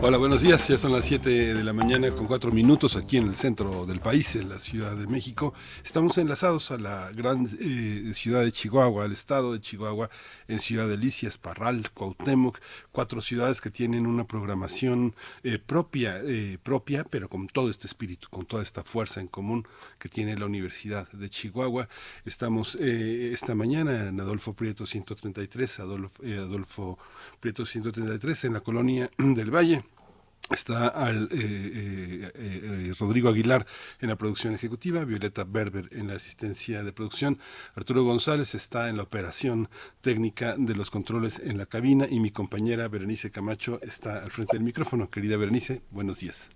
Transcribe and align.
Hola, 0.00 0.16
buenos 0.16 0.42
días. 0.42 0.68
Ya 0.68 0.78
son 0.78 0.92
las 0.92 1.06
7 1.06 1.54
de 1.54 1.64
la 1.64 1.72
mañana 1.72 2.08
con 2.12 2.28
4 2.28 2.52
minutos 2.52 2.94
aquí 2.94 3.16
en 3.16 3.26
el 3.26 3.34
centro 3.34 3.84
del 3.84 3.98
país, 3.98 4.36
en 4.36 4.48
la 4.48 4.60
Ciudad 4.60 4.94
de 4.94 5.08
México. 5.08 5.54
Estamos 5.84 6.16
enlazados 6.18 6.70
a 6.70 6.78
la 6.78 7.10
gran 7.10 7.48
eh, 7.60 8.12
ciudad 8.14 8.44
de 8.44 8.52
Chihuahua, 8.52 9.04
al 9.04 9.10
estado 9.10 9.52
de 9.52 9.60
Chihuahua, 9.60 10.08
en 10.46 10.60
Ciudad 10.60 10.88
Delicias, 10.88 11.36
Parral, 11.36 11.90
Cuauhtémoc, 11.92 12.60
cuatro 12.92 13.20
ciudades 13.20 13.60
que 13.60 13.72
tienen 13.72 14.06
una 14.06 14.24
programación 14.24 15.16
eh, 15.42 15.58
propia, 15.58 16.20
eh, 16.22 16.58
propia, 16.62 17.02
pero 17.02 17.28
con 17.28 17.48
todo 17.48 17.68
este 17.68 17.88
espíritu, 17.88 18.28
con 18.30 18.46
toda 18.46 18.62
esta 18.62 18.84
fuerza 18.84 19.20
en 19.20 19.26
común 19.26 19.66
que 19.98 20.08
tiene 20.08 20.38
la 20.38 20.46
Universidad 20.46 21.10
de 21.10 21.28
Chihuahua. 21.28 21.88
Estamos 22.24 22.76
esta 22.76 23.56
mañana 23.56 24.08
en 24.08 24.20
Adolfo 24.20 24.52
Prieto 24.52 24.86
133, 24.86 25.80
Adolfo, 25.80 26.22
Adolfo 26.22 26.98
Prieto 27.40 27.64
133, 27.64 28.44
en 28.44 28.52
la 28.54 28.60
colonia 28.60 29.10
del 29.18 29.54
Valle. 29.54 29.84
Está 30.50 30.88
al, 30.88 31.24
eh, 31.24 31.28
eh, 31.32 32.32
eh, 32.34 32.92
Rodrigo 32.98 33.28
Aguilar 33.28 33.66
en 34.00 34.08
la 34.08 34.16
producción 34.16 34.54
ejecutiva, 34.54 35.04
Violeta 35.04 35.44
Berber 35.44 35.90
en 35.92 36.08
la 36.08 36.14
asistencia 36.14 36.82
de 36.82 36.92
producción, 36.92 37.38
Arturo 37.74 38.02
González 38.02 38.54
está 38.54 38.88
en 38.88 38.96
la 38.96 39.02
operación 39.02 39.68
técnica 40.00 40.54
de 40.56 40.74
los 40.74 40.90
controles 40.90 41.38
en 41.38 41.58
la 41.58 41.66
cabina 41.66 42.06
y 42.08 42.18
mi 42.18 42.30
compañera 42.30 42.88
Berenice 42.88 43.30
Camacho 43.30 43.78
está 43.82 44.24
al 44.24 44.30
frente 44.30 44.56
del 44.56 44.64
micrófono. 44.64 45.10
Querida 45.10 45.36
Berenice, 45.36 45.82
buenos 45.90 46.20
días. 46.20 46.48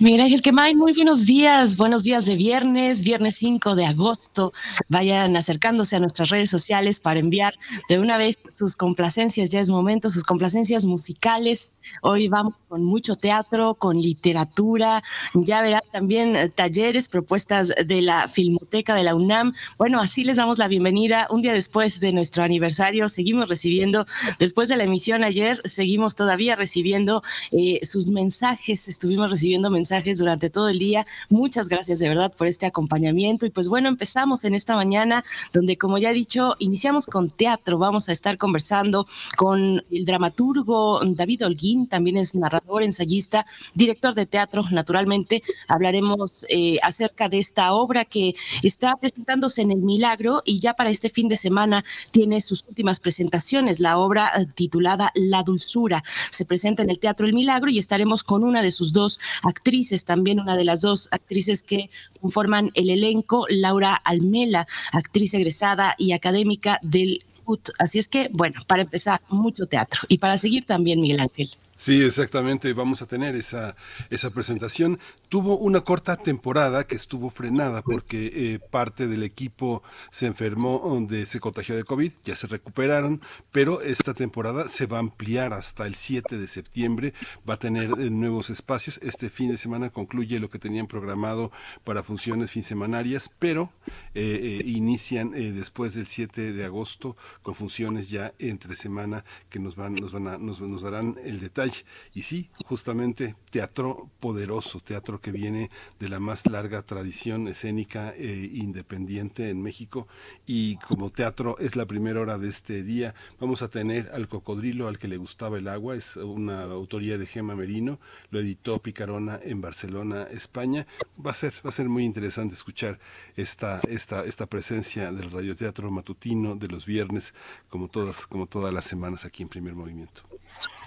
Miguel 0.00 0.22
Ángel 0.22 0.42
Quemay, 0.42 0.74
muy 0.74 0.92
buenos 0.92 1.24
días, 1.24 1.76
buenos 1.76 2.02
días 2.02 2.26
de 2.26 2.34
viernes, 2.34 3.04
viernes 3.04 3.36
5 3.36 3.76
de 3.76 3.86
agosto. 3.86 4.52
Vayan 4.88 5.36
acercándose 5.36 5.94
a 5.94 6.00
nuestras 6.00 6.30
redes 6.30 6.50
sociales 6.50 6.98
para 6.98 7.20
enviar 7.20 7.54
de 7.88 8.00
una 8.00 8.18
vez 8.18 8.36
sus 8.48 8.74
complacencias, 8.74 9.50
ya 9.50 9.60
es 9.60 9.68
momento, 9.68 10.10
sus 10.10 10.24
complacencias 10.24 10.84
musicales. 10.84 11.70
Hoy 12.02 12.26
vamos 12.26 12.54
con 12.68 12.82
mucho 12.82 13.14
teatro, 13.14 13.76
con 13.76 14.02
literatura, 14.02 15.04
ya 15.32 15.62
verán 15.62 15.82
también 15.92 16.34
eh, 16.34 16.48
talleres, 16.48 17.08
propuestas 17.08 17.72
de 17.86 18.02
la 18.02 18.26
Filmoteca 18.26 18.96
de 18.96 19.04
la 19.04 19.14
UNAM. 19.14 19.54
Bueno, 19.78 20.00
así 20.00 20.24
les 20.24 20.38
damos 20.38 20.58
la 20.58 20.66
bienvenida 20.66 21.28
un 21.30 21.40
día 21.40 21.52
después 21.52 22.00
de 22.00 22.12
nuestro 22.12 22.42
aniversario. 22.42 23.08
Seguimos 23.08 23.48
recibiendo, 23.48 24.08
después 24.40 24.68
de 24.68 24.76
la 24.76 24.84
emisión 24.84 25.22
ayer, 25.22 25.60
seguimos 25.64 26.16
todavía 26.16 26.56
recibiendo 26.56 27.22
eh, 27.52 27.78
sus 27.84 28.08
mensajes, 28.08 28.88
estuvimos 28.88 29.30
recibiendo 29.30 29.70
mensajes 29.70 29.83
mensajes 29.84 30.16
durante 30.18 30.48
todo 30.48 30.70
el 30.70 30.78
día. 30.78 31.06
Muchas 31.28 31.68
gracias 31.68 31.98
de 31.98 32.08
verdad 32.08 32.32
por 32.32 32.46
este 32.46 32.64
acompañamiento. 32.64 33.44
Y 33.44 33.50
pues 33.50 33.68
bueno, 33.68 33.90
empezamos 33.90 34.46
en 34.46 34.54
esta 34.54 34.76
mañana 34.76 35.26
donde, 35.52 35.76
como 35.76 35.98
ya 35.98 36.10
he 36.10 36.14
dicho, 36.14 36.54
iniciamos 36.58 37.04
con 37.04 37.28
teatro. 37.28 37.76
Vamos 37.76 38.08
a 38.08 38.12
estar 38.12 38.38
conversando 38.38 39.06
con 39.36 39.84
el 39.90 40.04
dramaturgo 40.06 41.00
David 41.04 41.44
Holguín, 41.44 41.86
también 41.86 42.16
es 42.16 42.34
narrador, 42.34 42.82
ensayista, 42.82 43.44
director 43.74 44.14
de 44.14 44.24
teatro, 44.24 44.62
naturalmente. 44.70 45.42
Hablaremos 45.68 46.46
eh, 46.48 46.78
acerca 46.82 47.28
de 47.28 47.40
esta 47.40 47.74
obra 47.74 48.06
que 48.06 48.34
está 48.62 48.96
presentándose 48.96 49.60
en 49.60 49.70
el 49.70 49.82
Milagro 49.82 50.40
y 50.46 50.60
ya 50.60 50.72
para 50.72 50.88
este 50.88 51.10
fin 51.10 51.28
de 51.28 51.36
semana 51.36 51.84
tiene 52.10 52.40
sus 52.40 52.64
últimas 52.66 53.00
presentaciones. 53.00 53.80
La 53.80 53.98
obra 53.98 54.32
eh, 54.34 54.46
titulada 54.46 55.12
La 55.14 55.42
Dulzura 55.42 56.02
se 56.30 56.46
presenta 56.46 56.82
en 56.82 56.88
el 56.88 57.00
Teatro 57.00 57.26
El 57.26 57.34
Milagro 57.34 57.68
y 57.70 57.78
estaremos 57.78 58.24
con 58.24 58.44
una 58.44 58.62
de 58.62 58.70
sus 58.70 58.94
dos 58.94 59.20
actrices 59.42 59.73
también 60.04 60.40
una 60.40 60.56
de 60.56 60.64
las 60.64 60.80
dos 60.80 61.08
actrices 61.10 61.62
que 61.62 61.90
conforman 62.20 62.70
el 62.74 62.90
elenco, 62.90 63.46
Laura 63.48 63.94
Almela, 63.94 64.66
actriz 64.92 65.34
egresada 65.34 65.94
y 65.98 66.12
académica 66.12 66.78
del 66.82 67.24
CUT. 67.44 67.70
Así 67.78 67.98
es 67.98 68.08
que, 68.08 68.28
bueno, 68.32 68.60
para 68.66 68.82
empezar, 68.82 69.20
mucho 69.28 69.66
teatro 69.66 70.02
y 70.08 70.18
para 70.18 70.38
seguir 70.38 70.64
también, 70.64 71.00
Miguel 71.00 71.20
Ángel. 71.20 71.50
Sí, 71.84 72.02
exactamente, 72.02 72.72
vamos 72.72 73.02
a 73.02 73.06
tener 73.06 73.36
esa, 73.36 73.76
esa 74.08 74.30
presentación. 74.30 74.98
Tuvo 75.28 75.58
una 75.58 75.82
corta 75.82 76.16
temporada 76.16 76.86
que 76.86 76.94
estuvo 76.94 77.28
frenada 77.28 77.82
porque 77.82 78.32
eh, 78.32 78.58
parte 78.58 79.06
del 79.06 79.22
equipo 79.22 79.82
se 80.10 80.24
enfermó, 80.24 80.80
donde 80.82 81.26
se 81.26 81.40
contagió 81.40 81.76
de 81.76 81.84
COVID, 81.84 82.10
ya 82.24 82.36
se 82.36 82.46
recuperaron, 82.46 83.20
pero 83.52 83.82
esta 83.82 84.14
temporada 84.14 84.66
se 84.68 84.86
va 84.86 84.96
a 84.96 85.00
ampliar 85.00 85.52
hasta 85.52 85.86
el 85.86 85.94
7 85.94 86.38
de 86.38 86.46
septiembre, 86.46 87.12
va 87.46 87.52
a 87.52 87.58
tener 87.58 87.90
eh, 87.98 88.08
nuevos 88.08 88.48
espacios. 88.48 88.98
Este 89.02 89.28
fin 89.28 89.50
de 89.50 89.58
semana 89.58 89.90
concluye 89.90 90.40
lo 90.40 90.48
que 90.48 90.58
tenían 90.58 90.86
programado 90.86 91.52
para 91.84 92.02
funciones 92.02 92.50
finsemanarias, 92.50 93.30
pero 93.38 93.70
eh, 94.14 94.62
inician 94.64 95.32
después 95.32 95.92
del 95.92 96.06
7 96.06 96.54
de 96.54 96.64
agosto 96.64 97.18
con 97.42 97.54
funciones 97.54 98.08
ya 98.08 98.32
entre 98.38 98.74
semana 98.74 99.26
que 99.50 99.58
nos 99.58 99.76
van, 99.76 99.96
nos 99.96 100.12
van 100.12 100.28
a, 100.28 100.38
nos, 100.38 100.62
nos 100.62 100.80
darán 100.80 101.16
el 101.22 101.40
detalle 101.40 101.73
y 102.12 102.22
sí, 102.22 102.50
justamente 102.66 103.34
teatro 103.50 104.10
poderoso, 104.20 104.80
teatro 104.80 105.20
que 105.20 105.32
viene 105.32 105.70
de 105.98 106.08
la 106.08 106.20
más 106.20 106.46
larga 106.46 106.82
tradición 106.82 107.48
escénica 107.48 108.12
e 108.16 108.50
independiente 108.52 109.50
en 109.50 109.62
México. 109.62 110.08
Y 110.46 110.76
como 110.76 111.10
teatro 111.10 111.56
es 111.58 111.76
la 111.76 111.86
primera 111.86 112.20
hora 112.20 112.38
de 112.38 112.48
este 112.48 112.82
día, 112.82 113.14
vamos 113.40 113.62
a 113.62 113.68
tener 113.68 114.10
al 114.12 114.28
cocodrilo 114.28 114.88
al 114.88 114.98
que 114.98 115.08
le 115.08 115.16
gustaba 115.16 115.58
el 115.58 115.68
agua, 115.68 115.96
es 115.96 116.16
una 116.16 116.62
autoría 116.62 117.18
de 117.18 117.26
Gema 117.26 117.54
Merino, 117.54 118.00
lo 118.30 118.40
editó 118.40 118.80
Picarona 118.80 119.38
en 119.42 119.60
Barcelona, 119.60 120.24
España. 120.30 120.86
Va 121.24 121.30
a 121.30 121.34
ser, 121.34 121.54
va 121.64 121.68
a 121.68 121.72
ser 121.72 121.88
muy 121.88 122.04
interesante 122.04 122.54
escuchar 122.54 122.98
esta, 123.36 123.80
esta, 123.88 124.24
esta 124.24 124.46
presencia 124.46 125.12
del 125.12 125.30
radioteatro 125.30 125.90
matutino 125.90 126.56
de 126.56 126.68
los 126.68 126.86
viernes, 126.86 127.34
como 127.68 127.88
todas, 127.88 128.26
como 128.26 128.46
todas 128.46 128.72
las 128.72 128.84
semanas 128.84 129.24
aquí 129.24 129.42
en 129.42 129.48
primer 129.48 129.74
movimiento. 129.74 130.22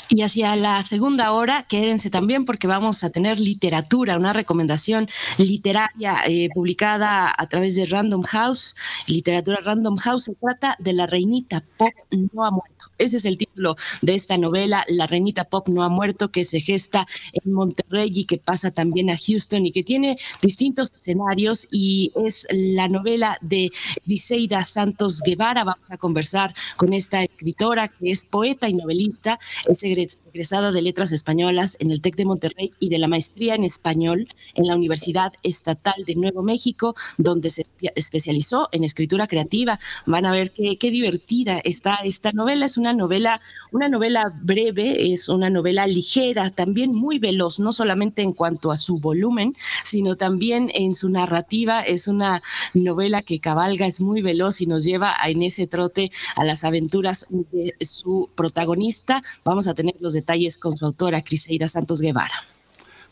Y 0.09 0.21
hacia 0.21 0.55
la 0.55 0.81
segunda 0.83 1.31
hora, 1.31 1.63
quédense 1.63 2.09
también 2.09 2.45
porque 2.45 2.67
vamos 2.67 3.03
a 3.03 3.09
tener 3.09 3.39
literatura, 3.39 4.17
una 4.17 4.33
recomendación 4.33 5.09
literaria 5.37 6.21
eh, 6.25 6.49
publicada 6.53 7.33
a 7.35 7.47
través 7.47 7.75
de 7.75 7.85
Random 7.85 8.21
House. 8.23 8.75
Literatura 9.07 9.59
Random 9.63 9.97
House 9.97 10.25
se 10.25 10.35
trata 10.35 10.75
de 10.79 10.93
la 10.93 11.07
reinita 11.07 11.63
pop 11.77 11.93
no 12.11 12.45
ha. 12.45 12.51
Ese 12.97 13.17
es 13.17 13.25
el 13.25 13.37
título 13.37 13.75
de 14.01 14.15
esta 14.15 14.37
novela, 14.37 14.85
La 14.87 15.07
reinita 15.07 15.45
pop 15.45 15.67
no 15.67 15.83
ha 15.83 15.89
muerto, 15.89 16.31
que 16.31 16.45
se 16.45 16.59
gesta 16.59 17.07
en 17.33 17.53
Monterrey 17.53 18.11
y 18.13 18.25
que 18.25 18.37
pasa 18.37 18.71
también 18.71 19.09
a 19.09 19.17
Houston 19.17 19.65
y 19.65 19.71
que 19.71 19.83
tiene 19.83 20.17
distintos 20.41 20.91
escenarios 20.95 21.67
y 21.71 22.11
es 22.15 22.47
la 22.51 22.87
novela 22.87 23.37
de 23.41 23.71
Griseida 24.05 24.63
Santos 24.63 25.21
Guevara. 25.21 25.63
Vamos 25.63 25.91
a 25.91 25.97
conversar 25.97 26.53
con 26.75 26.93
esta 26.93 27.23
escritora 27.23 27.87
que 27.87 28.11
es 28.11 28.25
poeta 28.25 28.69
y 28.69 28.73
novelista, 28.73 29.39
es 29.67 29.83
egresada 29.83 30.26
de 30.37 30.81
Letras 30.83 31.11
Españolas 31.11 31.77
en 31.79 31.89
el 31.89 31.99
TEC 31.99 32.15
de 32.15 32.25
Monterrey 32.25 32.71
y 32.79 32.89
de 32.89 32.99
la 32.99 33.07
maestría 33.07 33.55
en 33.55 33.63
español 33.63 34.27
en 34.53 34.67
la 34.67 34.75
Universidad 34.75 35.33
Estatal 35.41 36.05
de 36.05 36.13
Nuevo 36.13 36.43
México, 36.43 36.95
donde 37.17 37.49
se 37.49 37.65
especializó 37.95 38.69
en 38.71 38.83
escritura 38.83 39.25
creativa. 39.25 39.79
Van 40.05 40.27
a 40.27 40.31
ver 40.31 40.51
qué, 40.51 40.77
qué 40.77 40.91
divertida 40.91 41.59
está 41.63 41.95
esta 42.03 42.31
novela. 42.33 42.67
Es 42.67 42.77
una 42.77 42.93
novela, 42.93 43.41
una 43.71 43.89
novela 43.89 44.31
breve, 44.43 45.11
es 45.11 45.27
una 45.27 45.49
novela 45.49 45.87
ligera, 45.87 46.51
también 46.51 46.93
muy 46.93 47.17
veloz, 47.17 47.59
no 47.59 47.73
solamente 47.73 48.21
en 48.21 48.33
cuanto 48.33 48.71
a 48.71 48.77
su 48.77 48.99
volumen, 48.99 49.55
sino 49.83 50.17
también 50.17 50.69
en 50.75 50.93
su 50.93 51.09
narrativa. 51.09 51.81
Es 51.81 52.07
una 52.07 52.43
novela 52.75 53.23
que 53.23 53.39
cabalga, 53.39 53.87
es 53.87 54.01
muy 54.01 54.21
veloz 54.21 54.61
y 54.61 54.67
nos 54.67 54.83
lleva 54.83 55.15
en 55.25 55.41
ese 55.41 55.65
trote 55.65 56.11
a 56.35 56.45
las 56.45 56.63
aventuras 56.63 57.25
de 57.29 57.75
su 57.81 58.29
protagonista. 58.35 59.23
Vamos 59.43 59.67
a 59.67 59.73
tener 59.73 59.95
los 59.99 60.13
detalles 60.13 60.26
con 60.59 60.77
su 60.77 60.85
autora, 60.85 61.23
Criseida 61.23 61.67
Santos 61.67 62.01
Guevara. 62.01 62.35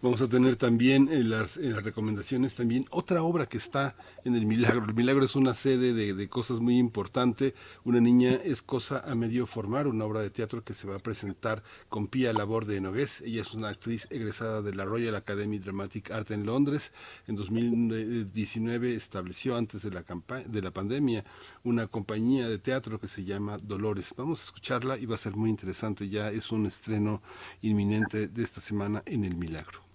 Vamos 0.05 0.21
a 0.21 0.29
tener 0.29 0.55
también 0.55 1.09
en 1.11 1.31
las, 1.31 1.57
en 1.57 1.73
las, 1.73 1.83
recomendaciones 1.83 2.53
también 2.53 2.85
otra 2.91 3.23
obra 3.23 3.47
que 3.47 3.57
está 3.57 3.95
en 4.23 4.35
el 4.35 4.45
Milagro. 4.45 4.85
El 4.85 4.93
Milagro 4.93 5.25
es 5.25 5.35
una 5.35 5.55
sede 5.55 5.93
de, 5.93 6.13
de, 6.13 6.29
cosas 6.29 6.59
muy 6.59 6.77
importante. 6.77 7.55
Una 7.83 7.99
niña 7.99 8.35
es 8.35 8.61
cosa 8.61 8.99
a 8.99 9.15
medio 9.15 9.47
formar, 9.47 9.87
una 9.87 10.05
obra 10.05 10.21
de 10.21 10.29
teatro 10.29 10.63
que 10.63 10.75
se 10.75 10.87
va 10.87 10.97
a 10.97 10.99
presentar 10.99 11.63
con 11.89 12.05
Pía 12.05 12.33
Labor 12.33 12.67
de 12.67 12.79
Nogués. 12.81 13.21
Ella 13.21 13.41
es 13.41 13.55
una 13.55 13.69
actriz 13.69 14.07
egresada 14.11 14.61
de 14.61 14.75
la 14.75 14.85
Royal 14.85 15.15
Academy 15.15 15.57
Dramatic 15.57 16.11
Art 16.11 16.29
en 16.29 16.45
Londres. 16.45 16.93
En 17.25 17.35
2019 17.35 18.93
estableció 18.93 19.57
antes 19.57 19.81
de 19.81 19.89
la, 19.89 20.05
de 20.45 20.61
la 20.61 20.69
pandemia 20.69 21.25
una 21.63 21.87
compañía 21.87 22.47
de 22.47 22.59
teatro 22.59 22.99
que 22.99 23.07
se 23.07 23.23
llama 23.23 23.57
Dolores. 23.57 24.13
Vamos 24.15 24.41
a 24.41 24.45
escucharla 24.45 24.99
y 24.99 25.07
va 25.07 25.15
a 25.15 25.17
ser 25.17 25.35
muy 25.35 25.49
interesante. 25.49 26.09
Ya 26.09 26.29
es 26.29 26.51
un 26.51 26.67
estreno 26.67 27.23
inminente 27.63 28.27
de 28.27 28.43
esta 28.43 28.61
semana 28.61 29.01
en 29.07 29.25
el 29.25 29.35
Milagro. 29.35 29.94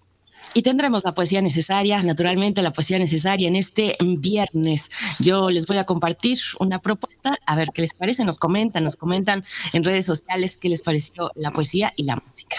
Y 0.53 0.61
tendremos 0.63 1.03
la 1.03 1.13
poesía 1.13 1.41
necesaria, 1.41 2.01
naturalmente 2.03 2.61
la 2.61 2.73
poesía 2.73 2.99
necesaria 2.99 3.47
en 3.47 3.55
este 3.55 3.95
viernes. 3.99 4.91
Yo 5.19 5.49
les 5.49 5.65
voy 5.65 5.77
a 5.77 5.85
compartir 5.85 6.37
una 6.59 6.79
propuesta, 6.79 7.37
a 7.45 7.55
ver 7.55 7.69
qué 7.73 7.81
les 7.81 7.93
parece, 7.93 8.25
nos 8.25 8.37
comentan, 8.37 8.83
nos 8.83 8.95
comentan 8.95 9.43
en 9.73 9.83
redes 9.83 10.05
sociales 10.05 10.57
qué 10.57 10.69
les 10.69 10.81
pareció 10.81 11.31
la 11.35 11.51
poesía 11.51 11.93
y 11.95 12.03
la 12.03 12.15
música. 12.15 12.57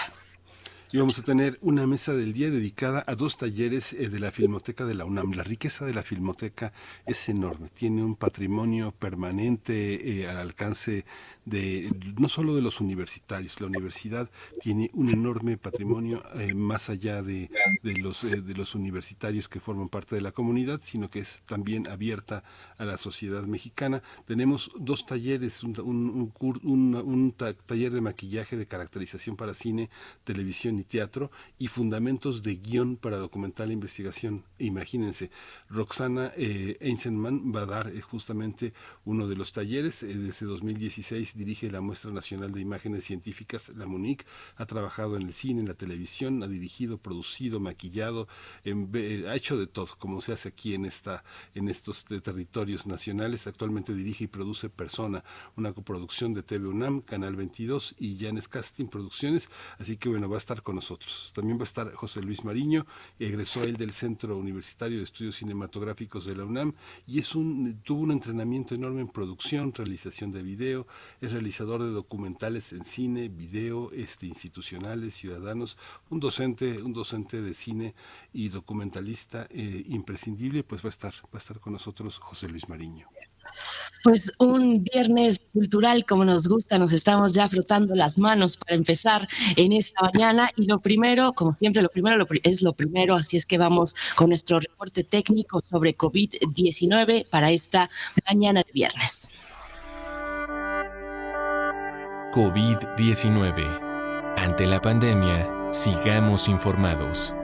Y 0.93 0.99
vamos 0.99 1.17
a 1.17 1.23
tener 1.23 1.57
una 1.61 1.87
mesa 1.87 2.13
del 2.13 2.33
día 2.33 2.51
dedicada 2.51 3.03
a 3.07 3.15
dos 3.15 3.37
talleres 3.37 3.93
eh, 3.93 4.09
de 4.09 4.19
la 4.19 4.31
Filmoteca 4.31 4.85
de 4.85 4.93
la 4.93 5.05
UNAM. 5.05 5.31
La 5.31 5.41
riqueza 5.41 5.85
de 5.85 5.93
la 5.95 6.03
Filmoteca 6.03 6.71
es 7.07 7.29
enorme, 7.29 7.69
tiene 7.69 8.03
un 8.03 8.15
patrimonio 8.15 8.91
permanente 8.91 10.21
eh, 10.21 10.29
al 10.29 10.37
alcance 10.37 11.03
de 11.45 11.91
no 12.17 12.29
solo 12.29 12.55
de 12.55 12.61
los 12.61 12.79
universitarios, 12.79 13.59
la 13.59 13.67
universidad 13.67 14.29
tiene 14.61 14.89
un 14.93 15.09
enorme 15.09 15.57
patrimonio 15.57 16.23
eh, 16.35 16.53
más 16.53 16.89
allá 16.89 17.21
de, 17.21 17.49
los, 17.83 18.23
eh, 18.23 18.41
de 18.41 18.53
los 18.53 18.75
universitarios 18.75 19.49
que 19.49 19.59
forman 19.59 19.89
parte 19.89 20.15
de 20.15 20.21
la 20.21 20.31
comunidad, 20.31 20.79
sino 20.83 21.09
que 21.09 21.19
es 21.19 21.43
también 21.45 21.87
abierta 21.87 22.43
a 22.77 22.85
la 22.85 22.97
sociedad 22.97 23.43
mexicana. 23.43 24.01
Tenemos 24.25 24.71
dos 24.77 25.05
talleres, 25.05 25.63
un, 25.63 25.79
un, 25.79 26.95
un, 26.95 27.31
taller 27.31 27.91
de 27.91 28.01
maquillaje 28.01 28.57
de 28.57 28.67
caracterización 28.67 29.35
para 29.35 29.53
cine, 29.53 29.89
televisión 30.23 30.79
y 30.79 30.83
teatro 30.83 31.31
y 31.59 31.67
fundamentos 31.67 32.43
de 32.43 32.55
guion 32.55 32.95
para 32.95 33.17
documental 33.17 33.69
e 33.69 33.73
investigación. 33.73 34.43
Imagínense, 34.59 35.29
Roxana 35.69 36.31
eh, 36.37 36.77
va 37.53 37.61
a 37.61 37.65
dar 37.65 37.87
eh, 37.89 38.01
justamente 38.01 38.73
uno 39.05 39.27
de 39.27 39.35
los 39.35 39.51
talleres 39.51 40.01
desde 40.01 40.45
2016 40.45 41.32
dirige 41.33 41.71
la 41.71 41.81
Muestra 41.81 42.11
Nacional 42.11 42.51
de 42.51 42.61
Imágenes 42.61 43.03
Científicas, 43.03 43.69
la 43.69 43.85
MUNIC, 43.85 44.25
ha 44.55 44.65
trabajado 44.65 45.15
en 45.15 45.23
el 45.23 45.33
cine, 45.33 45.61
en 45.61 45.67
la 45.67 45.73
televisión, 45.73 46.43
ha 46.43 46.47
dirigido, 46.47 46.97
producido, 46.97 47.59
maquillado, 47.59 48.27
ha 48.65 49.35
hecho 49.35 49.57
de 49.57 49.67
todo, 49.67 49.87
como 49.97 50.21
se 50.21 50.33
hace 50.33 50.49
aquí 50.49 50.73
en, 50.73 50.85
esta, 50.85 51.23
en 51.55 51.69
estos 51.69 52.05
territorios 52.05 52.85
nacionales. 52.85 53.47
Actualmente 53.47 53.93
dirige 53.93 54.25
y 54.25 54.27
produce 54.27 54.69
Persona, 54.69 55.23
una 55.55 55.73
coproducción 55.73 56.33
de 56.33 56.43
TV 56.43 56.67
UNAM, 56.67 57.01
Canal 57.01 57.35
22 57.35 57.95
y 57.99 58.17
Janes 58.19 58.47
Casting 58.47 58.87
Producciones, 58.87 59.49
así 59.79 59.97
que 59.97 60.09
bueno, 60.09 60.29
va 60.29 60.35
a 60.35 60.39
estar 60.39 60.63
con 60.63 60.75
nosotros. 60.75 61.31
También 61.33 61.57
va 61.57 61.61
a 61.61 61.65
estar 61.65 61.93
José 61.93 62.21
Luis 62.21 62.43
Mariño, 62.43 62.85
egresó 63.19 63.63
él 63.63 63.77
del 63.77 63.91
Centro 63.91 64.37
Universitario 64.37 64.97
de 64.97 65.03
Estudios 65.03 65.37
Cinematográficos 65.37 66.25
de 66.25 66.35
la 66.35 66.45
UNAM 66.45 66.73
y 67.07 67.19
es 67.19 67.35
un, 67.35 67.81
tuvo 67.83 68.01
un 68.01 68.11
entrenamiento 68.11 68.75
enorme 68.75 69.01
en 69.01 69.07
producción, 69.07 69.73
realización 69.73 70.31
de 70.31 70.43
video, 70.43 70.87
es 71.23 71.31
realizador 71.31 71.81
de 71.81 71.91
documentales 71.91 72.73
en 72.73 72.83
cine, 72.83 73.29
video, 73.29 73.91
este, 73.93 74.25
institucionales, 74.25 75.13
ciudadanos, 75.13 75.77
un 76.09 76.19
docente, 76.19 76.81
un 76.81 76.91
docente 76.91 77.41
de 77.41 77.53
cine 77.53 77.95
y 78.33 78.49
documentalista 78.49 79.47
eh, 79.49 79.83
imprescindible, 79.87 80.63
pues 80.63 80.83
va 80.83 80.87
a 80.87 80.89
estar, 80.89 81.13
va 81.13 81.35
a 81.35 81.37
estar 81.37 81.59
con 81.59 81.73
nosotros 81.73 82.19
José 82.19 82.49
Luis 82.49 82.67
Mariño. 82.67 83.07
Pues 84.03 84.33
un 84.37 84.83
viernes 84.83 85.39
cultural 85.53 86.05
como 86.05 86.25
nos 86.25 86.49
gusta, 86.49 86.77
nos 86.77 86.91
estamos 86.91 87.33
ya 87.33 87.47
frotando 87.47 87.95
las 87.95 88.17
manos 88.17 88.57
para 88.57 88.75
empezar 88.75 89.27
en 89.55 89.71
esta 89.71 90.01
mañana 90.01 90.49
y 90.57 90.65
lo 90.65 90.79
primero, 90.79 91.31
como 91.31 91.53
siempre, 91.53 91.81
lo 91.81 91.89
primero 91.89 92.27
es 92.43 92.61
lo 92.61 92.73
primero, 92.73 93.15
así 93.15 93.37
es 93.37 93.45
que 93.45 93.57
vamos 93.57 93.95
con 94.17 94.27
nuestro 94.27 94.59
reporte 94.59 95.05
técnico 95.05 95.61
sobre 95.61 95.95
COVID-19 95.95 97.27
para 97.29 97.51
esta 97.51 97.89
mañana 98.27 98.61
de 98.63 98.71
viernes. 98.73 99.31
COVID-19. 102.33 104.33
Ante 104.37 104.65
la 104.65 104.81
pandemia, 104.81 105.71
sigamos 105.71 106.47
informados. 106.47 107.35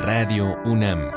Radio 0.00 0.58
UNAM. 0.66 1.10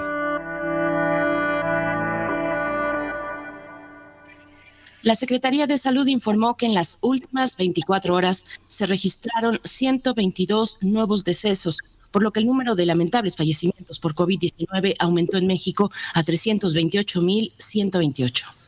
La 5.02 5.16
Secretaría 5.16 5.68
de 5.68 5.78
Salud 5.78 6.08
informó 6.08 6.56
que 6.56 6.68
en 6.68 6.74
las 6.74 7.00
últimas 7.02 7.58
24 7.58 8.16
horas 8.16 8.46
se 8.68 8.86
registraron 8.86 9.60
122 9.66 10.78
nuevos 10.80 11.26
decesos, 11.26 11.82
por 12.12 12.24
lo 12.24 12.32
que 12.32 12.40
el 12.40 12.46
número 12.46 12.76
de 12.76 12.86
lamentables 12.86 13.36
fallecimientos 13.36 14.00
por 14.00 14.16
COVID-19 14.16 14.96
aumentó 15.00 15.38
en 15.38 15.48
México 15.48 15.92
a 16.14 16.24
328.128. 16.24 18.59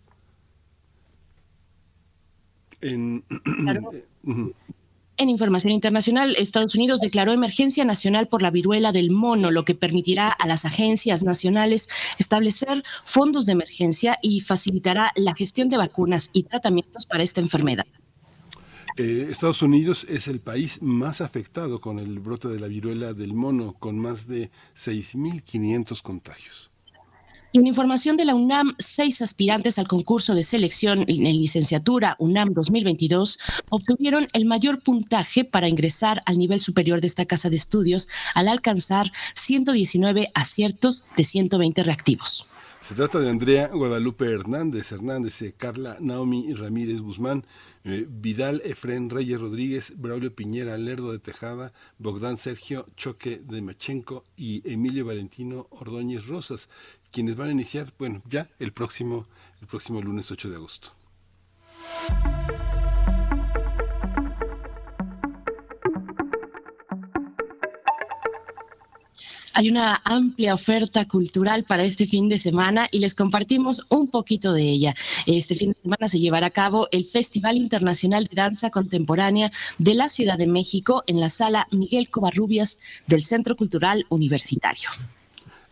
En, 2.81 3.25
En 5.19 5.29
información 5.29 5.73
internacional, 5.73 6.33
Estados 6.37 6.75
Unidos 6.75 7.01
declaró 7.01 7.33
emergencia 7.33 7.83
nacional 7.83 8.29
por 8.29 8.41
la 8.41 8.51
viruela 8.51 8.93
del 8.93 9.11
mono, 9.11 9.51
lo 9.51 9.65
que 9.65 9.75
permitirá 9.75 10.29
a 10.29 10.47
las 10.47 10.63
agencias 10.63 11.25
nacionales 11.25 11.89
establecer 12.19 12.85
fondos 13.03 13.45
de 13.45 13.51
emergencia 13.51 14.17
y 14.21 14.39
facilitará 14.39 15.11
la 15.17 15.35
gestión 15.35 15.67
de 15.67 15.75
vacunas 15.75 16.29
y 16.31 16.43
tratamientos 16.43 17.05
para 17.05 17.21
esta 17.21 17.41
enfermedad. 17.41 17.85
Eh, 18.95 19.27
Estados 19.29 19.61
Unidos 19.61 20.05
es 20.07 20.29
el 20.29 20.39
país 20.39 20.81
más 20.81 21.19
afectado 21.19 21.81
con 21.81 21.99
el 21.99 22.19
brote 22.19 22.47
de 22.47 22.61
la 22.61 22.67
viruela 22.67 23.13
del 23.13 23.33
mono, 23.33 23.73
con 23.73 23.99
más 23.99 24.25
de 24.25 24.51
6.500 24.77 26.01
contagios. 26.01 26.71
En 27.51 27.65
información 27.65 28.15
de 28.15 28.25
la 28.25 28.35
UNAM, 28.35 28.75
seis 28.77 29.23
aspirantes 29.23 29.79
al 29.79 29.87
concurso 29.87 30.35
de 30.35 30.43
selección 30.43 31.05
en 31.07 31.23
licenciatura 31.23 32.15
UNAM 32.19 32.53
2022 32.53 33.39
obtuvieron 33.69 34.27
el 34.33 34.45
mayor 34.45 34.83
puntaje 34.83 35.45
para 35.45 35.67
ingresar 35.67 36.21
al 36.27 36.37
nivel 36.37 36.61
superior 36.61 37.01
de 37.01 37.07
esta 37.07 37.25
casa 37.25 37.49
de 37.49 37.55
estudios 37.55 38.07
al 38.35 38.49
alcanzar 38.49 39.11
119 39.33 40.27
aciertos 40.35 41.07
de 41.17 41.23
120 41.23 41.81
reactivos. 41.81 42.45
Se 42.89 42.95
trata 42.95 43.19
de 43.19 43.29
Andrea 43.29 43.67
Guadalupe 43.67 44.25
Hernández, 44.25 44.91
Hernández, 44.91 45.41
eh, 45.43 45.53
Carla 45.55 45.97
Naomi 45.99 46.53
Ramírez 46.55 47.01
Guzmán, 47.01 47.45
eh, 47.83 48.07
Vidal 48.09 48.63
Efren 48.65 49.11
Reyes 49.11 49.39
Rodríguez, 49.39 49.93
Braulio 49.95 50.33
Piñera 50.33 50.75
Lerdo 50.75 51.11
de 51.11 51.19
Tejada, 51.19 51.71
Bogdán 51.99 52.39
Sergio 52.39 52.87
Choque 52.97 53.41
de 53.43 53.61
Machenco 53.61 54.23
y 54.35 54.67
Emilio 54.67 55.05
Valentino 55.05 55.67
Ordóñez 55.69 56.25
Rosas 56.25 56.67
quienes 57.11 57.35
van 57.35 57.49
a 57.49 57.51
iniciar, 57.51 57.93
bueno, 57.97 58.21
ya 58.29 58.49
el 58.59 58.71
próximo, 58.71 59.27
el 59.61 59.67
próximo 59.67 60.01
lunes 60.01 60.31
8 60.31 60.49
de 60.49 60.55
agosto. 60.55 60.93
Hay 69.59 69.69
una 69.69 70.01
amplia 70.05 70.53
oferta 70.53 71.05
cultural 71.05 71.65
para 71.65 71.83
este 71.83 72.07
fin 72.07 72.29
de 72.29 72.39
semana 72.39 72.87
y 72.91 72.99
les 72.99 73.13
compartimos 73.13 73.85
un 73.89 74.07
poquito 74.07 74.53
de 74.53 74.61
ella. 74.61 74.95
Este 75.25 75.53
fin 75.53 75.71
de 75.71 75.81
semana 75.81 76.07
se 76.07 76.17
llevará 76.17 76.47
a 76.47 76.51
cabo 76.51 76.87
el 76.91 77.03
Festival 77.03 77.57
Internacional 77.57 78.23
de 78.23 78.35
Danza 78.35 78.69
Contemporánea 78.69 79.51
de 79.77 79.95
la 79.95 80.07
Ciudad 80.07 80.37
de 80.37 80.47
México 80.47 81.03
en 81.07 81.19
la 81.19 81.29
sala 81.29 81.67
Miguel 81.71 82.09
Covarrubias 82.09 82.79
del 83.07 83.21
Centro 83.21 83.57
Cultural 83.57 84.05
Universitario. 84.07 84.91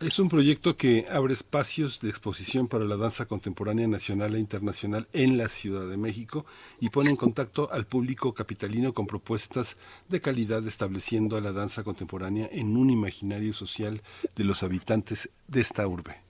Es 0.00 0.20
un 0.20 0.28
proyecto 0.28 0.76
que 0.76 1.06
abre 1.10 1.34
espacios 1.34 2.00
de 2.00 2.08
exposición 2.08 2.68
para 2.68 2.84
la 2.84 2.96
danza 2.96 3.26
contemporánea 3.26 3.88
nacional 3.88 4.36
e 4.36 4.38
internacional 4.38 5.08
en 5.12 5.36
la 5.36 5.48
Ciudad 5.48 5.88
de 5.88 5.96
México 5.96 6.46
y 6.78 6.90
pone 6.90 7.10
en 7.10 7.16
contacto 7.16 7.68
al 7.72 7.84
público 7.84 8.32
capitalino 8.32 8.94
con 8.94 9.08
propuestas 9.08 9.76
de 10.08 10.20
calidad 10.20 10.64
estableciendo 10.68 11.36
a 11.36 11.40
la 11.40 11.50
danza 11.50 11.82
contemporánea 11.82 12.48
en 12.52 12.76
un 12.76 12.90
imaginario 12.90 13.52
social 13.52 14.00
de 14.36 14.44
los 14.44 14.62
habitantes 14.62 15.30
de 15.48 15.62
esta 15.62 15.88
urbe. 15.88 16.27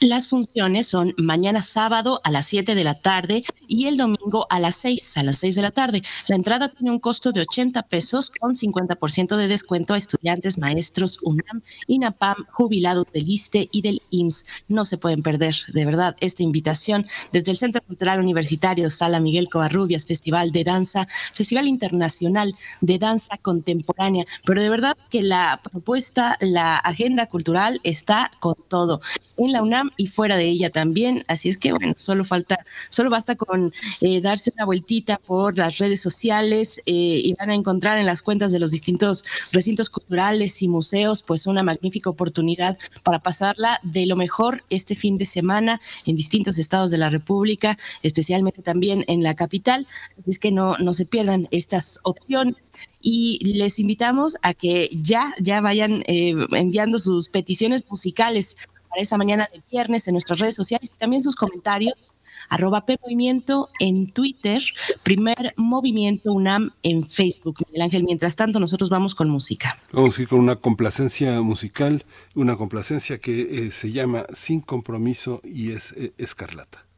Las 0.00 0.28
funciones 0.28 0.86
son 0.86 1.14
mañana 1.18 1.62
sábado 1.62 2.20
a 2.24 2.30
las 2.30 2.46
7 2.46 2.74
de 2.74 2.84
la 2.84 2.94
tarde 2.94 3.42
y 3.68 3.86
el 3.86 3.96
domingo 3.96 4.46
a 4.48 4.58
las 4.58 4.76
6, 4.76 5.18
a 5.18 5.22
las 5.22 5.38
6 5.40 5.56
de 5.56 5.62
la 5.62 5.70
tarde. 5.70 6.02
La 6.26 6.36
entrada 6.36 6.68
tiene 6.68 6.90
un 6.90 6.98
costo 6.98 7.32
de 7.32 7.42
80 7.42 7.82
pesos 7.82 8.30
con 8.30 8.54
50% 8.54 9.36
de 9.36 9.48
descuento 9.48 9.94
a 9.94 9.98
estudiantes, 9.98 10.58
maestros, 10.58 11.18
UNAM, 11.22 11.62
INAPAM, 11.86 12.46
jubilados 12.50 13.12
del 13.12 13.28
ISTE 13.28 13.68
y 13.72 13.82
del 13.82 14.02
IMSS. 14.10 14.46
No 14.68 14.84
se 14.84 14.96
pueden 14.96 15.22
perder, 15.22 15.54
de 15.68 15.84
verdad, 15.84 16.16
esta 16.20 16.42
invitación 16.42 17.06
desde 17.32 17.52
el 17.52 17.58
Centro 17.58 17.82
Cultural 17.82 18.20
Universitario 18.20 18.90
Sala 18.90 19.20
Miguel 19.20 19.48
Covarrubias, 19.50 20.06
Festival 20.06 20.52
de 20.52 20.64
Danza, 20.64 21.08
Festival 21.34 21.66
Internacional 21.66 22.54
de 22.80 22.98
Danza 22.98 23.36
Contemporánea. 23.38 24.24
Pero 24.44 24.62
de 24.62 24.70
verdad 24.70 24.96
que 25.10 25.22
la 25.22 25.60
propuesta, 25.62 26.36
la 26.40 26.76
agenda 26.76 27.26
cultural 27.26 27.80
está 27.84 28.30
con 28.40 28.54
todo. 28.68 29.00
En 29.44 29.52
la 29.52 29.62
UNAM 29.62 29.90
y 29.96 30.06
fuera 30.06 30.36
de 30.36 30.48
ella 30.48 30.70
también. 30.70 31.24
Así 31.28 31.48
es 31.48 31.56
que, 31.56 31.72
bueno, 31.72 31.94
solo 31.98 32.24
falta, 32.24 32.64
solo 32.90 33.10
basta 33.10 33.36
con 33.36 33.72
eh, 34.00 34.20
darse 34.20 34.52
una 34.54 34.64
vueltita 34.64 35.18
por 35.18 35.56
las 35.56 35.78
redes 35.78 36.00
sociales 36.00 36.82
eh, 36.86 36.92
y 36.92 37.34
van 37.34 37.50
a 37.50 37.54
encontrar 37.54 37.98
en 37.98 38.06
las 38.06 38.22
cuentas 38.22 38.52
de 38.52 38.58
los 38.58 38.70
distintos 38.70 39.24
recintos 39.52 39.88
culturales 39.90 40.60
y 40.62 40.68
museos, 40.68 41.22
pues 41.22 41.46
una 41.46 41.62
magnífica 41.62 42.10
oportunidad 42.10 42.78
para 43.02 43.20
pasarla 43.20 43.80
de 43.82 44.06
lo 44.06 44.16
mejor 44.16 44.62
este 44.70 44.94
fin 44.94 45.16
de 45.16 45.24
semana 45.24 45.80
en 46.04 46.16
distintos 46.16 46.58
estados 46.58 46.90
de 46.90 46.98
la 46.98 47.10
República, 47.10 47.78
especialmente 48.02 48.62
también 48.62 49.04
en 49.08 49.22
la 49.22 49.34
capital. 49.34 49.86
Así 50.18 50.30
es 50.30 50.38
que 50.38 50.52
no, 50.52 50.76
no 50.78 50.92
se 50.92 51.06
pierdan 51.06 51.48
estas 51.50 51.98
opciones 52.02 52.72
y 53.00 53.40
les 53.54 53.78
invitamos 53.78 54.36
a 54.42 54.52
que 54.52 54.90
ya, 54.92 55.34
ya 55.40 55.60
vayan 55.60 56.02
eh, 56.06 56.34
enviando 56.52 56.98
sus 56.98 57.30
peticiones 57.30 57.84
musicales 57.88 58.56
para 58.90 59.02
esa 59.02 59.16
mañana 59.16 59.48
del 59.52 59.62
viernes 59.70 60.06
en 60.08 60.14
nuestras 60.14 60.40
redes 60.40 60.54
sociales 60.54 60.90
y 60.92 60.98
también 60.98 61.22
sus 61.22 61.36
comentarios. 61.36 62.12
Arroba 62.48 62.84
P 62.84 62.98
Movimiento 63.02 63.68
en 63.78 64.12
Twitter, 64.12 64.62
Primer 65.02 65.54
Movimiento 65.56 66.32
UNAM 66.32 66.72
en 66.82 67.04
Facebook. 67.04 67.58
Miguel 67.68 67.82
Ángel, 67.82 68.04
mientras 68.04 68.36
tanto, 68.36 68.58
nosotros 68.58 68.90
vamos 68.90 69.14
con 69.14 69.28
música. 69.28 69.78
Vamos 69.92 70.18
a 70.18 70.22
ir 70.22 70.28
con 70.28 70.40
una 70.40 70.56
complacencia 70.56 71.40
musical, 71.42 72.04
una 72.34 72.56
complacencia 72.56 73.18
que 73.18 73.66
eh, 73.66 73.70
se 73.70 73.92
llama 73.92 74.26
Sin 74.34 74.60
Compromiso 74.60 75.40
y 75.44 75.72
es 75.72 75.92
eh, 75.92 76.12
Escarlata. 76.18 76.89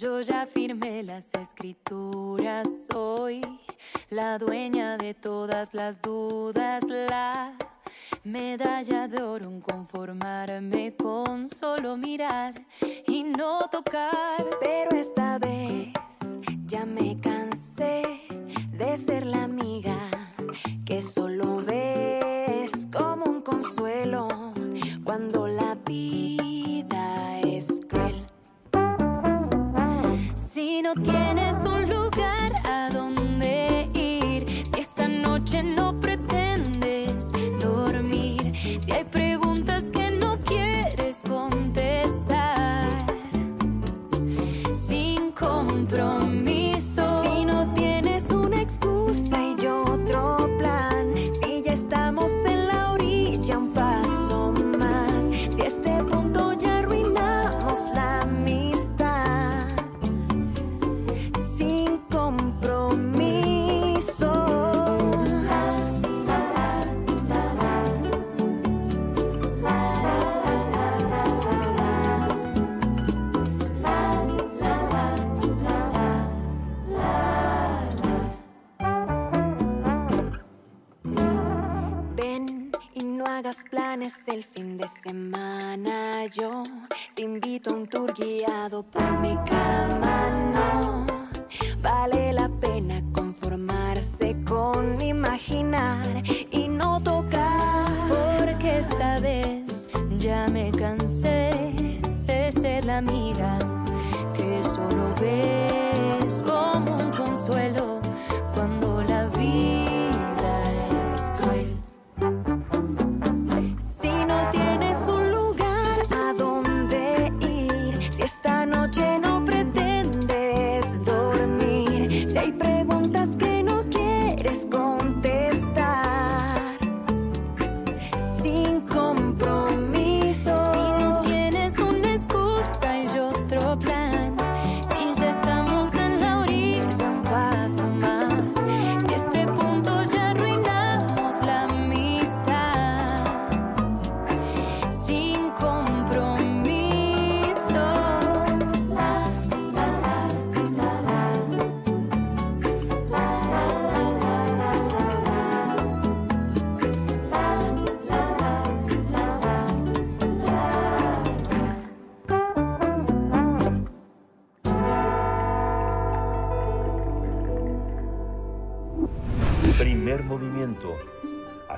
Yo 0.00 0.20
ya 0.20 0.46
firmé 0.46 1.02
las 1.02 1.28
escrituras, 1.40 2.86
soy 2.88 3.40
la 4.10 4.38
dueña 4.38 4.96
de 4.96 5.12
todas 5.12 5.74
las 5.74 6.00
dudas, 6.00 6.84
la 6.84 7.56
medalla 8.22 9.08
de 9.08 9.20
oro, 9.20 9.48
un 9.48 9.60
conformarme 9.60 10.94
con 10.94 11.50
solo 11.50 11.96
mirar 11.96 12.54
y 13.08 13.24
no 13.24 13.58
tocar. 13.72 14.46
Pero 14.60 14.90
esta 14.92 15.36
vez 15.40 15.92
ya 16.66 16.86
me 16.86 17.18
cansé 17.20 18.20
de 18.70 18.96
ser 18.96 19.26
la 19.26 19.48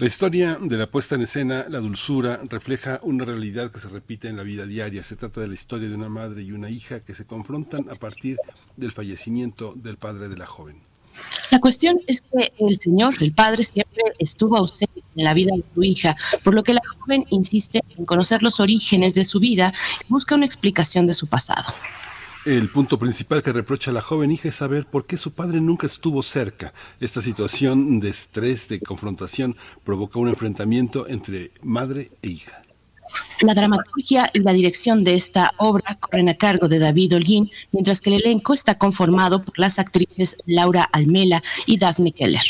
La 0.00 0.06
historia 0.06 0.56
de 0.58 0.78
la 0.78 0.90
puesta 0.90 1.14
en 1.14 1.20
escena, 1.20 1.66
la 1.68 1.78
dulzura, 1.78 2.40
refleja 2.48 3.00
una 3.02 3.26
realidad 3.26 3.70
que 3.70 3.80
se 3.80 3.88
repite 3.90 4.28
en 4.28 4.38
la 4.38 4.42
vida 4.42 4.64
diaria. 4.64 5.04
Se 5.04 5.14
trata 5.14 5.42
de 5.42 5.48
la 5.48 5.52
historia 5.52 5.90
de 5.90 5.94
una 5.94 6.08
madre 6.08 6.42
y 6.42 6.52
una 6.52 6.70
hija 6.70 7.00
que 7.00 7.14
se 7.14 7.26
confrontan 7.26 7.84
a 7.90 7.96
partir 7.96 8.38
del 8.78 8.92
fallecimiento 8.92 9.74
del 9.76 9.98
padre 9.98 10.30
de 10.30 10.38
la 10.38 10.46
joven. 10.46 10.76
La 11.50 11.60
cuestión 11.60 11.98
es 12.06 12.22
que 12.22 12.50
el 12.60 12.78
señor, 12.78 13.14
el 13.20 13.34
padre, 13.34 13.62
siempre 13.62 14.02
estuvo 14.18 14.56
ausente 14.56 15.02
en 15.16 15.24
la 15.24 15.34
vida 15.34 15.52
de 15.54 15.64
su 15.74 15.84
hija, 15.84 16.16
por 16.42 16.54
lo 16.54 16.62
que 16.62 16.72
la 16.72 16.80
joven 16.98 17.26
insiste 17.28 17.82
en 17.98 18.06
conocer 18.06 18.42
los 18.42 18.58
orígenes 18.58 19.14
de 19.14 19.24
su 19.24 19.38
vida 19.38 19.74
y 20.02 20.10
busca 20.10 20.34
una 20.34 20.46
explicación 20.46 21.06
de 21.06 21.12
su 21.12 21.26
pasado. 21.26 21.74
El 22.46 22.70
punto 22.70 22.98
principal 22.98 23.42
que 23.42 23.52
reprocha 23.52 23.90
a 23.90 23.94
la 23.94 24.00
joven 24.00 24.30
hija 24.30 24.48
es 24.48 24.56
saber 24.56 24.86
por 24.86 25.06
qué 25.06 25.18
su 25.18 25.32
padre 25.32 25.60
nunca 25.60 25.86
estuvo 25.86 26.22
cerca. 26.22 26.72
Esta 26.98 27.20
situación 27.20 28.00
de 28.00 28.08
estrés, 28.08 28.66
de 28.66 28.80
confrontación, 28.80 29.56
provoca 29.84 30.18
un 30.18 30.28
enfrentamiento 30.28 31.06
entre 31.06 31.50
madre 31.62 32.10
e 32.22 32.28
hija. 32.28 32.62
La 33.42 33.52
dramaturgia 33.52 34.30
y 34.32 34.38
la 34.40 34.54
dirección 34.54 35.04
de 35.04 35.16
esta 35.16 35.52
obra 35.58 35.98
corren 36.00 36.30
a 36.30 36.34
cargo 36.34 36.66
de 36.66 36.78
David 36.78 37.16
Holguín, 37.16 37.50
mientras 37.72 38.00
que 38.00 38.08
el 38.08 38.22
elenco 38.22 38.54
está 38.54 38.76
conformado 38.76 39.44
por 39.44 39.58
las 39.58 39.78
actrices 39.78 40.38
Laura 40.46 40.84
Almela 40.92 41.42
y 41.66 41.76
Daphne 41.76 42.12
Keller. 42.12 42.44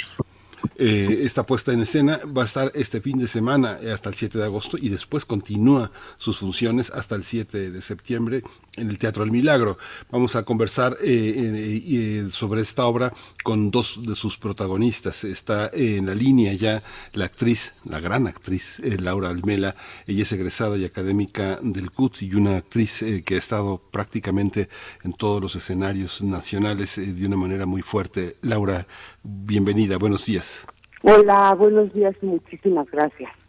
Eh, 0.76 1.24
esta 1.24 1.44
puesta 1.44 1.72
en 1.72 1.80
escena 1.80 2.20
va 2.24 2.42
a 2.42 2.44
estar 2.46 2.72
este 2.74 3.00
fin 3.00 3.18
de 3.18 3.28
semana 3.28 3.78
eh, 3.82 3.92
hasta 3.92 4.08
el 4.08 4.14
7 4.14 4.38
de 4.38 4.44
agosto 4.44 4.78
y 4.80 4.88
después 4.88 5.24
continúa 5.24 5.90
sus 6.16 6.38
funciones 6.38 6.90
hasta 6.90 7.16
el 7.16 7.24
7 7.24 7.70
de 7.70 7.82
septiembre 7.82 8.42
en 8.76 8.88
el 8.88 8.98
Teatro 8.98 9.24
del 9.24 9.32
Milagro. 9.32 9.78
Vamos 10.10 10.36
a 10.36 10.42
conversar 10.42 10.96
eh, 11.02 12.28
sobre 12.30 12.60
esta 12.60 12.86
obra 12.86 13.12
con 13.42 13.70
dos 13.70 14.00
de 14.06 14.14
sus 14.14 14.36
protagonistas. 14.38 15.24
Está 15.24 15.70
en 15.72 16.06
la 16.06 16.14
línea 16.14 16.52
ya 16.54 16.82
la 17.12 17.26
actriz, 17.26 17.74
la 17.84 18.00
gran 18.00 18.26
actriz 18.26 18.80
Laura 19.00 19.30
Almela. 19.30 19.74
Ella 20.06 20.22
es 20.22 20.32
egresada 20.32 20.76
y 20.76 20.84
académica 20.84 21.58
del 21.62 21.90
CUT 21.90 22.22
y 22.22 22.34
una 22.34 22.56
actriz 22.56 23.04
que 23.24 23.34
ha 23.34 23.38
estado 23.38 23.80
prácticamente 23.90 24.68
en 25.02 25.12
todos 25.12 25.40
los 25.40 25.56
escenarios 25.56 26.22
nacionales 26.22 26.96
de 26.96 27.26
una 27.26 27.36
manera 27.36 27.66
muy 27.66 27.82
fuerte. 27.82 28.36
Laura, 28.42 28.86
bienvenida, 29.22 29.98
buenos 29.98 30.26
días. 30.26 30.66
Hola, 31.02 31.54
buenos 31.54 31.92
días 31.94 32.14
muchísimas 32.22 32.90
gracias. 32.90 33.39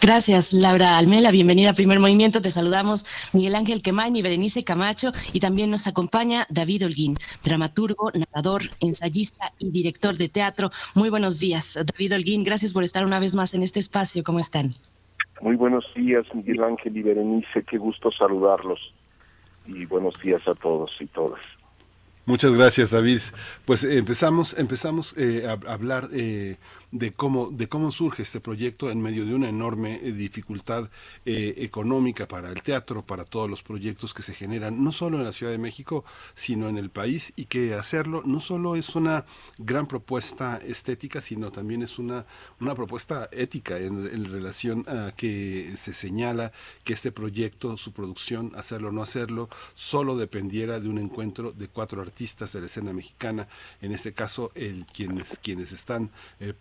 Gracias, 0.00 0.52
Laura 0.52 0.96
Almela. 0.96 1.30
Bienvenida 1.30 1.70
a 1.70 1.74
Primer 1.74 1.98
Movimiento. 1.98 2.40
Te 2.40 2.50
saludamos 2.50 3.04
Miguel 3.32 3.56
Ángel 3.56 3.82
Quemain 3.82 4.14
y 4.14 4.22
Berenice 4.22 4.62
Camacho. 4.62 5.12
Y 5.32 5.40
también 5.40 5.70
nos 5.70 5.86
acompaña 5.86 6.46
David 6.50 6.84
Holguín, 6.84 7.16
dramaturgo, 7.42 8.12
narrador, 8.12 8.62
ensayista 8.80 9.50
y 9.58 9.70
director 9.70 10.16
de 10.16 10.28
teatro. 10.28 10.70
Muy 10.94 11.10
buenos 11.10 11.40
días, 11.40 11.78
David 11.84 12.14
Holguín. 12.14 12.44
Gracias 12.44 12.72
por 12.72 12.84
estar 12.84 13.04
una 13.04 13.18
vez 13.18 13.34
más 13.34 13.54
en 13.54 13.62
este 13.62 13.80
espacio. 13.80 14.22
¿Cómo 14.22 14.38
están? 14.38 14.70
Muy 15.40 15.56
buenos 15.56 15.84
días, 15.94 16.26
Miguel 16.34 16.62
Ángel 16.62 16.96
y 16.96 17.02
Berenice. 17.02 17.64
Qué 17.64 17.78
gusto 17.78 18.12
saludarlos. 18.12 18.92
Y 19.66 19.84
buenos 19.86 20.20
días 20.20 20.46
a 20.46 20.54
todos 20.54 20.90
y 21.00 21.06
todas. 21.06 21.40
Muchas 22.28 22.54
gracias, 22.54 22.90
David. 22.90 23.20
Pues 23.64 23.84
empezamos, 23.84 24.58
empezamos 24.58 25.16
eh, 25.16 25.46
a, 25.48 25.72
hablar 25.72 26.08
eh, 26.12 26.56
de 26.90 27.12
cómo, 27.12 27.50
de 27.50 27.68
cómo 27.68 27.92
surge 27.92 28.22
este 28.22 28.40
proyecto 28.40 28.90
en 28.90 29.00
medio 29.00 29.26
de 29.26 29.34
una 29.34 29.48
enorme 29.48 30.00
eh, 30.02 30.12
dificultad 30.12 30.90
eh, 31.26 31.54
económica 31.58 32.26
para 32.26 32.50
el 32.50 32.62
teatro, 32.62 33.02
para 33.02 33.24
todos 33.24 33.48
los 33.48 33.62
proyectos 33.62 34.14
que 34.14 34.22
se 34.22 34.34
generan, 34.34 34.82
no 34.82 34.92
solo 34.92 35.18
en 35.18 35.24
la 35.24 35.32
Ciudad 35.32 35.52
de 35.52 35.58
México, 35.58 36.04
sino 36.34 36.68
en 36.68 36.78
el 36.78 36.90
país, 36.90 37.32
y 37.36 37.44
que 37.44 37.74
hacerlo 37.74 38.22
no 38.24 38.40
solo 38.40 38.76
es 38.76 38.94
una 38.96 39.26
gran 39.58 39.86
propuesta 39.86 40.58
estética, 40.58 41.20
sino 41.20 41.50
también 41.50 41.82
es 41.82 41.98
una, 41.98 42.24
una 42.60 42.74
propuesta 42.74 43.28
ética 43.32 43.78
en, 43.78 44.24
relación 44.28 44.84
a 44.88 45.12
que 45.16 45.74
se 45.80 45.92
señala 45.92 46.52
que 46.84 46.92
este 46.92 47.12
proyecto, 47.12 47.76
su 47.76 47.92
producción, 47.92 48.52
hacerlo 48.56 48.88
o 48.88 48.92
no 48.92 49.02
hacerlo, 49.02 49.48
solo 49.74 50.16
dependiera 50.16 50.80
de 50.80 50.88
un 50.88 50.98
encuentro 50.98 51.52
de 51.52 51.68
cuatro 51.68 52.00
artistas 52.00 52.52
de 52.52 52.60
la 52.60 52.66
escena 52.66 52.92
mexicana, 52.92 53.48
en 53.80 53.92
este 53.92 54.12
caso 54.12 54.52
el 54.54 54.86
quienes, 54.86 55.38
quienes 55.42 55.72
están 55.72 56.10
eh, 56.40 56.54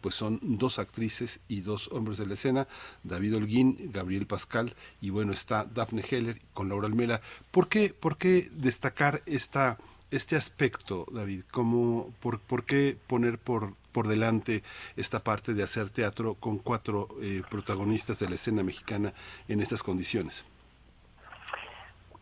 pues 0.00 0.14
son 0.14 0.38
dos 0.42 0.78
actrices 0.78 1.40
y 1.48 1.60
dos 1.62 1.88
hombres 1.92 2.18
de 2.18 2.26
la 2.26 2.34
escena, 2.34 2.68
David 3.02 3.36
Holguín, 3.36 3.76
Gabriel 3.92 4.26
Pascal 4.26 4.74
y 5.00 5.10
bueno, 5.10 5.32
está 5.32 5.64
Daphne 5.64 6.04
Heller 6.08 6.36
con 6.54 6.68
Laura 6.68 6.86
Almela. 6.86 7.20
¿Por 7.50 7.68
qué, 7.68 7.92
por 7.98 8.16
qué 8.16 8.48
destacar 8.52 9.22
esta, 9.26 9.78
este 10.10 10.36
aspecto, 10.36 11.06
David? 11.10 11.42
¿Cómo, 11.50 12.12
por, 12.20 12.38
por, 12.38 12.64
qué 12.64 12.96
poner 13.06 13.38
por, 13.38 13.72
por 13.92 14.06
delante 14.06 14.62
esta 14.96 15.24
parte 15.24 15.54
de 15.54 15.62
hacer 15.62 15.90
teatro 15.90 16.34
con 16.34 16.58
cuatro 16.58 17.08
eh, 17.20 17.42
protagonistas 17.50 18.18
de 18.20 18.28
la 18.28 18.36
escena 18.36 18.62
mexicana 18.62 19.12
en 19.48 19.60
estas 19.60 19.82
condiciones? 19.82 20.44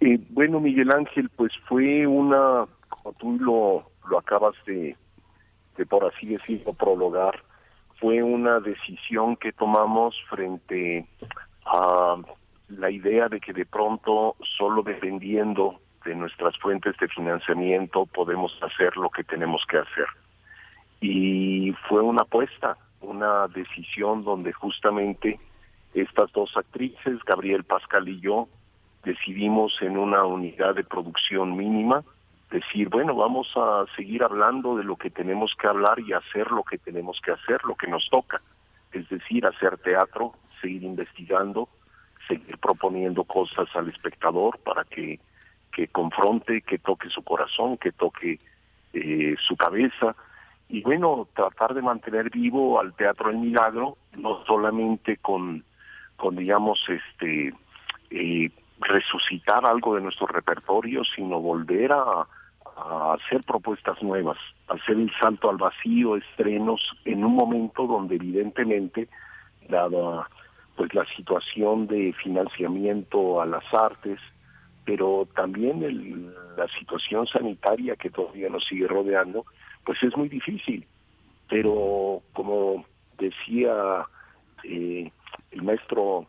Eh, 0.01 0.19
bueno, 0.31 0.61
Miguel 0.61 0.91
Ángel, 0.91 1.29
pues 1.31 1.53
fue 1.69 2.07
una, 2.07 2.67
como 2.89 3.13
tú 3.15 3.39
lo, 3.39 3.91
lo 4.09 4.19
acabas 4.19 4.55
de, 4.67 4.97
de 5.77 5.87
por 5.87 6.05
así 6.05 6.27
decirlo, 6.27 6.73
prologar, 6.73 7.43
fue 8.01 8.23
una 8.23 8.61
decisión 8.61 9.37
que 9.37 9.53
tomamos 9.53 10.15
frente 10.29 11.07
a 11.65 12.17
la 12.69 12.91
idea 12.91 13.29
de 13.29 13.41
que 13.41 13.53
de 13.53 13.65
pronto, 13.65 14.37
solo 14.59 14.83
dependiendo 14.83 15.81
de 16.05 16.15
nuestras 16.15 16.57
fuentes 16.59 16.97
de 16.99 17.09
financiamiento, 17.09 18.07
podemos 18.07 18.57
hacer 18.63 18.97
lo 18.97 19.11
que 19.11 19.25
tenemos 19.25 19.65
que 19.69 19.79
hacer. 19.79 20.07
Y 21.01 21.73
fue 21.89 22.01
una 22.01 22.23
apuesta, 22.23 22.77
una 23.01 23.49
decisión 23.49 24.25
donde 24.25 24.53
justamente 24.53 25.39
estas 25.95 26.31
dos 26.33 26.57
actrices, 26.57 27.23
Gabriel 27.25 27.65
Pascal 27.65 28.09
y 28.09 28.21
yo, 28.21 28.49
decidimos 29.05 29.81
en 29.81 29.97
una 29.97 30.25
unidad 30.25 30.75
de 30.75 30.85
producción 30.85 31.57
mínima 31.57 32.05
decir, 32.57 32.89
bueno, 32.89 33.15
vamos 33.15 33.51
a 33.57 33.85
seguir 33.97 34.23
hablando 34.23 34.77
de 34.77 34.85
lo 34.85 34.97
que 34.97 35.11
tenemos 35.11 35.55
que 35.61 35.67
hablar 35.67 36.01
y 36.01 36.13
hacer 36.13 36.51
lo 36.51 36.63
que 36.63 36.79
tenemos 36.79 37.21
que 37.21 37.33
hacer, 37.33 37.63
lo 37.65 37.75
que 37.75 37.87
nos 37.87 38.09
toca, 38.09 38.41
es 38.93 39.09
decir, 39.11 39.47
hacer 39.47 39.77
teatro, 39.79 40.33
seguir 40.61 40.83
investigando, 40.83 41.69
seguir 42.27 42.57
proponiendo 42.59 43.25
cosas 43.25 43.69
al 43.75 43.87
espectador 43.89 44.59
para 44.59 44.85
que, 44.85 45.21
que 45.71 45.89
confronte, 45.89 46.63
que 46.63 46.79
toque 46.79 47.11
su 47.11 47.23
corazón, 47.23 47.77
que 47.77 47.93
toque 47.93 48.39
eh, 48.95 49.35
su 49.47 49.57
cabeza. 49.57 50.17
Y 50.69 50.81
bueno, 50.81 51.29
tratar 51.35 51.75
de 51.75 51.83
mantener 51.83 52.31
vivo 52.31 52.81
al 52.81 52.95
Teatro 52.95 53.29
del 53.29 53.39
Milagro, 53.39 53.99
no 54.17 54.45
solamente 54.47 55.19
con, 55.19 55.63
con 56.17 56.37
digamos, 56.37 56.79
este, 56.89 57.53
eh, 58.11 58.51
resucitar 58.81 59.67
algo 59.67 59.95
de 59.95 60.01
nuestro 60.01 60.27
repertorio, 60.27 61.05
sino 61.05 61.39
volver 61.41 61.93
a, 61.93 62.27
a 62.77 63.15
hacer 63.15 63.41
propuestas 63.47 64.03
nuevas, 64.03 64.39
hacer 64.69 64.97
el 64.97 65.11
salto 65.21 65.49
al 65.49 65.57
vacío, 65.57 66.17
estrenos 66.17 66.81
en 67.05 67.25
un 67.25 67.35
momento 67.35 67.87
donde 67.87 68.17
evidentemente, 68.17 69.09
dada 69.69 70.29
pues 70.77 70.93
la 70.95 71.07
situación 71.17 71.87
de 71.87 72.13
financiamiento 72.23 73.41
a 73.41 73.47
las 73.47 73.65
artes, 73.73 74.21
pero 74.85 75.27
también 75.35 75.83
el, 75.83 76.35
la 76.57 76.69
situación 76.79 77.27
sanitaria 77.27 77.97
que 77.97 78.11
todavía 78.11 78.51
nos 78.51 78.65
sigue 78.67 78.87
rodeando, 78.87 79.47
pues 79.85 80.03
es 80.03 80.17
muy 80.17 80.29
difícil. 80.29 80.87
Pero 81.49 82.23
como 82.35 82.85
decía 83.19 84.05
eh, 84.65 85.11
el 85.51 85.63
maestro 85.63 86.27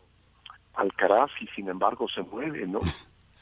Alcaraz, 0.74 1.30
y 1.40 1.46
sin 1.48 1.68
embargo 1.68 2.08
se 2.08 2.22
mueve, 2.22 2.66
¿no? 2.66 2.80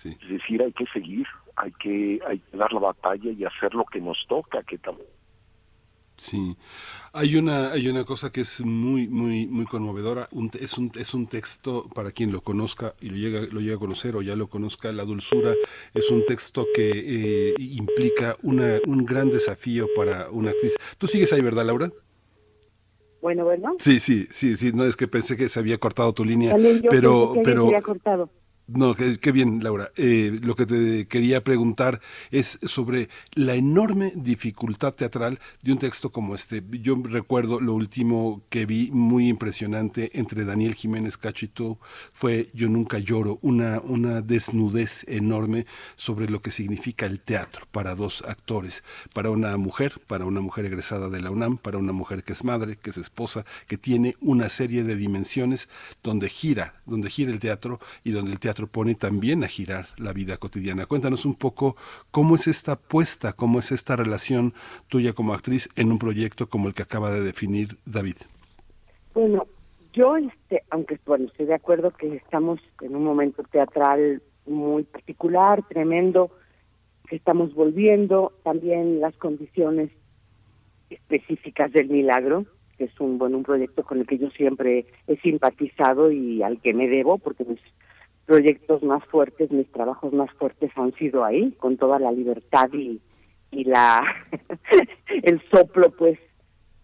Es 0.04 0.28
decir, 0.28 0.62
hay 0.62 0.72
que 0.72 0.84
seguir, 0.92 1.26
hay 1.56 1.72
que, 1.72 2.20
hay 2.26 2.38
que 2.38 2.56
dar 2.56 2.72
la 2.72 2.80
batalla 2.80 3.30
y 3.30 3.44
hacer 3.44 3.74
lo 3.74 3.84
que 3.84 4.00
nos 4.00 4.24
toca, 4.28 4.62
que 4.62 4.78
también 4.78 5.08
Sí, 6.18 6.56
hay 7.12 7.36
una 7.36 7.72
hay 7.72 7.88
una 7.88 8.04
cosa 8.04 8.32
que 8.32 8.40
es 8.40 8.64
muy 8.64 9.06
muy 9.06 9.46
muy 9.46 9.66
conmovedora. 9.66 10.28
es 10.58 10.78
un 10.78 10.90
es 10.98 11.12
un 11.12 11.26
texto 11.26 11.88
para 11.94 12.10
quien 12.10 12.32
lo 12.32 12.40
conozca 12.40 12.94
y 13.00 13.10
lo 13.10 13.16
llega 13.16 13.40
lo 13.52 13.60
llega 13.60 13.76
a 13.76 13.78
conocer 13.78 14.16
o 14.16 14.22
ya 14.22 14.34
lo 14.34 14.48
conozca. 14.48 14.92
La 14.92 15.04
dulzura 15.04 15.52
es 15.92 16.10
un 16.10 16.24
texto 16.24 16.66
que 16.74 17.50
eh, 17.50 17.54
implica 17.58 18.36
una 18.42 18.78
un 18.86 19.04
gran 19.04 19.28
desafío 19.28 19.88
para 19.94 20.30
una 20.30 20.50
actriz. 20.50 20.76
Tú 20.96 21.06
sigues 21.06 21.32
ahí, 21.34 21.42
¿verdad, 21.42 21.66
Laura? 21.66 21.92
Bueno, 23.20 23.44
bueno. 23.44 23.74
Sí, 23.78 24.00
sí, 24.00 24.26
sí, 24.30 24.56
sí. 24.56 24.72
No 24.72 24.84
es 24.84 24.96
que 24.96 25.08
pensé 25.08 25.36
que 25.36 25.50
se 25.50 25.60
había 25.60 25.76
cortado 25.76 26.14
tu 26.14 26.24
línea, 26.24 26.56
pero 26.88 27.34
pero 27.44 27.70
cortado. 27.82 28.30
No, 28.68 28.96
qué, 28.96 29.30
bien, 29.30 29.62
Laura. 29.62 29.92
Eh, 29.96 30.40
lo 30.42 30.56
que 30.56 30.66
te 30.66 31.06
quería 31.06 31.44
preguntar 31.44 32.00
es 32.32 32.58
sobre 32.62 33.08
la 33.34 33.54
enorme 33.54 34.12
dificultad 34.16 34.92
teatral 34.92 35.38
de 35.62 35.70
un 35.70 35.78
texto 35.78 36.10
como 36.10 36.34
este. 36.34 36.64
Yo 36.82 37.00
recuerdo 37.04 37.60
lo 37.60 37.74
último 37.74 38.42
que 38.50 38.66
vi 38.66 38.90
muy 38.90 39.28
impresionante 39.28 40.10
entre 40.18 40.44
Daniel 40.44 40.74
Jiménez 40.74 41.16
Cacho 41.16 41.44
y 41.44 41.48
tú 41.48 41.78
fue 42.12 42.48
Yo 42.54 42.68
nunca 42.68 42.98
lloro, 42.98 43.38
una, 43.40 43.80
una 43.84 44.20
desnudez 44.20 45.04
enorme 45.06 45.64
sobre 45.94 46.28
lo 46.28 46.42
que 46.42 46.50
significa 46.50 47.06
el 47.06 47.20
teatro 47.20 47.68
para 47.70 47.94
dos 47.94 48.24
actores, 48.26 48.82
para 49.14 49.30
una 49.30 49.56
mujer, 49.58 50.00
para 50.08 50.24
una 50.24 50.40
mujer 50.40 50.64
egresada 50.64 51.08
de 51.08 51.20
la 51.20 51.30
UNAM, 51.30 51.58
para 51.58 51.78
una 51.78 51.92
mujer 51.92 52.24
que 52.24 52.32
es 52.32 52.42
madre, 52.42 52.76
que 52.76 52.90
es 52.90 52.96
esposa, 52.96 53.44
que 53.68 53.78
tiene 53.78 54.16
una 54.20 54.48
serie 54.48 54.82
de 54.82 54.96
dimensiones 54.96 55.68
donde 56.02 56.28
gira, 56.28 56.82
donde 56.84 57.10
gira 57.10 57.30
el 57.30 57.38
teatro 57.38 57.78
y 58.02 58.10
donde 58.10 58.32
el 58.32 58.40
teatro 58.40 58.55
propone 58.56 58.94
también 58.94 59.44
a 59.44 59.48
girar 59.48 59.86
la 59.98 60.12
vida 60.12 60.38
cotidiana. 60.38 60.86
Cuéntanos 60.86 61.26
un 61.26 61.34
poco 61.34 61.76
cómo 62.10 62.34
es 62.36 62.48
esta 62.48 62.72
apuesta, 62.72 63.34
cómo 63.34 63.58
es 63.58 63.70
esta 63.70 63.94
relación 63.96 64.54
tuya 64.88 65.12
como 65.12 65.34
actriz 65.34 65.68
en 65.76 65.92
un 65.92 65.98
proyecto 65.98 66.48
como 66.48 66.68
el 66.68 66.74
que 66.74 66.82
acaba 66.82 67.10
de 67.10 67.20
definir 67.20 67.76
David. 67.84 68.16
Bueno, 69.14 69.46
yo, 69.92 70.16
este, 70.16 70.62
aunque 70.70 70.98
bueno, 71.06 71.26
estoy 71.26 71.46
de 71.46 71.54
acuerdo 71.54 71.90
que 71.90 72.16
estamos 72.16 72.60
en 72.80 72.96
un 72.96 73.04
momento 73.04 73.42
teatral 73.44 74.22
muy 74.46 74.84
particular, 74.84 75.62
tremendo, 75.68 76.30
que 77.08 77.16
estamos 77.16 77.54
volviendo, 77.54 78.32
también 78.42 79.00
las 79.00 79.16
condiciones 79.16 79.90
específicas 80.90 81.72
del 81.72 81.88
milagro, 81.88 82.46
que 82.76 82.84
es 82.84 83.00
un 83.00 83.18
bueno 83.18 83.38
un 83.38 83.42
proyecto 83.42 83.82
con 83.82 83.98
el 83.98 84.06
que 84.06 84.18
yo 84.18 84.30
siempre 84.30 84.86
he 85.06 85.16
simpatizado 85.18 86.10
y 86.10 86.42
al 86.42 86.60
que 86.60 86.74
me 86.74 86.88
debo 86.88 87.18
porque 87.18 87.44
mis 87.44 87.60
proyectos 88.26 88.82
más 88.82 89.04
fuertes, 89.04 89.50
mis 89.50 89.70
trabajos 89.70 90.12
más 90.12 90.30
fuertes 90.32 90.70
han 90.74 90.92
sido 90.94 91.24
ahí, 91.24 91.52
con 91.52 91.76
toda 91.76 91.98
la 91.98 92.12
libertad 92.12 92.68
y, 92.72 93.00
y 93.50 93.64
la 93.64 94.02
el 95.22 95.40
soplo 95.50 95.90
pues 95.90 96.18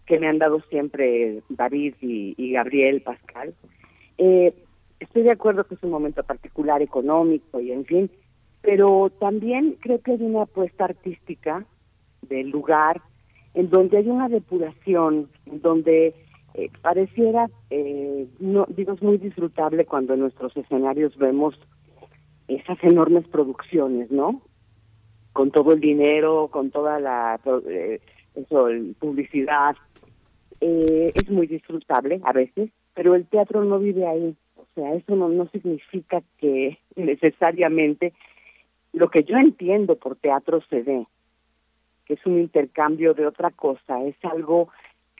que 0.05 0.19
me 0.19 0.27
han 0.27 0.39
dado 0.39 0.61
siempre 0.69 1.41
David 1.49 1.95
y, 2.01 2.51
Gabriel 2.51 3.01
Pascal. 3.01 3.53
Eh, 4.17 4.53
estoy 4.99 5.23
de 5.23 5.31
acuerdo 5.31 5.63
que 5.65 5.75
es 5.75 5.83
un 5.83 5.91
momento 5.91 6.23
particular 6.23 6.81
económico 6.81 7.59
y 7.59 7.71
en 7.71 7.85
fin, 7.85 8.11
pero 8.61 9.11
también 9.19 9.77
creo 9.79 10.01
que 10.01 10.11
hay 10.11 10.21
una 10.21 10.43
apuesta 10.43 10.85
artística 10.85 11.65
del 12.21 12.49
lugar 12.49 13.01
en 13.53 13.69
donde 13.69 13.97
hay 13.97 14.09
una 14.09 14.29
depuración, 14.29 15.29
en 15.45 15.61
donde 15.61 16.13
eh, 16.53 16.69
pareciera, 16.81 17.49
eh, 17.69 18.27
no 18.39 18.65
digo, 18.69 18.93
es 18.93 19.01
muy 19.01 19.17
disfrutable 19.17 19.85
cuando 19.85 20.13
en 20.13 20.19
nuestros 20.21 20.55
escenarios 20.55 21.17
vemos 21.17 21.59
esas 22.47 22.77
enormes 22.83 23.27
producciones, 23.27 24.11
¿no? 24.11 24.41
Con 25.31 25.51
todo 25.51 25.73
el 25.73 25.79
dinero, 25.79 26.49
con 26.51 26.69
toda 26.69 26.99
la 26.99 27.39
eh, 27.69 27.99
publicidad. 28.99 29.75
Eh, 30.61 31.11
es 31.15 31.29
muy 31.29 31.47
disfrutable 31.47 32.21
a 32.23 32.33
veces, 32.33 32.69
pero 32.93 33.15
el 33.15 33.25
teatro 33.25 33.63
no 33.63 33.79
vive 33.79 34.05
ahí. 34.05 34.35
O 34.55 34.65
sea, 34.75 34.93
eso 34.93 35.15
no, 35.15 35.29
no 35.29 35.47
significa 35.47 36.21
que 36.37 36.77
necesariamente 36.95 38.13
lo 38.91 39.09
que 39.09 39.23
yo 39.23 39.37
entiendo 39.37 39.95
por 39.95 40.15
teatro 40.15 40.61
se 40.69 40.83
dé, 40.83 41.07
que 42.05 42.13
es 42.13 42.25
un 42.25 42.39
intercambio 42.39 43.15
de 43.15 43.25
otra 43.25 43.49
cosa, 43.49 44.03
es 44.03 44.15
algo 44.23 44.69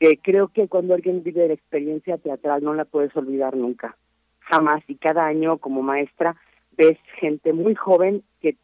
que 0.03 0.17
creo 0.17 0.49
que 0.49 0.67
cuando 0.67 0.95
alguien 0.95 1.23
vive 1.23 1.47
la 1.47 1.53
experiencia 1.53 2.17
teatral 2.17 2.61
no 2.61 2.73
la 2.73 2.83
puedes 2.83 3.15
olvidar 3.15 3.55
nunca, 3.55 3.95
jamás. 4.39 4.83
Y 4.89 4.95
cada 4.95 5.25
año 5.25 5.59
como 5.59 5.81
maestra 5.81 6.35
ves 6.75 6.97
gente 7.21 7.53
muy 7.53 7.73
joven 7.73 8.21
que 8.41 8.57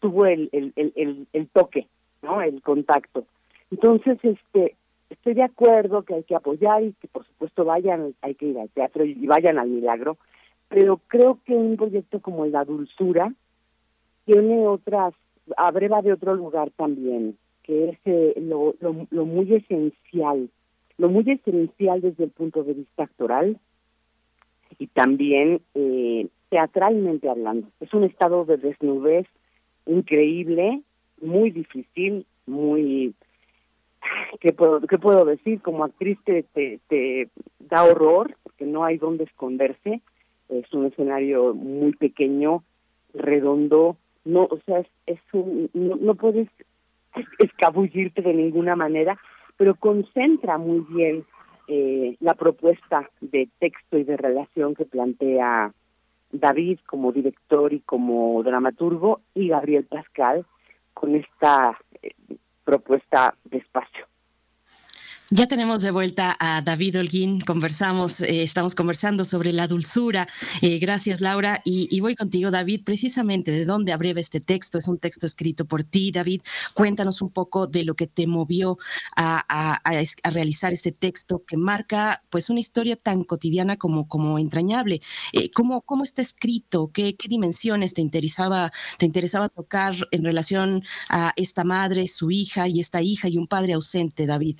tuvo 0.00 0.26
el, 0.26 0.50
el, 0.52 1.26
el, 1.32 1.48
toque, 1.48 1.88
¿no? 2.20 2.42
El 2.42 2.60
contacto. 2.60 3.24
Entonces, 3.70 4.18
este, 4.22 4.76
estoy 5.08 5.32
de 5.32 5.44
acuerdo 5.44 6.02
que 6.02 6.16
hay 6.16 6.24
que 6.24 6.36
apoyar 6.36 6.82
y 6.82 6.92
que 6.92 7.08
por 7.08 7.24
supuesto 7.24 7.64
vayan, 7.64 8.14
hay 8.20 8.34
que 8.34 8.48
ir 8.48 8.58
al 8.58 8.68
teatro 8.68 9.06
y 9.06 9.26
vayan 9.26 9.58
al 9.58 9.70
milagro, 9.70 10.18
pero 10.68 11.00
creo 11.06 11.38
que 11.46 11.54
un 11.54 11.78
proyecto 11.78 12.20
como 12.20 12.44
La 12.44 12.66
Dulzura 12.66 13.32
tiene 14.26 14.66
otras, 14.66 15.14
abreva 15.56 16.02
de 16.02 16.12
otro 16.12 16.34
lugar 16.34 16.70
también, 16.76 17.38
que 17.70 17.90
es 17.90 17.98
eh, 18.04 18.34
lo, 18.40 18.74
lo, 18.80 19.06
lo 19.10 19.24
muy 19.26 19.54
esencial, 19.54 20.50
lo 20.98 21.08
muy 21.08 21.22
esencial 21.30 22.00
desde 22.00 22.24
el 22.24 22.30
punto 22.30 22.64
de 22.64 22.74
vista 22.74 23.04
actoral 23.04 23.60
y 24.80 24.88
también 24.88 25.60
eh, 25.76 26.26
teatralmente 26.48 27.28
hablando. 27.28 27.68
Es 27.78 27.94
un 27.94 28.02
estado 28.02 28.44
de 28.44 28.56
desnudez 28.56 29.28
increíble, 29.86 30.82
muy 31.22 31.52
difícil, 31.52 32.26
muy 32.46 33.14
¿qué 34.40 34.52
puedo, 34.52 34.80
qué 34.80 34.98
puedo 34.98 35.24
decir? 35.24 35.62
Como 35.62 35.84
actriz 35.84 36.18
te, 36.24 36.42
te, 36.52 37.28
da 37.60 37.84
horror, 37.84 38.36
porque 38.42 38.64
no 38.64 38.82
hay 38.82 38.98
dónde 38.98 39.24
esconderse. 39.24 40.00
Es 40.48 40.72
un 40.72 40.86
escenario 40.86 41.54
muy 41.54 41.92
pequeño, 41.92 42.64
redondo, 43.14 43.96
no, 44.24 44.48
o 44.50 44.58
sea, 44.66 44.80
es, 44.80 44.88
es 45.06 45.20
un, 45.32 45.70
no, 45.72 45.94
no 45.94 46.16
puedes 46.16 46.48
escabullirte 47.38 48.22
de 48.22 48.34
ninguna 48.34 48.76
manera, 48.76 49.18
pero 49.56 49.74
concentra 49.74 50.58
muy 50.58 50.80
bien 50.88 51.24
eh, 51.68 52.16
la 52.20 52.34
propuesta 52.34 53.08
de 53.20 53.48
texto 53.58 53.98
y 53.98 54.04
de 54.04 54.16
relación 54.16 54.74
que 54.74 54.84
plantea 54.84 55.72
David 56.32 56.78
como 56.86 57.12
director 57.12 57.72
y 57.72 57.80
como 57.80 58.42
dramaturgo 58.42 59.20
y 59.34 59.48
Gabriel 59.48 59.84
Pascal 59.84 60.46
con 60.94 61.14
esta 61.14 61.78
eh, 62.02 62.12
propuesta 62.64 63.34
de 63.44 63.58
espacio. 63.58 64.09
Ya 65.32 65.46
tenemos 65.46 65.80
de 65.82 65.92
vuelta 65.92 66.36
a 66.40 66.60
David 66.60 66.98
Holguín, 66.98 67.40
conversamos, 67.40 68.20
eh, 68.20 68.42
estamos 68.42 68.74
conversando 68.74 69.24
sobre 69.24 69.52
la 69.52 69.68
dulzura. 69.68 70.26
Eh, 70.60 70.80
gracias, 70.80 71.20
Laura. 71.20 71.62
Y, 71.64 72.00
voy 72.00 72.16
contigo, 72.16 72.50
David, 72.50 72.82
precisamente 72.84 73.52
de 73.52 73.64
dónde 73.64 73.92
abreva 73.92 74.18
este 74.18 74.40
texto. 74.40 74.76
Es 74.76 74.88
un 74.88 74.98
texto 74.98 75.26
escrito 75.26 75.66
por 75.66 75.84
ti, 75.84 76.10
David. 76.10 76.42
Cuéntanos 76.74 77.22
un 77.22 77.30
poco 77.30 77.68
de 77.68 77.84
lo 77.84 77.94
que 77.94 78.08
te 78.08 78.26
movió 78.26 78.78
a, 79.16 79.80
realizar 80.32 80.72
este 80.72 80.90
texto 80.90 81.44
que 81.46 81.56
marca 81.56 82.24
pues 82.28 82.50
una 82.50 82.58
historia 82.58 82.96
tan 82.96 83.22
cotidiana 83.22 83.76
como, 83.76 84.36
entrañable. 84.36 85.00
Eh, 85.32 85.52
¿cómo, 85.52 85.82
¿Cómo 85.82 86.02
está 86.02 86.22
escrito? 86.22 86.90
¿Qué, 86.92 87.14
¿Qué 87.14 87.28
dimensiones 87.28 87.94
te 87.94 88.00
interesaba, 88.00 88.72
te 88.98 89.06
interesaba 89.06 89.48
tocar 89.48 89.94
en 90.10 90.24
relación 90.24 90.82
a 91.08 91.32
esta 91.36 91.62
madre, 91.62 92.08
su 92.08 92.32
hija 92.32 92.66
y 92.66 92.80
esta 92.80 93.00
hija 93.00 93.28
y 93.28 93.38
un 93.38 93.46
padre 93.46 93.74
ausente, 93.74 94.26
David? 94.26 94.58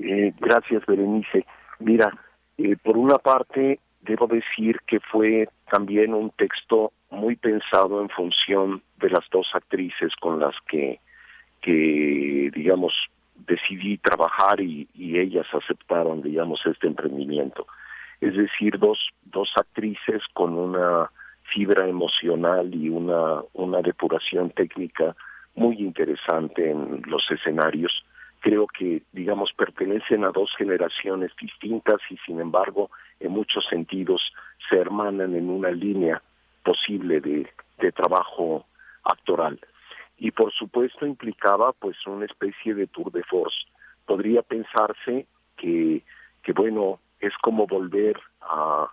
Eh, 0.00 0.32
gracias, 0.38 0.86
Berenice. 0.86 1.44
Mira, 1.80 2.16
eh, 2.56 2.76
por 2.82 2.96
una 2.96 3.18
parte, 3.18 3.80
debo 4.02 4.26
decir 4.28 4.80
que 4.86 5.00
fue 5.00 5.48
también 5.70 6.14
un 6.14 6.30
texto 6.30 6.92
muy 7.10 7.36
pensado 7.36 8.00
en 8.00 8.08
función 8.08 8.82
de 8.98 9.10
las 9.10 9.24
dos 9.30 9.48
actrices 9.54 10.14
con 10.16 10.38
las 10.38 10.54
que, 10.68 11.00
que 11.60 12.50
digamos, 12.54 12.94
decidí 13.34 13.98
trabajar 13.98 14.60
y, 14.60 14.88
y 14.94 15.18
ellas 15.18 15.46
aceptaron, 15.52 16.22
digamos, 16.22 16.64
este 16.64 16.86
emprendimiento. 16.86 17.66
Es 18.20 18.36
decir, 18.36 18.78
dos, 18.78 19.10
dos 19.24 19.50
actrices 19.56 20.22
con 20.32 20.54
una 20.54 21.10
fibra 21.52 21.88
emocional 21.88 22.72
y 22.74 22.88
una, 22.88 23.42
una 23.54 23.80
depuración 23.80 24.50
técnica 24.50 25.16
muy 25.54 25.76
interesante 25.78 26.70
en 26.70 27.02
los 27.06 27.28
escenarios 27.30 28.04
creo 28.40 28.66
que, 28.66 29.02
digamos, 29.12 29.52
pertenecen 29.52 30.24
a 30.24 30.30
dos 30.30 30.54
generaciones 30.56 31.32
distintas 31.40 32.00
y, 32.10 32.16
sin 32.18 32.40
embargo, 32.40 32.90
en 33.20 33.32
muchos 33.32 33.66
sentidos 33.66 34.32
se 34.68 34.76
hermanan 34.76 35.34
en 35.34 35.50
una 35.50 35.70
línea 35.70 36.22
posible 36.62 37.20
de, 37.20 37.50
de 37.78 37.92
trabajo 37.92 38.66
actoral. 39.04 39.58
Y, 40.16 40.30
por 40.32 40.52
supuesto, 40.52 41.06
implicaba, 41.06 41.72
pues, 41.72 41.96
una 42.06 42.26
especie 42.26 42.74
de 42.74 42.86
tour 42.86 43.10
de 43.12 43.22
force. 43.24 43.58
Podría 44.06 44.42
pensarse 44.42 45.26
que, 45.56 46.02
que 46.42 46.52
bueno, 46.52 47.00
es 47.20 47.36
como 47.38 47.66
volver 47.66 48.18
a, 48.40 48.88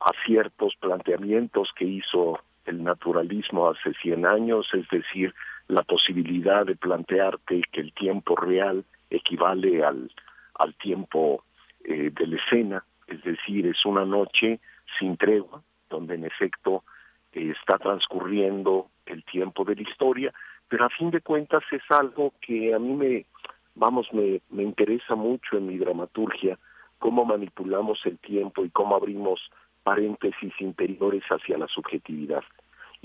a 0.00 0.10
ciertos 0.24 0.74
planteamientos 0.76 1.70
que 1.76 1.84
hizo 1.84 2.40
el 2.64 2.82
naturalismo 2.82 3.68
hace 3.68 3.94
100 3.94 4.26
años, 4.26 4.68
es 4.74 4.88
decir, 4.88 5.34
la 5.68 5.82
posibilidad 5.82 6.64
de 6.64 6.76
plantearte 6.76 7.62
que 7.72 7.80
el 7.80 7.92
tiempo 7.92 8.36
real 8.36 8.84
equivale 9.10 9.84
al, 9.84 10.10
al 10.54 10.74
tiempo 10.74 11.44
eh, 11.84 12.10
de 12.12 12.26
la 12.26 12.36
escena, 12.36 12.84
es 13.06 13.22
decir, 13.22 13.66
es 13.66 13.84
una 13.84 14.04
noche 14.04 14.60
sin 14.98 15.16
tregua, 15.16 15.62
donde 15.90 16.14
en 16.14 16.24
efecto 16.24 16.84
eh, 17.32 17.52
está 17.60 17.78
transcurriendo 17.78 18.88
el 19.06 19.24
tiempo 19.24 19.64
de 19.64 19.76
la 19.76 19.82
historia, 19.82 20.32
pero 20.68 20.84
a 20.84 20.90
fin 20.90 21.10
de 21.10 21.20
cuentas 21.20 21.62
es 21.70 21.82
algo 21.90 22.32
que 22.40 22.74
a 22.74 22.78
mí 22.78 22.94
me, 22.94 23.26
vamos, 23.74 24.12
me, 24.12 24.40
me 24.50 24.62
interesa 24.62 25.14
mucho 25.14 25.56
en 25.56 25.66
mi 25.66 25.78
dramaturgia, 25.78 26.58
cómo 26.98 27.24
manipulamos 27.24 28.00
el 28.04 28.18
tiempo 28.18 28.64
y 28.64 28.70
cómo 28.70 28.96
abrimos 28.96 29.40
paréntesis 29.82 30.52
interiores 30.60 31.22
hacia 31.30 31.58
la 31.58 31.68
subjetividad 31.68 32.42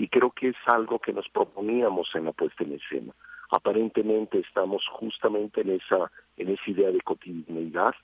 y 0.02 0.08
creo 0.08 0.32
que 0.32 0.48
es 0.48 0.56
algo 0.66 0.98
que 0.98 1.12
nos 1.12 1.28
proponíamos 1.28 2.12
en 2.16 2.24
la 2.24 2.32
puesta 2.32 2.64
en 2.64 2.72
escena. 2.72 3.12
Aparentemente 3.52 4.40
estamos 4.40 4.84
justamente 4.90 5.60
en 5.60 5.70
esa 5.70 6.10
en 6.36 6.48
esa 6.48 6.70
idea 6.72 6.90
de 6.90 7.00
cotidianidad 7.02 7.94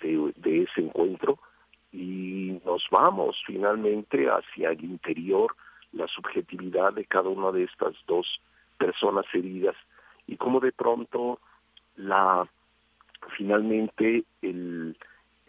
de, 0.00 0.62
ese 0.62 0.80
encuentro 0.80 1.40
y 1.90 2.60
nos 2.64 2.86
vamos 2.92 3.42
finalmente 3.44 4.28
hacia 4.28 4.70
el 4.70 4.84
interior, 4.84 5.56
la 5.90 6.06
subjetividad 6.06 6.92
de 6.92 7.04
cada 7.06 7.28
una 7.28 7.50
de 7.50 7.64
estas 7.64 7.94
dos 8.06 8.40
personas 8.78 9.24
heridas 9.32 9.74
y 10.28 10.36
cómo 10.36 10.60
de 10.60 10.70
pronto 10.70 11.40
la 11.96 12.48
finalmente 13.36 14.22
el, 14.42 14.96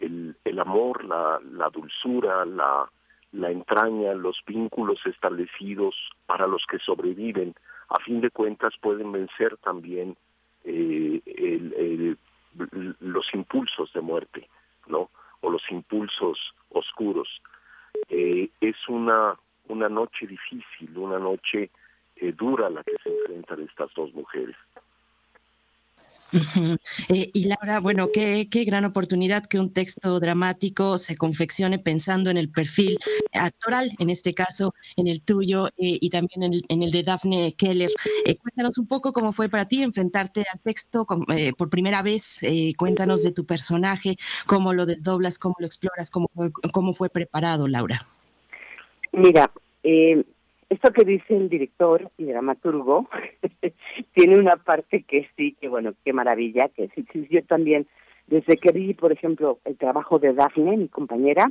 el, 0.00 0.36
el 0.42 0.58
amor, 0.58 1.04
la, 1.04 1.38
la 1.52 1.68
dulzura, 1.68 2.44
la, 2.46 2.90
la 3.32 3.50
entraña, 3.50 4.14
los 4.14 4.42
vínculos 4.46 5.00
establecidos 5.06 5.94
para 6.26 6.46
los 6.46 6.64
que 6.66 6.78
sobreviven, 6.78 7.54
a 7.88 7.98
fin 8.04 8.20
de 8.20 8.30
cuentas 8.30 8.74
pueden 8.80 9.12
vencer 9.12 9.56
también 9.58 10.16
eh, 10.64 12.16
los 13.00 13.34
impulsos 13.34 13.92
de 13.92 14.00
muerte, 14.00 14.48
¿no? 14.86 15.10
O 15.40 15.50
los 15.50 15.62
impulsos 15.70 16.54
oscuros. 16.70 17.40
Eh, 18.08 18.50
es 18.60 18.76
una, 18.88 19.36
una 19.68 19.88
noche 19.88 20.26
difícil, 20.26 20.96
una 20.96 21.18
noche 21.18 21.70
eh, 22.16 22.32
dura 22.32 22.68
la 22.70 22.82
que 22.84 22.96
se 23.02 23.08
enfrentan 23.08 23.62
estas 23.62 23.92
dos 23.94 24.12
mujeres. 24.14 24.56
Eh, 27.08 27.30
y 27.32 27.46
Laura, 27.46 27.80
bueno, 27.80 28.08
qué, 28.12 28.46
gran 28.64 28.84
oportunidad 28.84 29.44
que 29.46 29.58
un 29.58 29.72
texto 29.72 30.20
dramático 30.20 30.98
se 30.98 31.16
confeccione 31.16 31.78
pensando 31.78 32.30
en 32.30 32.36
el 32.36 32.50
perfil 32.50 32.98
actoral, 33.32 33.90
en 33.98 34.10
este 34.10 34.34
caso 34.34 34.74
en 34.96 35.08
el 35.08 35.22
tuyo 35.22 35.68
eh, 35.68 35.98
y 36.00 36.10
también 36.10 36.62
en 36.68 36.82
el, 36.82 36.90
de 36.90 37.02
Daphne 37.02 37.54
Keller. 37.56 37.90
Eh, 38.24 38.36
cuéntanos 38.36 38.78
un 38.78 38.86
poco 38.86 39.12
cómo 39.12 39.32
fue 39.32 39.48
para 39.48 39.66
ti 39.66 39.82
enfrentarte 39.82 40.44
al 40.52 40.60
texto 40.60 41.06
por 41.56 41.70
primera 41.70 42.02
vez. 42.02 42.40
cuéntanos 42.76 43.22
de 43.22 43.32
tu 43.32 43.44
personaje, 43.44 44.16
cómo 44.46 44.72
lo 44.72 44.86
desdoblas, 44.86 45.38
cómo 45.38 45.56
lo 45.58 45.66
exploras, 45.66 46.10
cómo, 46.10 46.28
cómo 46.72 46.92
fue 46.92 47.08
preparado, 47.10 47.66
Laura. 47.66 48.06
Mira, 49.12 49.50
esto 50.70 50.92
que 50.92 51.04
dice 51.04 51.36
el 51.36 51.48
director 51.48 52.10
y 52.16 52.24
dramaturgo 52.24 53.08
tiene 54.14 54.38
una 54.38 54.56
parte 54.56 55.02
que 55.02 55.28
sí, 55.36 55.56
que 55.60 55.68
bueno, 55.68 55.94
qué 56.04 56.12
maravilla, 56.12 56.68
que 56.68 56.88
sí, 56.94 57.04
sí, 57.12 57.26
yo 57.28 57.42
también, 57.44 57.86
desde 58.28 58.56
que 58.56 58.72
vi, 58.72 58.94
por 58.94 59.12
ejemplo, 59.12 59.58
el 59.64 59.76
trabajo 59.76 60.20
de 60.20 60.32
Daphne, 60.32 60.76
mi 60.76 60.88
compañera, 60.88 61.50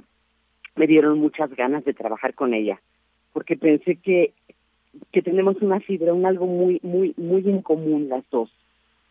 me 0.76 0.88
dieron 0.88 1.20
muchas 1.20 1.54
ganas 1.54 1.84
de 1.84 1.94
trabajar 1.94 2.34
con 2.34 2.54
ella, 2.54 2.82
porque 3.34 3.56
pensé 3.56 3.98
que 3.98 4.34
que 5.12 5.22
tenemos 5.22 5.62
una 5.62 5.80
fibra, 5.82 6.14
un 6.14 6.26
algo 6.26 6.48
muy 6.48 6.80
muy 6.82 7.14
muy 7.18 7.48
en 7.48 7.62
común 7.62 8.10
las 8.10 8.24
dos, 8.32 8.50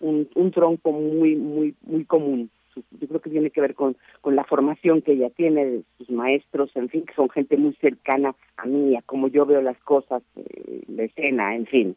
un, 0.01 0.29
un 0.35 0.51
tronco 0.51 0.91
muy 0.91 1.37
muy 1.37 1.75
muy 1.83 2.05
común 2.05 2.51
yo 2.91 3.09
creo 3.09 3.21
que 3.21 3.31
tiene 3.31 3.51
que 3.51 3.61
ver 3.61 3.75
con, 3.75 3.97
con 4.21 4.37
la 4.37 4.45
formación 4.45 5.03
que 5.03 5.13
ella 5.13 5.31
tiene 5.31 5.65
de 5.65 5.83
sus 5.99 6.11
maestros, 6.11 6.71
en 6.75 6.89
fin, 6.89 7.05
que 7.05 7.15
son 7.15 7.29
gente 7.29 7.57
muy 7.57 7.75
cercana 7.75 8.35
a 8.57 8.67
mí, 8.67 8.97
a 8.97 9.03
como 9.03 9.29
yo 9.29 9.47
veo 9.47 9.63
las 9.63 9.79
cosas, 9.79 10.23
eh, 10.37 10.83
la 10.89 11.05
escena, 11.05 11.55
en 11.55 11.67
fin. 11.67 11.97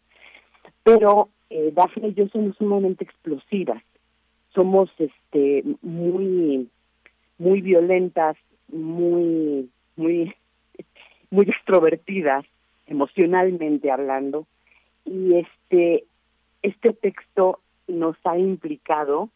Pero 0.84 1.30
eh, 1.50 1.72
Daphne 1.74 2.10
y 2.10 2.14
yo 2.14 2.28
somos 2.30 2.56
sumamente 2.58 3.04
explosivas, 3.04 3.84
somos 4.54 4.90
este 4.98 5.64
muy 5.82 6.70
muy 7.38 7.62
violentas, 7.62 8.38
muy 8.70 9.70
muy 9.96 10.34
muy 11.30 11.46
extrovertidas 11.50 12.46
emocionalmente 12.88 13.92
hablando 13.92 14.48
y 15.06 15.36
este 15.36 16.06
este 16.62 16.94
texto 16.94 17.60
nos 17.88 18.16
ha 18.24 18.38
implicado 18.38 19.30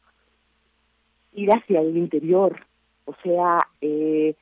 ir 1.36 1.50
hacia 1.52 1.82
el 1.82 1.98
interior. 1.98 2.60
O 3.06 3.14
sea, 3.24 3.60
eh, 3.82 4.36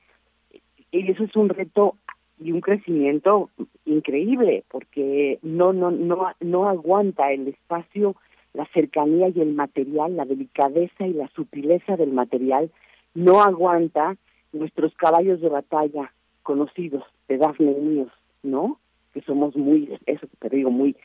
eso 0.91 1.23
es 1.23 1.35
un 1.35 1.49
reto 1.49 1.95
y 2.39 2.51
un 2.51 2.61
crecimiento 2.61 3.49
increíble 3.85 4.63
porque 4.69 5.39
no 5.41 5.71
no 5.73 5.91
no 5.91 6.31
no 6.39 6.69
aguanta 6.69 7.31
el 7.31 7.47
espacio 7.47 8.15
la 8.53 8.65
cercanía 8.73 9.29
y 9.29 9.39
el 9.39 9.53
material 9.53 10.15
la 10.15 10.25
delicadeza 10.25 11.05
y 11.07 11.13
la 11.13 11.27
sutileza 11.29 11.95
del 11.95 12.11
material 12.11 12.71
no 13.13 13.41
aguanta 13.41 14.15
nuestros 14.51 14.93
caballos 14.95 15.41
de 15.41 15.49
batalla 15.49 16.11
conocidos 16.43 17.03
de 17.27 17.37
Dafne 17.37 17.73
míos 17.73 18.11
no 18.41 18.79
que 19.13 19.21
somos 19.21 19.55
muy 19.55 19.97
eso 20.05 20.27
te 20.39 20.49
digo 20.49 20.71
muy 20.71 20.95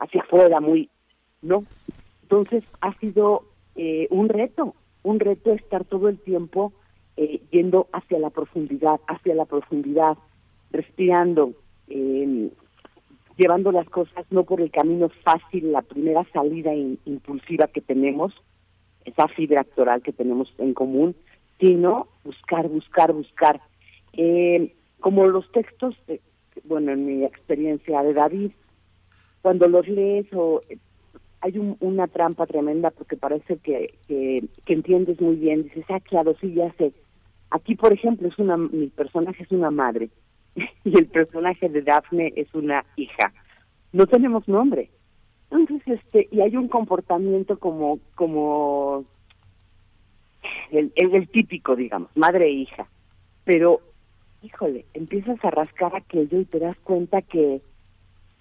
hacia 0.00 0.22
afuera 0.22 0.60
muy 0.60 0.90
no 1.42 1.64
entonces 2.22 2.64
ha 2.80 2.92
sido 2.98 3.44
eh, 3.76 4.08
un 4.10 4.28
reto 4.28 4.74
un 5.06 5.20
reto 5.20 5.52
estar 5.52 5.84
todo 5.84 6.08
el 6.08 6.18
tiempo 6.18 6.72
eh, 7.16 7.40
yendo 7.52 7.86
hacia 7.92 8.18
la 8.18 8.30
profundidad, 8.30 9.00
hacia 9.06 9.36
la 9.36 9.44
profundidad, 9.44 10.18
respirando, 10.72 11.52
eh, 11.88 12.50
llevando 13.36 13.70
las 13.70 13.88
cosas 13.88 14.26
no 14.30 14.42
por 14.42 14.60
el 14.60 14.72
camino 14.72 15.08
fácil, 15.22 15.70
la 15.70 15.82
primera 15.82 16.24
salida 16.32 16.74
impulsiva 16.74 17.68
que 17.68 17.80
tenemos, 17.80 18.34
esa 19.04 19.28
fibra 19.28 19.60
actoral 19.60 20.02
que 20.02 20.12
tenemos 20.12 20.52
en 20.58 20.74
común, 20.74 21.14
sino 21.60 22.08
buscar, 22.24 22.68
buscar, 22.68 23.12
buscar. 23.12 23.60
Eh, 24.12 24.74
como 24.98 25.24
los 25.28 25.50
textos, 25.52 25.94
bueno, 26.64 26.90
en 26.90 27.06
mi 27.06 27.24
experiencia 27.24 28.02
de 28.02 28.12
David, 28.12 28.50
cuando 29.40 29.68
los 29.68 29.86
lees 29.86 30.26
o 30.32 30.60
hay 31.46 31.76
una 31.78 32.08
trampa 32.08 32.44
tremenda 32.44 32.90
porque 32.90 33.16
parece 33.16 33.58
que, 33.58 33.94
que, 34.08 34.48
entiendes 34.66 35.20
muy 35.20 35.36
bien, 35.36 35.62
dices, 35.62 35.84
ah, 35.90 36.00
claro, 36.00 36.34
sí, 36.40 36.52
ya 36.52 36.72
sé. 36.72 36.92
Aquí, 37.50 37.76
por 37.76 37.92
ejemplo, 37.92 38.26
es 38.26 38.36
una, 38.38 38.56
mi 38.56 38.88
personaje 38.88 39.44
es 39.44 39.52
una 39.52 39.70
madre 39.70 40.10
y 40.84 40.98
el 40.98 41.06
personaje 41.06 41.68
de 41.68 41.82
Daphne 41.82 42.32
es 42.34 42.52
una 42.52 42.84
hija. 42.96 43.32
No 43.92 44.06
tenemos 44.08 44.48
nombre. 44.48 44.90
Entonces, 45.52 46.00
este, 46.00 46.28
y 46.32 46.40
hay 46.40 46.56
un 46.56 46.66
comportamiento 46.66 47.60
como, 47.60 48.00
como 48.16 49.04
el, 50.72 50.92
el, 50.96 51.28
típico, 51.28 51.76
digamos, 51.76 52.10
madre 52.16 52.46
e 52.46 52.50
hija. 52.50 52.88
Pero, 53.44 53.80
híjole, 54.42 54.84
empiezas 54.94 55.42
a 55.44 55.50
rascar 55.50 55.94
aquello 55.94 56.40
y 56.40 56.44
te 56.44 56.58
das 56.58 56.76
cuenta 56.80 57.22
que 57.22 57.60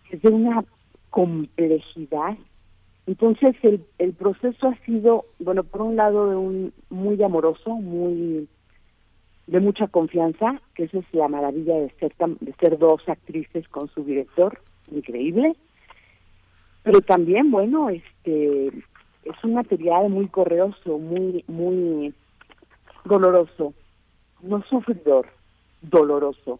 es 0.09 0.21
de 0.23 0.29
una 0.29 0.65
complejidad 1.11 2.35
entonces 3.07 3.55
el, 3.61 3.83
el 3.99 4.13
proceso 4.13 4.67
ha 4.67 4.85
sido, 4.85 5.25
bueno, 5.39 5.63
por 5.63 5.81
un 5.83 5.95
lado 5.95 6.29
de 6.29 6.35
un 6.35 6.73
muy 6.89 7.21
amoroso, 7.21 7.69
muy 7.75 8.47
de 9.47 9.59
mucha 9.59 9.87
confianza, 9.87 10.59
que 10.73 10.85
esa 10.85 10.99
es 10.99 11.05
la 11.13 11.27
maravilla 11.27 11.75
de 11.75 11.89
ser 11.99 12.13
de 12.17 12.53
ser 12.53 12.79
dos 12.79 13.07
actrices 13.07 13.67
con 13.69 13.87
su 13.89 14.03
director, 14.03 14.59
increíble. 14.91 15.55
Pero 16.81 17.01
también, 17.01 17.51
bueno, 17.51 17.89
este 17.89 18.65
es 18.65 19.43
un 19.43 19.53
material 19.53 20.09
muy 20.09 20.27
correoso, 20.27 20.97
muy 20.97 21.43
muy 21.47 22.13
doloroso, 23.03 23.73
no 24.41 24.63
sufridor, 24.63 25.27
doloroso, 25.81 26.59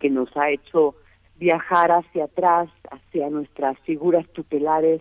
que 0.00 0.10
nos 0.10 0.36
ha 0.36 0.50
hecho 0.50 0.96
viajar 1.38 1.92
hacia 1.92 2.24
atrás, 2.24 2.68
hacia 2.90 3.30
nuestras 3.30 3.78
figuras 3.80 4.26
tutelares, 4.32 5.00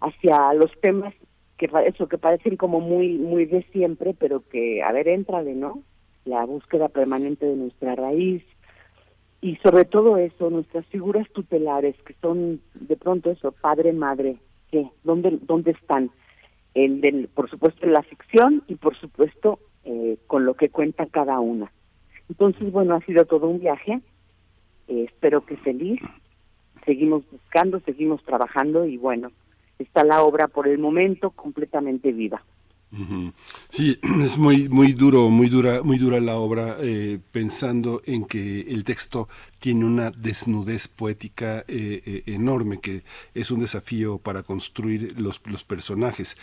hacia 0.00 0.52
los 0.54 0.70
temas 0.80 1.14
que 1.56 1.70
eso 1.86 2.06
que 2.06 2.18
parecen 2.18 2.56
como 2.56 2.80
muy 2.80 3.16
muy 3.16 3.46
de 3.46 3.62
siempre, 3.72 4.14
pero 4.18 4.42
que 4.48 4.82
a 4.82 4.92
ver 4.92 5.06
de 5.06 5.54
¿no? 5.54 5.82
La 6.24 6.44
búsqueda 6.44 6.88
permanente 6.88 7.46
de 7.46 7.56
nuestra 7.56 7.94
raíz 7.94 8.42
y 9.40 9.56
sobre 9.56 9.84
todo 9.84 10.16
eso, 10.16 10.50
nuestras 10.50 10.84
figuras 10.86 11.28
tutelares 11.32 11.94
que 12.02 12.14
son 12.20 12.60
de 12.74 12.96
pronto 12.96 13.30
eso, 13.30 13.52
padre, 13.52 13.92
madre, 13.92 14.36
¿qué? 14.70 14.90
¿Dónde 15.04 15.38
dónde 15.42 15.72
están? 15.72 16.10
El 16.74 17.00
del, 17.00 17.28
por 17.28 17.48
supuesto 17.48 17.86
la 17.86 18.02
ficción 18.02 18.62
y 18.66 18.74
por 18.74 18.96
supuesto 18.96 19.58
eh, 19.84 20.18
con 20.26 20.44
lo 20.44 20.54
que 20.54 20.68
cuenta 20.68 21.06
cada 21.06 21.38
una. 21.40 21.70
Entonces, 22.28 22.72
bueno, 22.72 22.94
ha 22.94 23.00
sido 23.02 23.24
todo 23.24 23.48
un 23.48 23.60
viaje. 23.60 24.00
Eh, 24.88 25.04
espero 25.04 25.46
que 25.46 25.56
feliz. 25.56 26.00
Seguimos 26.84 27.22
buscando, 27.30 27.80
seguimos 27.80 28.22
trabajando 28.24 28.84
y 28.84 28.96
bueno, 28.96 29.30
está 29.78 30.04
la 30.04 30.22
obra 30.22 30.48
por 30.48 30.68
el 30.68 30.78
momento 30.78 31.30
completamente 31.30 32.12
viva. 32.12 32.42
Sí, 33.70 33.98
es 34.22 34.38
muy 34.38 34.68
muy 34.68 34.92
duro, 34.92 35.28
muy 35.28 35.48
dura, 35.48 35.82
muy 35.82 35.98
dura 35.98 36.20
la 36.20 36.36
obra, 36.36 36.76
eh, 36.80 37.18
pensando 37.32 38.00
en 38.06 38.24
que 38.24 38.60
el 38.60 38.84
texto 38.84 39.28
tiene 39.58 39.84
una 39.84 40.10
desnudez 40.10 40.88
poética 40.88 41.64
eh, 41.68 42.02
eh, 42.06 42.22
enorme, 42.26 42.78
que 42.78 43.02
es 43.34 43.50
un 43.50 43.60
desafío 43.60 44.18
para 44.18 44.42
construir 44.42 45.20
los, 45.20 45.42
los 45.46 45.64
personajes. 45.64 46.36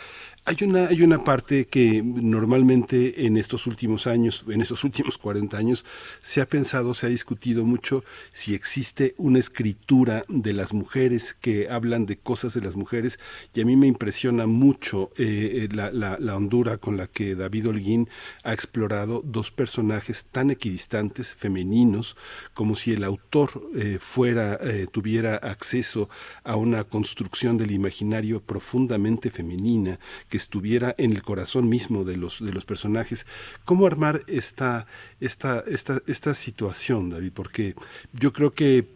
Hay 0.45 0.57
una, 0.61 0.87
hay 0.87 1.01
una 1.03 1.23
parte 1.23 1.67
que 1.67 2.03
normalmente 2.03 3.25
en 3.25 3.37
estos 3.37 3.65
últimos 3.65 4.07
años, 4.07 4.43
en 4.49 4.59
estos 4.59 4.83
últimos 4.83 5.17
40 5.17 5.57
años, 5.57 5.85
se 6.21 6.41
ha 6.41 6.45
pensado, 6.45 6.93
se 6.93 7.05
ha 7.05 7.09
discutido 7.09 7.63
mucho 7.63 8.03
si 8.33 8.53
existe 8.53 9.15
una 9.17 9.39
escritura 9.39 10.25
de 10.27 10.51
las 10.51 10.73
mujeres 10.73 11.33
que 11.33 11.69
hablan 11.69 12.05
de 12.05 12.17
cosas 12.17 12.53
de 12.53 12.59
las 12.59 12.75
mujeres. 12.75 13.19
Y 13.53 13.61
a 13.61 13.65
mí 13.65 13.77
me 13.77 13.87
impresiona 13.87 14.45
mucho 14.45 15.11
eh, 15.17 15.69
la, 15.71 15.91
la, 15.91 16.17
la, 16.19 16.35
hondura 16.35 16.77
con 16.77 16.97
la 16.97 17.07
que 17.07 17.35
David 17.35 17.69
Holguín 17.69 18.09
ha 18.43 18.51
explorado 18.51 19.21
dos 19.23 19.49
personajes 19.49 20.25
tan 20.25 20.51
equidistantes, 20.51 21.33
femeninos, 21.35 22.17
como 22.53 22.75
si 22.75 22.91
el 22.91 23.05
autor 23.05 23.49
eh, 23.77 23.97
fuera, 23.97 24.59
eh, 24.61 24.87
tuviera 24.91 25.37
acceso 25.37 26.09
a 26.43 26.57
una 26.57 26.83
construcción 26.83 27.57
del 27.57 27.71
imaginario 27.71 28.41
profundamente 28.41 29.31
femenina, 29.31 29.99
que 30.33 30.37
estuviera 30.37 30.95
en 30.97 31.11
el 31.11 31.21
corazón 31.21 31.69
mismo 31.69 32.03
de 32.03 32.17
los, 32.17 32.43
de 32.43 32.51
los 32.51 32.65
personajes. 32.65 33.27
¿Cómo 33.65 33.85
armar 33.85 34.21
esta, 34.25 34.87
esta, 35.19 35.59
esta, 35.67 36.01
esta 36.07 36.33
situación, 36.33 37.11
David? 37.11 37.33
Porque 37.35 37.75
yo 38.13 38.33
creo 38.33 38.51
que 38.51 38.87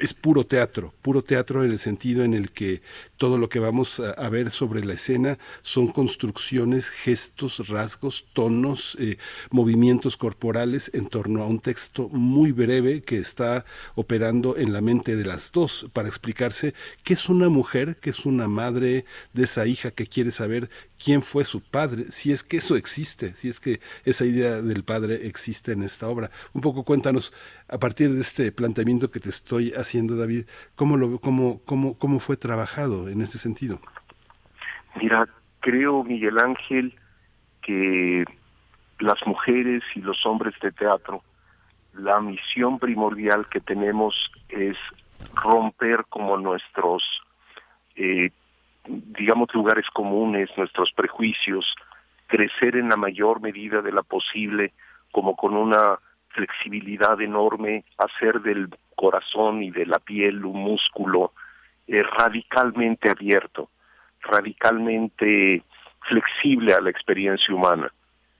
es 0.00 0.14
puro 0.14 0.44
teatro, 0.44 0.94
puro 1.02 1.22
teatro 1.22 1.64
en 1.64 1.70
el 1.70 1.78
sentido 1.78 2.24
en 2.24 2.34
el 2.34 2.50
que 2.50 2.82
todo 3.16 3.38
lo 3.38 3.48
que 3.48 3.58
vamos 3.58 4.00
a, 4.00 4.28
ver 4.28 4.50
sobre 4.50 4.84
la 4.84 4.94
escena 4.94 5.38
son 5.62 5.88
construcciones, 5.88 6.90
gestos, 6.90 7.68
rasgos, 7.68 8.26
tonos, 8.32 8.96
eh, 9.00 9.18
movimientos 9.50 10.16
corporales 10.16 10.90
en 10.94 11.08
torno 11.08 11.42
a 11.42 11.46
un 11.46 11.60
texto 11.60 12.08
muy 12.10 12.52
breve 12.52 13.02
que 13.02 13.18
está 13.18 13.64
operando 13.94 14.56
en 14.56 14.72
la 14.72 14.80
mente 14.80 15.16
de 15.16 15.24
las 15.24 15.50
dos 15.52 15.86
para 15.92 16.08
explicarse 16.08 16.74
qué 17.02 17.14
es 17.14 17.28
una 17.28 17.48
mujer, 17.48 17.96
qué 18.00 18.10
es 18.10 18.26
una 18.26 18.48
madre 18.48 19.04
de 19.32 19.44
esa 19.44 19.66
hija 19.66 19.90
que 19.90 20.06
quiere 20.06 20.30
saber 20.30 20.70
quién 21.02 21.22
fue 21.22 21.44
su 21.44 21.62
padre, 21.62 22.04
si 22.04 22.32
es 22.32 22.42
que 22.42 22.58
eso 22.58 22.76
existe, 22.76 23.34
si 23.34 23.48
es 23.48 23.60
que 23.60 23.80
esa 24.04 24.24
idea 24.24 24.60
del 24.60 24.84
padre 24.84 25.26
existe 25.26 25.72
en 25.72 25.82
esta 25.82 26.08
obra. 26.08 26.30
Un 26.52 26.60
poco 26.60 26.84
cuéntanos, 26.84 27.32
a 27.68 27.78
partir 27.78 28.12
de 28.12 28.20
este 28.20 28.52
planteamiento 28.52 29.10
que 29.10 29.20
te 29.20 29.28
estoy 29.28 29.72
haciendo, 29.72 30.16
David, 30.16 30.46
cómo, 30.74 30.96
lo, 30.96 31.18
cómo, 31.18 31.60
cómo, 31.64 31.96
cómo 31.98 32.18
fue 32.18 32.36
trabajado 32.36 33.08
en 33.08 33.20
este 33.20 33.38
sentido. 33.38 33.80
Mira, 35.00 35.26
creo, 35.60 36.02
Miguel 36.02 36.38
Ángel, 36.38 36.94
que 37.62 38.24
las 38.98 39.24
mujeres 39.26 39.82
y 39.94 40.00
los 40.00 40.26
hombres 40.26 40.54
de 40.60 40.72
teatro, 40.72 41.22
la 41.94 42.20
misión 42.20 42.78
primordial 42.78 43.48
que 43.48 43.60
tenemos 43.60 44.14
es 44.48 44.76
romper 45.34 46.04
como 46.08 46.36
nuestros 46.36 47.02
eh, 47.96 48.30
digamos, 48.88 49.52
lugares 49.54 49.86
comunes, 49.92 50.48
nuestros 50.56 50.92
prejuicios, 50.92 51.74
crecer 52.26 52.76
en 52.76 52.88
la 52.88 52.96
mayor 52.96 53.40
medida 53.40 53.82
de 53.82 53.92
la 53.92 54.02
posible, 54.02 54.72
como 55.12 55.36
con 55.36 55.56
una 55.56 55.98
flexibilidad 56.28 57.20
enorme, 57.20 57.84
hacer 57.98 58.40
del 58.40 58.68
corazón 58.94 59.62
y 59.62 59.70
de 59.70 59.86
la 59.86 59.98
piel 59.98 60.44
un 60.44 60.60
músculo 60.60 61.32
eh, 61.86 62.02
radicalmente 62.02 63.10
abierto, 63.10 63.70
radicalmente 64.20 65.62
flexible 66.08 66.74
a 66.74 66.80
la 66.80 66.90
experiencia 66.90 67.54
humana. 67.54 67.92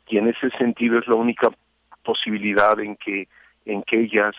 Y 0.06 0.18
en 0.18 0.28
ese 0.28 0.50
sentido 0.58 0.98
es 0.98 1.06
la 1.06 1.16
única 1.16 1.48
posibilidad 2.02 2.78
en 2.80 2.96
que, 2.96 3.28
en 3.64 3.82
que 3.82 4.00
ellas, 4.00 4.34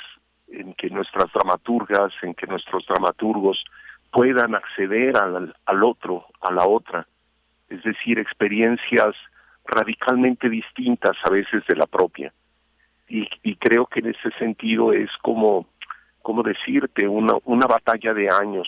en 0.47 0.73
que 0.73 0.89
nuestras 0.89 1.31
dramaturgas, 1.33 2.11
en 2.23 2.33
que 2.33 2.47
nuestros 2.47 2.85
dramaturgos 2.87 3.63
puedan 4.11 4.55
acceder 4.55 5.17
al, 5.17 5.55
al 5.65 5.83
otro, 5.83 6.25
a 6.41 6.51
la 6.51 6.65
otra, 6.65 7.07
es 7.69 7.83
decir, 7.83 8.19
experiencias 8.19 9.15
radicalmente 9.65 10.49
distintas 10.49 11.15
a 11.23 11.29
veces 11.29 11.63
de 11.67 11.75
la 11.75 11.85
propia. 11.85 12.33
Y, 13.07 13.55
creo 13.55 13.87
que 13.87 14.01
en 14.01 14.09
ese 14.09 14.29
sentido 14.37 14.93
es 14.93 15.09
como, 15.23 15.67
como 16.21 16.43
decirte, 16.43 17.07
una, 17.07 17.33
una 17.45 17.65
batalla 17.65 18.13
de 18.13 18.29
años, 18.29 18.67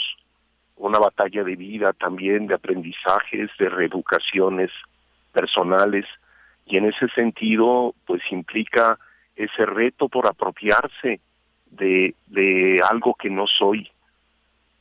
una 0.77 0.97
batalla 0.97 1.43
de 1.43 1.55
vida 1.55 1.93
también, 1.93 2.47
de 2.47 2.55
aprendizajes, 2.55 3.51
de 3.59 3.69
reeducaciones 3.69 4.71
personales, 5.31 6.05
y 6.65 6.77
en 6.77 6.85
ese 6.85 7.07
sentido, 7.09 7.93
pues 8.07 8.21
implica 8.31 8.97
ese 9.35 9.65
reto 9.65 10.09
por 10.09 10.25
apropiarse 10.25 11.19
de, 11.69 12.15
de 12.27 12.81
algo 12.89 13.13
que 13.13 13.29
no 13.29 13.45
soy, 13.45 13.91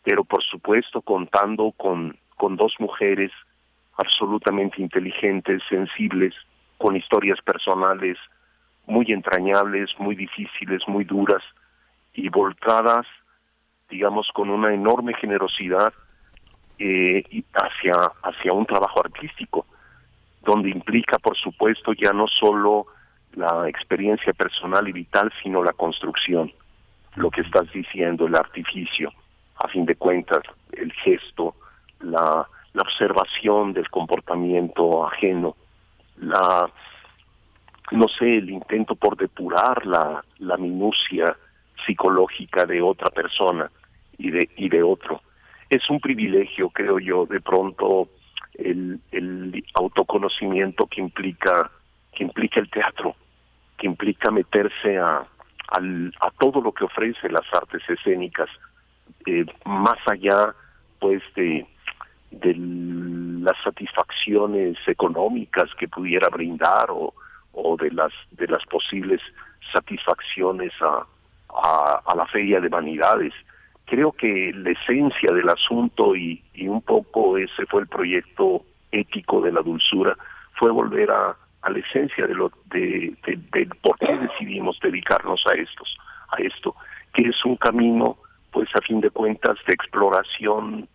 pero 0.03 0.25
por 0.25 0.43
supuesto 0.43 1.03
contando 1.03 1.73
con, 1.73 2.17
con 2.37 2.57
dos 2.57 2.75
mujeres 2.79 3.31
absolutamente 3.97 4.81
inteligentes, 4.81 5.63
sensibles, 5.69 6.35
con 6.79 6.97
historias 6.97 7.41
personales 7.43 8.17
muy 8.87 9.13
entrañables, 9.13 9.91
muy 9.99 10.17
difíciles, 10.17 10.83
muy 10.89 11.05
duras 11.05 11.43
y 12.15 12.29
volcadas, 12.29 13.07
digamos, 13.91 14.29
con 14.33 14.51
una 14.51 14.73
enorme 14.73 15.15
generosidad 15.15 15.93
eh, 16.79 17.23
hacia, 17.53 17.95
hacia 18.23 18.53
un 18.53 18.65
trabajo 18.65 19.01
artístico, 19.05 19.67
donde 20.43 20.71
implica, 20.71 21.19
por 21.19 21.37
supuesto, 21.37 21.93
ya 21.93 22.13
no 22.13 22.27
solo 22.27 22.87
la 23.35 23.69
experiencia 23.69 24.33
personal 24.33 24.89
y 24.89 24.93
vital, 24.93 25.31
sino 25.43 25.63
la 25.63 25.75
construcción, 25.75 26.51
lo 27.17 27.31
que 27.31 27.43
estás 27.43 27.71
diciendo, 27.73 28.27
el 28.27 28.35
artificio 28.35 29.13
a 29.61 29.69
fin 29.69 29.85
de 29.85 29.97
cuentas, 29.97 30.43
el 30.73 30.93
gesto, 30.93 31.55
la, 32.01 32.47
observación 32.81 33.73
del 33.73 33.91
comportamiento 33.91 35.07
ajeno, 35.07 35.57
la 36.19 36.71
no 37.91 38.07
sé, 38.07 38.37
el 38.39 38.49
intento 38.51 38.95
por 38.95 39.17
depurar 39.17 39.85
la, 39.85 40.25
la 40.39 40.57
minucia 40.57 41.37
psicológica 41.85 42.65
de 42.65 42.81
otra 42.81 43.11
persona 43.11 43.69
y 44.17 44.31
de, 44.31 44.49
y 44.57 44.69
de 44.69 44.83
otro. 44.83 45.21
Es 45.69 45.91
un 45.91 45.99
privilegio, 45.99 46.71
creo 46.71 47.01
yo, 47.01 47.27
de 47.27 47.41
pronto 47.41 48.09
el, 48.55 49.01
el 49.11 49.65
autoconocimiento 49.75 50.87
que 50.87 51.01
implica, 51.01 51.71
que 52.13 52.23
implica 52.23 52.61
el 52.61 52.71
teatro, 52.71 53.17
que 53.77 53.89
implica 53.89 54.31
meterse 54.31 54.99
a, 54.99 55.27
al, 55.69 56.15
a 56.21 56.31
todo 56.39 56.61
lo 56.61 56.73
que 56.73 56.85
ofrece 56.85 57.29
las 57.29 57.47
artes 57.53 57.83
escénicas, 57.89 58.49
eh, 59.27 59.45
más 59.65 59.99
allá 60.07 60.55
pues 60.99 61.23
de, 61.35 61.67
de 62.31 62.55
las 62.57 63.57
satisfacciones 63.63 64.77
económicas 64.87 65.69
que 65.79 65.89
pudiera 65.89 66.29
brindar 66.29 66.91
o, 66.91 67.15
o 67.53 67.77
de 67.77 67.91
las 67.91 68.13
de 68.33 68.47
las 68.47 68.65
posibles 68.67 69.21
satisfacciones 69.73 70.73
a, 70.83 71.07
a, 72.07 72.15
la 72.15 72.27
feria 72.27 72.61
de 72.61 72.69
vanidades. 72.69 73.33
Creo 73.87 74.13
que 74.13 74.53
la 74.55 74.71
esencia 74.71 75.33
del 75.33 75.49
asunto 75.49 76.15
y, 76.15 76.43
y 76.55 76.69
un 76.69 76.83
poco 76.83 77.37
ese 77.39 77.67
fue 77.67 77.83
el 77.83 77.89
proyecto 77.89 78.65
ético 78.93 79.41
de 79.41 79.53
la 79.53 79.63
dulzura 79.63 80.17
fue 80.55 80.71
volver 80.71 81.11
a, 81.11 81.37
a 81.63 81.71
la 81.71 81.79
esencia 81.79 82.27
de 82.27 82.35
lo 82.35 82.53
de, 82.67 83.15
de, 83.27 83.39
de, 83.53 83.67
por 83.83 83.99
qué 83.99 84.17
decidimos 84.17 84.79
dedicarnos 84.81 85.45
a 85.47 85.53
estos 85.55 85.97
a 86.31 86.43
esto 86.43 86.75
que 87.13 87.29
es 87.29 87.45
un 87.45 87.57
camino 87.57 88.19
pues 88.51 88.69
a 88.75 88.81
fin 88.81 89.01
de 89.01 89.11
cuentas 89.11 89.57
de 89.67 89.75
exploración 89.75 90.89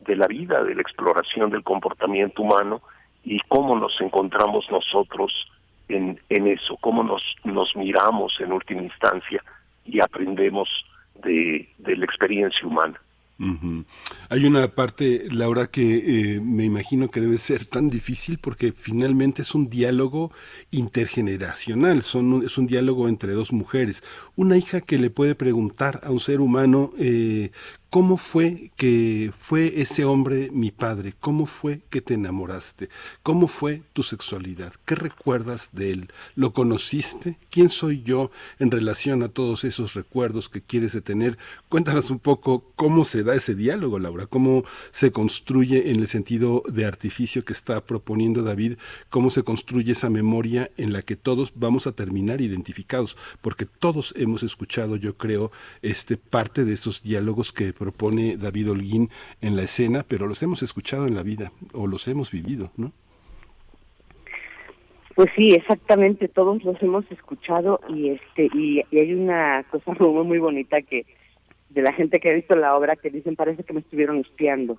de 0.00 0.16
la 0.16 0.26
vida, 0.26 0.62
de 0.62 0.74
la 0.74 0.82
exploración 0.82 1.50
del 1.50 1.62
comportamiento 1.62 2.42
humano 2.42 2.82
y 3.24 3.38
cómo 3.48 3.76
nos 3.76 4.00
encontramos 4.00 4.66
nosotros 4.70 5.32
en, 5.88 6.18
eso, 6.28 6.76
cómo 6.80 7.02
nos, 7.02 7.22
nos 7.44 7.76
miramos 7.76 8.40
en 8.40 8.52
última 8.52 8.82
instancia 8.82 9.42
y 9.84 10.00
aprendemos 10.00 10.68
de, 11.22 11.68
de 11.78 11.96
la 11.96 12.04
experiencia 12.04 12.66
humana. 12.66 13.00
Hay 14.28 14.44
una 14.44 14.68
parte, 14.68 15.26
Laura, 15.30 15.66
que 15.66 16.36
eh, 16.36 16.40
me 16.40 16.64
imagino 16.64 17.10
que 17.10 17.20
debe 17.20 17.38
ser 17.38 17.64
tan 17.66 17.90
difícil 17.90 18.38
porque 18.38 18.72
finalmente 18.72 19.42
es 19.42 19.54
un 19.54 19.68
diálogo 19.68 20.30
intergeneracional, 20.70 21.98
es 21.98 22.14
un 22.14 22.66
diálogo 22.66 23.08
entre 23.08 23.32
dos 23.32 23.52
mujeres. 23.52 24.04
Una 24.36 24.56
hija 24.56 24.80
que 24.80 24.98
le 24.98 25.10
puede 25.10 25.34
preguntar 25.34 26.00
a 26.04 26.12
un 26.12 26.20
ser 26.20 26.40
humano 26.40 26.90
eh, 26.98 27.50
¿Cómo 27.92 28.16
fue 28.16 28.70
que 28.76 29.32
fue 29.36 29.82
ese 29.82 30.06
hombre 30.06 30.48
mi 30.50 30.70
padre? 30.70 31.12
¿Cómo 31.20 31.44
fue 31.44 31.82
que 31.90 32.00
te 32.00 32.14
enamoraste? 32.14 32.88
¿Cómo 33.22 33.48
fue 33.48 33.82
tu 33.92 34.02
sexualidad? 34.02 34.72
¿Qué 34.86 34.94
recuerdas 34.94 35.68
de 35.74 35.90
él? 35.90 36.12
¿Lo 36.34 36.54
conociste? 36.54 37.36
¿Quién 37.50 37.68
soy 37.68 38.00
yo 38.00 38.30
en 38.58 38.70
relación 38.70 39.22
a 39.22 39.28
todos 39.28 39.64
esos 39.64 39.92
recuerdos 39.92 40.48
que 40.48 40.62
quieres 40.62 40.98
tener? 41.04 41.36
Cuéntanos 41.68 42.10
un 42.10 42.18
poco 42.18 42.64
cómo 42.76 43.04
se 43.04 43.24
da 43.24 43.34
ese 43.34 43.54
diálogo, 43.54 43.98
Laura, 43.98 44.24
cómo 44.24 44.64
se 44.90 45.12
construye 45.12 45.90
en 45.90 46.00
el 46.00 46.08
sentido 46.08 46.62
de 46.68 46.86
artificio 46.86 47.44
que 47.44 47.52
está 47.52 47.84
proponiendo 47.84 48.42
David, 48.42 48.78
cómo 49.10 49.28
se 49.28 49.42
construye 49.42 49.92
esa 49.92 50.08
memoria 50.08 50.70
en 50.78 50.94
la 50.94 51.02
que 51.02 51.16
todos 51.16 51.52
vamos 51.56 51.86
a 51.86 51.92
terminar 51.92 52.40
identificados, 52.40 53.18
porque 53.42 53.66
todos 53.66 54.14
hemos 54.16 54.42
escuchado, 54.42 54.96
yo 54.96 55.18
creo, 55.18 55.52
este 55.82 56.16
parte 56.16 56.64
de 56.64 56.72
esos 56.72 57.02
diálogos 57.02 57.52
que 57.52 57.74
propone 57.82 58.36
David 58.36 58.70
Holguín 58.70 59.10
en 59.40 59.56
la 59.56 59.62
escena, 59.62 60.04
pero 60.06 60.28
los 60.28 60.40
hemos 60.44 60.62
escuchado 60.62 61.08
en 61.08 61.16
la 61.16 61.24
vida 61.24 61.50
o 61.72 61.88
los 61.88 62.06
hemos 62.06 62.30
vivido, 62.30 62.70
¿no? 62.76 62.92
Pues 65.16 65.30
sí, 65.34 65.52
exactamente, 65.52 66.28
todos 66.28 66.62
los 66.62 66.80
hemos 66.80 67.10
escuchado 67.10 67.80
y 67.88 68.10
este 68.10 68.48
y, 68.54 68.82
hay 68.92 69.12
una 69.14 69.64
cosa 69.64 69.94
muy 69.98 70.24
muy 70.24 70.38
bonita 70.38 70.80
que 70.82 71.04
de 71.70 71.82
la 71.82 71.92
gente 71.92 72.20
que 72.20 72.30
ha 72.30 72.34
visto 72.34 72.54
la 72.54 72.76
obra 72.76 72.94
que 72.94 73.10
dicen 73.10 73.34
parece 73.34 73.64
que 73.64 73.72
me 73.72 73.80
estuvieron 73.80 74.18
espiando, 74.18 74.78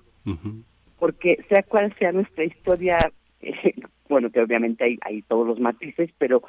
porque 0.98 1.44
sea 1.50 1.62
cual 1.62 1.94
sea 1.98 2.12
nuestra 2.12 2.44
historia, 2.44 2.96
bueno 4.08 4.30
que 4.30 4.40
obviamente 4.40 4.84
hay, 4.84 4.98
hay 5.02 5.20
todos 5.22 5.46
los 5.46 5.60
matices, 5.60 6.08
pero 6.16 6.42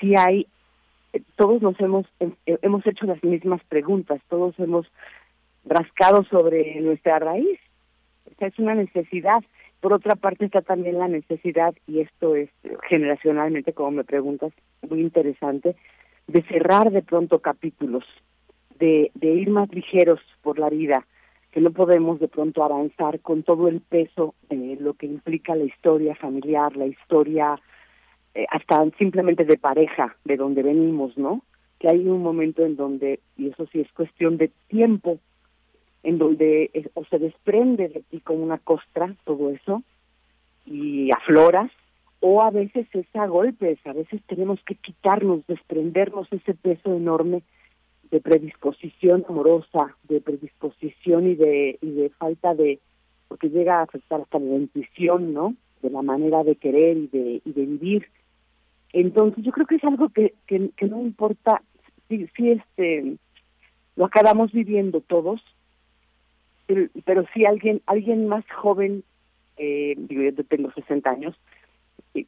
sí 0.00 0.14
hay 0.16 0.48
eh, 1.12 1.22
todos 1.36 1.62
nos 1.62 1.78
hemos 1.80 2.06
hemos 2.46 2.84
hecho 2.84 3.06
las 3.06 3.22
mismas 3.22 3.62
preguntas, 3.68 4.20
todos 4.28 4.58
hemos 4.58 4.86
rascado 5.64 6.24
sobre 6.24 6.80
nuestra 6.80 7.18
raíz. 7.18 7.58
Esa 8.30 8.46
es 8.46 8.58
una 8.58 8.74
necesidad. 8.74 9.42
Por 9.80 9.92
otra 9.92 10.14
parte 10.14 10.44
está 10.44 10.62
también 10.62 10.98
la 10.98 11.08
necesidad, 11.08 11.74
y 11.86 12.00
esto 12.00 12.36
es 12.36 12.50
generacionalmente, 12.88 13.72
como 13.72 13.92
me 13.92 14.04
preguntas, 14.04 14.52
muy 14.88 15.00
interesante, 15.00 15.74
de 16.26 16.42
cerrar 16.42 16.90
de 16.90 17.02
pronto 17.02 17.38
capítulos, 17.38 18.04
de, 18.78 19.10
de 19.14 19.28
ir 19.28 19.50
más 19.50 19.72
ligeros 19.74 20.20
por 20.42 20.58
la 20.58 20.68
vida, 20.68 21.06
que 21.50 21.60
no 21.60 21.70
podemos 21.72 22.20
de 22.20 22.28
pronto 22.28 22.62
avanzar 22.62 23.20
con 23.20 23.42
todo 23.42 23.68
el 23.68 23.80
peso 23.80 24.34
de 24.48 24.76
lo 24.78 24.94
que 24.94 25.06
implica 25.06 25.54
la 25.54 25.64
historia 25.64 26.14
familiar, 26.14 26.76
la 26.76 26.86
historia 26.86 27.58
eh, 28.34 28.46
hasta 28.50 28.88
simplemente 28.96 29.44
de 29.44 29.58
pareja, 29.58 30.16
de 30.24 30.36
donde 30.36 30.62
venimos, 30.62 31.18
¿no? 31.18 31.42
Que 31.80 31.88
hay 31.88 32.06
un 32.06 32.22
momento 32.22 32.64
en 32.64 32.76
donde, 32.76 33.18
y 33.36 33.48
eso 33.48 33.66
sí 33.72 33.80
es 33.80 33.90
cuestión 33.92 34.36
de 34.36 34.52
tiempo, 34.68 35.18
en 36.02 36.18
donde 36.18 36.70
o 36.94 37.04
se 37.04 37.18
desprende 37.18 37.88
de 37.88 38.02
ti 38.02 38.20
como 38.20 38.42
una 38.42 38.58
costra 38.58 39.14
todo 39.24 39.50
eso 39.50 39.82
y 40.66 41.10
afloras, 41.12 41.70
o 42.20 42.42
a 42.42 42.50
veces 42.50 42.86
es 42.92 43.06
a 43.14 43.26
golpes, 43.26 43.78
a 43.86 43.92
veces 43.92 44.20
tenemos 44.26 44.60
que 44.64 44.74
quitarnos, 44.74 45.46
desprendernos 45.46 46.28
ese 46.32 46.54
peso 46.54 46.94
enorme 46.94 47.42
de 48.10 48.20
predisposición 48.20 49.24
amorosa, 49.28 49.96
de 50.04 50.20
predisposición 50.20 51.30
y 51.30 51.34
de, 51.34 51.78
y 51.80 51.90
de 51.92 52.10
falta 52.10 52.54
de, 52.54 52.78
porque 53.28 53.48
llega 53.48 53.78
a 53.78 53.82
afectar 53.82 54.20
hasta 54.20 54.38
la 54.38 54.56
intuición, 54.56 55.32
¿no? 55.32 55.54
De 55.80 55.90
la 55.90 56.02
manera 56.02 56.44
de 56.44 56.56
querer 56.56 56.96
y 56.96 57.06
de, 57.06 57.42
y 57.44 57.52
de 57.52 57.66
vivir. 57.66 58.06
Entonces 58.92 59.42
yo 59.44 59.52
creo 59.52 59.66
que 59.66 59.76
es 59.76 59.84
algo 59.84 60.08
que, 60.10 60.34
que, 60.46 60.70
que 60.76 60.86
no 60.86 61.00
importa 61.00 61.62
si, 62.08 62.26
si 62.36 62.50
este 62.50 63.16
lo 63.96 64.04
acabamos 64.06 64.52
viviendo 64.52 65.00
todos, 65.00 65.40
pero, 67.04 67.24
si 67.34 67.44
alguien 67.44 67.82
alguien 67.86 68.28
más 68.28 68.44
joven, 68.50 69.04
eh, 69.56 69.94
digo, 69.96 70.22
yo 70.22 70.44
tengo 70.44 70.70
60 70.72 71.10
años, 71.10 71.36
y, 72.14 72.26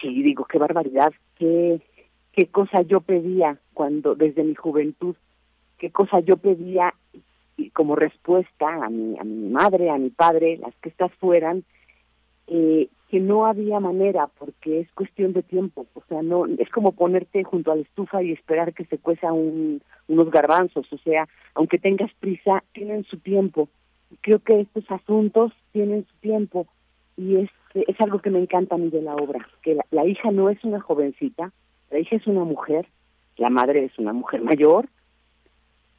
sí, 0.00 0.22
digo, 0.22 0.44
qué 0.44 0.58
barbaridad, 0.58 1.12
qué, 1.38 1.80
qué 2.32 2.46
cosa 2.46 2.82
yo 2.82 3.00
pedía 3.00 3.58
cuando, 3.74 4.14
desde 4.14 4.44
mi 4.44 4.54
juventud, 4.54 5.16
qué 5.78 5.90
cosa 5.90 6.20
yo 6.20 6.36
pedía 6.36 6.94
como 7.72 7.96
respuesta 7.96 8.84
a 8.84 8.88
mi, 8.88 9.18
a 9.18 9.24
mi 9.24 9.50
madre, 9.50 9.90
a 9.90 9.98
mi 9.98 10.10
padre, 10.10 10.58
las 10.58 10.74
que 10.76 10.88
estas 10.88 11.12
fueran, 11.14 11.64
eh, 12.46 12.88
que 13.12 13.20
no 13.20 13.44
había 13.44 13.78
manera 13.78 14.26
porque 14.38 14.80
es 14.80 14.92
cuestión 14.92 15.34
de 15.34 15.42
tiempo, 15.42 15.86
o 15.92 16.02
sea, 16.08 16.22
no 16.22 16.46
es 16.46 16.70
como 16.70 16.92
ponerte 16.92 17.44
junto 17.44 17.70
a 17.70 17.76
la 17.76 17.82
estufa 17.82 18.22
y 18.22 18.32
esperar 18.32 18.72
que 18.72 18.86
se 18.86 18.96
cueza 18.96 19.32
un, 19.32 19.82
unos 20.08 20.30
garbanzos, 20.30 20.90
o 20.90 20.96
sea, 20.96 21.28
aunque 21.54 21.78
tengas 21.78 22.10
prisa, 22.20 22.64
tienen 22.72 23.04
su 23.04 23.18
tiempo. 23.18 23.68
Creo 24.22 24.38
que 24.38 24.60
estos 24.60 24.90
asuntos 24.90 25.52
tienen 25.72 26.06
su 26.06 26.16
tiempo. 26.20 26.66
Y 27.18 27.36
es, 27.36 27.50
es 27.74 28.00
algo 28.00 28.20
que 28.20 28.30
me 28.30 28.38
encanta 28.38 28.76
a 28.76 28.78
mí 28.78 28.88
de 28.88 29.02
la 29.02 29.14
obra, 29.14 29.46
que 29.62 29.76
la, 29.90 30.06
hija 30.06 30.30
no 30.30 30.48
es 30.48 30.64
una 30.64 30.80
jovencita, 30.80 31.52
la 31.90 31.98
hija 31.98 32.16
es 32.16 32.26
una 32.26 32.44
mujer, 32.44 32.86
la 33.36 33.50
madre 33.50 33.84
es 33.84 33.98
una 33.98 34.14
mujer 34.14 34.40
mayor, 34.40 34.88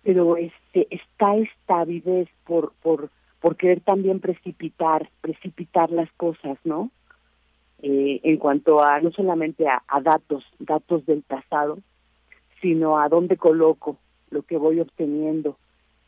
pero 0.02 0.36
este 0.38 0.88
está 0.90 1.36
esta 1.36 1.82
avidez 1.82 2.28
por 2.46 2.74
por 2.82 3.12
por 3.44 3.58
querer 3.58 3.82
también 3.82 4.22
precipitar 4.22 5.10
precipitar 5.20 5.92
las 5.92 6.10
cosas, 6.14 6.58
¿no? 6.64 6.92
Eh, 7.82 8.22
en 8.24 8.38
cuanto 8.38 8.82
a 8.82 9.02
no 9.02 9.12
solamente 9.12 9.68
a, 9.68 9.82
datos, 10.00 10.46
datos 10.60 11.06
del 11.06 11.24
pasado, 11.24 11.80
sino 12.62 12.98
a 12.98 13.10
dónde 13.10 13.36
coloco 13.36 13.98
lo 14.30 14.44
que 14.44 14.56
voy 14.56 14.80
obteniendo 14.80 15.58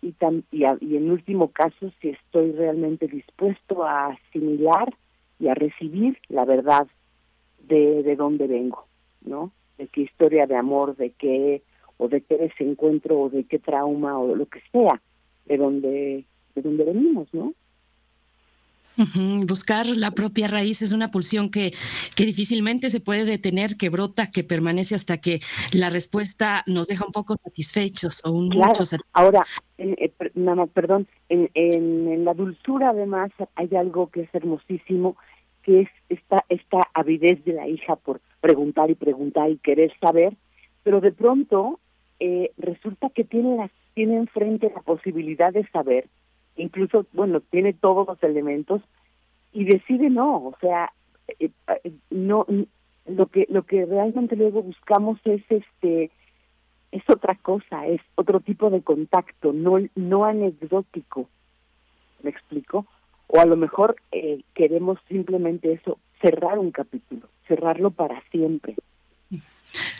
y, 0.02 0.14
tan, 0.14 0.46
y, 0.50 0.64
y 0.80 0.96
en 0.96 1.12
último 1.12 1.50
caso 1.50 1.92
si 2.00 2.12
estoy 2.12 2.54
realmente 2.54 3.10
dispuesto 3.10 3.84
a 3.84 4.14
asimilar 4.14 4.96
y 5.38 5.50
a 5.50 5.56
recibir 5.56 6.18
la 6.30 6.46
verdad 6.46 6.88
de, 7.68 8.02
de 8.02 8.16
dónde 8.16 8.48
vengo, 8.48 8.86
¿no? 9.26 9.52
De 9.78 9.88
qué 9.88 10.04
historia 10.04 10.48
de 10.48 10.56
amor, 10.56 10.96
de 10.96 11.10
qué 11.10 11.64
o 11.98 12.08
de 12.08 12.22
qué 12.22 12.38
desencuentro 12.38 13.20
o 13.20 13.30
de 13.30 13.44
qué 13.44 13.60
trauma 13.60 14.18
o 14.18 14.38
lo 14.38 14.46
que 14.46 14.62
sea, 14.72 15.02
de 15.48 15.58
dónde 15.58 16.24
de 16.56 16.62
dónde 16.62 16.84
venimos, 16.86 17.28
¿no? 17.34 17.54
Buscar 19.46 19.88
la 19.88 20.12
propia 20.12 20.48
raíz 20.48 20.82
es 20.82 20.92
una 20.94 21.12
pulsión 21.12 21.52
que, 21.52 21.74
que 22.16 22.26
difícilmente 22.26 22.90
se 22.90 23.02
puede 23.02 23.26
detener, 23.26 23.76
que 23.76 23.90
brota, 23.90 24.32
que 24.32 24.44
permanece 24.44 24.96
hasta 24.96 25.18
que 25.18 25.42
la 25.74 25.90
respuesta 25.90 26.64
nos 26.66 26.88
deja 26.88 27.06
un 27.06 27.12
poco 27.12 27.36
satisfechos 27.44 28.22
o 28.24 28.32
un 28.32 28.50
mucho 28.50 28.84
Ahora, 29.12 29.42
eh, 29.78 30.12
perdón, 30.74 31.08
en, 31.28 31.50
en, 31.54 32.24
la 32.24 32.34
dulzura 32.34 32.92
además 32.92 33.32
hay 33.56 33.76
algo 33.76 34.10
que 34.10 34.22
es 34.22 34.30
hermosísimo, 34.34 35.18
que 35.64 35.82
es 35.82 35.90
esta, 36.08 36.46
esta 36.48 36.80
avidez 36.94 37.44
de 37.44 37.54
la 37.54 37.68
hija 37.68 37.98
por 37.98 38.22
preguntar 38.40 38.90
y 38.90 38.96
preguntar 38.96 39.50
y 39.50 39.58
querer 39.58 39.92
saber, 40.00 40.34
pero 40.84 41.02
de 41.02 41.12
pronto 41.12 41.80
eh, 42.20 42.52
resulta 42.58 43.10
que 43.10 43.26
tiene, 43.26 43.58
las, 43.58 43.72
tiene 43.94 44.16
enfrente 44.16 44.72
la 44.74 44.82
posibilidad 44.82 45.52
de 45.52 45.68
saber 45.68 46.08
incluso, 46.56 47.06
bueno, 47.14 47.42
tiene 47.42 47.74
todos 47.74 48.08
los 48.08 48.22
elementos 48.24 48.82
y 49.54 49.66
decide 49.66 50.10
no, 50.10 50.48
o 50.48 50.56
sea, 50.60 50.92
eh, 51.40 51.50
eh, 51.84 51.92
no 52.10 52.46
lo 53.06 53.28
que 53.28 53.46
lo 53.50 53.64
que 53.64 53.86
realmente 53.86 54.36
luego 54.36 54.64
buscamos 54.64 55.20
es 55.26 55.44
este 55.50 56.12
es 56.92 57.04
otra 57.10 57.36
cosa, 57.36 57.86
es 57.88 58.02
otro 58.16 58.40
tipo 58.40 58.70
de 58.70 58.82
contacto, 58.82 59.54
no 59.54 59.78
no 59.96 60.26
anecdótico. 60.26 61.30
¿Me 62.24 62.30
explico? 62.30 62.86
O 63.28 63.40
a 63.40 63.46
lo 63.46 63.56
mejor 63.56 63.96
eh, 64.12 64.42
queremos 64.54 65.00
simplemente 65.08 65.74
eso, 65.74 66.00
cerrar 66.22 66.58
un 66.58 66.72
capítulo, 66.72 67.28
cerrarlo 67.48 67.92
para 67.92 68.22
siempre. 68.32 68.76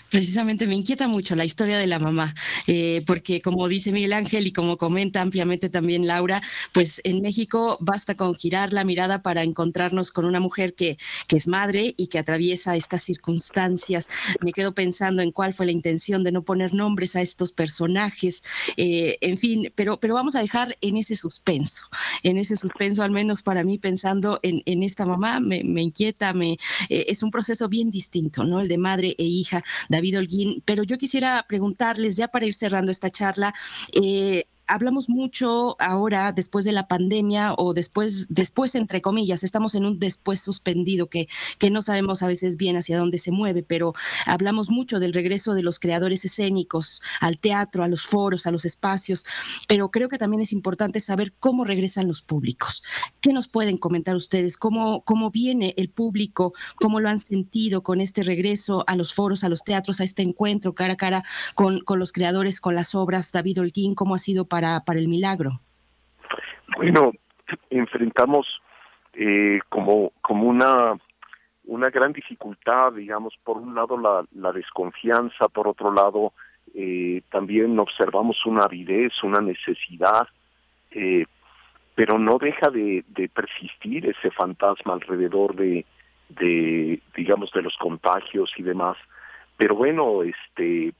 Precisamente 0.10 0.68
me 0.68 0.76
inquieta 0.76 1.08
mucho 1.08 1.36
la 1.36 1.46
historia 1.46 1.78
de 1.78 1.88
la 1.88 2.00
mamá, 2.00 2.36
eh, 2.68 3.04
porque 3.08 3.42
como 3.42 3.68
dice 3.68 3.92
Miguel 3.92 4.14
Ángel 4.14 4.46
y 4.48 4.52
como 4.52 4.78
comenta 4.78 5.22
ampliamente 5.22 5.70
también 5.70 6.06
Laura, 6.06 6.42
pues 6.74 7.02
en 7.04 7.22
México 7.22 7.78
basta 7.82 8.14
con 8.14 8.36
girar 8.36 8.72
la 8.72 8.84
mirada 8.84 9.22
para 9.24 9.44
encontrarnos 9.44 10.12
con 10.12 10.26
una 10.26 10.40
mujer 10.40 10.76
que, 10.76 10.98
es 11.36 11.48
madre 11.50 11.94
y 11.98 12.08
que 12.08 12.18
atraviesa 12.18 12.78
estas 12.78 13.04
circunstancias. 13.04 14.08
Me 14.40 14.54
quedo 14.54 14.74
pensando 14.74 15.22
en 15.22 15.34
cuál 15.34 15.54
fue 15.54 15.66
la 15.66 15.74
intención 15.74 16.24
de 16.24 16.32
no 16.32 16.44
poner 16.44 16.74
nombres 16.74 17.18
a 17.18 17.22
estos 17.22 17.52
personajes, 17.52 18.42
eh, 18.78 19.18
en 19.20 19.38
fin, 19.38 19.74
pero, 19.76 20.00
pero 20.00 20.14
vamos 20.14 20.38
a 20.38 20.40
dejar 20.40 20.78
en 20.80 20.96
ese 20.96 21.18
suspenso, 21.18 21.88
en 22.24 22.38
ese 22.38 22.56
suspenso 22.56 23.04
al 23.04 23.12
menos 23.12 23.42
para 23.42 23.66
mí 23.66 23.78
pensando 23.78 24.40
en, 24.44 24.84
esta 24.84 25.06
mamá, 25.06 25.42
me, 25.42 25.66
me 25.66 25.82
inquieta, 25.82 26.32
me, 26.34 26.54
eh, 26.90 27.06
es 27.10 27.22
un 27.22 27.32
proceso 27.32 27.68
bien 27.68 27.92
distinto, 27.92 28.46
¿no? 28.46 28.62
El 28.62 28.70
de 28.70 28.78
madre 28.78 29.16
e 29.18 29.26
hija 29.26 29.64
David 29.96 30.18
Holguín, 30.18 30.62
pero 30.66 30.84
yo 30.84 30.98
quisiera 30.98 31.46
preguntarles, 31.48 32.18
ya 32.18 32.28
para 32.28 32.46
ir 32.46 32.54
cerrando 32.54 32.92
esta 32.92 33.10
charla, 33.10 33.54
eh, 33.94 34.46
hablamos 34.68 35.10
mucho 35.10 35.76
ahora 35.80 36.32
después 36.32 36.66
de 36.66 36.72
la 36.72 36.88
pandemia 36.88 37.54
o 37.58 37.74
después, 37.74 38.28
después 38.30 38.76
entre 38.76 39.02
comillas, 39.02 39.44
estamos 39.44 39.76
en 39.76 39.86
un 39.86 40.00
después 40.00 40.42
suspendido 40.42 41.08
que, 41.10 41.28
que 41.60 41.70
no 41.70 41.82
sabemos 41.82 42.24
a 42.24 42.28
veces 42.28 42.58
bien 42.58 42.78
hacia 42.78 42.98
dónde 42.98 43.18
se 43.18 43.32
mueve, 43.32 43.64
pero 43.64 43.94
hablamos 44.26 44.70
mucho 44.70 45.00
del 45.00 45.14
regreso 45.14 45.54
de 45.54 45.64
los 45.64 45.80
creadores 45.80 46.26
escénicos 46.26 47.02
al 47.22 47.40
teatro, 47.40 47.84
a 47.84 47.88
los 47.88 48.06
foros, 48.06 48.48
a 48.48 48.52
los 48.52 48.66
espacios, 48.66 49.26
pero 49.68 49.92
creo 49.92 50.10
que 50.10 50.18
también 50.18 50.42
es 50.42 50.54
importante 50.54 51.00
saber 51.00 51.34
cómo 51.40 51.64
regresan 51.64 52.08
los 52.08 52.22
públicos. 52.22 52.84
¿Qué 53.22 53.34
nos 53.34 53.48
pueden 53.48 53.78
comentar 53.78 54.16
ustedes? 54.16 54.58
¿Cómo, 54.58 55.04
cómo 55.04 55.32
viene 55.32 55.74
el 55.78 55.90
público? 55.90 56.54
¿Cómo 56.76 57.00
lo 57.00 57.10
han 57.10 57.20
sentido 57.20 57.84
con 57.84 58.02
este 58.02 58.24
regreso 58.24 58.84
a 58.88 58.96
los 58.96 59.14
foros, 59.14 59.44
a 59.44 59.50
los 59.50 59.64
teatros, 59.64 60.00
a 60.00 60.04
este 60.04 60.22
encuentro 60.22 60.74
cara 60.74 60.94
a 60.94 60.98
cara 60.98 61.24
con, 61.54 61.80
con 61.82 62.00
los 62.00 62.12
creadores, 62.12 62.62
con 62.62 62.76
las 62.76 62.96
obras? 62.96 63.32
David 63.32 63.62
Holguín, 63.62 63.96
¿cómo 63.96 64.16
ha 64.16 64.20
sido 64.20 64.46
para, 64.46 64.55
para 64.86 65.00
el 65.00 65.08
milagro? 65.08 65.52
Bueno, 66.78 67.12
enfrentamos 67.70 68.62
eh, 69.14 69.60
como, 69.70 70.12
como 70.22 70.48
una, 70.48 70.94
una 71.66 71.90
gran 71.90 72.12
dificultad, 72.12 72.94
digamos, 72.94 73.34
por 73.44 73.58
un 73.58 73.76
lado 73.76 73.98
la, 73.98 74.26
la 74.34 74.52
desconfianza, 74.52 75.48
por 75.48 75.68
otro 75.68 75.92
lado 75.92 76.34
eh, 76.74 77.22
también 77.32 77.78
observamos 77.80 78.46
una 78.46 78.66
avidez, 78.66 79.14
una 79.24 79.40
necesidad, 79.40 80.28
eh, 80.92 81.26
pero 81.94 82.20
no 82.20 82.38
deja 82.38 82.70
de, 82.70 83.06
de, 83.08 83.30
persistir 83.30 84.06
ese 84.08 84.32
fantasma 84.32 84.94
alrededor 84.94 85.56
de, 85.56 85.86
de, 86.30 87.02
digamos, 87.16 87.52
de 87.54 87.62
los 87.62 87.78
contagios 87.78 88.52
y 88.58 88.64
demás. 88.64 88.98
Pero 89.56 89.76
bueno, 89.76 90.24
este, 90.24 90.94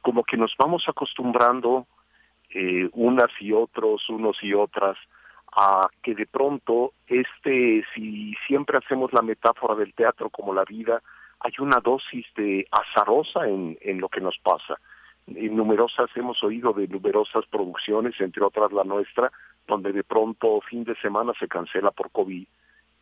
como 0.00 0.24
que 0.24 0.38
nos 0.38 0.54
vamos 0.58 0.84
acostumbrando 0.88 1.86
eh, 2.50 2.88
unas 2.92 3.30
y 3.40 3.52
otros, 3.52 4.08
unos 4.08 4.42
y 4.42 4.54
otras, 4.54 4.96
a 5.56 5.88
que 6.02 6.14
de 6.14 6.26
pronto, 6.26 6.92
este, 7.06 7.84
si 7.94 8.34
siempre 8.46 8.78
hacemos 8.78 9.12
la 9.12 9.22
metáfora 9.22 9.74
del 9.74 9.94
teatro 9.94 10.30
como 10.30 10.54
la 10.54 10.64
vida, 10.64 11.02
hay 11.40 11.52
una 11.58 11.78
dosis 11.82 12.26
de 12.36 12.66
azarosa 12.70 13.48
en, 13.48 13.78
en 13.80 14.00
lo 14.00 14.08
que 14.08 14.20
nos 14.20 14.38
pasa. 14.38 14.78
En 15.26 15.56
numerosas, 15.56 16.10
hemos 16.16 16.42
oído 16.42 16.72
de 16.72 16.88
numerosas 16.88 17.44
producciones, 17.46 18.20
entre 18.20 18.44
otras 18.44 18.72
la 18.72 18.84
nuestra, 18.84 19.30
donde 19.66 19.92
de 19.92 20.04
pronto 20.04 20.60
fin 20.62 20.84
de 20.84 20.96
semana 20.96 21.32
se 21.38 21.48
cancela 21.48 21.90
por 21.90 22.10
COVID 22.10 22.46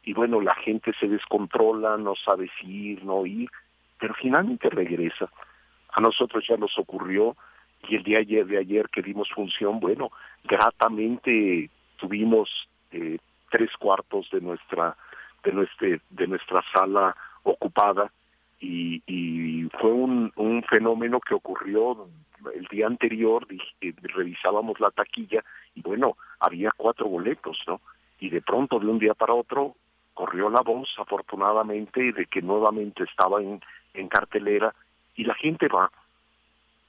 y 0.07 0.13
bueno, 0.13 0.41
la 0.41 0.55
gente 0.55 0.93
se 0.99 1.09
descontrola, 1.09 1.97
no 1.97 2.15
sabe 2.15 2.49
si 2.59 2.93
ir, 2.93 3.05
no 3.05 3.27
ir, 3.27 3.51
pero 3.99 4.15
finalmente 4.15 4.71
regresa. 4.71 5.29
A 5.93 6.01
nosotros 6.01 6.45
ya 6.49 6.57
nos 6.57 6.79
ocurrió 6.79 7.37
y 7.89 7.97
el 7.97 8.03
día 8.03 8.45
de 8.45 8.59
ayer 8.59 8.89
que 8.89 9.03
dimos 9.03 9.28
función, 9.30 9.80
bueno, 9.80 10.11
gratamente 10.45 11.70
tuvimos 11.97 12.49
eh, 12.93 13.18
tres 13.51 13.70
cuartos 13.78 14.28
de 14.30 14.41
nuestra 14.41 14.97
de 15.45 15.53
nuestra 15.53 15.89
de 16.11 16.26
nuestra 16.26 16.62
sala 16.72 17.16
ocupada 17.43 18.11
y, 18.61 19.03
y 19.07 19.68
fue 19.80 19.93
un, 19.93 20.32
fenómeno 20.68 21.20
que 21.20 21.34
ocurrió 21.34 22.09
el 22.55 22.66
día 22.66 22.87
anterior 22.87 23.47
eh, 23.80 23.93
revisábamos 24.03 24.80
la 24.80 24.91
taquilla 24.91 25.45
y 25.74 25.82
bueno 25.82 26.16
había 26.41 26.70
cuatro 26.76 27.07
boletos 27.07 27.59
no 27.66 27.80
y 28.18 28.30
de 28.30 28.43
pronto 28.43 28.80
de 28.80 28.87
un 28.87 28.99
día 28.99 29.14
para 29.14 29.34
otro 29.34 29.76
corrió 30.14 30.49
la 30.49 30.62
voz 30.62 30.89
afortunadamente 30.99 32.12
de 32.12 32.26
que 32.26 32.43
nuevamente 32.43 33.05
estaba 33.05 33.41
en, 33.41 33.61
en 33.95 34.09
cartelera 34.09 34.74
y 35.14 35.24
la 35.24 35.34
gente 35.34 35.68
va 35.68 35.91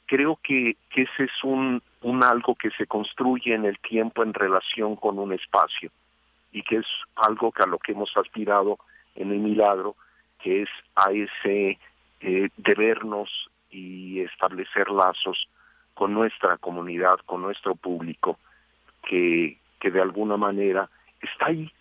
creo 0.08 0.40
que, 0.42 0.78
que 0.90 1.04
ese 1.04 1.26
es 1.26 1.44
un, 1.44 1.84
un 2.02 2.24
algo 2.24 2.56
que 2.56 2.72
se 2.72 2.88
construye 2.88 3.54
en 3.54 3.66
el 3.66 3.78
tiempo 3.80 4.24
en 4.24 4.34
relación 4.34 4.96
con 4.96 5.20
un 5.20 5.34
espacio 5.34 5.92
y 6.52 6.64
que 6.64 6.78
es 6.78 6.88
algo 7.16 7.52
que 7.52 7.64
a 7.64 7.68
lo 7.68 7.78
que 7.78 7.92
hemos 7.92 8.16
aspirado 8.18 8.80
en 9.16 9.32
el 9.32 9.40
milagro, 9.40 9.96
que 10.42 10.64
es 10.64 10.70
a 10.96 11.12
ese 11.12 11.78
eh, 12.22 12.50
debernos 12.58 13.30
y 13.70 14.22
establecer 14.22 14.90
lazos 14.90 15.48
con 15.94 16.14
nuestra 16.14 16.58
comunidad, 16.58 17.16
con 17.26 17.42
nuestro 17.42 17.76
público, 17.76 18.40
que, 19.04 19.60
que 19.80 19.92
de 19.92 20.02
alguna 20.02 20.38
manera 20.38 20.90
está 21.22 21.48
ahí, 21.48 21.72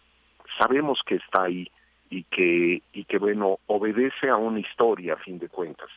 sabemos 0.58 1.00
que 1.06 1.16
está 1.16 1.44
ahí 1.44 1.70
y 2.10 2.24
que, 2.24 2.82
y 2.92 3.04
que 3.04 3.18
bueno, 3.18 3.58
obedece 3.66 4.28
a 4.28 4.36
una 4.36 4.60
historia 4.60 5.14
a 5.14 5.18
fin 5.18 5.38
de 5.38 5.48
cuentas, 5.48 5.90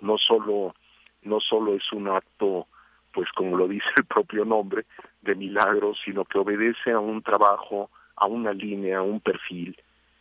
no 0.00 0.18
solo 0.18 0.74
no 1.22 1.40
solo 1.40 1.74
es 1.74 1.92
un 1.92 2.08
acto, 2.08 2.66
pues 3.12 3.28
como 3.32 3.56
lo 3.56 3.68
dice 3.68 3.88
el 3.96 4.04
propio 4.04 4.44
nombre, 4.44 4.86
de 5.22 5.34
milagro, 5.34 5.94
sino 6.04 6.24
que 6.24 6.38
obedece 6.38 6.92
a 6.92 6.98
un 6.98 7.22
trabajo, 7.22 7.90
a 8.16 8.26
una 8.26 8.52
línea, 8.52 8.98
a 8.98 9.02
un 9.02 9.20
perfil, 9.20 9.76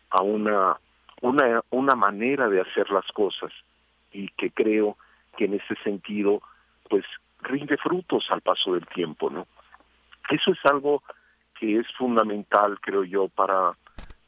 a 0.09 0.21
una, 0.21 0.77
una, 1.21 1.61
una 1.69 1.95
manera 1.95 2.49
de 2.49 2.61
hacer 2.61 2.89
las 2.89 3.07
cosas 3.11 3.51
y 4.11 4.29
que 4.29 4.51
creo 4.51 4.97
que 5.37 5.45
en 5.45 5.53
ese 5.53 5.75
sentido, 5.83 6.41
pues 6.89 7.05
rinde 7.41 7.77
frutos 7.77 8.27
al 8.31 8.41
paso 8.41 8.73
del 8.73 8.85
tiempo, 8.87 9.29
¿no? 9.29 9.47
Eso 10.29 10.51
es 10.51 10.59
algo 10.65 11.03
que 11.59 11.77
es 11.77 11.87
fundamental, 11.97 12.79
creo 12.81 13.03
yo, 13.03 13.27
para, 13.29 13.73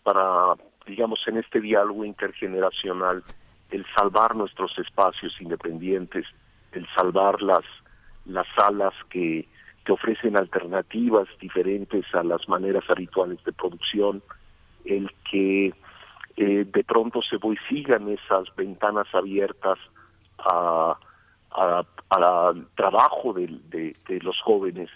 para 0.03 0.55
digamos, 0.85 1.25
en 1.27 1.37
este 1.37 1.61
diálogo 1.61 2.05
intergeneracional, 2.05 3.23
el 3.69 3.85
salvar 3.95 4.35
nuestros 4.35 4.77
espacios 4.77 5.39
independientes, 5.39 6.25
el 6.71 6.87
salvar 6.95 7.41
las, 7.41 7.63
las 8.25 8.47
salas 8.55 8.93
que, 9.09 9.47
que 9.85 9.91
ofrecen 9.91 10.37
alternativas 10.37 11.27
diferentes 11.39 12.05
a 12.13 12.23
las 12.23 12.47
maneras 12.47 12.83
habituales 12.89 13.43
de 13.43 13.51
producción, 13.53 14.21
el 14.85 15.11
que 15.29 15.73
eh, 16.37 16.65
de 16.65 16.83
pronto 16.83 17.21
se 17.21 17.37
sigan 17.69 18.09
esas 18.09 18.55
ventanas 18.55 19.07
abiertas 19.13 19.77
a, 20.39 20.97
al 21.51 22.67
trabajo 22.75 23.33
de, 23.33 23.59
de, 23.69 24.19
los 24.21 24.39
jóvenes 24.41 24.89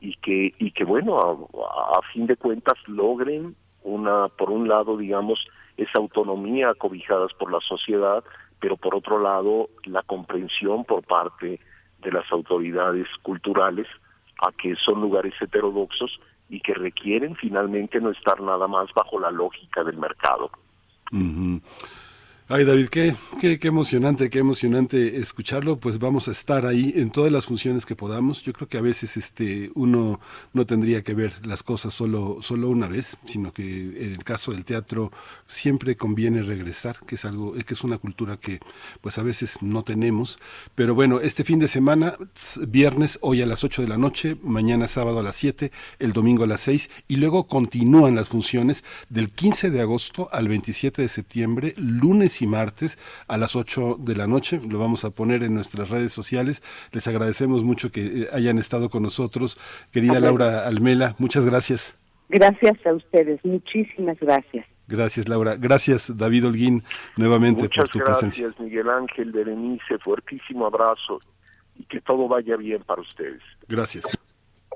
y 0.00 0.16
que 0.16 0.54
y 0.58 0.72
que 0.72 0.84
bueno 0.84 1.18
a, 1.18 1.98
a, 1.98 2.02
fin 2.12 2.26
de 2.26 2.36
cuentas 2.36 2.76
logren 2.86 3.54
una 3.82 4.28
por 4.28 4.50
un 4.50 4.68
lado 4.68 4.96
digamos 4.96 5.46
esa 5.76 5.98
autonomía 5.98 6.70
acobijadas 6.70 7.32
por 7.34 7.52
la 7.52 7.60
sociedad 7.60 8.24
pero 8.62 8.76
por 8.76 8.94
otro 8.94 9.18
lado 9.18 9.68
la 9.84 10.02
comprensión 10.04 10.84
por 10.84 11.02
parte 11.02 11.58
de 11.98 12.12
las 12.12 12.30
autoridades 12.30 13.08
culturales 13.22 13.88
a 14.38 14.52
que 14.52 14.76
son 14.76 15.00
lugares 15.00 15.34
heterodoxos 15.40 16.20
y 16.48 16.60
que 16.60 16.72
requieren 16.72 17.34
finalmente 17.34 18.00
no 18.00 18.10
estar 18.10 18.40
nada 18.40 18.68
más 18.68 18.88
bajo 18.94 19.18
la 19.18 19.32
lógica 19.32 19.82
del 19.82 19.96
mercado. 19.96 20.50
Ay, 22.48 22.64
David, 22.64 22.88
qué, 22.88 23.14
qué, 23.40 23.60
qué, 23.60 23.68
emocionante, 23.68 24.28
qué 24.28 24.40
emocionante 24.40 25.16
escucharlo. 25.18 25.78
Pues 25.78 26.00
vamos 26.00 26.26
a 26.26 26.32
estar 26.32 26.66
ahí 26.66 26.92
en 26.96 27.10
todas 27.10 27.30
las 27.30 27.46
funciones 27.46 27.86
que 27.86 27.94
podamos. 27.94 28.42
Yo 28.42 28.52
creo 28.52 28.68
que 28.68 28.78
a 28.78 28.82
veces 28.82 29.16
este 29.16 29.70
uno 29.74 30.20
no 30.52 30.66
tendría 30.66 31.02
que 31.02 31.14
ver 31.14 31.46
las 31.46 31.62
cosas 31.62 31.94
solo, 31.94 32.38
solo 32.42 32.68
una 32.68 32.88
vez, 32.88 33.16
sino 33.26 33.52
que 33.52 33.62
en 33.62 34.12
el 34.12 34.24
caso 34.24 34.50
del 34.50 34.64
teatro 34.64 35.12
siempre 35.46 35.96
conviene 35.96 36.42
regresar, 36.42 36.98
que 37.06 37.14
es 37.14 37.24
algo, 37.24 37.54
que 37.54 37.74
es 37.74 37.84
una 37.84 37.98
cultura 37.98 38.36
que 38.36 38.58
pues 39.00 39.18
a 39.18 39.22
veces 39.22 39.62
no 39.62 39.84
tenemos. 39.84 40.38
Pero 40.74 40.96
bueno, 40.96 41.20
este 41.20 41.44
fin 41.44 41.60
de 41.60 41.68
semana, 41.68 42.16
viernes, 42.66 43.18
hoy 43.22 43.40
a 43.40 43.46
las 43.46 43.62
8 43.62 43.82
de 43.82 43.88
la 43.88 43.98
noche, 43.98 44.36
mañana 44.42 44.88
sábado 44.88 45.20
a 45.20 45.22
las 45.22 45.36
7, 45.36 45.70
el 46.00 46.12
domingo 46.12 46.42
a 46.42 46.48
las 46.48 46.62
6, 46.62 46.90
y 47.06 47.16
luego 47.16 47.46
continúan 47.46 48.16
las 48.16 48.28
funciones 48.28 48.82
del 49.08 49.30
15 49.30 49.70
de 49.70 49.80
agosto 49.80 50.28
al 50.32 50.48
27 50.48 51.02
de 51.02 51.08
septiembre, 51.08 51.74
lunes 51.76 52.31
y 52.40 52.46
martes 52.46 52.98
a 53.28 53.36
las 53.36 53.56
8 53.56 53.96
de 53.98 54.16
la 54.16 54.26
noche. 54.26 54.60
Lo 54.66 54.78
vamos 54.78 55.04
a 55.04 55.10
poner 55.10 55.42
en 55.42 55.54
nuestras 55.54 55.90
redes 55.90 56.12
sociales. 56.12 56.62
Les 56.92 57.06
agradecemos 57.06 57.64
mucho 57.64 57.90
que 57.90 58.00
eh, 58.06 58.28
hayan 58.32 58.58
estado 58.58 58.88
con 58.88 59.02
nosotros. 59.02 59.58
Querida 59.90 60.20
Laura 60.20 60.66
Almela, 60.66 61.14
muchas 61.18 61.44
gracias. 61.44 61.94
Gracias 62.28 62.78
a 62.86 62.94
ustedes, 62.94 63.44
muchísimas 63.44 64.18
gracias. 64.18 64.64
Gracias, 64.88 65.28
Laura. 65.28 65.56
Gracias, 65.56 66.16
David 66.16 66.46
Holguín, 66.46 66.82
nuevamente 67.16 67.68
por 67.68 67.88
tu 67.88 67.98
presencia. 67.98 68.44
Gracias, 68.44 68.64
Miguel 68.64 68.88
Ángel, 68.88 69.32
Berenice. 69.32 69.98
Fuertísimo 69.98 70.66
abrazo 70.66 71.20
y 71.76 71.84
que 71.84 72.00
todo 72.00 72.28
vaya 72.28 72.56
bien 72.56 72.82
para 72.82 73.00
ustedes. 73.02 73.42
Gracias. 73.68 74.04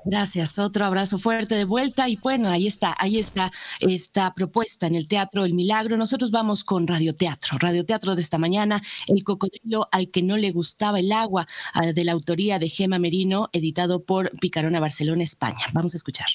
Gracias, 0.09 0.57
otro 0.57 0.85
abrazo 0.85 1.19
fuerte 1.19 1.55
de 1.55 1.65
vuelta 1.65 2.07
y 2.07 2.15
bueno, 2.15 2.47
ahí 2.47 2.65
está, 2.65 2.95
ahí 2.97 3.19
está 3.19 3.51
esta 3.81 4.33
propuesta 4.33 4.87
en 4.87 4.95
el 4.95 5.05
Teatro 5.05 5.43
El 5.43 5.53
Milagro. 5.53 5.97
Nosotros 5.97 6.31
vamos 6.31 6.63
con 6.63 6.87
radioteatro, 6.87 7.57
radioteatro 7.57 8.15
de 8.15 8.21
esta 8.21 8.37
mañana, 8.37 8.81
El 9.07 9.25
cocodrilo 9.25 9.89
al 9.91 10.09
que 10.09 10.23
no 10.23 10.37
le 10.37 10.51
gustaba 10.51 11.01
el 11.01 11.11
agua, 11.11 11.45
de 11.93 12.03
la 12.05 12.13
autoría 12.13 12.57
de 12.57 12.69
Gema 12.69 12.99
Merino, 12.99 13.49
editado 13.51 14.05
por 14.05 14.31
Picarona 14.39 14.79
Barcelona, 14.79 15.23
España. 15.23 15.65
Vamos 15.73 15.93
a 15.93 15.97
escuchar. 15.97 16.27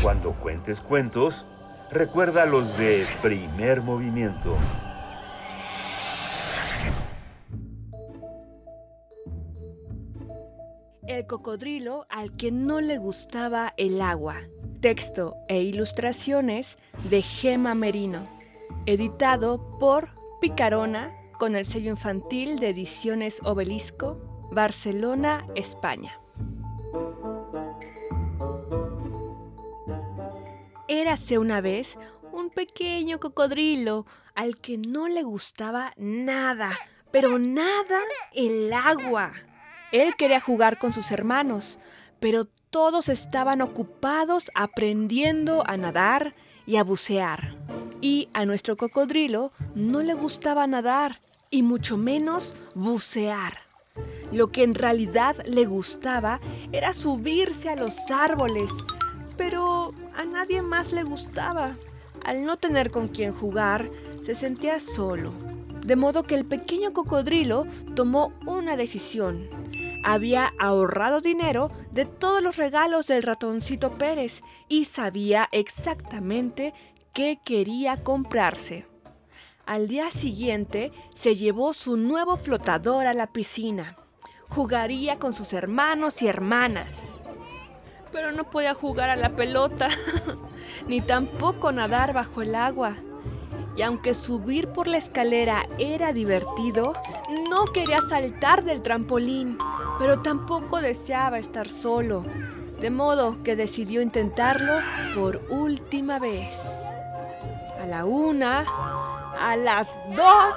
Cuando 0.00 0.32
cuentes 0.34 0.80
cuentos, 0.80 1.44
recuerda 1.90 2.46
los 2.46 2.78
de 2.78 3.04
primer 3.20 3.82
movimiento. 3.82 4.56
El 11.08 11.26
cocodrilo 11.26 12.06
al 12.08 12.36
que 12.36 12.52
no 12.52 12.80
le 12.80 12.96
gustaba 12.96 13.74
el 13.76 14.00
agua. 14.00 14.36
Texto 14.80 15.34
e 15.48 15.60
ilustraciones 15.60 16.78
de 17.10 17.22
Gema 17.22 17.74
Merino. 17.74 18.28
Editado 18.86 19.78
por 19.80 20.10
Picarona 20.40 21.12
con 21.40 21.56
el 21.56 21.66
sello 21.66 21.90
infantil 21.90 22.60
de 22.60 22.68
Ediciones 22.68 23.40
Obelisco, 23.42 24.48
Barcelona, 24.52 25.44
España. 25.56 26.16
Érase 30.86 31.38
una 31.38 31.60
vez 31.60 31.98
un 32.30 32.50
pequeño 32.50 33.18
cocodrilo 33.18 34.06
al 34.36 34.54
que 34.60 34.78
no 34.78 35.08
le 35.08 35.24
gustaba 35.24 35.94
nada, 35.96 36.70
pero 37.10 37.40
nada 37.40 37.98
el 38.32 38.72
agua. 38.72 39.32
Él 39.92 40.14
quería 40.16 40.40
jugar 40.40 40.78
con 40.78 40.94
sus 40.94 41.12
hermanos, 41.12 41.78
pero 42.18 42.46
todos 42.70 43.10
estaban 43.10 43.60
ocupados 43.60 44.50
aprendiendo 44.54 45.62
a 45.66 45.76
nadar 45.76 46.34
y 46.66 46.76
a 46.76 46.82
bucear. 46.82 47.56
Y 48.00 48.30
a 48.32 48.46
nuestro 48.46 48.78
cocodrilo 48.78 49.52
no 49.74 50.00
le 50.00 50.14
gustaba 50.14 50.66
nadar 50.66 51.20
y 51.50 51.62
mucho 51.62 51.98
menos 51.98 52.56
bucear. 52.74 53.58
Lo 54.32 54.50
que 54.50 54.62
en 54.62 54.74
realidad 54.74 55.36
le 55.44 55.66
gustaba 55.66 56.40
era 56.72 56.94
subirse 56.94 57.68
a 57.68 57.76
los 57.76 57.94
árboles, 58.10 58.70
pero 59.36 59.92
a 60.14 60.24
nadie 60.24 60.62
más 60.62 60.92
le 60.92 61.02
gustaba. 61.02 61.76
Al 62.24 62.46
no 62.46 62.56
tener 62.56 62.90
con 62.90 63.08
quien 63.08 63.34
jugar, 63.34 63.90
se 64.22 64.34
sentía 64.34 64.80
solo. 64.80 65.34
De 65.84 65.96
modo 65.96 66.22
que 66.22 66.36
el 66.36 66.46
pequeño 66.46 66.94
cocodrilo 66.94 67.66
tomó 67.94 68.32
una 68.46 68.76
decisión 68.76 69.50
había 70.02 70.52
ahorrado 70.58 71.20
dinero 71.20 71.70
de 71.90 72.04
todos 72.04 72.42
los 72.42 72.56
regalos 72.56 73.06
del 73.06 73.22
ratoncito 73.22 73.98
Pérez 73.98 74.42
y 74.68 74.84
sabía 74.84 75.48
exactamente 75.52 76.74
qué 77.12 77.38
quería 77.44 77.96
comprarse. 77.96 78.86
Al 79.66 79.86
día 79.86 80.10
siguiente 80.10 80.92
se 81.14 81.34
llevó 81.34 81.72
su 81.72 81.96
nuevo 81.96 82.36
flotador 82.36 83.06
a 83.06 83.14
la 83.14 83.28
piscina. 83.28 83.96
Jugaría 84.48 85.18
con 85.18 85.34
sus 85.34 85.52
hermanos 85.52 86.20
y 86.20 86.28
hermanas. 86.28 87.20
Pero 88.10 88.32
no 88.32 88.50
podía 88.50 88.74
jugar 88.74 89.08
a 89.08 89.16
la 89.16 89.36
pelota, 89.36 89.88
ni 90.86 91.00
tampoco 91.00 91.72
nadar 91.72 92.12
bajo 92.12 92.42
el 92.42 92.54
agua. 92.54 92.96
Y 93.76 93.82
aunque 93.82 94.14
subir 94.14 94.68
por 94.68 94.86
la 94.86 94.98
escalera 94.98 95.66
era 95.78 96.12
divertido, 96.12 96.92
no 97.48 97.64
quería 97.66 97.98
saltar 98.08 98.64
del 98.64 98.82
trampolín 98.82 99.56
pero 100.02 100.20
tampoco 100.20 100.80
deseaba 100.80 101.38
estar 101.38 101.68
solo, 101.68 102.24
de 102.80 102.90
modo 102.90 103.42
que 103.44 103.54
decidió 103.54 104.02
intentarlo 104.02 104.80
por 105.14 105.40
última 105.48 106.18
vez. 106.18 106.60
A 107.80 107.86
la 107.86 108.04
una, 108.04 108.64
a 109.38 109.56
las 109.56 109.96
dos, 110.10 110.54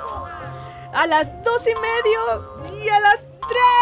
a 0.93 1.05
las 1.07 1.43
dos 1.43 1.61
y 1.67 1.75
medio 1.75 2.19
y 2.83 2.89
a 2.89 2.99
las 3.01 3.23
tres. 3.47 3.75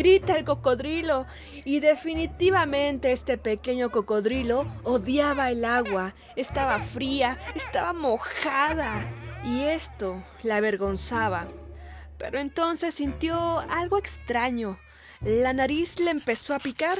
Grita 0.00 0.38
el 0.38 0.46
cocodrilo. 0.46 1.26
Y 1.64 1.80
definitivamente 1.80 3.12
este 3.12 3.36
pequeño 3.36 3.90
cocodrilo 3.90 4.66
odiaba 4.82 5.50
el 5.50 5.62
agua, 5.66 6.14
estaba 6.36 6.80
fría, 6.80 7.38
estaba 7.54 7.92
mojada. 7.92 9.06
Y 9.44 9.64
esto 9.64 10.22
la 10.42 10.56
avergonzaba. 10.56 11.48
Pero 12.16 12.38
entonces 12.38 12.94
sintió 12.94 13.60
algo 13.70 13.98
extraño. 13.98 14.78
La 15.20 15.52
nariz 15.52 16.00
le 16.00 16.10
empezó 16.10 16.54
a 16.54 16.58
picar. 16.58 16.98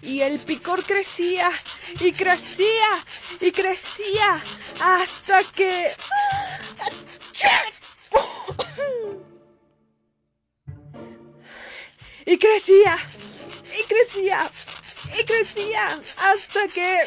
Y 0.00 0.20
el 0.20 0.38
picor 0.38 0.84
crecía 0.84 1.50
y 1.98 2.12
crecía 2.12 2.90
y 3.40 3.50
crecía 3.50 4.40
hasta 4.80 5.42
que... 5.56 5.88
Y 12.28 12.36
crecía 12.36 12.94
y 13.72 13.84
crecía 13.84 14.50
y 15.18 15.24
crecía 15.24 15.98
hasta 16.18 16.68
que... 16.68 16.98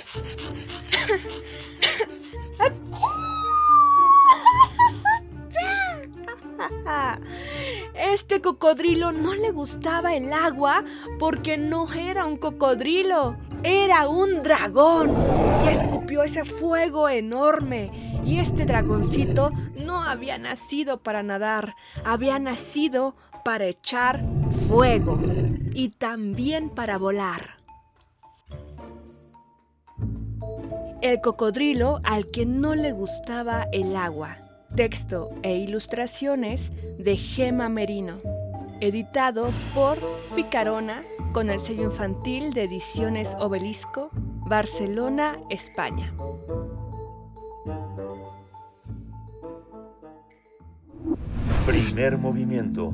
Este 7.94 8.42
cocodrilo 8.42 9.12
no 9.12 9.36
le 9.36 9.52
gustaba 9.52 10.16
el 10.16 10.34
agua 10.34 10.84
porque 11.20 11.56
no 11.56 11.92
era 11.94 12.26
un 12.26 12.38
cocodrilo, 12.38 13.38
era 13.62 14.10
un 14.10 14.42
dragón. 14.42 15.14
Y 15.64 15.68
escupió 15.68 16.24
ese 16.24 16.46
fuego 16.46 17.10
enorme. 17.10 17.92
Y 18.26 18.40
este 18.40 18.66
dragoncito 18.66 19.52
no 19.76 20.02
había 20.02 20.40
nacido 20.40 20.98
para 20.98 21.22
nadar, 21.22 21.76
había 22.04 22.40
nacido 22.40 23.16
para 23.44 23.66
echar 23.66 24.24
fuego 24.68 25.20
y 25.74 25.90
también 25.90 26.70
para 26.70 26.98
volar. 26.98 27.62
El 31.02 31.20
cocodrilo 31.20 32.00
al 32.04 32.28
que 32.30 32.46
no 32.46 32.76
le 32.76 32.92
gustaba 32.92 33.66
el 33.72 33.96
agua. 33.96 34.38
Texto 34.76 35.32
e 35.42 35.58
ilustraciones 35.58 36.72
de 37.00 37.18
Gema 37.18 37.70
Merino. 37.70 38.20
Editado 38.80 39.50
por 39.74 39.98
Picarona 40.36 41.04
con 41.34 41.50
el 41.50 41.60
sello 41.60 41.84
infantil 41.84 42.54
de 42.54 42.64
Ediciones 42.64 43.36
Obelisco, 43.40 44.10
Barcelona, 44.48 45.40
España. 45.50 46.14
Primer 51.66 52.18
movimiento. 52.18 52.94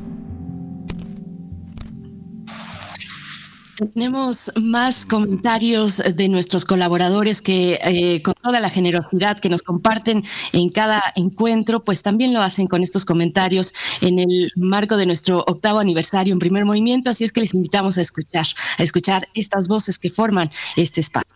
Tenemos 3.81 4.51
más 4.61 5.07
comentarios 5.07 6.03
de 6.13 6.29
nuestros 6.29 6.65
colaboradores 6.65 7.41
que 7.41 7.79
eh, 7.83 8.21
con 8.21 8.35
toda 8.35 8.59
la 8.59 8.69
generosidad 8.69 9.39
que 9.39 9.49
nos 9.49 9.63
comparten 9.63 10.23
en 10.53 10.69
cada 10.69 11.01
encuentro, 11.15 11.83
pues 11.83 12.03
también 12.03 12.31
lo 12.31 12.41
hacen 12.43 12.67
con 12.67 12.83
estos 12.83 13.05
comentarios 13.05 13.73
en 14.01 14.19
el 14.19 14.51
marco 14.55 14.97
de 14.97 15.07
nuestro 15.07 15.39
octavo 15.47 15.79
aniversario 15.79 16.31
en 16.31 16.37
primer 16.37 16.63
movimiento. 16.63 17.09
Así 17.09 17.23
es 17.23 17.31
que 17.31 17.41
les 17.41 17.55
invitamos 17.55 17.97
a 17.97 18.01
escuchar, 18.01 18.45
a 18.77 18.83
escuchar 18.83 19.27
estas 19.33 19.67
voces 19.67 19.97
que 19.97 20.11
forman 20.11 20.51
este 20.75 21.01
espacio. 21.01 21.35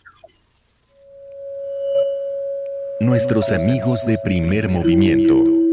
Nuestros 2.99 3.51
amigos 3.51 4.05
de 4.05 4.19
primer 4.23 4.69
movimiento. 4.69 5.64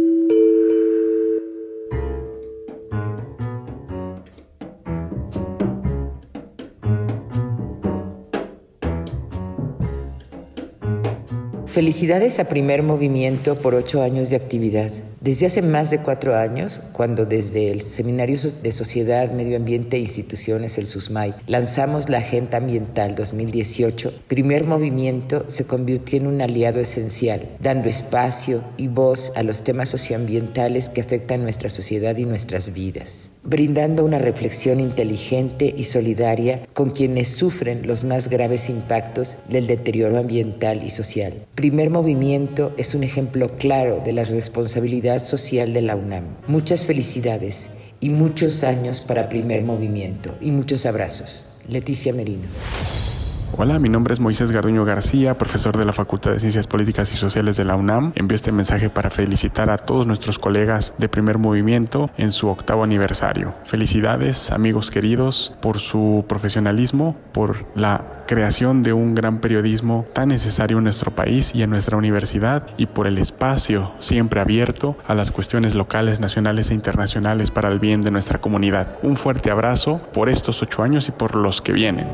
Felicidades 11.73 12.39
a 12.39 12.45
Primer 12.45 12.83
Movimiento 12.83 13.57
por 13.57 13.75
ocho 13.75 14.03
años 14.03 14.29
de 14.29 14.37
actividad. 14.37 14.91
Desde 15.23 15.47
hace 15.47 15.63
más 15.63 15.91
de 15.91 16.03
cuatro 16.03 16.37
años, 16.37 16.83
cuando 16.93 17.25
desde 17.25 17.71
el 17.71 17.81
Seminario 17.81 18.37
de 18.63 18.73
Sociedad, 18.73 19.33
Medio 19.33 19.57
Ambiente 19.57 19.97
e 19.97 20.01
Instituciones, 20.01 20.77
el 20.77 20.87
SUSMAI, 20.87 21.35
lanzamos 21.47 22.11
la 22.11 22.19
Agenda 22.19 22.59
Ambiental 22.59 23.15
2018, 23.15 24.13
Primer 24.29 24.65
Movimiento 24.65 25.47
se 25.49 25.65
convirtió 25.65 26.19
en 26.19 26.27
un 26.27 26.43
aliado 26.43 26.79
esencial, 26.79 27.49
dando 27.59 27.89
espacio 27.89 28.63
y 28.77 28.89
voz 28.89 29.33
a 29.35 29.43
los 29.43 29.63
temas 29.63 29.89
socioambientales 29.89 30.91
que 30.91 31.01
afectan 31.01 31.43
nuestra 31.43 31.71
sociedad 31.71 32.19
y 32.19 32.27
nuestras 32.27 32.75
vidas, 32.75 33.31
brindando 33.45 34.05
una 34.05 34.19
reflexión 34.19 34.81
inteligente 34.81 35.75
y 35.77 35.85
solidaria 35.85 36.67
con 36.73 36.91
quienes 36.91 37.29
sufren 37.29 37.87
los 37.87 38.05
más 38.05 38.29
graves 38.29 38.69
impactos 38.69 39.37
del 39.49 39.67
deterioro 39.67 40.19
ambiental 40.19 40.85
y 40.85 40.91
social. 40.91 41.47
Primer 41.55 41.91
Movimiento 41.91 42.73
es 42.77 42.95
un 42.95 43.05
ejemplo 43.05 43.49
claro 43.57 44.01
de 44.05 44.13
la 44.13 44.25
responsabilidad 44.25 45.19
social 45.25 45.73
de 45.73 45.83
la 45.83 45.97
UNAM. 45.97 46.25
Muchas 46.47 46.87
felicidades 46.87 47.67
y 48.01 48.11
muchos 48.11 48.65
años 48.65 49.05
para 49.07 49.29
primer 49.29 49.63
movimiento 49.63 50.35
y 50.41 50.51
muchos 50.51 50.87
abrazos. 50.87 51.47
Leticia 51.69 52.13
Merino. 52.13 52.49
Hola, 53.59 53.79
mi 53.79 53.91
nombre 53.91 54.15
es 54.15 54.21
Moisés 54.21 54.51
Garduño 54.51 54.87
García, 54.87 55.37
profesor 55.37 55.77
de 55.77 55.85
la 55.85 55.93
Facultad 55.93 56.31
de 56.31 56.41
Ciencias 56.41 56.67
Políticas 56.67 57.13
y 57.13 57.19
Sociales 57.19 57.59
de 57.59 57.67
la 57.67 57.77
UNAM. 57.77 58.13
Envío 58.15 58.35
este 58.35 58.51
mensaje 58.51 58.89
para 58.89 59.11
felicitar 59.11 59.69
a 59.69 59.77
todos 59.77 60.07
nuestros 60.07 60.39
colegas 60.39 60.95
de 60.97 61.11
primer 61.11 61.37
movimiento 61.37 62.09
en 62.17 62.33
su 62.33 62.49
octavo 62.49 62.83
aniversario. 62.83 63.53
Felicidades, 63.67 64.51
amigos 64.51 64.91
queridos, 64.91 65.53
por 65.61 65.81
su 65.81 66.25
profesionalismo, 66.27 67.15
por 67.33 67.67
la 67.75 68.25
creación 68.27 68.83
de 68.83 68.95
un 68.95 69.15
gran 69.15 69.41
periodismo 69.41 70.07
tan 70.15 70.31
necesario 70.31 70.79
en 70.79 70.85
nuestro 70.85 71.15
país 71.15 71.55
y 71.55 71.63
en 71.63 71.69
nuestra 71.69 71.99
universidad 71.99 72.67
y 72.79 72.87
por 72.87 73.07
el 73.07 73.19
espacio 73.19 73.93
siempre 74.01 74.41
abierto 74.41 74.97
a 75.07 75.15
las 75.15 75.31
cuestiones 75.31 75.75
locales, 75.75 76.21
nacionales 76.21 76.71
e 76.71 76.75
internacionales 76.75 77.51
para 77.51 77.69
el 77.69 77.79
bien 77.79 78.01
de 78.01 78.13
nuestra 78.13 78.41
comunidad. 78.41 78.97
Un 79.03 79.19
fuerte 79.19 79.51
abrazo 79.51 80.01
por 80.15 80.31
estos 80.31 80.63
ocho 80.63 80.83
años 80.83 81.09
y 81.09 81.13
por 81.13 81.35
los 81.35 81.61
que 81.61 81.73
vienen. 81.73 82.07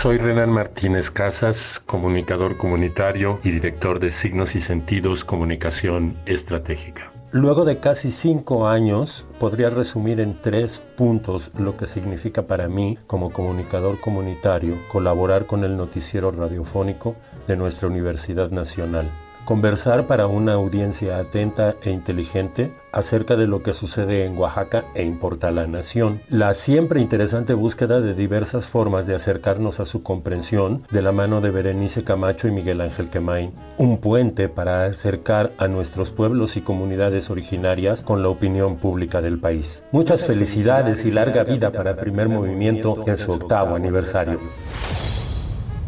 Soy 0.00 0.18
Renan 0.18 0.50
Martínez 0.50 1.10
Casas, 1.10 1.82
comunicador 1.84 2.56
comunitario 2.56 3.40
y 3.42 3.50
director 3.50 4.00
de 4.00 4.10
Signos 4.10 4.54
y 4.54 4.60
Sentidos 4.60 5.24
Comunicación 5.24 6.16
Estratégica. 6.26 7.12
Luego 7.32 7.64
de 7.64 7.80
casi 7.80 8.10
cinco 8.10 8.68
años, 8.68 9.26
podría 9.38 9.68
resumir 9.68 10.20
en 10.20 10.40
tres 10.40 10.82
puntos 10.96 11.50
lo 11.58 11.76
que 11.76 11.86
significa 11.86 12.46
para 12.46 12.68
mí, 12.68 12.98
como 13.06 13.32
comunicador 13.32 14.00
comunitario, 14.00 14.78
colaborar 14.90 15.46
con 15.46 15.64
el 15.64 15.76
noticiero 15.76 16.30
radiofónico 16.30 17.16
de 17.46 17.56
nuestra 17.56 17.88
Universidad 17.88 18.50
Nacional. 18.50 19.10
Conversar 19.46 20.08
para 20.08 20.26
una 20.26 20.54
audiencia 20.54 21.18
atenta 21.18 21.76
e 21.84 21.92
inteligente 21.92 22.74
acerca 22.90 23.36
de 23.36 23.46
lo 23.46 23.62
que 23.62 23.72
sucede 23.72 24.24
en 24.24 24.36
Oaxaca 24.36 24.86
e 24.96 25.04
importa 25.04 25.46
a 25.46 25.50
la 25.52 25.68
nación. 25.68 26.20
La 26.28 26.52
siempre 26.52 27.00
interesante 27.00 27.54
búsqueda 27.54 28.00
de 28.00 28.14
diversas 28.14 28.66
formas 28.66 29.06
de 29.06 29.14
acercarnos 29.14 29.78
a 29.78 29.84
su 29.84 30.02
comprensión 30.02 30.82
de 30.90 31.00
la 31.00 31.12
mano 31.12 31.40
de 31.40 31.52
Berenice 31.52 32.02
Camacho 32.02 32.48
y 32.48 32.50
Miguel 32.50 32.80
Ángel 32.80 33.08
Quemain. 33.08 33.52
Un 33.78 33.98
puente 33.98 34.48
para 34.48 34.84
acercar 34.84 35.52
a 35.58 35.68
nuestros 35.68 36.10
pueblos 36.10 36.56
y 36.56 36.62
comunidades 36.62 37.30
originarias 37.30 38.02
con 38.02 38.24
la 38.24 38.30
opinión 38.30 38.78
pública 38.78 39.22
del 39.22 39.38
país. 39.38 39.84
Muchas 39.92 40.26
felicidades 40.26 41.04
y 41.04 41.12
larga 41.12 41.44
vida 41.44 41.70
para 41.70 41.90
el 41.90 41.96
primer 41.98 42.28
movimiento 42.28 43.04
en 43.06 43.16
su 43.16 43.30
octavo 43.30 43.76
aniversario. 43.76 44.40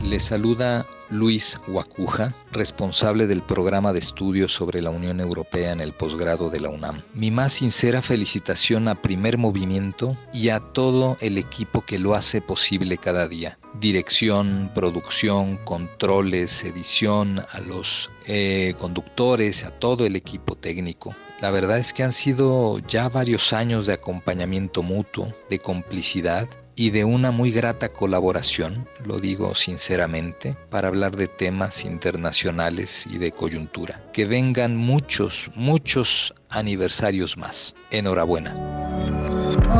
Le 0.00 0.20
saluda 0.20 0.86
Luis 1.10 1.58
Guacuja, 1.66 2.34
responsable 2.52 3.26
del 3.26 3.42
programa 3.42 3.92
de 3.92 3.98
estudios 3.98 4.52
sobre 4.52 4.82
la 4.82 4.90
Unión 4.90 5.20
Europea 5.20 5.72
en 5.72 5.80
el 5.80 5.92
posgrado 5.92 6.50
de 6.50 6.60
la 6.60 6.68
UNAM. 6.68 7.02
Mi 7.14 7.30
más 7.30 7.54
sincera 7.54 8.02
felicitación 8.02 8.88
a 8.88 9.00
Primer 9.00 9.38
Movimiento 9.38 10.16
y 10.32 10.50
a 10.50 10.60
todo 10.60 11.16
el 11.20 11.38
equipo 11.38 11.82
que 11.82 11.98
lo 11.98 12.14
hace 12.14 12.40
posible 12.40 12.98
cada 12.98 13.26
día. 13.28 13.58
Dirección, 13.80 14.70
producción, 14.74 15.56
controles, 15.64 16.64
edición, 16.64 17.44
a 17.52 17.60
los 17.60 18.10
eh, 18.26 18.74
conductores, 18.78 19.64
a 19.64 19.70
todo 19.70 20.04
el 20.04 20.16
equipo 20.16 20.56
técnico. 20.56 21.14
La 21.40 21.50
verdad 21.50 21.78
es 21.78 21.92
que 21.92 22.02
han 22.02 22.12
sido 22.12 22.80
ya 22.80 23.08
varios 23.08 23.52
años 23.52 23.86
de 23.86 23.92
acompañamiento 23.92 24.82
mutuo, 24.82 25.32
de 25.48 25.60
complicidad 25.60 26.48
y 26.78 26.90
de 26.90 27.04
una 27.04 27.32
muy 27.32 27.50
grata 27.50 27.88
colaboración, 27.88 28.86
lo 29.04 29.18
digo 29.18 29.56
sinceramente, 29.56 30.56
para 30.70 30.86
hablar 30.86 31.16
de 31.16 31.26
temas 31.26 31.84
internacionales 31.84 33.04
y 33.10 33.18
de 33.18 33.32
coyuntura. 33.32 34.00
Que 34.12 34.26
vengan 34.26 34.76
muchos, 34.76 35.50
muchos 35.56 36.32
aniversarios 36.48 37.36
más. 37.36 37.74
Enhorabuena. 37.90 38.54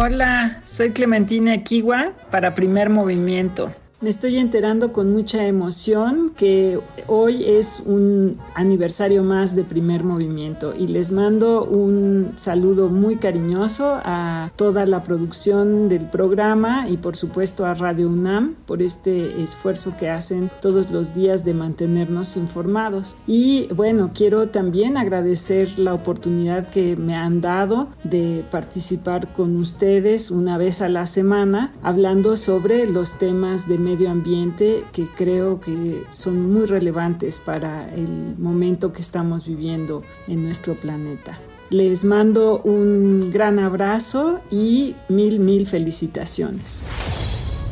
Hola, 0.03 0.61
soy 0.65 0.91
Clementina 0.91 1.63
Kiwa 1.63 2.15
para 2.33 2.57
Primer 2.57 2.91
Movimiento. 2.91 3.73
Me 4.01 4.11
estoy 4.11 4.37
enterando 4.37 4.93
con 4.93 5.13
mucha 5.13 5.45
emoción 5.49 6.31
que 6.37 6.79
hoy 7.09 7.43
es 7.45 7.83
un 7.85 8.39
aniversario 8.55 9.25
más 9.25 9.57
de 9.57 9.65
primer 9.65 10.05
movimiento 10.05 10.73
y 10.73 10.87
les 10.87 11.11
mando 11.11 11.65
un 11.65 12.35
saludo 12.37 12.91
muy 12.91 13.17
cariñoso 13.17 13.99
a 14.05 14.53
toda 14.55 14.87
la 14.87 15.03
producción 15.03 15.89
del 15.89 16.09
programa 16.09 16.89
y 16.89 16.99
por 16.99 17.17
supuesto 17.17 17.67
a 17.67 17.75
Radio 17.75 18.09
UNAM 18.09 18.55
por 18.67 18.83
este 18.83 19.43
esfuerzo 19.43 19.97
que 19.99 20.09
hacen 20.11 20.49
todos 20.61 20.93
los 20.93 21.13
días 21.13 21.45
de 21.45 21.55
mantenernos 21.55 22.37
informados. 22.37 23.17
Y 23.27 23.67
bueno, 23.75 24.13
quiero 24.15 24.49
también 24.51 24.97
agradecer 24.97 25.77
la 25.77 25.93
oportunidad 25.93 26.69
que 26.69 26.95
me 26.95 27.17
han 27.17 27.41
dado 27.41 27.89
de 28.05 28.45
participar 28.49 29.33
con 29.33 29.57
ustedes 29.57 30.31
una 30.31 30.57
vez 30.57 30.83
a 30.83 30.89
la 30.89 31.05
semana 31.07 31.73
hablando 31.83 32.37
sobre 32.37 32.87
los 32.87 33.19
temas 33.19 33.67
de 33.67 33.88
medio 33.89 34.11
ambiente 34.11 34.85
que 34.93 35.05
creo 35.17 35.61
que 35.61 36.03
son 36.11 36.53
muy 36.53 36.67
relevantes 36.67 37.41
para 37.41 37.89
el 37.95 38.37
momento 38.39 38.93
que 38.93 39.01
estamos 39.01 39.47
viviendo 39.47 40.03
en 40.27 40.45
nuestro 40.45 40.75
planeta. 40.75 41.39
Les 41.71 42.05
mando 42.05 42.61
un 42.65 43.31
gran 43.31 43.59
abrazo 43.59 44.43
y 44.51 44.95
mil, 45.09 45.41
mil 45.41 45.67
felicitaciones. 45.67 46.85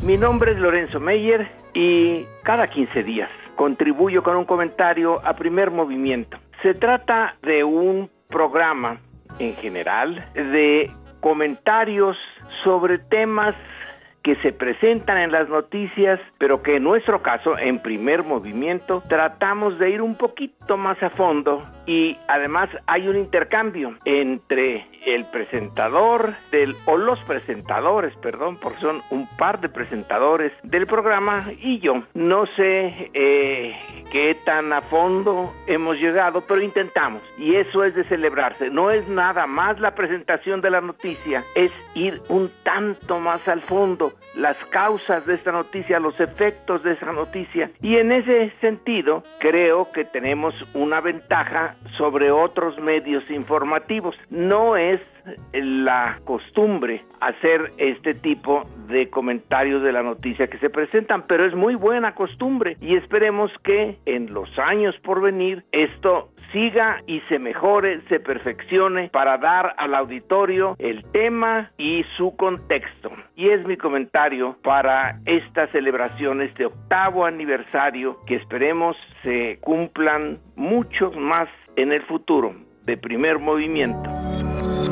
Mi 0.03 0.17
nombre 0.17 0.53
es 0.53 0.57
Lorenzo 0.57 0.99
Meyer 0.99 1.47
y 1.75 2.25
cada 2.43 2.67
15 2.67 3.03
días 3.03 3.29
contribuyo 3.55 4.23
con 4.23 4.37
un 4.37 4.45
comentario 4.45 5.23
a 5.23 5.35
primer 5.35 5.69
movimiento. 5.69 6.37
Se 6.63 6.73
trata 6.73 7.35
de 7.43 7.63
un 7.63 8.09
programa 8.27 8.99
en 9.37 9.53
general 9.57 10.27
de 10.33 10.91
comentarios 11.21 12.17
sobre 12.63 12.97
temas 12.97 13.53
que 14.27 14.35
se 14.41 14.51
presentan 14.51 15.19
en 15.19 15.31
las 15.31 15.47
noticias, 15.47 16.19
pero 16.37 16.61
que 16.61 16.75
en 16.75 16.83
nuestro 16.83 17.21
caso, 17.21 17.57
en 17.57 17.79
primer 17.81 18.25
movimiento, 18.25 19.01
tratamos 19.07 19.79
de 19.79 19.89
ir 19.89 20.01
un 20.01 20.15
poquito 20.15 20.75
más 20.75 21.01
a 21.01 21.11
fondo 21.11 21.63
y 21.87 22.17
además 22.27 22.69
hay 22.85 23.07
un 23.07 23.17
intercambio 23.17 23.95
entre 24.05 24.85
el 25.05 25.25
presentador 25.25 26.35
del 26.51 26.75
o 26.85 26.97
los 26.97 27.17
presentadores, 27.21 28.13
perdón, 28.17 28.57
porque 28.61 28.79
son 28.79 29.01
un 29.09 29.25
par 29.37 29.61
de 29.61 29.69
presentadores 29.69 30.51
del 30.63 30.85
programa 30.85 31.49
y 31.61 31.79
yo. 31.79 32.03
No 32.13 32.45
sé 32.57 33.09
eh, 33.13 33.75
qué 34.11 34.35
tan 34.45 34.73
a 34.73 34.81
fondo 34.81 35.53
hemos 35.65 35.97
llegado, 35.97 36.41
pero 36.41 36.61
intentamos 36.61 37.21
y 37.37 37.55
eso 37.55 37.85
es 37.85 37.95
de 37.95 38.03
celebrarse. 38.03 38.69
No 38.69 38.91
es 38.91 39.07
nada 39.07 39.47
más 39.47 39.79
la 39.79 39.95
presentación 39.95 40.59
de 40.59 40.69
la 40.69 40.81
noticia, 40.81 41.43
es 41.55 41.71
ir 41.95 42.21
un 42.27 42.51
tanto 42.63 43.19
más 43.19 43.47
al 43.47 43.61
fondo, 43.61 44.11
las 44.35 44.57
causas 44.71 45.25
de 45.25 45.35
esta 45.35 45.53
noticia, 45.53 45.99
los 45.99 46.19
efectos 46.19 46.83
de 46.83 46.93
esa 46.93 47.13
noticia 47.13 47.71
y 47.81 47.95
en 47.95 48.11
ese 48.11 48.51
sentido 48.59 49.23
creo 49.39 49.89
que 49.93 50.03
tenemos 50.03 50.53
una 50.73 50.99
ventaja 50.99 51.76
sobre 51.97 52.31
otros 52.31 52.77
medios 52.79 53.29
informativos. 53.29 54.15
No 54.29 54.77
es 54.77 55.01
la 55.53 56.19
costumbre 56.23 57.03
hacer 57.19 57.73
este 57.77 58.13
tipo 58.13 58.63
de 58.87 59.09
comentarios 59.09 59.83
de 59.83 59.91
la 59.91 60.03
noticia 60.03 60.47
que 60.47 60.57
se 60.59 60.69
presentan, 60.69 61.23
pero 61.27 61.45
es 61.45 61.55
muy 61.55 61.75
buena 61.75 62.15
costumbre 62.15 62.77
y 62.79 62.95
esperemos 62.95 63.51
que 63.63 63.97
en 64.05 64.33
los 64.33 64.49
años 64.57 64.95
por 65.03 65.21
venir 65.21 65.63
esto 65.71 66.29
siga 66.51 67.01
y 67.07 67.19
se 67.27 67.39
mejore, 67.39 68.01
se 68.07 68.19
perfeccione 68.19 69.09
para 69.09 69.37
dar 69.37 69.75
al 69.77 69.93
auditorio 69.95 70.75
el 70.79 71.03
tema 71.11 71.71
y 71.77 72.05
su 72.15 72.35
contexto. 72.37 73.11
Y 73.35 73.49
es 73.49 73.65
mi 73.65 73.75
comentario 73.77 74.55
para 74.63 75.19
estas 75.25 75.69
celebraciones 75.71 76.53
de 76.55 76.67
octavo 76.67 77.25
aniversario 77.25 78.17
que 78.25 78.35
esperemos 78.35 78.95
se 79.23 79.59
cumplan 79.61 80.39
muchos 80.55 81.15
más 81.17 81.49
en 81.77 81.93
el 81.93 82.01
futuro 82.01 82.55
de 82.85 82.97
primer 82.97 83.39
movimiento. 83.39 84.09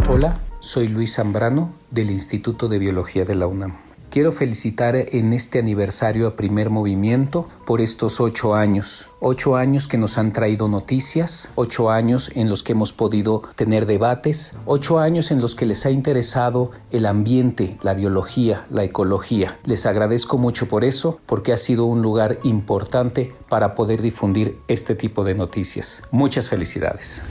Hola, 0.08 0.40
soy 0.60 0.88
Luis 0.88 1.16
Zambrano 1.16 1.74
del 1.90 2.12
Instituto 2.12 2.68
de 2.68 2.78
Biología 2.78 3.26
de 3.26 3.36
la 3.36 3.48
UNAM. 3.48 3.85
Quiero 4.16 4.32
felicitar 4.32 4.95
en 4.95 5.34
este 5.34 5.59
aniversario 5.59 6.26
a 6.26 6.38
Primer 6.38 6.70
Movimiento 6.70 7.49
por 7.66 7.82
estos 7.82 8.22
ocho 8.22 8.55
años. 8.55 9.09
Ocho 9.20 9.57
años 9.57 9.89
que 9.89 9.97
nos 9.97 10.18
han 10.18 10.32
traído 10.32 10.70
noticias, 10.70 11.49
ocho 11.55 11.91
años 11.91 12.32
en 12.34 12.47
los 12.47 12.63
que 12.63 12.72
hemos 12.72 12.93
podido 12.93 13.41
tener 13.57 13.86
debates, 13.86 14.53
ocho 14.66 14.99
años 14.99 15.32
en 15.32 15.41
los 15.41 15.53
que 15.53 15.66
les 15.66 15.86
ha 15.86 15.91
interesado 15.91 16.72
el 16.91 17.07
ambiente, 17.07 17.78
la 17.82 17.93
biología, 17.93 18.66
la 18.70 18.86
ecología. 18.86 19.59
Les 19.66 19.86
agradezco 19.86 20.38
mucho 20.38 20.70
por 20.70 20.86
eso, 20.86 21.20
porque 21.26 21.51
ha 21.51 21.57
sido 21.57 21.84
un 21.84 22.01
lugar 22.01 22.39
importante 22.43 23.36
para 23.49 23.76
poder 23.76 24.01
difundir 24.01 24.59
este 24.70 24.95
tipo 24.95 25.26
de 25.26 25.36
noticias. 25.36 26.03
Muchas 26.09 26.47
felicidades. 26.47 27.22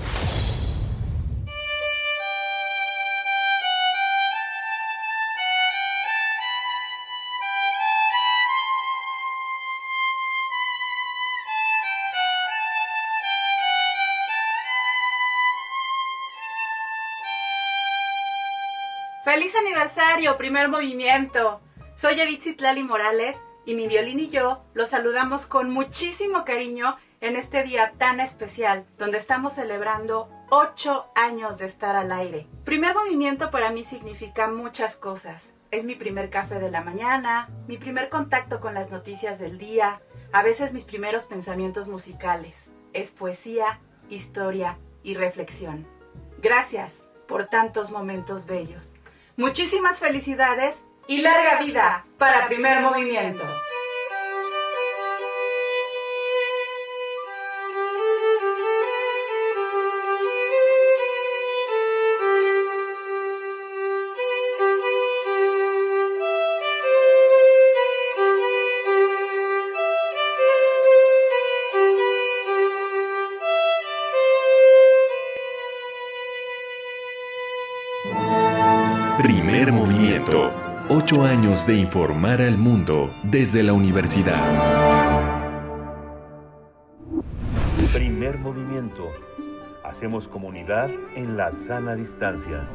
Primer 20.39 20.69
movimiento! 20.69 21.61
Soy 21.97 22.21
Edith 22.21 22.45
Zitlali 22.45 22.85
Morales 22.85 23.37
y 23.67 23.75
mi 23.75 23.89
violín 23.89 24.21
y 24.21 24.31
yo 24.31 24.63
los 24.73 24.91
saludamos 24.91 25.45
con 25.47 25.71
muchísimo 25.71 26.45
cariño 26.45 26.97
en 27.21 27.35
este 27.35 27.65
día 27.65 27.95
tan 27.99 28.21
especial, 28.21 28.87
donde 28.97 29.19
estamos 29.19 29.55
celebrando 29.55 30.31
ocho 30.51 31.09
años 31.17 31.59
de 31.59 31.67
estar 31.67 31.97
al 31.97 32.13
aire. 32.13 32.47
Primer 32.65 32.95
movimiento 32.95 33.51
para 33.51 33.71
mí 33.71 33.85
significa 33.85 34.47
muchas 34.47 34.95
cosas. 34.95 35.53
Es 35.73 35.85
mi 35.85 35.97
primer 35.97 36.31
café 36.31 36.61
de 36.61 36.71
la 36.71 36.83
mañana, 36.83 37.49
mi 37.67 37.77
primer 37.77 38.09
contacto 38.09 38.61
con 38.61 38.73
las 38.73 38.91
noticias 38.91 39.41
del 39.41 39.59
día, 39.59 40.01
a 40.33 40.43
veces 40.43 40.73
mis 40.73 40.85
primeros 40.85 41.25
pensamientos 41.25 41.89
musicales. 41.89 42.55
Es 42.93 43.11
poesía, 43.11 43.81
historia 44.09 44.79
y 45.03 45.15
reflexión. 45.15 45.87
Gracias 46.41 47.03
por 47.27 47.47
tantos 47.47 47.91
momentos 47.91 48.47
bellos. 48.47 48.95
Muchísimas 49.37 49.99
felicidades 49.99 50.77
y 51.09 51.21
larga 51.21 51.59
vida 51.59 52.07
para 52.19 52.47
primer 52.47 52.81
movimiento. 52.81 53.43
años 81.23 81.67
de 81.67 81.77
informar 81.77 82.43
al 82.43 82.59
mundo 82.59 83.15
desde 83.23 83.63
la 83.63 83.73
universidad. 83.73 84.43
Primer 87.93 88.39
movimiento. 88.39 89.13
Hacemos 89.85 90.27
comunidad 90.27 90.91
en 91.15 91.37
la 91.37 91.53
sana 91.53 91.95
distancia. 91.95 92.67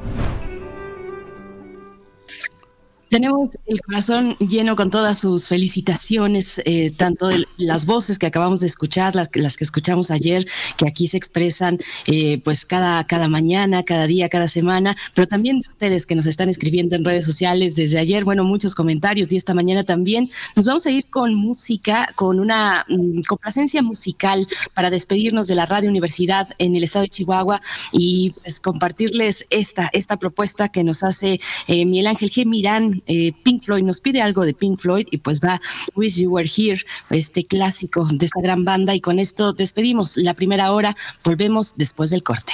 Tenemos 3.09 3.57
el 3.65 3.81
corazón 3.81 4.37
lleno 4.37 4.75
con 4.75 4.91
todas 4.91 5.17
sus 5.17 5.47
felicitaciones, 5.47 6.61
eh, 6.65 6.91
tanto 6.91 7.27
de 7.27 7.47
las 7.57 7.87
voces 7.87 8.19
que 8.19 8.27
acabamos 8.27 8.61
de 8.61 8.67
escuchar, 8.67 9.15
las, 9.15 9.57
que 9.57 9.63
escuchamos 9.63 10.11
ayer, 10.11 10.47
que 10.77 10.87
aquí 10.87 11.07
se 11.07 11.17
expresan 11.17 11.79
eh, 12.05 12.39
pues 12.43 12.65
cada, 12.65 13.03
cada 13.05 13.27
mañana, 13.27 13.81
cada 13.81 14.05
día, 14.05 14.29
cada 14.29 14.47
semana, 14.47 14.95
pero 15.15 15.27
también 15.27 15.59
de 15.59 15.67
ustedes 15.67 16.05
que 16.05 16.13
nos 16.13 16.27
están 16.27 16.49
escribiendo 16.49 16.95
en 16.95 17.03
redes 17.03 17.25
sociales 17.25 17.75
desde 17.75 17.97
ayer, 17.97 18.25
bueno, 18.25 18.43
muchos 18.43 18.75
comentarios 18.75 19.33
y 19.33 19.37
esta 19.37 19.55
mañana 19.55 19.83
también. 19.83 20.29
Nos 20.55 20.65
vamos 20.65 20.85
a 20.85 20.91
ir 20.91 21.05
con 21.09 21.33
música, 21.33 22.11
con 22.15 22.39
una 22.39 22.85
mm, 22.87 23.21
complacencia 23.27 23.81
musical 23.81 24.47
para 24.75 24.91
despedirnos 24.91 25.47
de 25.47 25.55
la 25.55 25.65
Radio 25.65 25.89
Universidad 25.89 26.47
en 26.59 26.75
el 26.75 26.83
estado 26.83 27.03
de 27.03 27.09
Chihuahua 27.09 27.59
y 27.91 28.35
pues 28.43 28.59
compartirles 28.59 29.47
esta, 29.49 29.89
esta 29.93 30.17
propuesta 30.17 30.69
que 30.69 30.83
nos 30.83 31.03
hace 31.03 31.41
eh, 31.67 31.85
Miguel 31.87 32.05
Ángel 32.05 32.29
G. 32.29 32.45
Mirán 32.45 32.99
eh, 33.09 33.33
Pink 33.43 33.63
Floyd 33.63 33.83
nos 33.83 33.99
pide 34.01 34.21
algo 34.21 34.45
de 34.45 34.53
Pink 34.53 34.79
Floyd 34.79 35.07
y 35.09 35.17
pues 35.17 35.41
va 35.41 35.59
Wish 35.95 36.21
You 36.21 36.31
Were 36.31 36.49
Here, 36.49 36.79
este 37.09 37.43
clásico 37.43 38.07
de 38.09 38.25
esta 38.25 38.39
gran 38.39 38.63
banda. 38.63 38.93
Y 38.93 39.01
con 39.01 39.19
esto 39.19 39.51
despedimos 39.51 40.15
la 40.15 40.35
primera 40.35 40.71
hora, 40.71 40.95
volvemos 41.23 41.75
después 41.75 42.11
del 42.11 42.23
corte. 42.23 42.53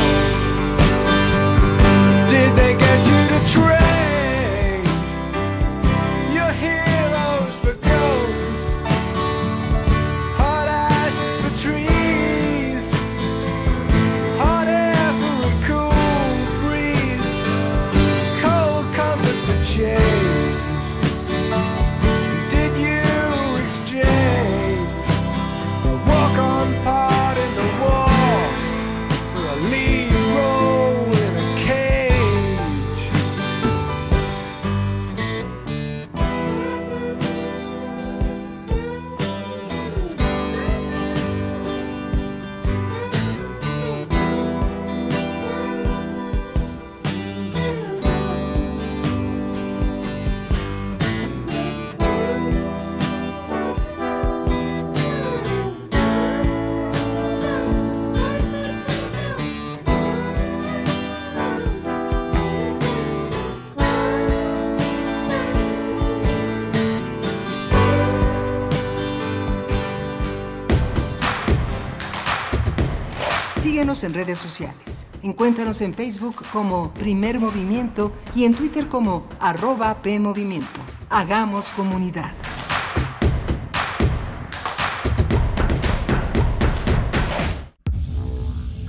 En 73.91 74.13
redes 74.13 74.39
sociales. 74.39 75.05
Encuéntranos 75.21 75.81
en 75.81 75.93
Facebook 75.93 76.45
como 76.53 76.93
Primer 76.93 77.41
Movimiento 77.41 78.13
y 78.33 78.45
en 78.45 78.55
Twitter 78.55 78.87
como 78.87 79.27
arroba 79.37 80.01
PMovimiento. 80.01 80.79
Hagamos 81.09 81.73
comunidad. 81.73 82.31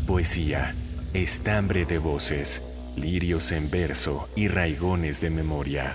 Poesía, 0.07 0.73
estambre 1.15 1.85
de 1.85 1.99
voces, 1.99 2.63
lirios 2.97 3.51
en 3.51 3.71
verso 3.71 4.29
y 4.37 4.47
raigones 4.47 5.21
de 5.21 5.31
memoria. 5.31 5.95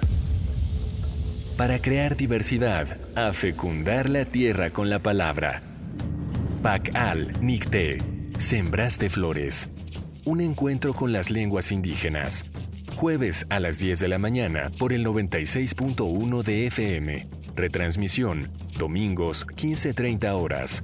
Para 1.55 1.79
crear 1.79 2.17
diversidad, 2.17 2.97
a 3.15 3.31
fecundar 3.31 4.09
la 4.09 4.25
tierra 4.25 4.71
con 4.71 4.89
la 4.89 4.99
palabra. 4.99 5.61
Pacal 6.61 7.31
Nicte 7.41 8.16
Sembraste 8.37 9.09
Flores. 9.09 9.69
Un 10.23 10.41
encuentro 10.41 10.93
con 10.93 11.11
las 11.11 11.31
lenguas 11.31 11.71
indígenas. 11.71 12.45
Jueves 12.95 13.47
a 13.49 13.59
las 13.59 13.79
10 13.79 13.99
de 13.99 14.07
la 14.07 14.19
mañana 14.19 14.69
por 14.77 14.93
el 14.93 15.03
96.1 15.05 16.43
de 16.43 16.67
FM. 16.67 17.27
Retransmisión, 17.55 18.51
domingos 18.77 19.47
15.30 19.47 20.39
horas. 20.39 20.83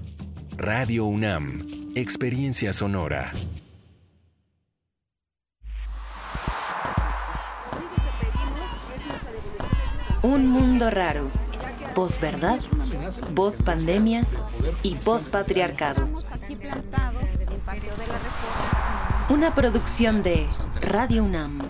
Radio 0.57 1.05
UNAM. 1.05 1.91
Experiencia 1.95 2.73
sonora. 2.73 3.31
Un 10.23 10.47
mundo 10.47 10.89
raro. 10.89 11.29
Post-verdad, 11.93 12.59
post-pandemia 13.35 14.25
y 14.81 14.95
Una 19.29 19.55
producción 19.55 20.21
de 20.21 20.47
Radio 20.81 21.23
UNAM 21.23 21.67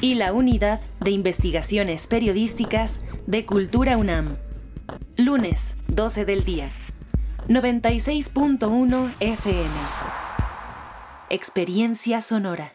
y 0.00 0.14
la 0.14 0.32
Unidad 0.32 0.80
de 1.00 1.10
Investigaciones 1.10 2.06
Periodísticas 2.06 3.00
de 3.26 3.44
Cultura 3.44 3.96
UNAM. 3.96 4.36
Lunes, 5.16 5.76
12 5.88 6.24
del 6.24 6.44
día. 6.44 6.70
96.1 7.48 9.12
FM. 9.20 9.68
Experiencia 11.28 12.22
sonora. 12.22 12.72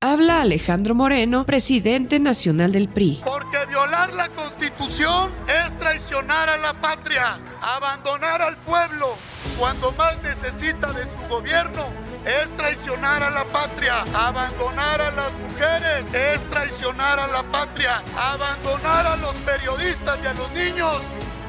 Habla 0.00 0.40
Alejandro 0.40 0.96
Moreno, 0.96 1.46
presidente 1.46 2.18
nacional 2.18 2.72
del 2.72 2.88
PRI. 2.88 3.22
Porque 3.24 3.58
violar 3.68 4.12
la 4.12 4.28
constitución 4.30 5.32
es 5.64 5.78
traicionar 5.78 6.48
a 6.48 6.56
la 6.56 6.74
patria, 6.80 7.38
abandonar 7.60 8.42
al 8.42 8.56
pueblo 8.58 9.14
cuando 9.58 9.92
más 9.92 10.20
necesita 10.22 10.92
de 10.92 11.04
su 11.04 11.28
gobierno 11.28 12.01
es 12.24 12.54
traicionar 12.56 13.22
a 13.22 13.30
la 13.30 13.44
patria, 13.44 14.02
abandonar 14.14 15.00
a 15.00 15.10
las 15.10 15.32
mujeres, 15.34 16.12
es 16.12 16.46
traicionar 16.48 17.18
a 17.18 17.26
la 17.28 17.42
patria, 17.44 18.02
abandonar 18.16 19.06
a 19.06 19.16
los 19.16 19.34
periodistas 19.36 20.18
y 20.22 20.26
a 20.26 20.34
los 20.34 20.50
niños, 20.52 21.00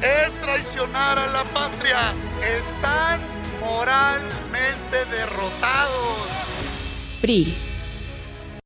es 0.01 0.33
traicionar 0.41 1.19
a 1.19 1.27
la 1.27 1.43
patria. 1.45 2.13
Están 2.41 3.19
moralmente 3.59 5.05
derrotados. 5.11 6.17
PRI 7.21 7.72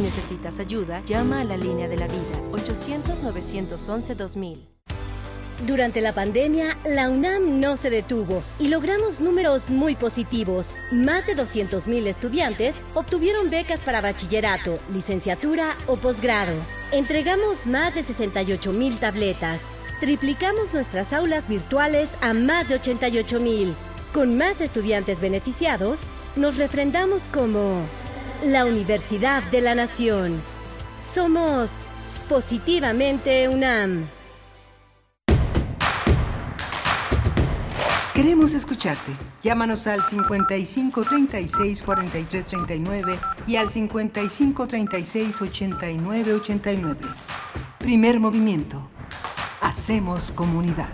Si 0.00 0.04
necesitas 0.04 0.60
ayuda, 0.60 1.02
llama 1.04 1.42
a 1.42 1.44
la 1.44 1.58
línea 1.58 1.86
de 1.86 1.98
la 1.98 2.06
vida 2.06 2.40
800-911-2000. 2.52 4.56
Durante 5.66 6.00
la 6.00 6.14
pandemia, 6.14 6.78
la 6.86 7.10
UNAM 7.10 7.60
no 7.60 7.76
se 7.76 7.90
detuvo 7.90 8.42
y 8.58 8.68
logramos 8.68 9.20
números 9.20 9.68
muy 9.68 9.96
positivos. 9.96 10.74
Más 10.90 11.26
de 11.26 11.36
200.000 11.36 12.06
estudiantes 12.06 12.76
obtuvieron 12.94 13.50
becas 13.50 13.80
para 13.80 14.00
bachillerato, 14.00 14.78
licenciatura 14.90 15.76
o 15.86 15.96
posgrado. 15.96 16.54
Entregamos 16.92 17.66
más 17.66 17.94
de 17.94 18.02
68.000 18.02 19.00
tabletas. 19.00 19.60
Triplicamos 20.00 20.72
nuestras 20.72 21.12
aulas 21.12 21.46
virtuales 21.46 22.08
a 22.22 22.32
más 22.32 22.70
de 22.70 22.80
88.000. 22.80 23.74
Con 24.14 24.38
más 24.38 24.62
estudiantes 24.62 25.20
beneficiados, 25.20 26.08
nos 26.36 26.56
refrendamos 26.56 27.28
como 27.28 27.82
la 28.44 28.64
Universidad 28.64 29.42
de 29.50 29.60
la 29.60 29.74
Nación. 29.74 30.40
Somos 31.12 31.70
positivamente 32.28 33.48
UNAM. 33.48 34.06
Queremos 38.14 38.54
escucharte. 38.54 39.12
Llámanos 39.42 39.86
al 39.86 40.04
55 40.04 41.04
36 41.04 41.82
43 41.82 42.46
39 42.46 43.18
y 43.46 43.56
al 43.56 43.70
55 43.70 44.66
36 44.66 45.42
89 45.42 46.34
89. 46.34 47.00
Primer 47.78 48.20
movimiento. 48.20 48.88
Hacemos 49.60 50.32
comunidad. 50.32 50.88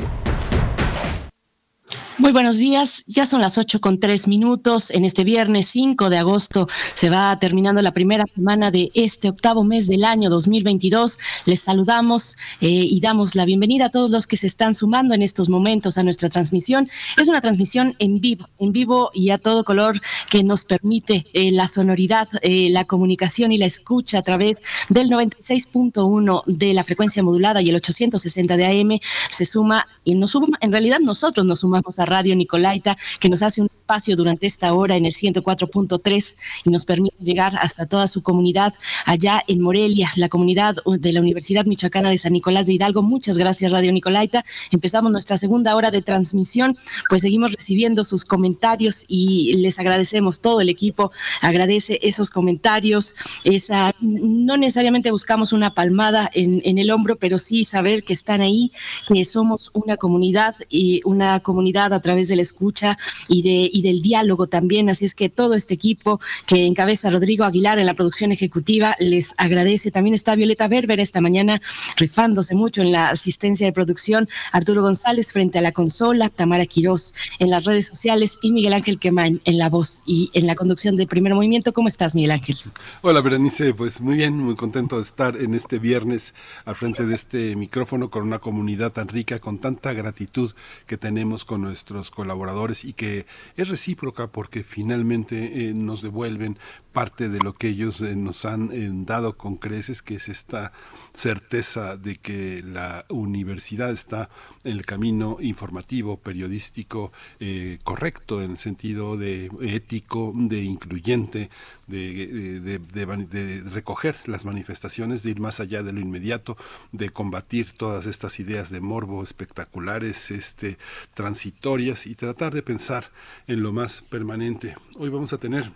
Muy 2.19 2.33
buenos 2.33 2.57
días, 2.57 3.05
ya 3.07 3.27
son 3.27 3.43
las 3.43 3.59
8 3.59 3.79
con 3.79 4.01
3 4.01 4.27
minutos. 4.27 4.91
En 4.91 5.05
este 5.05 5.23
viernes 5.23 5.67
5 5.67 6.09
de 6.09 6.17
agosto 6.17 6.67
se 6.95 7.11
va 7.11 7.39
terminando 7.39 7.83
la 7.83 7.93
primera 7.93 8.25
semana 8.35 8.71
de 8.71 8.91
este 8.95 9.29
octavo 9.29 9.65
mes 9.65 9.87
del 9.87 10.03
año 10.03 10.31
2022. 10.31 11.19
Les 11.45 11.61
saludamos 11.61 12.39
eh, 12.63 12.69
y 12.71 13.01
damos 13.01 13.35
la 13.35 13.45
bienvenida 13.45 13.87
a 13.87 13.91
todos 13.91 14.11
los 14.11 14.27
que 14.27 14.39
se 14.39 14.47
están 14.47 14.75
sumando 14.75 15.15
en 15.15 15.21
estos 15.21 15.51
momentos 15.51 15.99
a 15.99 16.05
nuestra 16.05 16.31
transmisión. 16.31 16.89
Es 17.19 17.29
una 17.29 17.43
transmisión 17.43 17.95
en 17.99 18.19
vivo, 18.19 18.49
en 18.61 18.73
vivo 18.73 19.11
y 19.13 19.29
a 19.29 19.37
todo 19.37 19.63
color 19.63 20.01
que 20.31 20.43
nos 20.43 20.65
permite 20.65 21.27
eh, 21.35 21.51
la 21.53 21.69
sonoridad, 21.69 22.29
eh, 22.41 22.71
la 22.71 22.87
comunicación 22.87 23.53
y 23.53 23.59
la 23.59 23.67
escucha 23.67 24.21
a 24.21 24.23
través 24.23 24.63
del 24.89 25.11
96.1 25.11 26.45
de 26.47 26.73
la 26.73 26.83
frecuencia 26.83 27.23
modulada 27.23 27.61
y 27.61 27.69
el 27.69 27.77
860 27.77 28.57
de 28.57 28.65
AM. 28.65 29.01
Se 29.29 29.45
suma 29.45 29.87
y 30.03 30.15
nos 30.15 30.31
suma, 30.31 30.57
en 30.63 30.73
realidad 30.73 31.01
nosotros 31.01 31.45
nos 31.45 31.61
sumamos 31.61 31.99
a 31.99 32.06
Radio 32.07 32.35
Nicolaita, 32.35 32.97
que 33.21 33.29
nos 33.29 33.43
hace 33.43 33.61
un 33.61 33.69
espacio 33.75 34.17
durante 34.17 34.47
esta 34.47 34.73
hora 34.75 34.97
en 34.97 35.07
el 35.07 35.13
104.3 35.13 36.37
y 36.65 36.71
nos 36.71 36.85
permite 36.85 37.17
llegar 37.21 37.55
hasta 37.61 37.87
toda 37.87 38.09
su 38.09 38.23
comunidad 38.23 38.75
allá 39.05 39.43
en 39.47 39.61
Morelia, 39.61 40.11
la 40.17 40.29
comunidad 40.29 40.77
de 40.87 41.13
la 41.13 41.21
Universidad 41.21 41.67
Michoacana 41.67 42.11
de 42.11 42.19
San 42.19 42.33
Nicolás 42.33 42.67
de 42.67 42.75
Hidalgo. 42.75 43.03
Muchas 43.03 43.39
gracias, 43.39 43.71
Radio 43.73 43.93
Nicolaita. 43.93 44.45
Empezamos 44.71 45.13
nuestra 45.13 45.37
segunda 45.37 45.75
hora 45.77 45.91
de 45.91 46.03
transmisión, 46.03 46.77
pues 47.09 47.23
seguimos 47.23 47.53
recibiendo 47.53 48.05
sus 48.05 48.25
comentarios 48.25 49.05
y 49.09 49.55
les 49.59 49.79
agradecemos, 49.79 50.41
todo 50.41 50.61
el 50.61 50.69
equipo 50.69 51.13
agradece 51.43 51.99
esos 52.03 52.31
comentarios, 52.31 53.15
esa, 53.45 53.95
no 54.01 54.57
necesariamente 54.57 55.11
buscamos 55.11 55.53
una 55.53 55.75
palmada 55.75 56.31
en, 56.33 56.63
en 56.65 56.79
el 56.79 56.91
hombro, 56.91 57.17
pero 57.17 57.39
sí 57.39 57.65
saber 57.65 58.05
que 58.05 58.13
están 58.13 58.41
ahí, 58.41 58.73
que 59.09 59.25
somos 59.25 59.71
una 59.73 59.97
comunidad 59.97 60.57
y 60.69 61.01
una 61.05 61.41
comunidad 61.41 61.93
a 61.97 62.01
través 62.01 62.29
de 62.29 62.37
la 62.37 62.43
escucha 62.43 62.99
y, 63.29 63.43
de, 63.43 63.71
y 63.73 63.83
del 63.83 64.03
diálogo 64.03 64.47
también. 64.47 64.89
Así 64.89 65.05
es 65.05 65.15
que 65.15 65.29
todo 65.29 65.55
este 65.55 65.75
equipo 65.75 66.21
que 66.47 66.67
encabeza 66.67 67.11
Rodrigo 67.11 67.45
Aguilar 67.45 67.79
en 67.79 67.87
la 67.87 67.95
producción 67.95 68.33
ejecutiva 68.33 68.95
les 68.99 69.35
agradece. 69.37 69.91
También 69.91 70.15
está 70.15 70.37
Violeta 70.37 70.69
Berber 70.69 71.01
esta 71.01 71.21
mañana 71.21 71.61
rifándose 71.97 72.55
mucho 72.55 72.83
en 72.83 72.93
la 72.93 73.09
asistencia 73.09 73.67
de 73.67 73.73
producción. 73.73 74.29
Arturo 74.53 74.83
González 74.83 75.33
frente 75.33 75.59
a 75.59 75.63
la 75.63 75.73
consola, 75.73 76.29
Tamara 76.29 76.67
Quirós 76.67 77.15
en 77.39 77.51
las 77.51 77.65
redes 77.65 77.87
sociales 77.87 78.39
y 78.43 78.53
Miguel 78.53 78.73
Ángel 78.73 78.99
Quemain 78.99 79.41
en 79.45 79.59
la 79.59 79.69
voz 79.69 80.03
y 80.07 80.31
en 80.35 80.47
la 80.47 80.55
conducción 80.55 80.97
de 80.97 81.07
Primer 81.07 81.35
Movimiento. 81.35 81.73
¿Cómo 81.73 81.89
estás, 81.89 82.15
Miguel 82.15 82.33
Ángel? 82.33 82.57
Hola, 83.03 83.21
Berenice. 83.21 83.75
Pues 83.75 84.01
muy 84.01 84.17
bien, 84.17 84.39
muy 84.39 84.57
contento 84.57 84.97
de 84.97 85.03
estar 85.03 85.37
en 85.37 85.55
este 85.55 85.79
viernes 85.79 86.35
al 86.65 86.77
frente 86.77 87.07
de 87.07 87.15
este 87.15 87.57
micrófono 87.57 88.11
con 88.11 88.23
una 88.23 88.39
comunidad 88.39 88.93
tan 88.93 89.09
rica, 89.09 89.39
con 89.39 89.59
tanta 89.59 89.93
gratitud 89.93 90.53
que 90.87 90.97
tenemos 90.97 91.45
con 91.45 91.63
nuestros 91.95 92.11
colaboradores 92.11 92.85
y 92.85 92.93
que 92.93 93.27
es 93.57 93.69
recíproca 93.69 94.27
porque 94.27 94.65
finalmente 94.65 95.69
eh, 95.69 95.75
nos 95.75 96.03
devuelven 96.03 96.59
parte 96.93 97.29
de 97.29 97.39
lo 97.41 97.53
que 97.53 97.69
ellos 97.69 98.01
eh, 98.01 98.17
nos 98.17 98.45
han 98.45 98.71
eh, 98.73 98.89
dado 98.91 99.37
con 99.37 99.57
creces, 99.57 100.03
que 100.03 100.15
es 100.17 100.29
esta 100.29 100.73
certeza 101.17 101.97
de 101.97 102.17
que 102.17 102.63
la 102.63 103.07
universidad 103.09 103.91
está 103.91 104.29
en 104.65 104.73
el 104.73 104.85
camino 104.85 105.39
informativo, 105.41 106.19
periodístico, 106.19 107.11
eh, 107.41 107.79
correcto, 107.85 108.43
en 108.43 108.53
el 108.53 108.59
sentido 108.59 109.17
de 109.17 109.51
ético, 109.63 110.33
de 110.35 110.63
incluyente, 110.63 111.49
de, 111.87 112.61
de, 112.61 112.79
de, 112.79 113.27
de, 113.27 113.71
recoger 113.71 114.17
las 114.27 114.45
manifestaciones, 114.45 115.23
de 115.23 115.31
ir 115.31 115.41
más 115.41 115.59
allá 115.59 115.83
de 115.83 115.95
lo 115.95 116.01
inmediato, 116.01 116.59
de 116.93 117.09
combatir 117.09 117.73
todas 117.73 118.05
estas 118.05 118.39
ideas 118.39 118.69
de 118.69 118.81
morbo 118.83 119.23
espectaculares, 119.23 120.31
este, 120.31 120.77
transitorias 121.15 122.07
y 122.07 122.15
tratar 122.15 122.53
de 122.53 122.63
pensar 122.63 123.11
en 123.47 123.63
lo 123.63 123.73
más 123.73 124.03
permanente. 124.03 124.77
Hoy 124.97 125.09
vamos 125.09 125.33
a 125.33 125.39
tener 125.39 125.73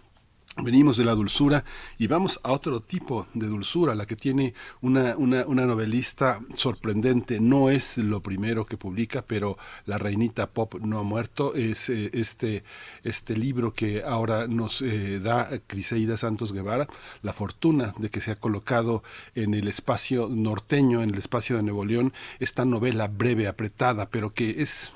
Venimos 0.57 0.97
de 0.97 1.05
la 1.05 1.15
dulzura 1.15 1.65
y 1.97 2.09
vamos 2.09 2.41
a 2.43 2.51
otro 2.51 2.81
tipo 2.81 3.29
de 3.35 3.47
dulzura, 3.47 3.95
la 3.95 4.05
que 4.05 4.17
tiene 4.17 4.53
una, 4.81 5.17
una, 5.17 5.47
una, 5.47 5.65
novelista 5.65 6.41
sorprendente. 6.55 7.39
No 7.39 7.71
es 7.71 7.99
lo 7.99 8.21
primero 8.21 8.67
que 8.67 8.77
publica, 8.77 9.23
pero 9.23 9.57
La 9.87 9.97
Reinita 9.97 10.51
Pop 10.51 10.75
no 10.81 10.99
ha 10.99 11.03
muerto. 11.05 11.55
Es 11.55 11.89
eh, 11.89 12.11
este, 12.15 12.65
este 13.05 13.37
libro 13.37 13.73
que 13.73 14.03
ahora 14.03 14.49
nos 14.49 14.83
eh, 14.83 15.21
da 15.21 15.61
Criseida 15.69 16.17
Santos 16.17 16.53
Guevara, 16.53 16.89
la 17.23 17.33
fortuna 17.33 17.95
de 17.99 18.11
que 18.11 18.21
se 18.21 18.33
ha 18.33 18.37
colocado 18.37 19.05
en 19.37 19.55
el 19.55 19.69
espacio 19.69 20.29
norteño, 20.29 21.03
en 21.03 21.11
el 21.11 21.19
espacio 21.19 21.57
de 21.57 21.63
Nuevo 21.63 21.85
León, 21.85 22.13
esta 22.41 22.65
novela 22.65 23.07
breve, 23.07 23.47
apretada, 23.47 24.11
pero 24.11 24.35
que 24.35 24.61
es 24.63 24.93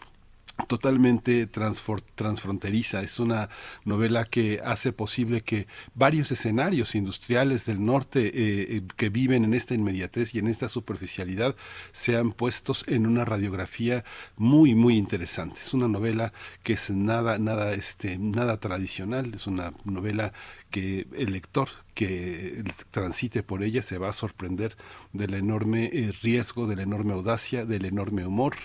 totalmente 0.69 1.47
transfronteriza. 1.47 3.03
Es 3.03 3.19
una 3.19 3.49
novela 3.85 4.25
que 4.25 4.61
hace 4.65 4.93
posible 4.93 5.41
que 5.41 5.67
varios 5.95 6.31
escenarios 6.33 6.95
industriales 6.95 7.67
del 7.67 7.85
norte 7.85 8.31
eh, 8.35 8.83
que 8.97 9.09
viven 9.09 9.45
en 9.45 9.55
esta 9.55 9.75
inmediatez 9.75 10.35
y 10.35 10.39
en 10.39 10.49
esta 10.49 10.69
superficialidad 10.69 11.57
sean 11.93 12.33
puestos 12.33 12.85
en 12.89 13.07
una 13.07 13.25
radiografía 13.25 14.05
muy 14.37 14.75
muy 14.75 14.97
interesante. 14.97 15.61
Es 15.65 15.75
una 15.75 15.89
novela 15.89 16.33
que 16.63 16.75
es 16.75 16.91
nada 16.91 17.39
nada 17.39 17.73
este 17.75 18.19
nada 18.19 18.59
tradicional. 18.59 19.35
Es 19.35 19.47
una 19.47 19.73
novela 19.85 20.33
que 20.75 21.07
el 21.17 21.31
lector 21.31 21.69
que 21.95 22.65
transite 22.91 23.45
por 23.45 23.63
ella 23.63 23.81
se 23.81 23.97
va 23.97 24.09
a 24.09 24.13
sorprender 24.13 24.77
del 25.13 25.35
enorme 25.35 25.89
eh, 25.93 26.11
riesgo, 26.21 26.67
de 26.67 26.75
la 26.75 26.83
enorme 26.83 27.13
audacia, 27.13 27.65
del 27.65 27.85
enorme 27.85 28.27
humor, 28.27 28.57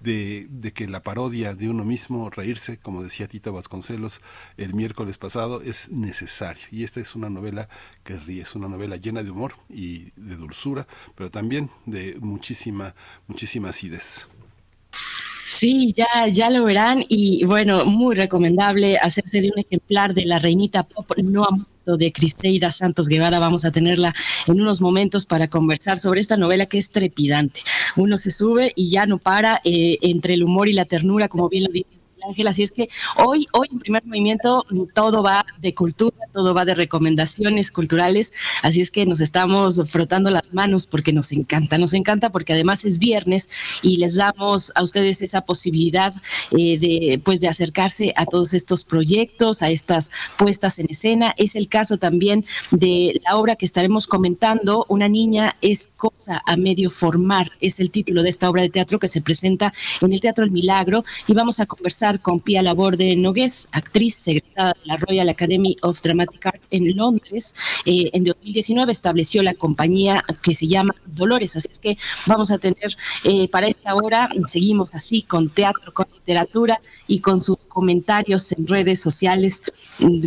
de, 0.00 0.48
que 0.76 0.86
la 0.86 1.02
parodia 1.02 1.56
de 1.56 1.68
uno 1.68 1.84
mismo, 1.84 2.30
reírse, 2.30 2.78
como 2.78 3.02
decía 3.02 3.26
Tito 3.26 3.52
Vasconcelos 3.52 4.20
el 4.56 4.74
miércoles 4.74 5.18
pasado, 5.18 5.60
es 5.60 5.90
necesario. 5.90 6.68
Y 6.70 6.84
esta 6.84 7.00
es 7.00 7.16
una 7.16 7.30
novela 7.30 7.68
que 8.04 8.16
ríe, 8.16 8.42
es 8.42 8.54
una 8.54 8.68
novela 8.68 8.94
llena 8.94 9.24
de 9.24 9.32
humor 9.32 9.54
y 9.68 10.12
de 10.14 10.36
dulzura, 10.36 10.86
pero 11.16 11.32
también 11.32 11.70
de 11.84 12.16
muchísima, 12.20 12.94
muchísima 13.26 13.70
acidez. 13.70 14.28
Sí, 15.48 15.92
ya, 15.92 16.06
ya 16.30 16.50
lo 16.50 16.64
verán 16.64 17.04
y 17.08 17.44
bueno, 17.44 17.84
muy 17.84 18.16
recomendable 18.16 18.98
hacerse 18.98 19.40
de 19.40 19.52
un 19.54 19.60
ejemplar 19.60 20.12
de 20.12 20.26
la 20.26 20.40
reinita 20.40 20.82
pop 20.82 21.08
no 21.22 21.46
muerto 21.50 21.96
de 21.96 22.12
Criseida 22.12 22.72
Santos 22.72 23.06
Guevara. 23.06 23.38
Vamos 23.38 23.64
a 23.64 23.70
tenerla 23.70 24.12
en 24.48 24.60
unos 24.60 24.80
momentos 24.80 25.24
para 25.24 25.48
conversar 25.48 26.00
sobre 26.00 26.18
esta 26.18 26.36
novela 26.36 26.66
que 26.66 26.78
es 26.78 26.90
trepidante. 26.90 27.60
Uno 27.94 28.18
se 28.18 28.32
sube 28.32 28.72
y 28.74 28.90
ya 28.90 29.06
no 29.06 29.18
para 29.18 29.60
eh, 29.62 29.98
entre 30.02 30.34
el 30.34 30.42
humor 30.42 30.68
y 30.68 30.72
la 30.72 30.84
ternura, 30.84 31.28
como 31.28 31.48
bien 31.48 31.64
lo 31.64 31.70
dice 31.70 31.95
Ángel. 32.28 32.48
Así 32.48 32.62
es 32.62 32.72
que 32.72 32.88
hoy, 33.24 33.46
hoy 33.52 33.68
en 33.70 33.78
primer 33.78 34.04
movimiento 34.04 34.64
todo 34.94 35.22
va 35.22 35.44
de 35.58 35.74
cultura, 35.74 36.16
todo 36.32 36.54
va 36.54 36.64
de 36.64 36.74
recomendaciones 36.74 37.70
culturales, 37.70 38.32
así 38.62 38.80
es 38.80 38.90
que 38.90 39.06
nos 39.06 39.20
estamos 39.20 39.82
frotando 39.88 40.30
las 40.30 40.52
manos 40.52 40.86
porque 40.86 41.12
nos 41.12 41.32
encanta, 41.32 41.78
nos 41.78 41.94
encanta 41.94 42.30
porque 42.30 42.52
además 42.52 42.84
es 42.84 42.98
viernes 42.98 43.50
y 43.82 43.96
les 43.98 44.16
damos 44.16 44.72
a 44.74 44.82
ustedes 44.82 45.22
esa 45.22 45.42
posibilidad 45.42 46.14
eh, 46.50 46.78
de, 46.78 47.20
pues, 47.22 47.40
de 47.40 47.48
acercarse 47.48 48.12
a 48.16 48.26
todos 48.26 48.54
estos 48.54 48.84
proyectos, 48.84 49.62
a 49.62 49.70
estas 49.70 50.10
puestas 50.36 50.78
en 50.78 50.86
escena. 50.90 51.34
Es 51.36 51.56
el 51.56 51.68
caso 51.68 51.98
también 51.98 52.44
de 52.70 53.20
la 53.24 53.36
obra 53.36 53.56
que 53.56 53.66
estaremos 53.66 54.06
comentando, 54.06 54.86
Una 54.88 55.08
niña 55.08 55.56
es 55.60 55.90
cosa 55.96 56.42
a 56.46 56.56
medio 56.56 56.90
formar, 56.90 57.52
es 57.60 57.80
el 57.80 57.90
título 57.90 58.22
de 58.22 58.30
esta 58.30 58.48
obra 58.48 58.62
de 58.62 58.70
teatro 58.70 58.98
que 58.98 59.08
se 59.08 59.20
presenta 59.20 59.72
en 60.00 60.12
el 60.12 60.20
Teatro 60.20 60.44
El 60.44 60.50
Milagro 60.50 61.04
y 61.26 61.32
vamos 61.32 61.60
a 61.60 61.66
conversar 61.66 62.15
con 62.20 62.40
Pia 62.40 62.62
Laborde 62.62 63.16
Nogués, 63.16 63.68
actriz 63.72 64.26
egresada 64.28 64.72
de 64.72 64.86
la 64.86 64.96
Royal 64.96 65.28
Academy 65.28 65.76
of 65.82 66.00
Dramatic 66.00 66.46
Art 66.46 66.62
en 66.70 66.96
Londres. 66.96 67.54
Eh, 67.84 68.10
en 68.12 68.24
2019 68.24 68.92
estableció 68.92 69.42
la 69.42 69.54
compañía 69.54 70.24
que 70.42 70.54
se 70.54 70.66
llama 70.66 70.94
Dolores, 71.06 71.56
así 71.56 71.68
es 71.70 71.78
que 71.78 71.98
vamos 72.26 72.50
a 72.50 72.58
tener 72.58 72.96
eh, 73.24 73.48
para 73.48 73.68
esta 73.68 73.94
hora, 73.94 74.28
seguimos 74.46 74.94
así 74.94 75.22
con 75.22 75.48
teatro, 75.48 75.92
con 75.92 76.06
literatura 76.14 76.80
y 77.06 77.20
con 77.20 77.40
sus 77.40 77.58
comentarios 77.68 78.52
en 78.52 78.66
redes 78.66 79.00
sociales. 79.00 79.62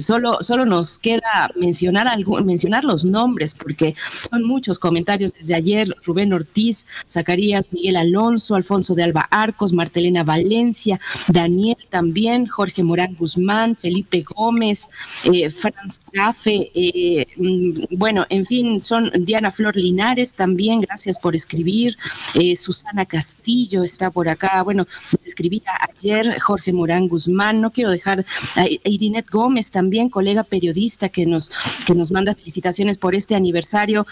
Solo, 0.02 0.38
solo 0.42 0.66
nos 0.66 0.98
queda 0.98 1.52
mencionar, 1.56 2.08
algún, 2.08 2.46
mencionar 2.46 2.84
los 2.84 3.06
nombres 3.06 3.54
porque 3.54 3.96
son 4.30 4.44
muchos 4.44 4.80
comentarios 4.80 5.34
desde 5.34 5.56
ayer. 5.56 5.96
Rubén 6.04 6.34
Ortiz, 6.34 6.86
Zacarías 7.10 7.74
Miguel 7.74 7.98
Alonso, 7.98 8.56
Alfonso 8.56 8.96
de 8.96 9.04
Alba 9.04 9.28
Arcos, 9.30 9.74
Martelena 9.74 10.24
Valencia, 10.24 11.00
Daniel 11.28 11.78
también, 11.90 12.46
Jorge 12.46 12.84
Morán 12.84 13.16
Guzmán, 13.16 13.76
Felipe 13.76 14.24
Gómez, 14.24 14.90
eh, 15.24 15.50
Franz 15.50 16.02
Cafe, 16.12 16.72
eh, 16.74 17.28
mm, 17.38 17.96
bueno, 17.98 18.26
en 18.30 18.46
fin, 18.46 18.82
son 18.82 19.12
Diana 19.22 19.52
Flor 19.52 19.76
Linares 19.76 20.34
también, 20.34 20.82
gracias 20.82 21.18
por 21.18 21.36
escribir, 21.36 21.98
eh, 22.34 22.56
Susana 22.56 23.06
Castillo 23.06 23.84
está 23.84 24.12
por 24.12 24.30
acá, 24.30 24.62
bueno, 24.64 24.86
nos 25.12 25.26
escribía 25.26 25.72
ayer 25.90 26.40
Jorge 26.40 26.74
Morán 26.74 27.08
Guzmán, 27.08 27.62
no 27.62 27.72
quiero 27.72 27.92
dejar 27.92 28.26
a 28.56 28.66
Irinet 28.84 29.30
Gómez 29.30 29.72
también, 29.72 30.10
colega 30.10 30.44
periodista 30.44 31.10
que 31.10 31.26
nos, 31.26 31.52
que 31.86 31.96
nos 31.96 32.12
manda 32.12 32.36
felicitaciones 32.36 32.98
por 32.98 33.16
este 33.16 33.36
aniversario, 33.36 34.06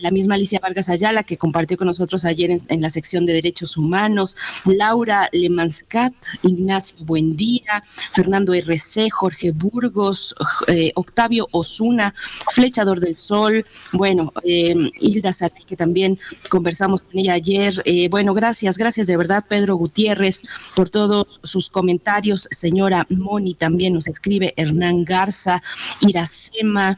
la 0.00 0.10
misma 0.10 0.34
Alicia 0.34 0.60
Vargas 0.60 0.88
Ayala 0.88 1.22
que 1.22 1.36
compartió 1.36 1.76
con 1.76 1.86
nosotros 1.86 2.24
ayer 2.24 2.50
en, 2.50 2.80
la 2.80 2.90
sección 2.90 3.26
de 3.26 3.32
Derechos 3.32 3.76
Humanos, 3.76 4.36
Laura 4.64 5.28
Lemanscat, 5.32 6.14
Ignacio 6.42 6.69
Buendía, 7.00 7.82
Fernando 8.12 8.54
RC, 8.54 9.10
Jorge 9.10 9.50
Burgos, 9.52 10.34
eh, 10.68 10.92
Octavio 10.94 11.48
Osuna, 11.50 12.14
Flechador 12.52 13.00
del 13.00 13.16
Sol, 13.16 13.64
bueno, 13.92 14.32
eh, 14.44 14.74
Hilda 15.00 15.32
Saray, 15.32 15.64
que 15.64 15.76
también 15.76 16.16
conversamos 16.48 17.02
con 17.02 17.18
ella 17.18 17.34
ayer. 17.34 17.82
Eh, 17.84 18.08
bueno, 18.08 18.34
gracias, 18.34 18.78
gracias 18.78 19.06
de 19.06 19.16
verdad, 19.16 19.44
Pedro 19.48 19.76
Gutiérrez, 19.76 20.44
por 20.76 20.90
todos 20.90 21.40
sus 21.42 21.70
comentarios. 21.70 22.48
Señora 22.50 23.06
Moni 23.10 23.54
también 23.54 23.94
nos 23.94 24.06
escribe, 24.06 24.54
Hernán 24.56 25.04
Garza, 25.04 25.62
Iracema, 26.00 26.96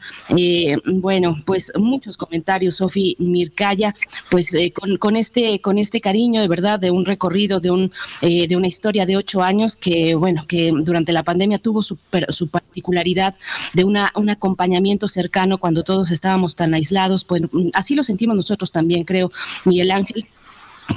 bueno, 0.85 1.41
pues 1.45 1.71
muchos 1.75 2.17
comentarios, 2.17 2.75
Sofi 2.75 3.15
Mircaya, 3.19 3.95
pues 4.29 4.55
con, 4.73 4.97
con, 4.97 5.15
este, 5.15 5.59
con 5.61 5.77
este 5.77 6.01
cariño 6.01 6.41
de 6.41 6.47
verdad 6.47 6.79
de 6.79 6.91
un 6.91 7.05
recorrido, 7.05 7.59
de, 7.59 7.71
un, 7.71 7.91
de 8.21 8.55
una 8.55 8.67
historia 8.67 9.05
de 9.05 9.17
ocho 9.17 9.41
años 9.41 9.62
que, 9.75 10.15
bueno, 10.15 10.45
que 10.47 10.71
durante 10.75 11.11
la 11.11 11.23
pandemia 11.23 11.59
tuvo 11.59 11.81
su, 11.81 11.97
su 12.29 12.47
particularidad 12.47 13.35
de 13.73 13.83
una, 13.83 14.11
un 14.15 14.29
acompañamiento 14.29 15.07
cercano 15.07 15.57
cuando 15.57 15.83
todos 15.83 16.11
estábamos 16.11 16.55
tan 16.55 16.73
aislados. 16.73 17.23
Pues 17.23 17.43
así 17.73 17.95
lo 17.95 18.03
sentimos 18.03 18.35
nosotros 18.35 18.71
también, 18.71 19.03
creo, 19.03 19.31
Miguel 19.65 19.91
Ángel 19.91 20.27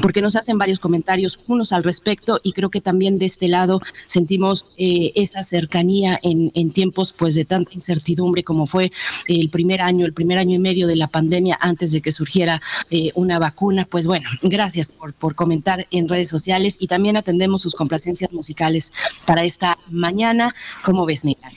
porque 0.02 0.22
nos 0.22 0.36
hacen 0.36 0.58
varios 0.58 0.78
comentarios 0.78 1.40
unos 1.46 1.72
al 1.72 1.84
respecto 1.84 2.40
y 2.42 2.52
creo 2.52 2.70
que 2.70 2.80
también 2.80 3.18
de 3.18 3.26
este 3.26 3.48
lado 3.48 3.80
sentimos 4.06 4.66
eh, 4.76 5.12
esa 5.14 5.42
cercanía 5.42 6.18
en, 6.22 6.50
tiempos 6.72 7.12
pues 7.12 7.34
de 7.34 7.44
tanta 7.44 7.72
incertidumbre 7.72 8.42
como 8.42 8.66
fue 8.66 8.92
el 9.26 9.48
primer 9.50 9.80
año, 9.80 10.04
el 10.04 10.12
primer 10.12 10.38
año 10.38 10.56
y 10.56 10.58
medio 10.58 10.86
de 10.86 10.96
la 10.96 11.06
pandemia 11.06 11.56
antes 11.60 11.92
de 11.92 12.00
que 12.00 12.12
surgiera 12.12 12.60
eh, 12.90 13.12
una 13.14 13.38
vacuna. 13.38 13.86
Pues 13.88 14.06
bueno, 14.06 14.28
gracias 14.42 14.88
por, 14.88 15.34
comentar 15.34 15.86
en 15.90 16.08
redes 16.08 16.28
sociales 16.28 16.76
y 16.80 16.86
también 16.86 17.16
atendemos 17.16 17.62
sus 17.62 17.74
complacencias 17.74 18.32
musicales 18.32 18.92
para 19.24 19.44
esta 19.44 19.78
mañana. 19.90 20.54
¿Cómo 20.84 21.06
ves, 21.06 21.24
Miguel? 21.24 21.52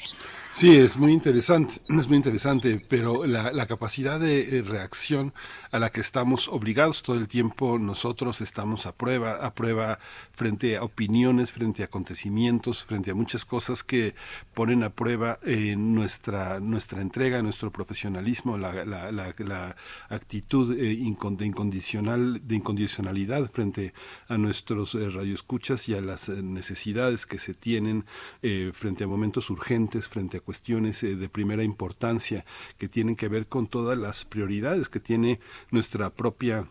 Sí, 0.51 0.75
es 0.75 0.97
muy 0.97 1.13
interesante, 1.13 1.75
es 1.87 2.07
muy 2.07 2.17
interesante, 2.17 2.81
pero 2.89 3.25
la, 3.25 3.51
la 3.51 3.67
capacidad 3.67 4.19
de 4.19 4.57
eh, 4.57 4.61
reacción 4.63 5.33
a 5.71 5.79
la 5.79 5.91
que 5.91 6.01
estamos 6.01 6.47
obligados 6.47 7.03
todo 7.03 7.17
el 7.17 7.27
tiempo, 7.27 7.79
nosotros 7.79 8.41
estamos 8.41 8.85
a 8.85 8.93
prueba, 8.93 9.35
a 9.35 9.53
prueba 9.53 9.99
frente 10.33 10.77
a 10.77 10.83
opiniones, 10.83 11.51
frente 11.51 11.81
a 11.81 11.85
acontecimientos, 11.85 12.85
frente 12.85 13.11
a 13.11 13.15
muchas 13.15 13.45
cosas 13.45 13.83
que 13.83 14.15
ponen 14.53 14.83
a 14.83 14.89
prueba 14.89 15.39
eh, 15.43 15.75
nuestra, 15.75 16.59
nuestra 16.59 17.01
entrega, 17.01 17.41
nuestro 17.41 17.71
profesionalismo, 17.71 18.57
la, 18.57 18.83
la, 18.85 19.75
actitud 20.09 20.73
eh, 20.73 20.81
de, 20.81 20.93
incondicional, 20.93 22.47
de 22.47 22.55
incondicionalidad 22.55 23.49
frente 23.51 23.93
a 24.27 24.37
nuestros 24.37 24.95
eh, 24.95 25.09
radioescuchas 25.09 25.89
y 25.89 25.93
a 25.93 26.01
las 26.01 26.29
eh, 26.29 26.41
necesidades 26.41 27.25
que 27.25 27.39
se 27.39 27.53
tienen 27.53 28.05
eh, 28.41 28.71
frente 28.73 29.03
a 29.03 29.07
momentos 29.07 29.49
urgentes, 29.49 30.07
frente 30.07 30.37
a 30.37 30.39
cuestiones 30.39 31.01
de 31.01 31.29
primera 31.29 31.63
importancia 31.63 32.45
que 32.77 32.87
tienen 32.87 33.15
que 33.15 33.27
ver 33.27 33.47
con 33.47 33.67
todas 33.67 33.97
las 33.97 34.25
prioridades 34.25 34.89
que 34.89 34.99
tiene 34.99 35.39
nuestra 35.71 36.09
propia 36.09 36.67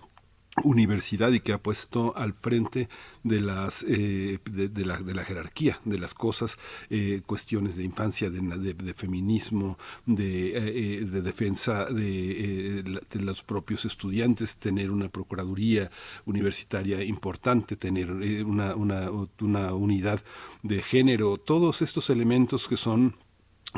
universidad 0.65 1.33
y 1.33 1.41
que 1.41 1.53
ha 1.53 1.59
puesto 1.59 2.17
al 2.17 2.33
frente 2.33 2.89
de 3.23 3.41
las 3.41 3.85
eh, 3.89 4.39
de, 4.45 4.87
la, 4.87 4.99
de 4.99 5.15
la 5.15 5.25
jerarquía 5.25 5.81
de 5.85 5.99
las 5.99 6.15
cosas 6.15 6.59
eh, 6.91 7.21
cuestiones 7.27 7.77
de 7.77 7.85
infancia 7.85 8.31
de, 8.31 8.75
de 8.75 8.95
feminismo 8.95 9.79
de, 10.07 10.57
eh, 10.57 11.05
de 11.05 11.23
defensa 11.23 11.85
de, 11.87 12.83
de, 12.83 13.21
los 13.21 13.43
propios 13.43 13.85
estudiantes 13.85 14.57
tener 14.57 14.91
una 14.91 15.09
procuraduría 15.09 15.91
universitaria 16.25 17.03
importante 17.05 17.77
tener 17.77 18.11
una, 18.45 18.75
una, 18.75 19.11
una 19.41 19.75
unidad 19.75 20.23
de 20.63 20.83
género 20.83 21.37
todos 21.37 21.83
estos 21.83 22.11
elementos 22.11 22.69
que 22.69 22.77
son 22.77 23.15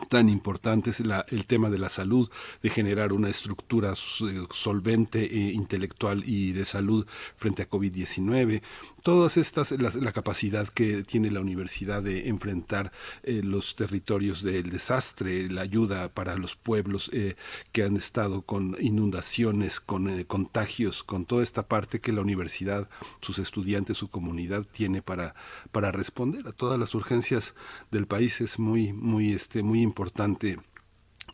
tan 0.09 0.28
importante 0.28 0.91
es 0.91 1.01
la, 1.01 1.26
el 1.28 1.47
tema 1.47 1.68
de 1.70 1.78
la 1.78 1.88
salud, 1.88 2.30
de 2.62 2.70
generar 2.70 3.12
una 3.12 3.28
estructura 3.28 3.95
solvente, 3.95 5.24
e 5.24 5.53
intelectual 5.53 6.22
y 6.24 6.53
de 6.53 6.64
salud 6.64 7.07
frente 7.36 7.62
a 7.62 7.68
COVID-19, 7.68 8.62
todas 9.03 9.36
estas, 9.36 9.72
la, 9.72 10.12
capacidad 10.12 10.68
que 10.68 11.05
tiene 11.05 11.30
la 11.30 11.40
universidad 11.40 12.03
de 12.03 12.28
enfrentar 12.28 12.92
eh, 13.22 13.40
los 13.42 13.74
territorios 13.74 14.42
del 14.42 14.70
desastre, 14.70 15.48
la 15.48 15.62
ayuda 15.62 16.09
para 16.09 16.36
los 16.36 16.57
pueblos 16.57 17.11
eh, 17.12 17.36
que 17.72 17.84
han 17.84 17.96
estado 17.96 18.42
con 18.42 18.76
inundaciones, 18.80 19.80
con 19.80 20.09
eh, 20.09 20.24
contagios, 20.26 21.03
con 21.03 21.24
toda 21.24 21.42
esta 21.42 21.66
parte 21.66 22.01
que 22.01 22.12
la 22.12 22.20
universidad, 22.20 22.88
sus 23.20 23.38
estudiantes, 23.38 23.96
su 23.96 24.09
comunidad 24.09 24.64
tiene 24.64 25.03
para, 25.03 25.34
para 25.72 25.92
responder 25.92 26.46
a 26.48 26.53
todas 26.53 26.78
las 26.78 26.94
urgencias 26.94 27.55
del 27.90 28.07
país 28.07 28.40
es 28.40 28.59
muy, 28.59 28.92
muy, 28.92 29.32
este, 29.32 29.62
muy 29.62 29.82
importante 29.82 30.59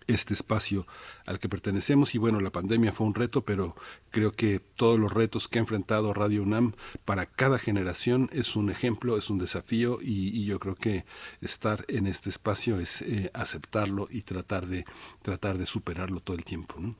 este 0.07 0.35
espacio 0.35 0.87
al 1.25 1.39
que 1.39 1.49
pertenecemos 1.49 2.15
y 2.15 2.19
bueno, 2.19 2.41
la 2.41 2.51
pandemia 2.51 2.93
fue 2.93 3.07
un 3.07 3.15
reto, 3.15 3.45
pero 3.45 3.75
creo 4.11 4.33
que 4.33 4.61
todos 4.61 4.99
los 4.99 5.13
retos 5.13 5.49
que 5.49 5.59
ha 5.59 5.61
enfrentado 5.61 6.15
Radio 6.15 6.43
UNAM 6.43 6.75
para 7.05 7.27
cada 7.27 7.59
generación 7.59 8.29
es 8.33 8.57
un 8.57 8.71
ejemplo, 8.71 9.17
es 9.17 9.31
un 9.31 9.39
desafío 9.39 9.99
y, 10.01 10.45
yo 10.47 10.61
creo 10.61 10.77
que 10.77 11.05
estar 11.41 11.85
en 11.89 12.07
este 12.07 12.31
espacio 12.31 12.79
es 12.79 13.03
eh, 13.03 13.31
aceptarlo 13.35 14.07
y 14.11 14.23
tratar 14.23 14.67
de 14.67 14.85
tratar 15.23 15.59
de 15.59 15.67
superarlo 15.67 16.21
todo 16.21 16.37
el 16.37 16.45
tiempo. 16.45 16.77
¿no? 16.79 16.95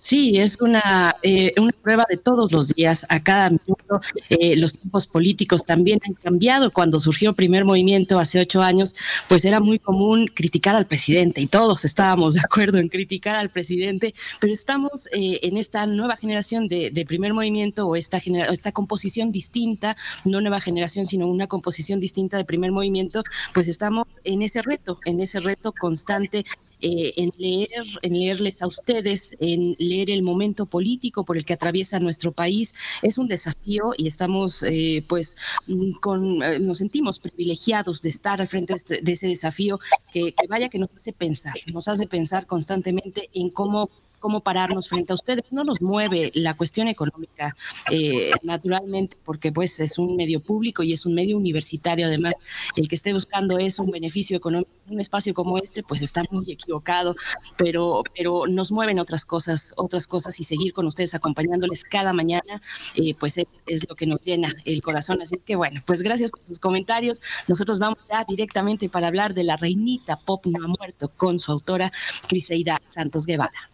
Sí, 0.00 0.38
es 0.38 0.58
una, 0.60 1.16
eh, 1.22 1.52
una 1.60 1.72
prueba 1.72 2.06
de 2.08 2.16
todos 2.16 2.52
los 2.52 2.68
días, 2.68 3.04
a 3.08 3.20
cada 3.20 3.50
minuto. 3.50 4.00
Eh, 4.30 4.54
los 4.56 4.74
tiempos 4.74 5.08
políticos 5.08 5.64
también 5.66 5.98
han 6.06 6.14
cambiado. 6.14 6.70
Cuando 6.70 7.00
surgió 7.00 7.32
primer 7.32 7.64
movimiento 7.64 8.18
hace 8.20 8.40
ocho 8.40 8.62
años, 8.62 8.94
pues 9.28 9.44
era 9.44 9.58
muy 9.58 9.80
común 9.80 10.30
criticar 10.32 10.76
al 10.76 10.86
presidente 10.86 11.40
y 11.40 11.48
todos 11.48 11.84
estábamos 11.84 12.34
de 12.34 12.40
acuerdo 12.40 12.78
en 12.78 12.88
criticar 12.88 13.34
al 13.34 13.50
presidente, 13.50 14.14
pero 14.40 14.52
estamos 14.52 15.08
eh, 15.12 15.40
en 15.42 15.56
esta 15.56 15.84
nueva 15.86 16.16
generación 16.16 16.68
de, 16.68 17.04
primer 17.08 17.34
movimiento 17.34 17.86
o 17.86 17.96
esta, 17.96 18.18
esta 18.18 18.70
composición 18.72 19.32
distinta, 19.32 19.96
no 20.24 20.40
nueva 20.40 20.60
generación, 20.60 21.06
sino 21.06 21.26
una 21.26 21.48
composición 21.48 21.98
distinta 21.98 22.36
de 22.36 22.44
primer 22.44 22.70
movimiento, 22.70 23.24
pues 23.52 23.66
estamos 23.66 24.06
en 24.24 24.42
ese 24.42 24.62
reto, 24.62 25.00
en 25.04 25.20
ese 25.20 25.40
reto 25.40 25.72
constante 25.72 26.44
eh, 26.80 27.12
en 27.16 27.32
leer, 27.38 27.84
en 28.02 28.12
leerles 28.12 28.62
a 28.62 28.66
ustedes, 28.66 29.36
en 29.40 29.74
leer 29.78 30.10
el 30.10 30.22
momento 30.22 30.66
político 30.66 31.24
por 31.24 31.36
el 31.36 31.44
que 31.44 31.54
atraviesa 31.54 31.98
nuestro 31.98 32.32
país. 32.32 32.74
Es 33.02 33.18
un 33.18 33.26
desafío 33.26 33.92
y 33.96 34.06
estamos, 34.06 34.62
eh, 34.62 35.04
pues, 35.08 35.36
mm, 35.66 35.92
con, 36.00 36.42
eh, 36.42 36.58
nos 36.58 36.78
sentimos 36.78 37.18
privilegiados 37.18 38.02
de 38.02 38.10
estar 38.10 38.40
al 38.40 38.48
frente 38.48 38.74
de, 38.74 38.76
este, 38.76 39.12
ese 39.12 39.28
desafío 39.28 39.80
que, 40.12 40.32
que 40.32 40.46
vaya 40.46 40.68
que 40.68 40.78
nos 40.78 40.90
hace 40.96 41.12
pensar, 41.12 41.54
nos 41.66 41.88
hace 41.88 42.06
pensar 42.06 42.46
constantemente 42.46 43.28
en 43.32 43.50
cómo 43.50 43.90
cómo 44.18 44.40
pararnos 44.40 44.88
frente 44.88 45.12
a 45.12 45.14
ustedes. 45.14 45.44
No 45.50 45.64
nos 45.64 45.80
mueve 45.80 46.30
la 46.34 46.54
cuestión 46.54 46.88
económica, 46.88 47.56
eh, 47.90 48.32
naturalmente, 48.42 49.16
porque 49.24 49.52
pues 49.52 49.80
es 49.80 49.98
un 49.98 50.16
medio 50.16 50.40
público 50.40 50.82
y 50.82 50.92
es 50.92 51.06
un 51.06 51.14
medio 51.14 51.36
universitario. 51.36 52.06
Además, 52.06 52.34
el 52.76 52.88
que 52.88 52.94
esté 52.94 53.12
buscando 53.12 53.58
eso, 53.58 53.82
un 53.82 53.90
beneficio 53.90 54.36
económico, 54.36 54.70
un 54.88 55.00
espacio 55.00 55.34
como 55.34 55.58
este, 55.58 55.82
pues 55.82 56.02
está 56.02 56.24
muy 56.30 56.50
equivocado, 56.50 57.14
pero, 57.56 58.02
pero 58.16 58.46
nos 58.46 58.72
mueven 58.72 58.98
otras 58.98 59.24
cosas, 59.24 59.74
otras 59.76 60.06
cosas 60.06 60.38
y 60.40 60.44
seguir 60.44 60.72
con 60.72 60.86
ustedes 60.86 61.14
acompañándoles 61.14 61.84
cada 61.84 62.12
mañana, 62.12 62.62
eh, 62.94 63.14
pues 63.14 63.38
es, 63.38 63.62
es, 63.66 63.88
lo 63.88 63.94
que 63.94 64.06
nos 64.06 64.20
llena 64.20 64.54
el 64.64 64.82
corazón. 64.82 65.20
Así 65.22 65.36
que 65.44 65.56
bueno, 65.56 65.80
pues 65.86 66.02
gracias 66.02 66.30
por 66.30 66.44
sus 66.44 66.58
comentarios. 66.58 67.22
Nosotros 67.46 67.78
vamos 67.78 67.98
ya 68.10 68.24
directamente 68.24 68.88
para 68.88 69.08
hablar 69.08 69.34
de 69.34 69.44
la 69.44 69.56
reinita 69.56 70.16
pop 70.16 70.46
no 70.46 70.64
ha 70.64 70.68
muerto 70.68 71.08
con 71.16 71.38
su 71.38 71.52
autora 71.52 71.92
Criseida 72.28 72.80
Santos 72.86 73.26
Guevara. 73.26 73.70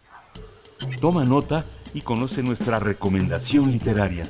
Toma 0.99 1.25
nota 1.25 1.65
y 1.93 2.01
conoce 2.01 2.43
nuestra 2.43 2.79
recomendación 2.79 3.71
literaria. 3.71 4.23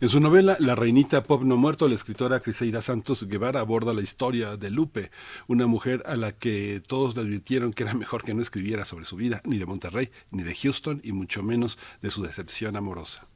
En 0.00 0.08
su 0.08 0.18
novela 0.18 0.56
La 0.60 0.74
reinita 0.74 1.24
pop 1.24 1.42
no 1.42 1.58
muerto, 1.58 1.86
la 1.86 1.94
escritora 1.94 2.40
Criseida 2.40 2.80
Santos 2.80 3.28
Guevara 3.28 3.60
aborda 3.60 3.92
la 3.92 4.00
historia 4.00 4.56
de 4.56 4.70
Lupe, 4.70 5.10
una 5.46 5.66
mujer 5.66 6.02
a 6.06 6.16
la 6.16 6.32
que 6.32 6.80
todos 6.80 7.14
le 7.14 7.20
advirtieron 7.20 7.74
que 7.74 7.82
era 7.82 7.92
mejor 7.92 8.22
que 8.22 8.32
no 8.32 8.40
escribiera 8.40 8.86
sobre 8.86 9.04
su 9.04 9.16
vida, 9.16 9.42
ni 9.44 9.58
de 9.58 9.66
Monterrey, 9.66 10.10
ni 10.30 10.42
de 10.42 10.54
Houston, 10.54 11.02
y 11.04 11.12
mucho 11.12 11.42
menos 11.42 11.78
de 12.00 12.10
su 12.10 12.22
decepción 12.22 12.76
amorosa. 12.76 13.29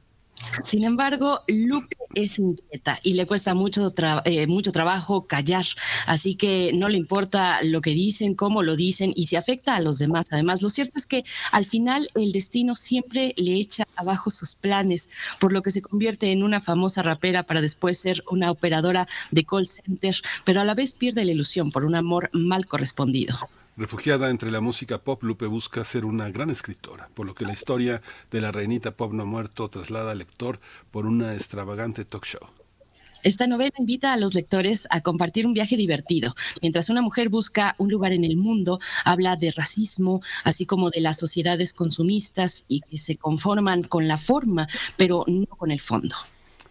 Sin 0.63 0.83
embargo, 0.83 1.41
Lupe 1.47 1.97
es 2.13 2.39
inquieta 2.39 2.99
y 3.03 3.13
le 3.13 3.25
cuesta 3.25 3.53
mucho, 3.53 3.91
tra 3.91 4.21
eh, 4.25 4.47
mucho 4.47 4.71
trabajo 4.71 5.27
callar, 5.27 5.65
así 6.05 6.35
que 6.35 6.71
no 6.73 6.87
le 6.89 6.97
importa 6.97 7.61
lo 7.63 7.81
que 7.81 7.91
dicen, 7.91 8.35
cómo 8.35 8.63
lo 8.63 8.75
dicen 8.75 9.11
y 9.15 9.27
se 9.27 9.37
afecta 9.37 9.75
a 9.75 9.81
los 9.81 9.99
demás. 9.99 10.27
Además, 10.31 10.61
lo 10.61 10.69
cierto 10.69 10.93
es 10.97 11.07
que 11.07 11.23
al 11.51 11.65
final 11.65 12.09
el 12.15 12.31
destino 12.31 12.75
siempre 12.75 13.33
le 13.37 13.55
echa 13.55 13.85
abajo 13.95 14.31
sus 14.31 14.55
planes, 14.55 15.09
por 15.39 15.53
lo 15.53 15.61
que 15.61 15.71
se 15.71 15.81
convierte 15.81 16.31
en 16.31 16.43
una 16.43 16.61
famosa 16.61 17.01
rapera 17.01 17.43
para 17.43 17.61
después 17.61 17.99
ser 17.99 18.23
una 18.29 18.51
operadora 18.51 19.07
de 19.31 19.45
call 19.45 19.67
center, 19.67 20.15
pero 20.43 20.61
a 20.61 20.65
la 20.65 20.73
vez 20.73 20.95
pierde 20.95 21.25
la 21.25 21.31
ilusión 21.31 21.71
por 21.71 21.85
un 21.85 21.95
amor 21.95 22.29
mal 22.33 22.65
correspondido. 22.65 23.37
Refugiada 23.77 24.29
entre 24.29 24.51
la 24.51 24.61
música 24.61 24.99
pop, 24.99 25.21
Lupe 25.23 25.47
busca 25.47 25.83
ser 25.83 26.05
una 26.05 26.29
gran 26.29 26.49
escritora, 26.49 27.09
por 27.13 27.25
lo 27.25 27.35
que 27.35 27.43
la 27.43 27.51
historia 27.51 28.01
de 28.31 28.39
la 28.39 28.53
reinita 28.53 28.91
pop 28.91 29.11
no 29.11 29.25
muerto 29.25 29.69
traslada 29.69 30.11
al 30.11 30.19
lector 30.19 30.61
por 30.91 31.05
una 31.05 31.33
extravagante 31.33 32.05
talk 32.05 32.25
show. 32.25 32.47
Esta 33.21 33.47
novela 33.47 33.73
invita 33.77 34.13
a 34.13 34.17
los 34.17 34.33
lectores 34.33 34.87
a 34.91 35.01
compartir 35.01 35.45
un 35.45 35.53
viaje 35.53 35.75
divertido. 35.75 36.35
Mientras 36.61 36.89
una 36.89 37.01
mujer 37.01 37.27
busca 37.27 37.75
un 37.77 37.89
lugar 37.89 38.13
en 38.13 38.23
el 38.23 38.37
mundo, 38.37 38.79
habla 39.03 39.35
de 39.35 39.51
racismo, 39.51 40.21
así 40.45 40.65
como 40.65 40.89
de 40.89 41.01
las 41.01 41.17
sociedades 41.17 41.73
consumistas 41.73 42.63
y 42.69 42.79
que 42.79 42.97
se 42.97 43.17
conforman 43.17 43.83
con 43.83 44.07
la 44.07 44.17
forma, 44.17 44.69
pero 44.95 45.25
no 45.27 45.47
con 45.47 45.71
el 45.71 45.81
fondo. 45.81 46.15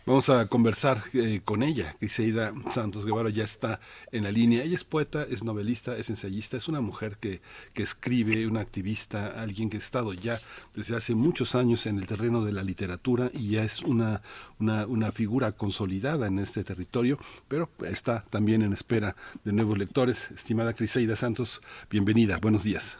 Vamos 0.07 0.29
a 0.29 0.47
conversar 0.49 0.99
eh, 1.15 1.41
con 1.43 1.63
ella. 1.63 1.97
Criseida 1.99 2.53
Santos 2.71 3.07
Guevara 3.07 3.31
ya 3.31 3.45
está 3.45 3.81
en 4.13 4.25
la 4.25 4.31
línea. 4.31 4.63
Ella 4.63 4.75
es 4.75 4.85
poeta, 4.85 5.27
es 5.31 5.43
novelista, 5.43 5.97
es 5.97 6.11
ensayista, 6.11 6.59
es 6.59 6.69
una 6.69 6.83
mujer 6.83 7.17
que, 7.19 7.41
que 7.73 7.83
escribe, 7.83 8.47
una 8.47 8.61
activista, 8.61 9.41
alguien 9.41 9.71
que 9.71 9.79
ha 9.79 9.81
estado 9.81 10.13
ya 10.13 10.39
desde 10.75 10.95
hace 10.95 11.15
muchos 11.15 11.55
años 11.55 11.87
en 11.87 11.99
el 11.99 12.07
terreno 12.07 12.45
de 12.45 12.53
la 12.53 12.63
literatura 12.63 13.31
y 13.33 13.53
ya 13.53 13.65
es 13.65 13.81
una, 13.81 14.21
una, 14.61 14.87
una 14.87 15.11
figura 15.11 15.53
consolidada 15.53 16.27
en 16.27 16.39
este 16.39 16.65
territorio, 16.65 17.19
pero 17.49 17.71
está 17.87 18.25
también 18.29 18.61
en 18.61 18.75
espera 18.75 19.17
de 19.43 19.53
nuevos 19.55 19.79
lectores. 19.79 20.31
Estimada 20.33 20.75
Criseida 20.75 21.17
Santos, 21.17 21.63
bienvenida. 21.89 22.37
Buenos 22.43 22.63
días. 22.63 22.99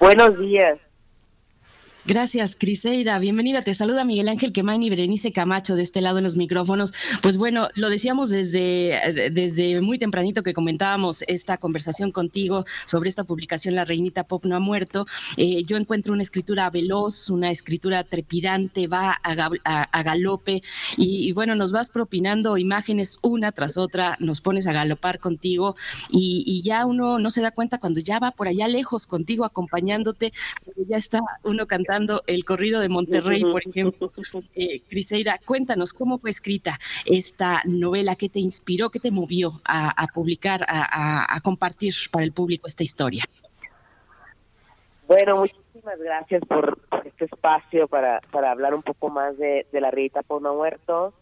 Buenos 0.00 0.38
días. 0.38 0.78
Gracias, 2.06 2.54
Criseida. 2.54 3.18
Bienvenida. 3.18 3.62
Te 3.62 3.72
saluda 3.72 4.04
Miguel 4.04 4.28
Ángel 4.28 4.52
Quemain 4.52 4.82
y 4.82 4.90
Berenice 4.90 5.32
Camacho 5.32 5.74
de 5.74 5.82
este 5.82 6.02
lado 6.02 6.18
en 6.18 6.24
los 6.24 6.36
micrófonos. 6.36 6.92
Pues 7.22 7.38
bueno, 7.38 7.68
lo 7.76 7.88
decíamos 7.88 8.28
desde, 8.28 9.30
desde 9.32 9.80
muy 9.80 9.98
tempranito 9.98 10.42
que 10.42 10.52
comentábamos 10.52 11.24
esta 11.28 11.56
conversación 11.56 12.12
contigo 12.12 12.66
sobre 12.84 13.08
esta 13.08 13.24
publicación 13.24 13.74
La 13.74 13.86
Reinita 13.86 14.24
Pop 14.24 14.44
no 14.44 14.54
ha 14.54 14.60
muerto. 14.60 15.06
Eh, 15.38 15.62
yo 15.64 15.78
encuentro 15.78 16.12
una 16.12 16.22
escritura 16.22 16.68
veloz, 16.68 17.30
una 17.30 17.50
escritura 17.50 18.04
trepidante, 18.04 18.86
va 18.86 19.18
a, 19.22 19.50
a, 19.64 19.82
a 19.84 20.02
galope 20.02 20.62
y, 20.98 21.26
y, 21.26 21.32
bueno, 21.32 21.54
nos 21.54 21.72
vas 21.72 21.88
propinando 21.88 22.58
imágenes 22.58 23.18
una 23.22 23.50
tras 23.50 23.78
otra, 23.78 24.18
nos 24.20 24.42
pones 24.42 24.66
a 24.66 24.74
galopar 24.74 25.20
contigo 25.20 25.74
y, 26.10 26.44
y 26.46 26.60
ya 26.60 26.84
uno 26.84 27.18
no 27.18 27.30
se 27.30 27.40
da 27.40 27.50
cuenta 27.50 27.78
cuando 27.78 28.00
ya 28.00 28.18
va 28.18 28.32
por 28.32 28.46
allá 28.46 28.68
lejos 28.68 29.06
contigo 29.06 29.46
acompañándote, 29.46 30.34
ya 30.86 30.98
está 30.98 31.20
uno 31.44 31.66
cantando 31.66 31.93
el 32.26 32.44
corrido 32.44 32.80
de 32.80 32.88
Monterrey, 32.88 33.42
por 33.42 33.62
ejemplo. 33.66 34.12
Eh, 34.54 34.82
Criseida, 34.88 35.38
cuéntanos 35.44 35.92
cómo 35.92 36.18
fue 36.18 36.30
escrita 36.30 36.78
esta 37.04 37.62
novela, 37.64 38.16
qué 38.16 38.28
te 38.28 38.40
inspiró, 38.40 38.90
qué 38.90 39.00
te 39.00 39.10
movió 39.10 39.60
a, 39.64 39.90
a 39.90 40.06
publicar, 40.08 40.64
a, 40.68 41.34
a, 41.34 41.40
compartir 41.40 41.94
para 42.10 42.24
el 42.24 42.32
público 42.32 42.66
esta 42.66 42.82
historia. 42.82 43.24
Bueno, 45.06 45.36
muchísimas 45.36 45.98
gracias 45.98 46.42
por, 46.48 46.78
por 46.88 47.06
este 47.06 47.26
espacio 47.26 47.88
para, 47.88 48.20
para 48.30 48.50
hablar 48.50 48.74
un 48.74 48.82
poco 48.82 49.10
más 49.10 49.36
de, 49.36 49.66
de 49.70 49.80
la 49.80 49.90
Rita 49.90 50.22
Pona 50.22 50.52
Muerto. 50.52 51.14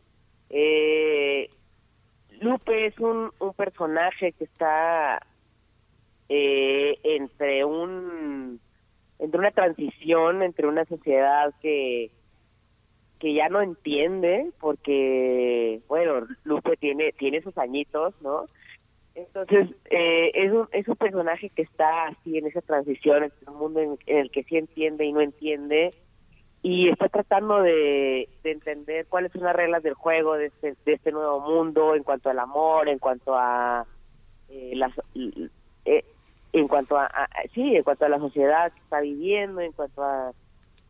Eh, 0.50 1.48
Lupe 2.40 2.86
es 2.86 2.98
un, 2.98 3.30
un 3.38 3.54
personaje 3.54 4.32
que 4.32 4.44
está 4.44 5.20
eh, 6.28 6.98
entre 7.04 7.64
un 7.64 8.60
entre 9.22 9.38
una 9.38 9.52
transición 9.52 10.42
entre 10.42 10.66
una 10.66 10.84
sociedad 10.84 11.54
que 11.62 12.10
que 13.20 13.34
ya 13.34 13.48
no 13.48 13.62
entiende 13.62 14.50
porque 14.58 15.80
bueno 15.86 16.26
Lupe 16.42 16.76
tiene 16.76 17.12
tiene 17.12 17.40
sus 17.40 17.56
añitos 17.56 18.14
no 18.20 18.46
entonces 19.14 19.70
eh, 19.90 20.32
es 20.34 20.50
un 20.52 20.66
es 20.72 20.88
un 20.88 20.96
personaje 20.96 21.50
que 21.50 21.62
está 21.62 22.08
así 22.08 22.36
en 22.36 22.48
esa 22.48 22.62
transición 22.62 23.22
entre 23.22 23.48
un 23.48 23.58
mundo 23.58 23.80
en, 23.80 23.98
el 24.06 24.30
que 24.32 24.42
sí 24.42 24.56
entiende 24.56 25.04
y 25.04 25.12
no 25.12 25.20
entiende 25.20 25.90
y 26.62 26.88
está 26.88 27.08
tratando 27.08 27.62
de, 27.62 28.28
de 28.42 28.50
entender 28.50 29.06
cuáles 29.06 29.30
son 29.30 29.42
las 29.42 29.54
reglas 29.54 29.84
del 29.84 29.94
juego 29.94 30.34
de 30.34 30.46
este, 30.46 30.74
de 30.84 30.94
este 30.94 31.12
nuevo 31.12 31.40
mundo 31.40 31.94
en 31.94 32.02
cuanto 32.02 32.28
al 32.28 32.40
amor 32.40 32.88
en 32.88 32.98
cuanto 32.98 33.36
a 33.36 33.86
eh, 34.48 34.72
las 34.74 34.92
eh, 35.84 36.04
en 36.52 36.68
cuanto 36.68 36.96
a, 36.96 37.10
sí 37.54 37.76
en 37.76 37.82
cuanto 37.82 38.04
a 38.04 38.08
la 38.10 38.18
sociedad 38.18 38.72
que 38.72 38.80
está 38.80 39.00
viviendo 39.00 39.60
en 39.60 39.72
cuanto 39.72 40.02
a, 40.02 40.32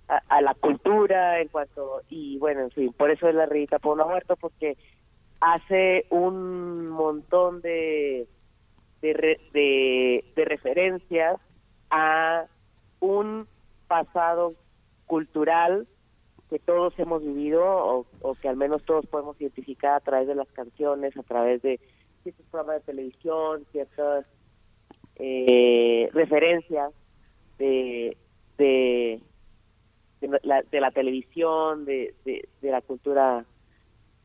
a, 0.09 0.23
a 0.29 0.43
la 0.43 0.55
cultura 0.55 1.41
en 1.41 1.49
cuanto 1.49 2.03
y 2.09 2.39
bueno 2.39 2.63
en 2.63 2.71
fin 2.71 2.93
por 2.93 3.11
eso 3.11 3.29
es 3.29 3.35
la 3.35 3.47
revista 3.47 3.79
no 3.83 4.09
muerto 4.09 4.37
porque 4.37 4.77
hace 5.41 6.07
un 6.11 6.87
montón 6.87 7.61
de 7.63 8.27
de, 9.01 9.41
de 9.53 10.25
de 10.35 10.45
referencias 10.45 11.41
a 11.91 12.47
un 13.01 13.47
pasado 13.87 14.55
cultural 15.07 15.87
que 16.51 16.59
todos 16.59 16.99
hemos 16.99 17.23
vivido 17.23 17.63
o 17.65 18.35
que 18.41 18.49
al 18.49 18.57
menos 18.57 18.83
todos 18.85 19.07
podemos 19.07 19.41
identificar 19.41 19.95
a 19.95 20.01
través 20.01 20.27
de 20.27 20.35
las 20.35 20.51
canciones 20.53 21.17
a 21.17 21.23
través 21.23 21.63
de 21.63 21.79
ciertos 22.25 22.47
programas 22.47 22.85
de 22.85 22.93
televisión 22.93 23.65
ciertas 23.71 24.27
eh, 25.25 26.09
referencias 26.13 26.93
de, 27.59 28.17
de, 28.59 29.21
la, 30.43 30.63
de 30.63 30.81
la 30.81 30.91
televisión, 30.91 31.85
de, 31.85 32.15
de, 32.25 32.71
la 32.71 32.81
cultura 32.81 33.45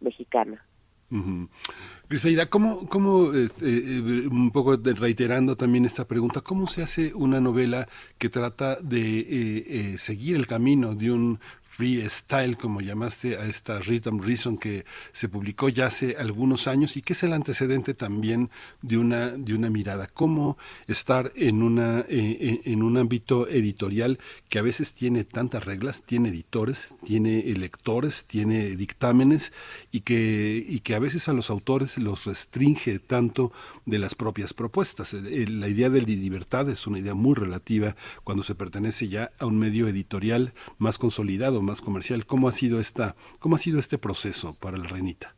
mexicana. 0.01 0.63
Uh 1.11 1.17
-huh. 1.17 2.49
¿cómo, 2.49 2.89
cómo 2.89 3.33
eh, 3.33 3.49
eh, 3.61 4.27
un 4.29 4.51
poco 4.51 4.75
reiterando 4.75 5.55
también 5.55 5.85
esta 5.85 6.05
pregunta, 6.05 6.41
cómo 6.41 6.67
se 6.67 6.81
hace 6.81 7.13
una 7.13 7.39
novela 7.39 7.87
que 8.17 8.29
trata 8.29 8.77
de 8.81 9.19
eh, 9.19 9.97
seguir 9.97 10.35
el 10.35 10.47
camino 10.47 10.95
de 10.95 11.11
un 11.11 11.39
freestyle, 11.77 12.57
como 12.57 12.81
llamaste 12.81 13.37
a 13.37 13.45
esta 13.45 13.79
Rhythm 13.79 14.19
Reason 14.19 14.57
que 14.57 14.83
se 15.11 15.29
publicó 15.29 15.69
ya 15.69 15.85
hace 15.85 16.15
algunos 16.17 16.67
años 16.67 16.97
y 16.97 17.03
que 17.03 17.13
es 17.13 17.21
el 17.21 17.33
antecedente 17.33 17.93
también 17.93 18.49
de 18.81 18.97
una, 18.97 19.29
de 19.29 19.53
una 19.53 19.69
mirada. 19.69 20.07
Cómo 20.07 20.57
estar 20.87 21.31
en, 21.35 21.61
una, 21.61 22.03
eh, 22.09 22.61
en 22.65 22.81
un 22.81 22.97
ámbito 22.97 23.47
editorial 23.47 24.17
que 24.49 24.57
a 24.57 24.63
veces 24.63 24.95
tiene 24.95 25.23
tantas 25.23 25.65
reglas, 25.65 26.01
tiene 26.03 26.29
editores, 26.29 26.95
tiene 27.05 27.43
lectores, 27.53 28.25
tiene 28.25 28.75
dictámenes 28.75 29.53
y 29.91 30.01
que, 30.01 30.65
y 30.67 30.79
que 30.79 30.95
a 30.95 30.99
veces 30.99 31.29
a 31.29 31.33
los 31.33 31.51
autores 31.51 31.99
los 31.99 32.25
restringe 32.25 32.97
tanto 32.97 33.51
de 33.87 33.97
las 33.97 34.13
propias 34.15 34.53
propuestas. 34.53 35.13
La 35.13 35.67
idea 35.67 35.89
de 35.89 36.01
libertad 36.01 36.69
es 36.69 36.85
una 36.85 36.99
idea 36.99 37.15
muy 37.15 37.33
relativa 37.33 37.95
cuando 38.23 38.43
se 38.43 38.53
pertenece 38.53 39.07
ya 39.07 39.31
a 39.39 39.45
un 39.45 39.57
medio 39.57 39.87
editorial 39.87 40.53
más 40.77 40.99
consolidado, 40.99 41.61
más 41.61 41.81
comercial. 41.81 42.25
¿Cómo 42.25 42.49
ha 42.49 42.51
sido 42.51 42.79
esta, 42.79 43.15
cómo 43.39 43.55
ha 43.55 43.59
sido 43.59 43.79
este 43.79 43.97
proceso 43.97 44.55
para 44.59 44.77
la 44.77 44.87
reinita? 44.87 45.33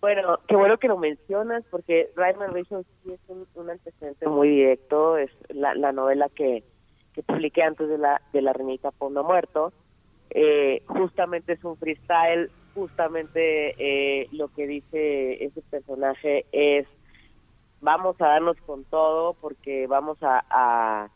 Bueno, 0.00 0.38
qué 0.48 0.56
bueno 0.56 0.78
que 0.78 0.88
lo 0.88 0.98
mencionas 0.98 1.62
porque 1.70 2.10
Rayman 2.16 2.52
Reason 2.52 2.84
sí 3.02 3.12
es 3.12 3.20
un, 3.28 3.46
un 3.54 3.70
antecedente 3.70 4.26
muy 4.26 4.48
directo, 4.48 5.16
es 5.16 5.30
la, 5.48 5.74
la 5.74 5.92
novela 5.92 6.28
que, 6.34 6.64
que 7.14 7.22
publiqué 7.22 7.62
antes 7.62 7.88
de 7.88 7.98
la 7.98 8.20
de 8.32 8.42
la 8.42 8.52
Renita 8.52 8.90
Pondo 8.90 9.24
Muerto. 9.24 9.72
Eh, 10.30 10.82
justamente 10.86 11.52
es 11.52 11.64
un 11.64 11.76
freestyle, 11.76 12.50
justamente 12.74 13.74
eh, 13.78 14.28
lo 14.32 14.48
que 14.48 14.66
dice 14.66 15.44
ese 15.44 15.62
personaje 15.62 16.46
es 16.52 16.86
vamos 17.80 18.20
a 18.20 18.28
darnos 18.28 18.56
con 18.66 18.84
todo 18.84 19.34
porque 19.34 19.86
vamos 19.86 20.18
a, 20.22 21.10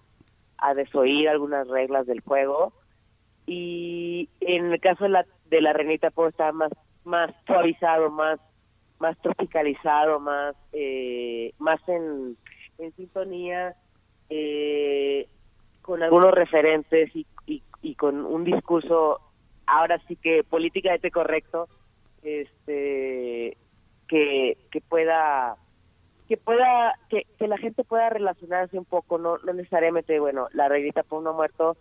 a, 0.61 0.75
desoír 0.75 1.29
algunas 1.29 1.67
reglas 1.69 2.07
del 2.07 2.21
juego. 2.21 2.73
Y 3.47 4.29
en 4.41 4.73
el 4.73 4.81
caso 4.81 5.05
de 5.05 5.11
la 5.11 5.27
de 5.47 5.63
la 5.63 5.73
Renita 5.73 6.11
Pondo 6.11 6.29
está 6.29 6.53
más 6.53 6.71
más 7.05 7.35
suavizado, 7.47 8.11
más 8.11 8.39
más 8.99 9.17
tropicalizado, 9.23 10.21
más 10.21 10.55
eh, 10.73 11.51
más 11.59 11.81
en, 11.89 12.37
en 12.79 12.93
sintonía 12.97 13.75
eh, 14.29 15.27
con 15.81 16.03
algunos 16.03 16.33
referentes 16.33 17.15
y, 17.17 17.27
y, 17.47 17.63
y 17.81 17.95
con 17.95 18.27
un 18.27 18.45
discurso 18.45 19.21
ahora 19.69 20.01
sí 20.09 20.17
que 20.17 20.45
políticamente 20.45 21.11
correcto 21.11 21.69
este 22.23 23.57
que, 24.09 24.57
que 24.71 24.81
pueda 24.81 25.57
que 26.29 26.37
pueda 26.37 26.95
que, 27.09 27.27
la 27.47 27.59
gente 27.59 27.85
pueda 27.85 28.11
relacionarse 28.11 28.79
un 28.79 28.85
poco 28.85 29.19
no 29.19 29.39
no 29.39 29.53
necesariamente 29.53 30.19
bueno 30.21 30.49
la 30.53 30.69
reglita 30.69 31.03
por 31.03 31.21
uno 31.21 31.33
muerto 31.33 31.77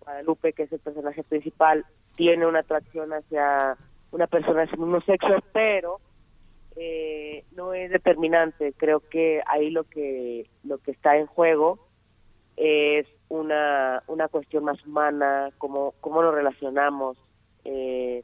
Guadalupe 0.00 0.52
que 0.52 0.64
es 0.64 0.72
el 0.72 0.80
personaje 0.80 1.22
principal 1.22 1.86
tiene 2.16 2.46
una 2.46 2.60
atracción 2.60 3.12
hacia 3.12 3.76
una 4.10 4.26
persona 4.26 4.66
del 4.66 4.78
mismo 4.78 5.00
sexo 5.02 5.28
pero 5.52 6.00
eh, 6.76 7.44
no 7.56 7.74
es 7.74 7.90
determinante. 7.90 8.72
Creo 8.76 9.00
que 9.00 9.42
ahí 9.46 9.70
lo 9.70 9.84
que 9.84 10.48
lo 10.64 10.78
que 10.78 10.92
está 10.92 11.16
en 11.16 11.26
juego 11.26 11.78
es 12.60 13.06
una 13.30 14.02
una 14.06 14.28
cuestión 14.28 14.64
más 14.64 14.84
humana, 14.86 15.50
cómo 15.56 15.94
cómo 16.00 16.22
nos 16.22 16.34
relacionamos 16.34 17.16
eh, 17.64 18.22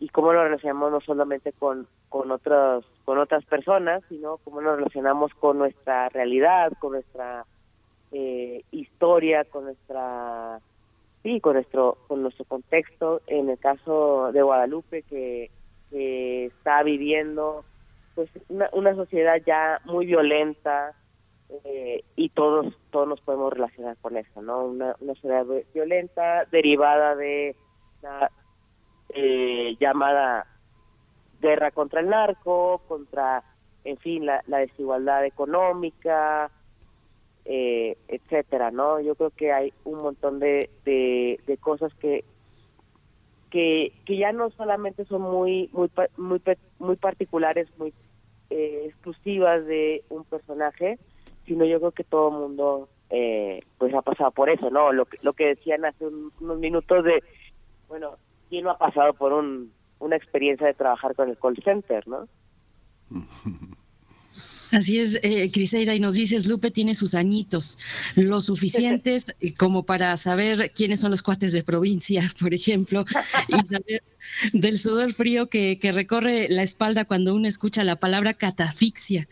y 0.00 0.08
cómo 0.08 0.32
nos 0.32 0.42
relacionamos 0.42 0.90
no 0.90 1.00
solamente 1.00 1.52
con 1.52 1.86
con 2.08 2.32
otros 2.32 2.84
con 3.04 3.18
otras 3.18 3.44
personas, 3.44 4.02
sino 4.08 4.38
cómo 4.38 4.60
nos 4.60 4.76
relacionamos 4.76 5.32
con 5.34 5.58
nuestra 5.58 6.08
realidad, 6.08 6.72
con 6.80 6.92
nuestra 6.92 7.46
eh, 8.10 8.64
historia, 8.72 9.44
con 9.44 9.66
nuestra 9.66 10.58
sí, 11.22 11.40
con 11.40 11.54
nuestro 11.54 11.96
con 12.08 12.22
nuestro 12.22 12.44
contexto. 12.44 13.22
En 13.28 13.50
el 13.50 13.58
caso 13.58 14.32
de 14.32 14.42
Guadalupe 14.42 15.02
que, 15.02 15.52
que 15.90 16.46
está 16.46 16.82
viviendo 16.82 17.64
pues 18.16 18.28
una, 18.48 18.68
una 18.72 18.96
sociedad 18.96 19.36
ya 19.46 19.80
muy 19.84 20.06
violenta 20.06 20.96
eh, 21.64 22.04
y 22.16 22.28
todos 22.30 22.74
todos 22.90 23.08
nos 23.08 23.20
podemos 23.20 23.52
relacionar 23.52 23.96
con 23.98 24.16
eso 24.16 24.42
no 24.42 24.64
una, 24.64 24.94
una 25.00 25.14
sociedad 25.14 25.46
violenta 25.74 26.44
derivada 26.46 27.16
de 27.16 27.56
la 28.02 28.30
eh, 29.10 29.76
llamada 29.80 30.46
guerra 31.40 31.70
contra 31.70 32.00
el 32.00 32.08
narco 32.08 32.82
contra 32.86 33.42
en 33.84 33.96
fin 33.98 34.26
la, 34.26 34.42
desigualdad 34.46 35.24
económica 35.24 36.50
eh, 37.44 37.96
etcétera 38.08 38.70
no 38.70 39.00
yo 39.00 39.14
creo 39.14 39.30
que 39.30 39.52
hay 39.52 39.72
un 39.84 40.02
montón 40.02 40.38
de, 40.38 40.70
de, 40.84 41.40
de 41.46 41.56
cosas 41.56 41.92
que 41.94 42.24
que 43.50 43.92
que 44.04 44.16
ya 44.16 44.32
no 44.32 44.50
solamente 44.50 45.04
son 45.06 45.22
muy 45.22 45.68
muy 45.72 45.90
muy 46.16 46.40
muy 46.78 46.96
particulares 46.96 47.68
muy 47.78 47.92
eh, 48.50 48.86
exclusivas 48.86 49.64
de 49.64 50.02
un 50.08 50.24
personaje, 50.24 50.98
sino 51.50 51.64
yo 51.64 51.80
creo 51.80 51.90
que 51.90 52.04
todo 52.04 52.28
el 52.28 52.34
mundo 52.42 52.88
eh, 53.10 53.64
pues 53.76 53.92
ha 53.92 54.02
pasado 54.02 54.30
por 54.30 54.48
eso, 54.50 54.70
¿no? 54.70 54.92
Lo 54.92 55.08
lo 55.22 55.32
que 55.32 55.46
decían 55.48 55.84
hace 55.84 56.06
un, 56.06 56.30
unos 56.40 56.58
minutos 56.60 57.02
de, 57.02 57.24
bueno, 57.88 58.12
¿quién 58.48 58.62
no 58.62 58.70
ha 58.70 58.78
pasado 58.78 59.14
por 59.14 59.32
un, 59.32 59.72
una 59.98 60.14
experiencia 60.14 60.68
de 60.68 60.74
trabajar 60.74 61.16
con 61.16 61.28
el 61.28 61.36
call 61.36 61.56
center, 61.64 62.06
¿no? 62.06 62.28
Así 64.72 64.98
es, 64.98 65.18
eh, 65.22 65.50
Criseida, 65.52 65.94
y 65.94 66.00
nos 66.00 66.14
dices, 66.14 66.46
Lupe 66.46 66.70
tiene 66.70 66.94
sus 66.94 67.14
añitos, 67.14 67.78
lo 68.14 68.40
suficientes 68.40 69.26
como 69.56 69.84
para 69.84 70.16
saber 70.16 70.72
quiénes 70.74 71.00
son 71.00 71.10
los 71.10 71.22
cuates 71.22 71.52
de 71.52 71.62
provincia, 71.62 72.22
por 72.40 72.54
ejemplo, 72.54 73.04
y 73.48 73.66
saber 73.66 74.02
del 74.52 74.78
sudor 74.78 75.12
frío 75.12 75.48
que, 75.48 75.78
recorre 75.92 76.48
la 76.48 76.62
espalda 76.62 77.04
cuando 77.04 77.34
uno 77.34 77.48
escucha 77.48 77.82
la 77.82 77.96
palabra 77.96 78.34
catafixia. 78.34 79.28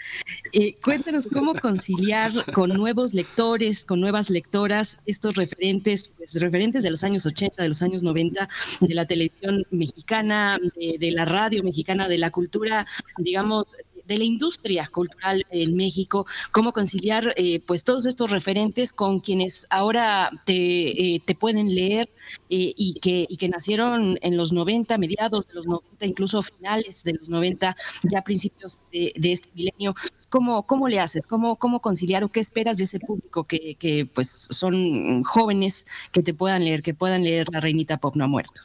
Eh, 0.52 0.74
cuéntanos 0.82 1.28
cómo 1.28 1.54
conciliar 1.54 2.32
con 2.52 2.70
nuevos 2.70 3.14
lectores, 3.14 3.84
con 3.84 4.00
nuevas 4.00 4.28
lectoras, 4.28 4.98
estos 5.06 5.36
referentes, 5.36 6.10
pues, 6.16 6.34
referentes 6.40 6.82
de 6.82 6.90
los 6.90 7.04
años 7.04 7.26
80, 7.26 7.62
de 7.62 7.68
los 7.68 7.82
años 7.82 8.02
90, 8.02 8.48
de 8.80 8.94
la 8.94 9.06
televisión 9.06 9.64
mexicana, 9.70 10.58
de 10.74 11.10
la 11.12 11.24
radio 11.24 11.62
mexicana, 11.62 12.08
de 12.08 12.18
la 12.18 12.30
cultura, 12.30 12.86
digamos, 13.18 13.76
de 14.08 14.18
la 14.18 14.24
industria 14.24 14.88
cultural 14.92 15.46
en 15.50 15.76
México, 15.76 16.26
cómo 16.50 16.72
conciliar 16.72 17.34
eh, 17.36 17.60
pues 17.66 17.84
todos 17.84 18.06
estos 18.06 18.30
referentes 18.30 18.92
con 18.92 19.20
quienes 19.20 19.66
ahora 19.70 20.30
te, 20.44 21.14
eh, 21.14 21.22
te 21.24 21.34
pueden 21.34 21.74
leer 21.74 22.08
eh, 22.48 22.72
y, 22.76 22.94
que, 23.00 23.26
y 23.28 23.36
que 23.36 23.48
nacieron 23.48 24.18
en 24.22 24.36
los 24.36 24.52
90, 24.52 24.96
mediados 24.98 25.46
de 25.46 25.54
los 25.54 25.66
90, 25.66 26.06
incluso 26.06 26.42
finales 26.42 27.04
de 27.04 27.12
los 27.12 27.28
90, 27.28 27.76
ya 28.04 28.22
principios 28.22 28.78
de, 28.90 29.12
de 29.14 29.32
este 29.32 29.48
milenio. 29.54 29.94
¿Cómo, 30.30 30.66
¿Cómo 30.66 30.88
le 30.88 31.00
haces? 31.00 31.26
¿Cómo, 31.26 31.56
¿Cómo 31.56 31.80
conciliar 31.80 32.24
o 32.24 32.28
qué 32.28 32.40
esperas 32.40 32.78
de 32.78 32.84
ese 32.84 33.00
público 33.00 33.44
que, 33.44 33.76
que 33.76 34.06
pues 34.06 34.28
son 34.28 35.22
jóvenes 35.24 35.86
que 36.12 36.22
te 36.22 36.34
puedan 36.34 36.64
leer, 36.64 36.82
que 36.82 36.94
puedan 36.94 37.22
leer 37.24 37.46
La 37.50 37.60
Reinita 37.60 37.98
Pop 37.98 38.16
no 38.16 38.24
ha 38.24 38.28
muerto? 38.28 38.62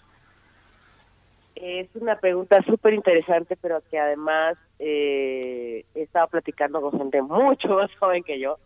Es 1.65 1.87
una 1.95 2.17
pregunta 2.17 2.61
súper 2.63 2.93
interesante, 2.93 3.55
pero 3.55 3.81
que 3.89 3.97
además 3.97 4.57
eh, 4.79 5.85
he 5.95 6.01
estado 6.01 6.27
platicando 6.27 6.81
con 6.81 6.99
gente 6.99 7.21
mucho 7.21 7.69
más 7.69 7.89
joven 7.99 8.21
que 8.21 8.37
yo 8.37 8.57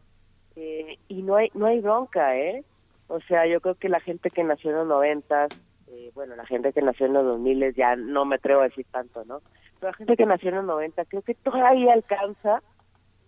eh, 0.56 0.98
y 1.08 1.22
no 1.22 1.36
hay 1.36 1.52
no 1.54 1.68
hay 1.68 1.80
bronca, 1.80 2.36
¿eh? 2.36 2.64
O 3.08 3.20
sea, 3.22 3.46
yo 3.46 3.62
creo 3.62 3.76
que 3.76 3.88
la 3.88 4.00
gente 4.00 4.32
que 4.32 4.44
nació 4.44 4.72
en 4.72 4.78
los 4.78 4.88
noventas, 4.88 5.52
eh, 5.90 6.10
bueno, 6.16 6.36
la 6.36 6.48
gente 6.48 6.74
que 6.74 6.82
nació 6.82 7.06
en 7.06 7.14
los 7.14 7.24
dos 7.24 7.40
miles 7.40 7.76
ya 7.76 7.96
no 7.96 8.26
me 8.26 8.38
atrevo 8.38 8.62
a 8.62 8.70
decir 8.70 8.88
tanto, 8.92 9.24
¿no? 9.26 9.42
Pero 9.80 9.92
la 9.92 9.98
gente 9.98 10.18
que 10.18 10.26
nació 10.26 10.50
en 10.50 10.56
los 10.56 10.66
noventa 10.66 11.06
creo 11.06 11.22
que 11.22 11.36
todavía 11.36 11.94
alcanza 11.94 12.64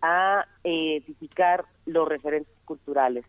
a 0.02 0.48
identificar 0.64 1.66
los 1.86 2.10
referentes 2.10 2.56
culturales. 2.66 3.24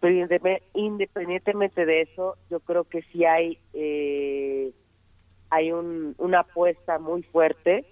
Pero 0.00 0.26
independientemente 0.72 1.84
de 1.84 2.00
eso, 2.00 2.38
yo 2.48 2.60
creo 2.60 2.84
que 2.84 3.02
sí 3.12 3.26
hay 3.26 3.58
eh, 3.74 4.72
hay 5.50 5.72
un, 5.72 6.14
una 6.18 6.40
apuesta 6.40 6.98
muy 6.98 7.22
fuerte 7.22 7.84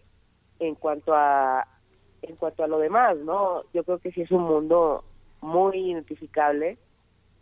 en 0.58 0.74
cuanto 0.74 1.14
a 1.14 1.66
en 2.22 2.36
cuanto 2.36 2.62
a 2.62 2.68
lo 2.68 2.78
demás, 2.78 3.16
¿no? 3.18 3.62
Yo 3.74 3.82
creo 3.82 3.98
que 3.98 4.12
sí 4.12 4.22
es 4.22 4.30
un 4.30 4.44
mundo 4.44 5.04
muy 5.40 5.90
identificable 5.90 6.78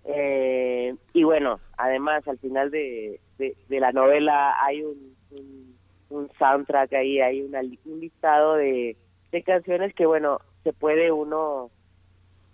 eh, 0.05 0.95
y 1.13 1.25
bueno, 1.25 1.61
además 1.77 2.27
al 2.27 2.39
final 2.39 2.71
de, 2.71 3.21
de, 3.37 3.81
la 3.81 3.93
novela 3.93 4.57
hay 4.65 4.83
un, 4.83 5.15
un, 5.31 5.77
un, 6.09 6.31
soundtrack 6.39 6.95
ahí, 6.95 7.21
hay 7.21 7.43
una, 7.43 7.61
un 7.61 8.01
listado 8.01 8.55
de, 8.55 8.97
de 9.31 9.43
canciones 9.43 9.95
que 9.95 10.07
bueno, 10.07 10.41
se 10.65 10.73
puede 10.73 11.13
uno 11.13 11.71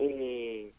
eh, 0.00 0.72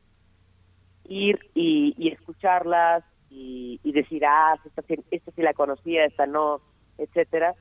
ir 1.06 1.40
y 1.54 2.10
escucharlas 2.12 3.06
y, 3.30 3.80
y 3.84 3.92
decir, 3.92 4.26
ah, 4.26 4.56
esta, 4.66 4.84
esta 5.12 5.32
sí 5.32 5.42
la 5.42 5.54
conocía, 5.54 6.06
esta 6.06 6.26
no, 6.26 6.62
etcétera, 6.98 7.56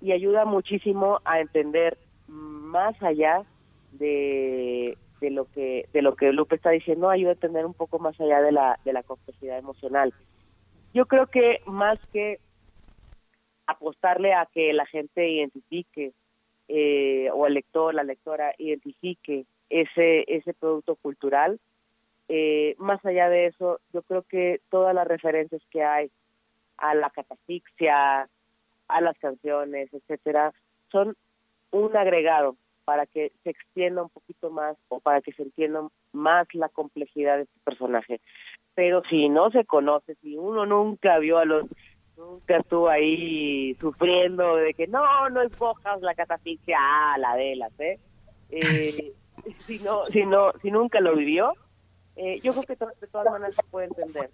y 0.00 0.12
ayuda 0.12 0.44
muchísimo 0.44 1.20
a 1.24 1.40
entender 1.40 1.98
más 2.28 3.00
allá 3.02 3.44
de, 3.92 4.98
de 5.20 5.30
lo 5.30 5.46
que 5.46 5.88
de 5.92 6.02
lo 6.02 6.14
que 6.16 6.32
Lupe 6.32 6.56
está 6.56 6.70
diciendo, 6.70 7.08
ayuda 7.08 7.30
a 7.30 7.34
entender 7.34 7.64
un 7.64 7.74
poco 7.74 7.98
más 7.98 8.20
allá 8.20 8.42
de 8.42 8.52
la 8.52 8.78
de 8.84 8.92
la 8.92 9.02
complejidad 9.02 9.58
emocional. 9.58 10.12
Yo 10.92 11.06
creo 11.06 11.26
que 11.26 11.60
más 11.66 11.98
que 12.12 12.38
apostarle 13.66 14.34
a 14.34 14.46
que 14.46 14.72
la 14.72 14.86
gente 14.86 15.28
identifique 15.28 16.12
eh, 16.68 17.30
o 17.32 17.46
el 17.46 17.54
lector, 17.54 17.94
la 17.94 18.04
lectora 18.04 18.54
identifique 18.58 19.46
ese 19.70 20.24
ese 20.28 20.52
producto 20.54 20.96
cultural, 20.96 21.60
eh, 22.28 22.74
más 22.78 23.04
allá 23.04 23.28
de 23.28 23.46
eso, 23.46 23.80
yo 23.92 24.02
creo 24.02 24.22
que 24.22 24.60
todas 24.70 24.94
las 24.94 25.06
referencias 25.06 25.62
que 25.70 25.84
hay 25.84 26.10
a 26.78 26.94
la 26.94 27.10
catafixia, 27.10 28.28
a 28.88 29.00
las 29.00 29.18
canciones, 29.18 29.92
etcétera, 29.92 30.52
son 30.90 31.16
un 31.70 31.96
agregado 31.96 32.56
para 32.84 33.06
que 33.06 33.32
se 33.42 33.50
extienda 33.50 34.02
un 34.02 34.10
poquito 34.10 34.50
más 34.50 34.76
o 34.88 35.00
para 35.00 35.20
que 35.20 35.32
se 35.32 35.42
entienda 35.42 35.88
más 36.12 36.46
la 36.54 36.68
complejidad 36.68 37.36
de 37.36 37.42
este 37.42 37.60
personaje. 37.64 38.20
Pero 38.74 39.02
si 39.08 39.28
no 39.28 39.50
se 39.50 39.64
conoce, 39.64 40.14
si 40.16 40.36
uno 40.36 40.66
nunca 40.66 41.18
vio 41.18 41.38
a 41.38 41.44
los 41.44 41.66
Nunca 42.16 42.56
estuvo 42.56 42.88
ahí 42.88 43.74
sufriendo 43.74 44.56
de 44.56 44.72
que 44.72 44.86
no, 44.86 45.28
no 45.28 45.42
escojas 45.42 46.00
la 46.00 46.14
catafixia, 46.14 46.78
ah, 46.80 47.18
la 47.18 47.36
de 47.36 47.56
las, 47.56 47.78
¿eh? 47.78 47.98
eh 48.50 49.12
si, 49.66 49.78
no, 49.80 50.06
si, 50.06 50.24
no, 50.24 50.52
si 50.62 50.70
nunca 50.70 51.00
lo 51.00 51.14
vivió, 51.14 51.52
eh, 52.16 52.40
yo 52.42 52.52
creo 52.52 52.64
que 52.64 52.76
de 53.00 53.06
todas 53.06 53.30
maneras 53.30 53.54
se 53.54 53.62
puede 53.64 53.86
entender 53.86 54.30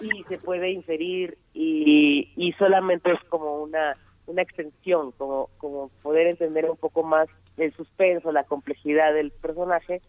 y 0.00 0.24
se 0.24 0.38
puede 0.38 0.70
inferir 0.70 1.38
y, 1.54 2.32
y 2.36 2.52
solamente 2.52 3.12
es 3.12 3.20
como 3.28 3.62
una 3.62 3.94
una 4.26 4.42
extensión, 4.42 5.12
como, 5.12 5.48
como 5.58 5.88
poder 6.02 6.28
entender 6.28 6.70
un 6.70 6.76
poco 6.76 7.02
más 7.02 7.28
el 7.56 7.72
suspenso, 7.74 8.32
la 8.32 8.44
complejidad 8.44 9.12
del 9.12 9.30
personaje, 9.30 10.00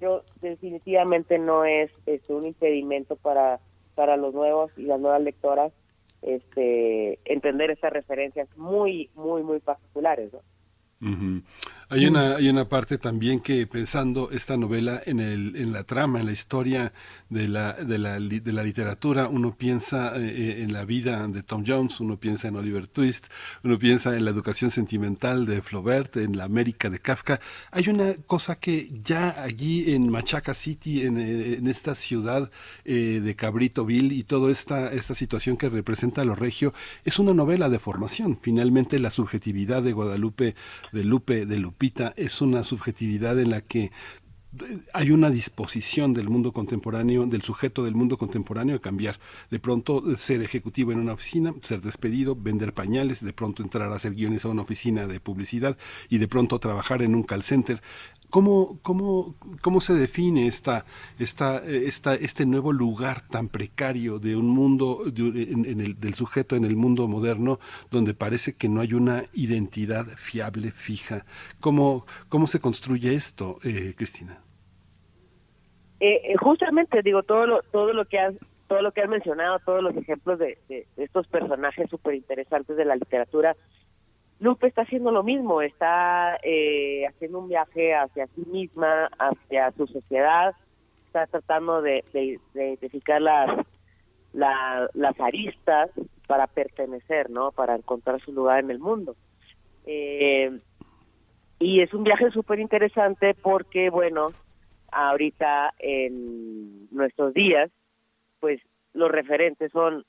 yo 0.00 0.22
definitivamente 0.40 1.38
no 1.38 1.64
es 1.64 1.90
este, 2.06 2.32
un 2.32 2.46
impedimento 2.46 3.16
para, 3.16 3.60
para 3.94 4.16
los 4.16 4.34
nuevos 4.34 4.72
y 4.76 4.82
las 4.82 5.00
nuevas 5.00 5.22
lectoras 5.22 5.72
este, 6.22 7.18
entender 7.24 7.70
estas 7.70 7.92
referencias 7.92 8.48
muy, 8.56 9.10
muy, 9.14 9.42
muy 9.42 9.60
particulares. 9.60 10.32
¿no? 10.32 10.40
Hay 11.90 12.06
una, 12.06 12.36
hay 12.36 12.48
una 12.48 12.68
parte 12.68 12.96
también 12.96 13.40
que 13.40 13.66
pensando 13.66 14.30
esta 14.30 14.56
novela 14.56 15.02
en, 15.04 15.20
el, 15.20 15.54
en 15.56 15.72
la 15.72 15.84
trama, 15.84 16.20
en 16.20 16.26
la 16.26 16.32
historia 16.32 16.92
de 17.28 17.46
la, 17.46 17.74
de 17.74 17.98
la, 17.98 18.18
de 18.18 18.52
la 18.52 18.62
literatura, 18.62 19.28
uno 19.28 19.54
piensa 19.56 20.16
eh, 20.16 20.22
eh, 20.24 20.62
en 20.62 20.72
la 20.72 20.86
vida 20.86 21.26
de 21.28 21.42
Tom 21.42 21.62
Jones, 21.66 22.00
uno 22.00 22.18
piensa 22.18 22.48
en 22.48 22.56
Oliver 22.56 22.88
Twist, 22.88 23.26
uno 23.62 23.78
piensa 23.78 24.16
en 24.16 24.24
la 24.24 24.30
educación 24.30 24.70
sentimental 24.70 25.44
de 25.44 25.60
Flaubert, 25.60 26.16
en 26.16 26.36
la 26.38 26.44
América 26.44 26.88
de 26.88 27.00
Kafka. 27.00 27.38
Hay 27.70 27.88
una 27.88 28.14
cosa 28.26 28.56
que 28.56 28.90
ya 29.04 29.42
allí 29.42 29.92
en 29.92 30.08
Machaca 30.10 30.54
City, 30.54 31.02
en, 31.02 31.18
eh, 31.18 31.56
en 31.58 31.66
esta 31.66 31.94
ciudad 31.94 32.50
eh, 32.84 33.20
de 33.22 33.36
Cabritoville 33.36 34.14
y 34.14 34.22
toda 34.22 34.50
esta, 34.50 34.90
esta 34.92 35.14
situación 35.14 35.58
que 35.58 35.68
representa 35.68 36.24
lo 36.24 36.34
regio, 36.34 36.72
es 37.04 37.18
una 37.18 37.34
novela 37.34 37.68
de 37.68 37.78
formación. 37.78 38.38
Finalmente 38.40 38.98
la 38.98 39.10
subjetividad 39.10 39.82
de 39.82 39.92
Guadalupe, 39.92 40.54
de 40.92 41.04
Lupe, 41.04 41.44
de 41.44 41.58
Lupe, 41.58 41.74
es 42.16 42.40
una 42.40 42.62
subjetividad 42.62 43.38
en 43.38 43.50
la 43.50 43.60
que 43.60 43.90
hay 44.92 45.10
una 45.10 45.30
disposición 45.30 46.14
del 46.14 46.28
mundo 46.28 46.52
contemporáneo, 46.52 47.26
del 47.26 47.42
sujeto 47.42 47.82
del 47.82 47.94
mundo 47.94 48.16
contemporáneo 48.16 48.76
a 48.76 48.80
cambiar. 48.80 49.18
De 49.50 49.58
pronto 49.58 50.02
ser 50.16 50.42
ejecutivo 50.42 50.92
en 50.92 50.98
una 50.98 51.14
oficina, 51.14 51.54
ser 51.62 51.80
despedido, 51.80 52.36
vender 52.36 52.72
pañales, 52.72 53.24
de 53.24 53.32
pronto 53.32 53.62
entrar 53.62 53.90
a 53.92 53.96
hacer 53.96 54.14
guiones 54.14 54.44
a 54.44 54.48
una 54.48 54.62
oficina 54.62 55.06
de 55.06 55.20
publicidad 55.20 55.76
y 56.08 56.18
de 56.18 56.28
pronto 56.28 56.58
trabajar 56.58 57.02
en 57.02 57.14
un 57.14 57.24
call 57.24 57.42
center. 57.42 57.82
¿Cómo, 58.34 58.80
cómo, 58.82 59.36
cómo 59.62 59.80
se 59.80 59.94
define 59.94 60.48
esta, 60.48 60.84
esta, 61.20 61.64
esta, 61.64 62.14
este 62.14 62.44
nuevo 62.46 62.72
lugar 62.72 63.20
tan 63.30 63.48
precario 63.48 64.18
de 64.18 64.34
un 64.34 64.48
mundo, 64.48 65.04
en, 65.06 65.80
el, 65.80 66.00
del 66.00 66.14
sujeto 66.14 66.56
en 66.56 66.64
el 66.64 66.74
mundo 66.74 67.06
moderno, 67.06 67.60
donde 67.92 68.12
parece 68.12 68.56
que 68.56 68.68
no 68.68 68.80
hay 68.80 68.92
una 68.92 69.22
identidad 69.34 70.06
fiable, 70.06 70.72
fija? 70.72 71.24
¿Cómo, 71.60 72.06
cómo 72.28 72.48
se 72.48 72.58
construye 72.58 73.14
esto, 73.14 73.60
eh, 73.62 73.94
Cristina? 73.96 74.40
Eh, 76.00 76.20
eh, 76.24 76.36
justamente, 76.36 77.02
digo, 77.02 77.22
todo 77.22 77.46
lo, 77.46 77.62
todo 77.70 77.92
lo 77.92 78.04
que 78.04 78.18
has 78.18 78.34
todo 78.66 78.82
lo 78.82 78.90
que 78.90 79.02
has 79.02 79.08
mencionado, 79.08 79.60
todos 79.60 79.80
los 79.80 79.96
ejemplos 79.96 80.40
de, 80.40 80.58
de 80.68 80.86
estos 80.96 81.28
personajes 81.28 81.88
súper 81.88 82.16
interesantes 82.16 82.76
de 82.76 82.84
la 82.84 82.96
literatura, 82.96 83.54
Lupe 84.44 84.66
está 84.66 84.82
haciendo 84.82 85.10
lo 85.10 85.22
mismo, 85.22 85.62
está 85.62 86.38
eh, 86.42 87.06
haciendo 87.06 87.38
un 87.38 87.48
viaje 87.48 87.94
hacia 87.94 88.26
sí 88.26 88.42
misma, 88.46 89.08
hacia 89.18 89.72
su 89.72 89.86
sociedad, 89.86 90.54
está 91.06 91.26
tratando 91.26 91.80
de, 91.80 92.04
identificar 92.52 93.22
las, 93.22 93.64
las 94.34 95.18
aristas 95.18 95.90
para 96.26 96.46
pertenecer, 96.46 97.30
¿no? 97.30 97.52
Para 97.52 97.74
encontrar 97.74 98.20
su 98.20 98.34
lugar 98.34 98.62
en 98.62 98.70
el 98.70 98.80
mundo. 98.80 99.16
Eh, 99.86 100.60
y 101.58 101.80
es 101.80 101.94
un 101.94 102.04
viaje 102.04 102.30
súper 102.30 102.60
interesante 102.60 103.32
porque, 103.32 103.88
bueno, 103.88 104.28
ahorita 104.92 105.72
en 105.78 106.86
nuestros 106.90 107.32
días, 107.32 107.70
pues 108.40 108.60
los 108.92 109.10
referentes 109.10 109.72
son 109.72 110.04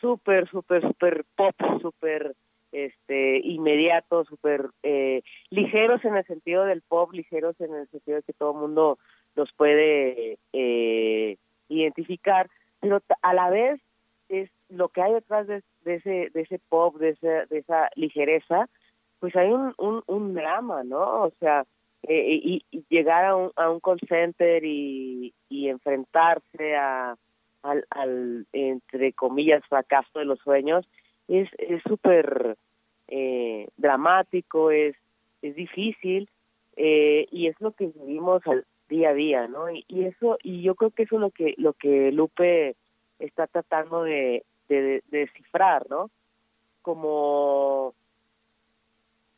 súper, 0.00 0.50
súper, 0.50 0.82
súper 0.82 1.24
pop, 1.36 1.54
súper 1.80 2.34
este 2.72 3.38
inmediatos, 3.38 4.26
súper 4.28 4.70
eh, 4.82 5.22
ligeros 5.50 6.04
en 6.04 6.16
el 6.16 6.24
sentido 6.26 6.64
del 6.64 6.82
pop, 6.82 7.12
ligeros 7.12 7.60
en 7.60 7.74
el 7.74 7.88
sentido 7.88 8.16
de 8.16 8.22
que 8.22 8.32
todo 8.32 8.52
el 8.52 8.58
mundo 8.58 8.98
los 9.34 9.52
puede 9.52 10.38
eh, 10.52 11.36
identificar, 11.68 12.50
pero 12.80 13.00
a 13.22 13.34
la 13.34 13.50
vez 13.50 13.80
es 14.28 14.50
lo 14.68 14.88
que 14.88 15.02
hay 15.02 15.14
detrás 15.14 15.46
de, 15.46 15.62
ese 15.84 16.30
de 16.32 16.40
ese 16.42 16.60
pop, 16.68 16.96
de, 16.96 17.10
ese, 17.10 17.46
de 17.46 17.58
esa 17.58 17.88
ligereza, 17.94 18.68
pues 19.20 19.34
hay 19.36 19.48
un, 19.48 19.74
un, 20.06 20.34
drama, 20.34 20.84
¿no? 20.84 21.24
O 21.24 21.32
sea, 21.40 21.64
eh, 22.02 22.40
y, 22.42 22.64
llegar 22.88 23.24
a 23.24 23.36
un, 23.36 23.50
a 23.56 23.70
un 23.70 23.80
call 23.80 24.00
center 24.08 24.64
y, 24.64 25.34
enfrentarse 25.50 26.76
a 26.76 27.16
al, 27.62 28.46
entre 28.52 29.12
comillas, 29.12 29.66
fracaso 29.68 30.18
de 30.18 30.24
los 30.24 30.38
sueños, 30.38 30.88
es 31.28 31.82
súper 31.82 32.56
eh, 33.08 33.68
dramático, 33.76 34.70
es, 34.70 34.96
es 35.40 35.54
difícil 35.54 36.28
eh, 36.76 37.26
y 37.30 37.46
es 37.46 37.58
lo 37.60 37.72
que 37.72 37.86
vivimos 37.86 38.46
al 38.46 38.66
día 38.88 39.10
a 39.10 39.14
día, 39.14 39.48
¿no? 39.48 39.70
Y, 39.70 39.84
eso 40.04 40.38
y 40.42 40.62
yo 40.62 40.74
creo 40.74 40.90
que 40.90 41.04
eso 41.04 41.16
es 41.16 41.20
lo 41.20 41.30
que 41.30 41.54
lo 41.58 41.72
que 41.72 42.12
Lupe 42.12 42.76
está 43.18 43.46
tratando 43.46 44.04
de, 44.04 44.44
de, 44.68 45.02
descifrar, 45.08 45.88
¿no? 45.90 46.10
Como 46.82 47.94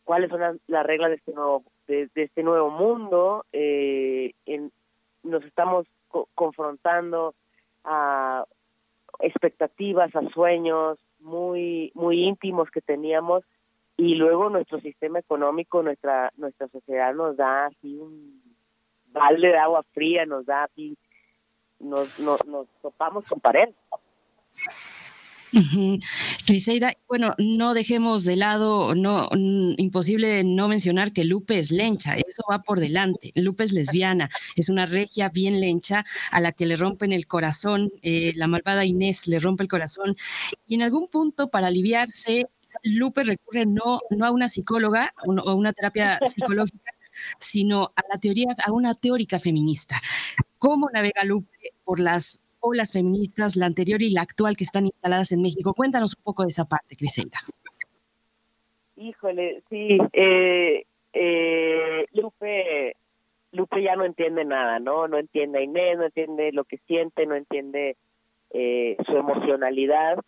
cuáles 0.05 0.31
son 0.31 0.61
las, 0.67 0.87
reglas 0.87 1.11
de 1.11 1.17
este 1.17 1.33
nuevo 1.33 1.65
de, 1.87 2.11
este 2.15 2.43
nuevo 2.43 2.71
mundo 2.71 3.45
eh, 3.53 4.33
en, 4.47 4.73
nos 5.23 5.45
estamos 5.45 5.87
confrontando 6.35 7.35
a 7.85 8.45
expectativas 9.21 10.15
a 10.15 10.29
sueños 10.31 10.99
muy 11.21 11.93
muy 11.95 12.25
íntimos 12.25 12.71
que 12.71 12.81
teníamos 12.81 13.45
y 13.97 14.15
luego 14.15 14.49
nuestro 14.49 14.81
sistema 14.81 15.19
económico, 15.19 15.83
nuestra 15.83 16.33
nuestra 16.37 16.69
sociedad 16.69 17.15
nos 17.15 17.37
da 17.37 17.67
así 17.67 17.97
un 17.97 18.43
balde 19.13 19.49
de 19.49 19.59
agua 19.59 19.83
fría, 19.93 20.25
nos 20.25 20.47
da 20.47 20.65
así, 20.65 20.97
nos, 21.79 22.19
nos, 22.21 22.45
nos 22.47 22.67
topamos 22.81 23.27
con 23.27 23.41
pared. 23.41 23.69
Criseida, 26.47 26.93
bueno, 27.09 27.35
no 27.39 27.75
dejemos 27.75 28.25
de 28.25 28.37
lado, 28.37 28.95
no, 28.95 29.29
imposible 29.77 30.45
no 30.45 30.69
mencionar 30.69 31.13
que 31.13 31.25
Lupe 31.25 31.59
es 31.59 31.71
lencha, 31.71 32.15
eso 32.17 32.43
va 32.51 32.63
por 32.63 32.81
delante. 32.81 33.33
Lupe 33.35 33.65
es 33.65 33.73
lesbiana, 33.73 34.31
es 34.57 34.69
una 34.69 34.87
regia 34.87 35.29
bien 35.29 35.61
lencha 35.61 36.05
a 36.31 36.41
la 36.41 36.53
que 36.53 36.67
le 36.67 36.77
rompen 36.77 37.13
el 37.13 37.27
corazón, 37.27 37.91
eh, 38.03 38.33
la 38.37 38.47
malvada 38.47 38.85
Inés 38.85 39.27
le 39.27 39.41
rompe 39.41 39.63
el 39.63 39.69
corazón 39.69 40.17
y 40.67 40.75
en 40.75 40.83
algún 40.83 41.09
punto 41.09 41.51
para 41.51 41.69
aliviarse, 41.69 42.47
Lupe 42.83 43.25
recurre 43.25 43.67
no, 43.67 44.01
no 44.11 44.25
a 44.25 44.31
una 44.31 44.49
psicóloga 44.49 45.13
o 45.27 45.55
una 45.55 45.73
terapia 45.73 46.19
psicológica, 46.25 46.93
sino 47.39 47.93
a 47.97 48.03
la 48.13 48.21
teoría, 48.21 48.55
a 48.65 48.73
una 48.73 48.95
teórica 48.95 49.39
feminista. 49.39 50.01
¿Cómo 50.59 50.89
navega 50.93 51.25
Lupe 51.25 51.75
por 51.85 52.01
las 52.01 52.45
o 52.61 52.74
las 52.74 52.93
feministas, 52.93 53.57
la 53.57 53.66
anterior 53.66 54.03
y 54.03 54.11
la 54.11 54.23
actual 54.23 54.57
que 54.57 54.65
están 54.65 54.87
instaladas 54.87 55.32
en 55.32 55.43
México. 55.43 55.73
Cuéntanos 55.74 56.15
un 56.16 56.23
poco 56.23 56.43
de 56.43 56.49
esa 56.49 56.66
parte, 56.66 56.97
Criselda. 56.97 57.39
Híjole, 58.97 59.62
sí, 59.70 59.99
eh, 60.12 60.85
eh, 61.12 62.07
Lupe, 62.12 62.97
Lupe 63.53 63.82
ya 63.82 63.97
no 63.97 64.05
entiende 64.05 64.45
nada, 64.45 64.78
¿no? 64.78 65.09
No 65.09 65.19
entiende 65.19 65.59
a 65.59 65.62
Inés, 65.62 65.97
no 65.97 66.05
entiende 66.05 66.53
lo 66.53 66.65
que 66.65 66.77
siente, 66.87 67.24
no 67.27 67.35
entiende 67.35 67.97
eh, 68.51 68.97
su 69.07 69.16
emocionalidad. 69.16 70.19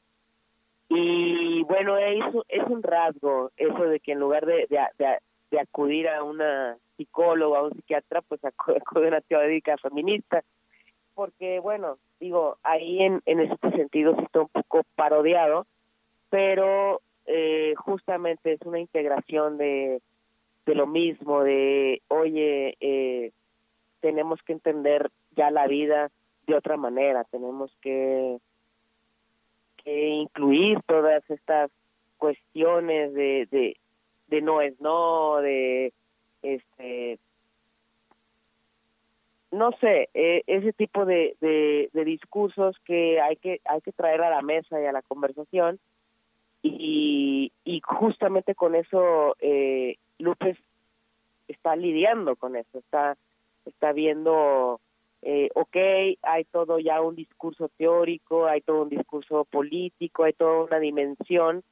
Y 0.89 1.63
bueno, 1.65 1.99
es, 1.99 2.25
es 2.49 2.63
un 2.67 2.83
rasgo 2.83 3.51
eso 3.57 3.85
de 3.85 4.01
que 4.01 4.13
en 4.13 4.21
lugar 4.21 4.47
de, 4.47 4.67
de, 4.69 5.61
acudir 5.61 6.09
a 6.09 6.23
una 6.23 6.77
psicóloga, 6.97 7.59
a 7.59 7.63
un 7.65 7.75
psiquiatra, 7.75 8.23
pues 8.23 8.43
acude 8.45 9.05
a 9.05 9.09
una 9.09 9.21
teórica 9.21 9.77
feminista 9.79 10.43
porque 11.23 11.61
bueno, 11.61 11.99
digo, 12.19 12.59
ahí 12.65 13.01
en, 13.01 13.23
en 13.27 13.39
este 13.39 13.71
sentido 13.71 14.17
sí 14.17 14.25
está 14.25 14.41
un 14.41 14.49
poco 14.49 14.83
parodiado, 14.97 15.67
pero 16.31 17.01
eh, 17.27 17.75
justamente 17.77 18.55
es 18.55 18.63
una 18.63 18.81
integración 18.81 19.57
de, 19.57 20.03
de 20.67 20.75
lo 20.75 20.89
mismo, 20.89 21.45
de, 21.45 22.03
oye, 22.09 22.77
eh, 22.81 23.31
tenemos 24.01 24.43
que 24.43 24.55
entender 24.55 25.13
ya 25.37 25.53
la 25.53 25.69
vida 25.69 26.11
de 26.49 26.57
otra 26.57 26.77
manera, 26.77 27.23
tenemos 27.31 27.73
que, 27.81 28.39
que 29.85 30.09
incluir 30.09 30.81
todas 30.89 31.23
estas 31.31 31.71
cuestiones 32.19 33.15
de, 33.15 33.47
de, 33.49 33.77
de 34.27 34.43
no 34.43 34.61
es 34.61 34.81
no, 34.81 35.37
de 35.37 35.93
este 36.43 37.21
no 39.53 39.71
sé, 39.81 40.09
eh, 40.15 40.43
ese 40.47 40.73
tipo 40.73 41.05
de, 41.05 41.37
de, 41.41 42.05
discursos 42.05 42.77
que 42.85 43.21
hay 43.21 43.37
que 43.37 43.61
hay 43.65 43.81
que 43.83 43.93
traer 43.93 44.23
a 44.23 44.31
la 44.31 44.43
mesa 44.43 44.81
y 44.81 44.87
a 44.87 44.93
la 44.93 45.03
conversación. 45.03 45.79
Y, 46.65 47.53
y 47.65 47.81
justamente 47.81 48.55
con 48.55 48.75
eso 48.75 49.37
eh, 49.41 49.97
Lupe 50.19 50.57
está 51.49 51.77
lidiando 51.77 52.37
con 52.37 52.57
eso, 52.57 52.79
está, 52.79 53.17
está 53.67 53.93
viendo, 53.93 54.81
eh, 55.23 55.51
ok, 55.55 55.77
hay 56.23 56.45
todo 56.51 56.79
ya 56.79 57.01
un 57.01 57.17
discurso 57.17 57.69
teórico, 57.77 58.47
hay 58.47 58.61
todo 58.61 58.83
un 58.83 58.89
discurso 58.89 59.45
político, 59.45 60.25
hay 60.25 60.33
toda 60.33 60.65
una 60.65 60.79
dimensión 60.79 61.63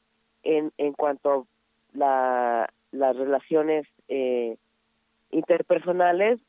en, 0.42 0.72
en 0.76 0.92
cuanto 0.92 1.32
a 1.32 1.44
la, 1.96 2.72
las 2.92 3.16
relaciones 3.16 3.86
eh, 4.08 4.56
interpersonales, 5.30 6.40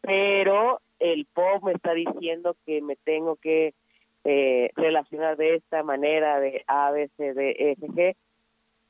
pero 0.00 0.80
el 0.98 1.26
pop 1.26 1.62
me 1.64 1.72
está 1.72 1.92
diciendo 1.94 2.56
que 2.66 2.80
me 2.82 2.96
tengo 2.96 3.36
que 3.36 3.74
eh, 4.24 4.70
relacionar 4.76 5.36
de 5.36 5.56
esta 5.56 5.82
manera, 5.82 6.40
de 6.40 6.62
A, 6.66 6.90
B, 6.90 7.10
C, 7.16 7.34
D, 7.34 7.50
E, 7.58 7.72
F, 7.72 7.86
G, 7.88 8.16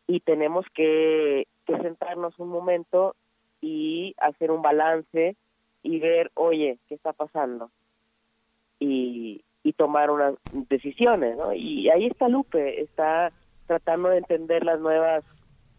y 0.07 0.20
tenemos 0.20 0.66
que, 0.74 1.47
que 1.66 1.78
sentarnos 1.78 2.39
un 2.39 2.49
momento 2.49 3.15
y 3.61 4.15
hacer 4.19 4.51
un 4.51 4.62
balance 4.62 5.37
y 5.82 5.99
ver, 6.01 6.31
oye, 6.35 6.78
¿qué 6.89 6.95
está 6.97 7.12
pasando? 7.12 7.70
Y, 8.81 9.45
y 9.62 9.73
tomar 9.74 10.11
unas 10.11 10.35
decisiones, 10.69 11.37
¿no? 11.37 11.53
Y 11.55 11.91
ahí 11.91 12.07
está 12.07 12.28
Lupe, 12.28 12.81
está 12.82 13.32
tratando 13.66 14.09
de 14.09 14.19
entender 14.19 14.65
las 14.65 14.81
nuevas, 14.81 15.24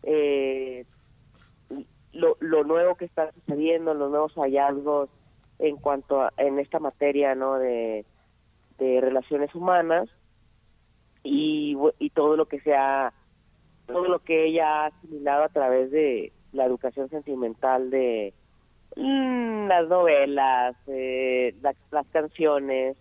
eh, 0.03 0.85
lo, 2.13 2.37
lo 2.39 2.63
nuevo 2.63 2.95
que 2.95 3.05
está 3.05 3.31
sucediendo, 3.33 3.93
los 3.93 4.11
nuevos 4.11 4.33
hallazgos 4.35 5.09
en 5.61 5.77
cuanto 5.77 6.21
a, 6.21 6.33
en 6.37 6.59
esta 6.59 6.79
materia, 6.79 7.35
¿no? 7.35 7.57
De, 7.57 8.03
de 8.79 8.99
relaciones 8.99 9.53
humanas 9.55 10.09
y, 11.23 11.77
y 11.99 12.09
todo 12.09 12.35
lo 12.35 12.47
que 12.47 12.59
sea, 12.61 13.13
todo 13.85 14.05
lo 14.05 14.19
que 14.19 14.47
ella 14.47 14.67
ha 14.67 14.85
asimilado 14.87 15.43
a 15.43 15.49
través 15.49 15.91
de 15.91 16.33
la 16.51 16.65
educación 16.65 17.09
sentimental 17.09 17.91
de 17.91 18.33
mm, 18.95 19.67
las 19.67 19.87
novelas, 19.87 20.75
eh, 20.87 21.53
las, 21.61 22.07
canciones, 22.07 22.97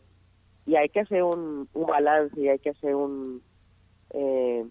y 0.67 0.77
hay 0.77 0.91
que 0.91 1.01
hacer 1.01 1.23
un, 1.23 1.67
un 1.73 1.87
balance 1.87 2.39
y 2.39 2.49
hay 2.49 2.59
que 2.59 2.71
hacer 2.71 2.95
un, 2.95 3.43
eh, 4.11 4.67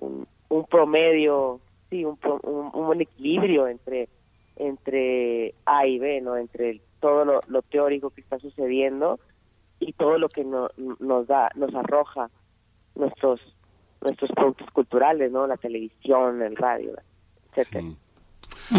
un, 0.00 0.66
promedio, 0.66 1.60
sí, 1.88 2.04
un, 2.04 2.18
un, 2.42 2.70
un 2.74 3.00
equilibrio 3.00 3.66
entre 3.68 4.08
entre 4.56 5.54
A 5.64 5.86
y 5.86 5.98
B, 5.98 6.20
¿no? 6.20 6.36
Entre 6.36 6.82
todo 7.00 7.24
lo, 7.24 7.62
teórico 7.62 8.10
que 8.10 8.20
está 8.20 8.38
sucediendo 8.38 9.18
y 9.78 9.92
todo 9.94 10.18
lo 10.18 10.28
que 10.28 10.44
no- 10.44 10.68
nos 10.98 11.26
da, 11.26 11.50
nos 11.54 11.74
arroja 11.74 12.30
nuestros 12.94 13.40
nuestros 14.02 14.30
productos 14.30 14.70
culturales, 14.70 15.30
¿no? 15.30 15.46
La 15.46 15.58
televisión, 15.58 16.40
el 16.40 16.56
radio, 16.56 16.94
etcétera. 17.50 17.84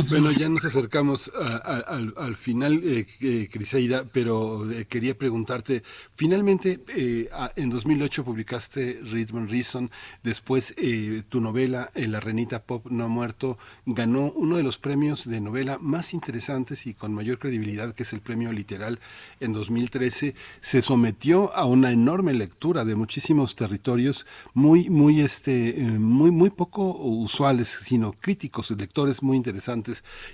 Bueno, 0.09 0.31
ya 0.31 0.47
nos 0.47 0.63
acercamos 0.63 1.29
al, 1.35 2.13
al 2.15 2.35
final, 2.37 2.81
eh, 2.83 3.07
eh, 3.19 3.49
Criseida, 3.51 4.05
pero 4.09 4.69
eh, 4.71 4.85
quería 4.85 5.17
preguntarte, 5.17 5.83
finalmente 6.15 6.79
eh, 6.95 7.29
en 7.57 7.69
2008 7.69 8.23
publicaste 8.23 9.01
Rhythm 9.03 9.37
and 9.37 9.49
Reason, 9.49 9.91
después 10.23 10.73
eh, 10.77 11.23
tu 11.27 11.41
novela 11.41 11.91
eh, 11.93 12.07
La 12.07 12.21
Renita 12.21 12.63
Pop 12.63 12.87
No 12.89 13.03
ha 13.03 13.07
muerto 13.09 13.57
ganó 13.85 14.31
uno 14.33 14.55
de 14.55 14.63
los 14.63 14.77
premios 14.77 15.27
de 15.27 15.41
novela 15.41 15.77
más 15.81 16.13
interesantes 16.13 16.87
y 16.87 16.93
con 16.93 17.13
mayor 17.13 17.37
credibilidad, 17.37 17.93
que 17.93 18.03
es 18.03 18.13
el 18.13 18.21
premio 18.21 18.53
literal 18.53 18.99
en 19.41 19.51
2013, 19.51 20.35
se 20.61 20.81
sometió 20.81 21.53
a 21.53 21.65
una 21.65 21.91
enorme 21.91 22.33
lectura 22.33 22.85
de 22.85 22.95
muchísimos 22.95 23.55
territorios 23.57 24.25
muy, 24.53 24.89
muy, 24.89 25.19
este, 25.19 25.73
muy, 25.99 26.31
muy 26.31 26.49
poco 26.49 26.95
usuales, 26.95 27.67
sino 27.83 28.13
críticos, 28.13 28.71
lectores 28.71 29.21
muy 29.21 29.35
interesantes. 29.35 29.80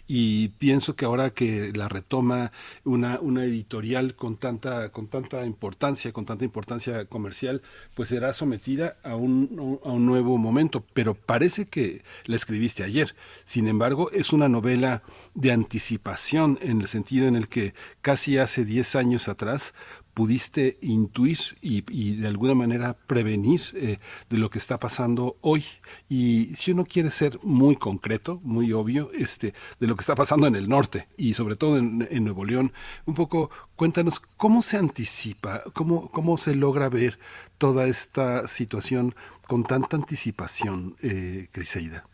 Y 0.08 0.50
pienso 0.50 0.96
que 0.96 1.06
ahora 1.06 1.32
que 1.32 1.72
la 1.74 1.88
retoma 1.88 2.52
una, 2.84 3.20
una 3.20 3.44
editorial 3.44 4.16
con 4.16 4.38
tanta, 4.38 4.90
con 4.92 5.08
tanta 5.08 5.46
importancia, 5.46 6.12
con 6.12 6.26
tanta 6.26 6.46
importancia 6.46 7.06
comercial, 7.06 7.62
pues 7.96 8.10
será 8.10 8.34
sometida 8.34 8.98
a 9.04 9.16
un, 9.16 9.80
a 9.84 9.92
un 9.92 10.06
nuevo 10.06 10.38
momento. 10.38 10.84
Pero 10.94 11.14
parece 11.14 11.66
que 11.66 12.04
la 12.26 12.36
escribiste 12.36 12.84
ayer. 12.84 13.16
Sin 13.46 13.68
embargo, 13.68 14.12
es 14.12 14.34
una 14.34 14.50
novela 14.50 15.04
de 15.34 15.52
anticipación 15.52 16.58
en 16.62 16.82
el 16.82 16.88
sentido 16.88 17.28
en 17.28 17.36
el 17.36 17.48
que 17.48 17.74
casi 18.02 18.38
hace 18.38 18.66
10 18.66 18.96
años 18.96 19.28
atrás 19.28 19.74
pudiste 20.18 20.80
intuir 20.82 21.38
y, 21.62 22.16
de 22.16 22.28
alguna 22.28 22.56
manera 22.56 22.98
prevenir 23.06 23.62
eh, 23.76 23.98
de 24.28 24.38
lo 24.40 24.50
que 24.50 24.58
está 24.58 24.80
pasando 24.80 25.38
hoy. 25.42 25.64
Y 26.10 26.56
si 26.56 26.72
uno 26.72 26.86
quiere 26.86 27.12
ser 27.12 27.38
muy 27.44 27.76
concreto, 27.76 28.40
muy 28.42 28.74
obvio, 28.74 29.12
este, 29.14 29.54
de 29.80 29.86
lo 29.86 29.96
que 29.96 30.02
está 30.02 30.16
pasando 30.16 30.48
en 30.48 30.56
el 30.56 30.68
norte 30.68 31.08
y 31.18 31.36
sobre 31.36 31.56
todo 31.56 31.78
en, 31.78 32.08
en 32.10 32.24
Nuevo 32.24 32.46
León, 32.46 32.74
un 33.06 33.14
poco 33.14 33.52
cuéntanos 33.76 34.20
cómo 34.20 34.64
se 34.64 34.78
anticipa, 34.78 35.62
cómo, 35.76 36.10
cómo 36.10 36.38
se 36.38 36.56
logra 36.56 36.90
ver 36.90 37.20
toda 37.60 37.86
esta 37.86 38.48
situación 38.48 39.14
con 39.48 39.66
tanta 39.66 39.98
anticipación, 39.98 40.96
eh, 41.04 41.48
Criseida. 41.52 42.08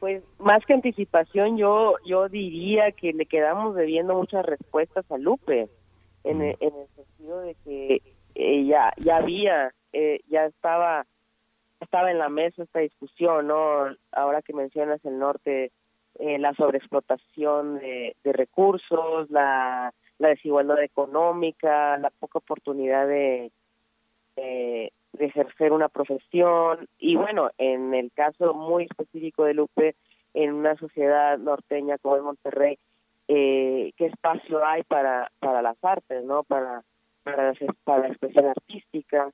Pues 0.00 0.22
más 0.38 0.58
que 0.66 0.74
anticipación, 0.74 1.56
yo 1.56 1.94
yo 2.04 2.28
diría 2.28 2.92
que 2.92 3.14
le 3.14 3.24
quedamos 3.24 3.74
debiendo 3.74 4.14
muchas 4.14 4.44
respuestas 4.44 5.10
a 5.10 5.16
Lupe, 5.16 5.70
en, 6.24 6.42
el, 6.42 6.56
en 6.60 6.74
el 6.74 6.88
sentido 6.96 7.40
de 7.40 7.54
que 7.64 8.02
eh, 8.34 8.64
ya, 8.66 8.92
ya 8.96 9.18
había, 9.18 9.72
eh, 9.92 10.20
ya 10.28 10.46
estaba 10.46 11.06
estaba 11.80 12.10
en 12.10 12.18
la 12.18 12.28
mesa 12.28 12.62
esta 12.62 12.80
discusión, 12.80 13.46
¿no? 13.46 13.94
Ahora 14.12 14.42
que 14.42 14.54
mencionas 14.54 15.04
el 15.04 15.18
norte, 15.18 15.70
eh, 16.18 16.38
la 16.38 16.54
sobreexplotación 16.54 17.78
de, 17.78 18.16
de 18.24 18.32
recursos, 18.32 19.30
la, 19.30 19.92
la 20.18 20.28
desigualdad 20.28 20.82
económica, 20.82 21.98
la 21.98 22.10
poca 22.10 22.38
oportunidad 22.38 23.06
de, 23.06 23.52
de, 24.36 24.92
de 25.12 25.24
ejercer 25.24 25.72
una 25.72 25.88
profesión 25.88 26.88
y 26.98 27.16
bueno, 27.16 27.50
en 27.58 27.94
el 27.94 28.10
caso 28.12 28.54
muy 28.54 28.84
específico 28.84 29.44
de 29.44 29.54
Lupe, 29.54 29.94
en 30.32 30.54
una 30.54 30.76
sociedad 30.76 31.38
norteña 31.38 31.98
como 31.98 32.16
es 32.16 32.22
Monterrey, 32.22 32.78
eh, 33.28 33.92
qué 33.96 34.06
espacio 34.06 34.64
hay 34.64 34.82
para 34.84 35.30
para 35.40 35.62
las 35.62 35.76
artes, 35.82 36.24
¿no? 36.24 36.42
Para 36.44 36.82
para, 37.22 37.54
la 37.98 38.08
expresión 38.08 38.46
artística 38.46 39.30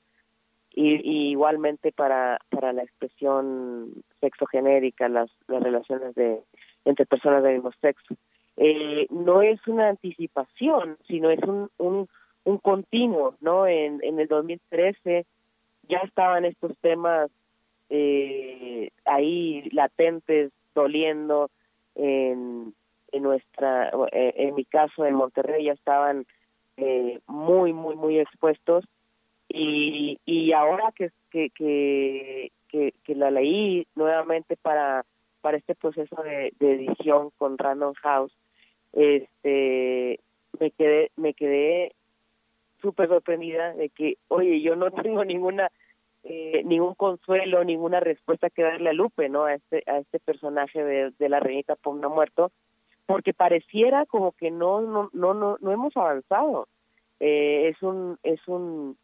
y, 0.73 0.95
y 0.95 1.31
igualmente 1.31 1.93
para 1.93 2.39
para 2.51 2.73
la 2.73 2.83
expresión 2.83 3.93
sexogenérica, 4.21 5.09
las 5.09 5.31
las 5.49 5.63
relaciones 5.63 6.15
de 6.15 6.41
entre 6.85 7.07
personas 7.07 7.43
del 7.43 7.55
mismo 7.55 7.73
sexo. 7.81 8.15
Eh, 8.57 9.07
no 9.11 9.43
es 9.43 9.67
una 9.67 9.89
anticipación, 9.89 10.99
sino 11.09 11.31
es 11.31 11.43
un 11.43 11.71
un, 11.79 12.09
un 12.45 12.59
continuo, 12.59 13.35
¿no? 13.41 13.67
En 13.67 14.01
en 14.03 14.21
el 14.21 14.29
2013 14.29 15.27
ya 15.89 15.99
estaban 15.99 16.45
estos 16.45 16.77
temas 16.79 17.31
eh, 17.91 18.91
ahí 19.05 19.69
latentes, 19.73 20.53
doliendo 20.75 21.51
en, 21.97 22.73
en 23.13 23.23
nuestra, 23.23 23.91
eh, 24.13 24.35
en 24.37 24.55
mi 24.55 24.65
caso 24.65 25.05
en 25.05 25.15
Monterrey 25.15 25.65
ya 25.65 25.73
estaban 25.73 26.27
eh, 26.77 27.21
muy, 27.27 27.73
muy, 27.73 27.97
muy 27.97 28.19
expuestos 28.19 28.85
y, 29.49 30.19
y 30.25 30.53
ahora 30.53 30.93
que, 30.95 31.11
que, 31.31 31.51
que, 31.51 32.53
que, 32.69 32.95
que 33.05 33.15
la 33.15 33.31
leí 33.31 33.87
nuevamente 33.95 34.57
para, 34.57 35.05
para 35.41 35.57
este 35.57 35.75
proceso 35.75 36.23
de, 36.23 36.53
edición 36.61 37.31
con 37.37 37.59
Random 37.59 37.95
House, 37.95 38.33
este, 38.93 40.21
me 40.59 40.71
quedé, 40.71 41.11
me 41.17 41.35
quedé 41.35 41.93
súper 42.81 43.09
sorprendida 43.09 43.75
de 43.75 43.91
que, 43.91 44.17
oye, 44.29 44.61
yo 44.61 44.77
no 44.77 44.91
tengo 45.03 45.25
ninguna 45.25 45.71
eh, 46.23 46.63
ningún 46.65 46.95
consuelo, 46.95 47.65
ninguna 47.65 47.99
respuesta 47.99 48.51
que 48.51 48.63
darle 48.63 48.91
a 48.91 48.93
Lupe, 48.93 49.31
¿no? 49.31 49.45
A 49.45 49.55
este, 49.55 49.83
a 49.87 49.99
este 49.99 50.21
personaje 50.21 50.85
de, 50.85 51.13
de 51.19 51.29
la 51.31 51.41
reinita 51.41 51.77
Pom 51.77 51.99
no 51.99 52.09
ha 52.09 52.15
muerto, 52.15 52.53
porque 53.11 53.35
pareciera 53.35 54.07
como 54.07 54.33
que 54.33 54.51
no, 54.51 54.81
no, 54.81 55.11
no, 55.13 55.35
no, 55.35 55.57
no 55.61 55.73
hemos 55.73 55.97
avanzado. 55.97 56.69
Eh, 57.19 57.69
es 57.69 57.83
un, 57.83 58.19
es 58.23 58.41
un, 58.49 58.97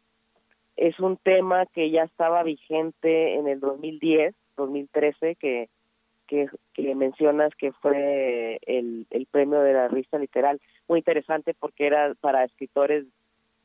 es 0.75 0.99
un 0.99 1.17
tema 1.17 1.65
que 1.67 1.91
ya 1.91 2.03
estaba 2.03 2.43
vigente 2.43 3.35
en 3.35 3.47
el 3.47 3.59
2010, 3.59 4.33
2013, 4.55 5.35
que, 5.35 5.69
que, 6.27 6.47
que 6.73 6.95
mencionas 6.95 7.53
que 7.55 7.71
fue 7.73 8.59
el, 8.65 9.05
el 9.09 9.25
premio 9.27 9.59
de 9.61 9.73
la 9.73 9.87
revista 9.87 10.17
literal, 10.17 10.59
muy 10.87 10.99
interesante 10.99 11.53
porque 11.53 11.85
era 11.87 12.13
para 12.19 12.43
escritores 12.43 13.05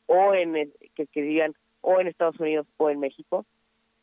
o 0.06 0.34
en 0.34 0.56
el- 0.56 0.72
que 0.94 1.04
escribían 1.04 1.54
o 1.80 2.00
en 2.00 2.08
Estados 2.08 2.38
Unidos 2.40 2.66
o 2.76 2.90
en 2.90 3.00
México 3.00 3.44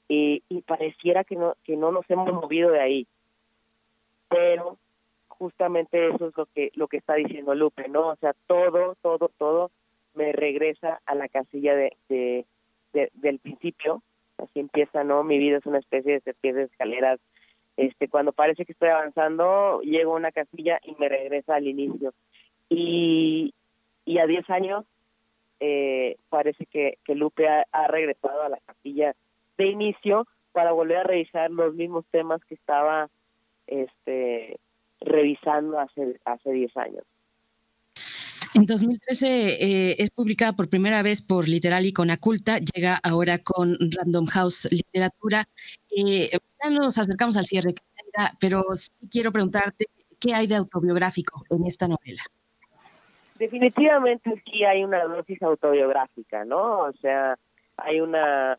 y, 0.07 0.41
y 0.49 0.61
pareciera 0.61 1.24
que 1.24 1.36
no 1.36 1.56
que 1.64 1.78
no 1.78 1.91
nos 1.91 2.10
hemos 2.10 2.32
movido 2.34 2.72
de 2.72 2.80
ahí 2.82 3.07
pero 4.28 4.78
justamente 5.40 6.10
eso 6.10 6.28
es 6.28 6.38
lo 6.38 6.45
que 6.45 6.72
lo 6.76 6.88
que 6.88 6.98
está 6.98 7.16
diciendo 7.16 7.56
Lupe 7.56 7.88
no 7.90 8.10
o 8.10 8.16
sea 8.18 8.34
todo 8.45 8.95
todo 9.02 9.30
todo 9.38 9.72
me 10.14 10.32
regresa 10.34 11.02
a 11.06 11.16
la 11.16 11.28
casilla 11.30 11.76
de, 11.76 11.98
de, 12.10 12.45
de- 12.94 13.10
del 13.16 13.40
principio 13.40 14.03
así 14.38 14.60
empieza, 14.60 15.03
¿no? 15.03 15.24
Mi 15.24 15.38
vida 15.38 15.57
es 15.57 15.66
una 15.66 15.80
especie 15.80 16.14
de 16.14 16.22
serpiente 16.22 16.60
de 16.61 16.66
escaleras. 16.68 17.20
Este, 17.78 18.07
cuando 18.07 18.32
parece 18.32 18.66
que 18.66 18.72
estoy 18.72 18.90
avanzando, 18.90 19.82
llego 19.82 20.14
a 20.14 20.18
una 20.18 20.32
casilla 20.32 20.80
y 20.84 20.95
me 20.99 21.10
regresa 21.10 21.56
al 21.56 21.68
inicio. 21.68 22.14
Y, 22.70 23.53
y 24.06 24.18
a 24.20 24.26
10 24.26 24.49
años 24.49 24.86
eh, 25.60 26.18
parece 26.30 26.66
que, 26.68 26.98
que 27.03 27.16
Lupe 27.16 27.48
ha, 27.49 27.66
ha 27.72 27.88
regresado 27.88 28.41
a 28.44 28.49
la 28.49 28.60
capilla 28.66 29.14
de 29.57 29.66
inicio 29.68 30.26
para 30.53 30.72
volver 30.72 30.98
a 30.98 31.03
revisar 31.03 31.52
los 31.52 31.74
mismos 31.76 32.06
temas 32.11 32.44
que 32.45 32.56
estaba 32.56 33.10
este 33.68 34.57
revisando 35.01 35.80
hace 35.80 36.19
hace 36.26 36.51
10 36.51 36.77
años. 36.77 37.03
En 38.55 38.65
2013 38.65 39.27
eh, 39.27 39.95
es 39.99 40.09
publicada 40.09 40.53
por 40.53 40.69
primera 40.69 41.03
vez 41.03 41.21
por 41.21 41.47
Literal 41.47 41.85
y 41.85 41.93
Conaculta, 41.93 42.57
llega 42.57 42.99
ahora 43.03 43.38
con 43.38 43.77
Random 43.80 44.26
House 44.26 44.67
Literatura. 44.71 45.45
Eh, 45.95 46.31
ya 46.63 46.69
nos 46.71 46.97
acercamos 46.97 47.38
al 47.38 47.45
cierre, 47.45 47.76
pero 48.41 48.65
sí 48.73 48.89
quiero 49.11 49.31
preguntarte 49.31 49.85
qué 50.19 50.34
hay 50.34 50.47
de 50.47 50.55
autobiográfico 50.55 51.43
en 51.51 51.65
esta 51.65 51.88
novela. 51.88 52.23
Definitivamente 53.38 54.41
sí 54.45 54.63
hay 54.65 54.84
una 54.84 55.03
dosis 55.03 55.41
autobiográfica, 55.41 56.43
¿no? 56.43 56.80
O 56.80 56.93
sea, 56.93 57.38
hay 57.77 58.01
una, 58.01 58.57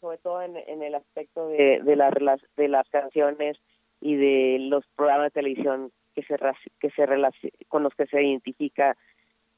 sobre 0.00 0.18
todo 0.18 0.42
en, 0.42 0.56
en 0.56 0.82
el 0.82 0.94
aspecto 0.94 1.48
de, 1.48 1.80
de, 1.82 1.96
la, 1.96 2.10
de 2.56 2.68
las 2.68 2.88
canciones 2.90 3.56
y 4.00 4.16
de 4.16 4.58
los 4.60 4.84
programas 4.96 5.26
de 5.26 5.40
televisión 5.40 5.92
que 6.14 6.22
se 6.22 6.36
que 6.80 6.90
se 6.90 7.06
con 7.68 7.82
los 7.82 7.94
que 7.94 8.06
se 8.06 8.22
identifica 8.22 8.96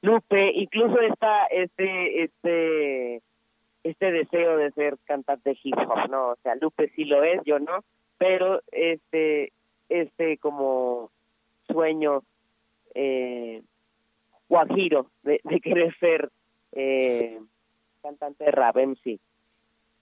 Lupe, 0.03 0.51
incluso 0.55 1.01
esta 1.01 1.47
este 1.47 2.25
este 2.25 3.23
este 3.85 4.13
deseo 4.13 4.57
de 4.57 4.73
ser 4.73 4.97
cantante 5.05 5.57
hip 5.63 5.77
hop, 5.79 6.11
¿no? 6.11 6.31
O 6.31 6.37
sea, 6.43 6.57
Lupe 6.57 6.91
sí 6.97 7.05
lo 7.05 7.23
es, 7.23 7.41
yo 7.45 7.61
no, 7.61 7.85
pero 8.19 8.61
este 8.73 9.53
este 9.89 10.39
como 10.39 11.11
sueño 11.69 12.23
eh, 12.95 13.63
guajiro 14.49 15.07
de, 15.23 15.41
querer 15.63 15.97
ser 15.99 16.31
eh, 16.73 17.41
cantante 18.03 18.45
de 18.45 18.51
rap 18.51 18.77
MC. 18.77 19.21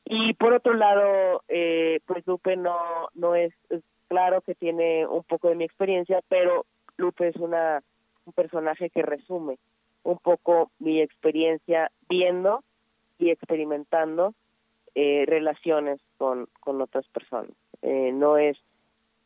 Y 0.06 0.32
por 0.34 0.54
otro 0.54 0.72
lado, 0.72 1.42
eh, 1.48 2.00
pues 2.06 2.26
Lupe 2.26 2.56
no 2.56 3.10
no 3.14 3.34
es 3.34 3.52
claro 4.10 4.40
que 4.40 4.56
tiene 4.56 5.06
un 5.06 5.22
poco 5.22 5.48
de 5.48 5.54
mi 5.54 5.64
experiencia, 5.64 6.20
pero 6.28 6.66
Lupe 6.96 7.28
es 7.28 7.36
una 7.36 7.82
un 8.26 8.32
personaje 8.32 8.90
que 8.90 9.02
resume 9.02 9.58
un 10.02 10.18
poco 10.18 10.70
mi 10.78 11.00
experiencia 11.00 11.90
viendo 12.08 12.62
y 13.18 13.30
experimentando 13.30 14.34
eh, 14.94 15.24
relaciones 15.26 16.00
con, 16.18 16.48
con 16.58 16.82
otras 16.82 17.06
personas. 17.08 17.52
Eh, 17.82 18.10
no 18.12 18.36
es 18.36 18.58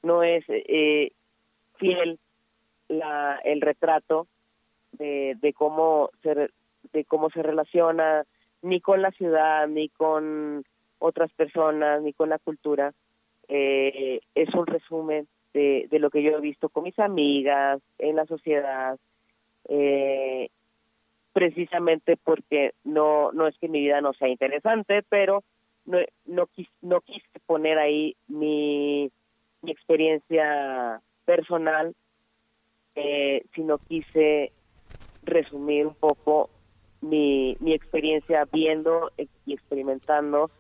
no 0.03 0.23
es 0.23 0.45
eh, 0.49 1.13
fiel 1.79 2.19
la, 2.89 3.41
el 3.43 3.63
retrato 3.63 4.27
de, 4.93 5.37
de 5.41 5.55
cómo 5.55 6.11
se 6.23 6.51
de 6.93 7.05
cómo 7.07 7.31
se 7.31 7.43
relaciona 7.43 8.25
ni 8.61 8.83
con 8.83 9.01
la 9.01 9.13
ciudad 9.13 9.67
ni 9.67 9.89
con 9.89 10.63
otras 10.99 11.33
personas 11.33 12.03
ni 12.03 12.13
con 12.13 12.29
la 12.29 12.39
cultura 12.39 12.93
eh, 13.49 14.21
es 14.35 14.55
un 14.55 14.67
resumen 14.67 15.27
de, 15.53 15.87
de 15.91 15.99
lo 15.99 16.11
que 16.11 16.23
yo 16.23 16.37
he 16.37 16.41
visto 16.41 16.69
con 16.69 16.85
mis 16.85 16.99
amigas 16.99 17.81
en 17.99 18.17
la 18.17 18.27
sociedad 18.27 18.99
eh, 19.69 20.49
precisamente 21.33 22.17
porque 22.17 22.73
no 22.85 23.33
no 23.33 23.47
es 23.47 23.57
que 23.59 23.69
mi 23.69 23.81
vida 23.81 24.01
no 24.01 24.13
sea 24.15 24.29
interesante 24.29 25.03
pero 25.09 25.43
no 25.87 25.99
no 26.27 26.47
quis, 26.47 26.69
no 26.83 27.01
quise 27.01 27.27
poner 27.47 27.79
ahí 27.79 28.17
mi 28.29 29.11
mi 29.63 29.71
experiencia 29.71 31.01
personal 31.25 31.95
eh, 32.97 33.45
sino 33.55 33.79
quise 33.79 34.53
resumir 35.25 35.87
un 35.87 35.95
poco 35.95 36.51
mi, 37.01 37.57
mi 37.61 37.73
experiencia 37.73 38.47
viendo 38.51 39.11
y 39.19 39.53
experimentando 39.53 40.51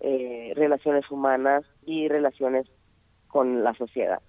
eh, 0.00 0.52
relaciones 0.56 1.10
humanas 1.10 1.64
y 1.84 2.08
relaciones 2.08 2.66
con 3.28 3.62
la 3.62 3.74
sociedad. 3.74 4.20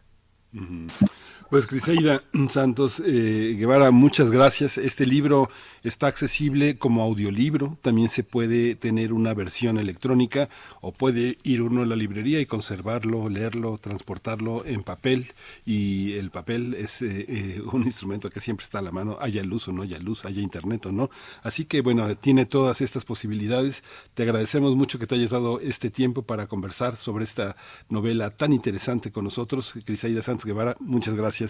Pues 1.52 1.68
Criseida 1.68 2.24
Santos 2.50 3.04
eh, 3.06 3.58
Guevara, 3.60 3.92
muchas 3.92 4.32
gracias. 4.32 4.78
Este 4.78 5.06
libro 5.06 5.50
está 5.84 6.08
accesible 6.08 6.78
como 6.78 7.04
audiolibro, 7.04 7.78
también 7.82 8.08
se 8.08 8.24
puede 8.24 8.76
tener 8.76 9.12
una 9.12 9.34
versión 9.34 9.78
electrónica 9.78 10.48
o 10.80 10.94
puede 10.94 11.38
ir 11.44 11.62
uno 11.62 11.82
a 11.82 11.86
la 11.86 11.98
librería 11.98 12.40
y 12.40 12.46
conservarlo, 12.46 13.28
leerlo, 13.28 13.78
transportarlo 13.80 14.66
en 14.66 14.82
papel 14.84 15.34
y 15.66 16.14
el 16.14 16.32
papel 16.32 16.74
es 16.74 17.02
eh, 17.02 17.26
eh, 17.28 17.62
un 17.74 17.84
instrumento 17.84 18.30
que 18.30 18.40
siempre 18.40 18.64
está 18.64 18.80
a 18.80 18.84
la 18.84 18.92
mano, 18.92 19.18
haya 19.20 19.44
luz 19.44 19.68
o 19.68 19.74
no 19.74 19.82
haya 19.82 20.00
luz, 20.00 20.24
haya 20.24 20.42
internet 20.42 20.86
o 20.86 20.94
no. 20.94 21.10
Así 21.44 21.66
que 21.66 21.82
bueno, 21.82 22.16
tiene 22.16 22.46
todas 22.46 22.80
estas 22.80 23.04
posibilidades. 23.04 23.84
Te 24.14 24.24
agradecemos 24.24 24.78
mucho 24.78 25.00
que 25.00 25.06
te 25.06 25.16
hayas 25.16 25.32
dado 25.32 25.60
este 25.60 25.90
tiempo 25.90 26.22
para 26.22 26.48
conversar 26.48 26.96
sobre 26.96 27.26
esta 27.26 27.58
novela 27.90 28.30
tan 28.30 28.54
interesante 28.54 29.12
con 29.12 29.26
nosotros. 29.26 29.74
Criseida 29.86 30.22
Santos 30.22 30.46
Guevara, 30.46 30.78
muchas 30.80 31.14
gracias. 31.14 31.41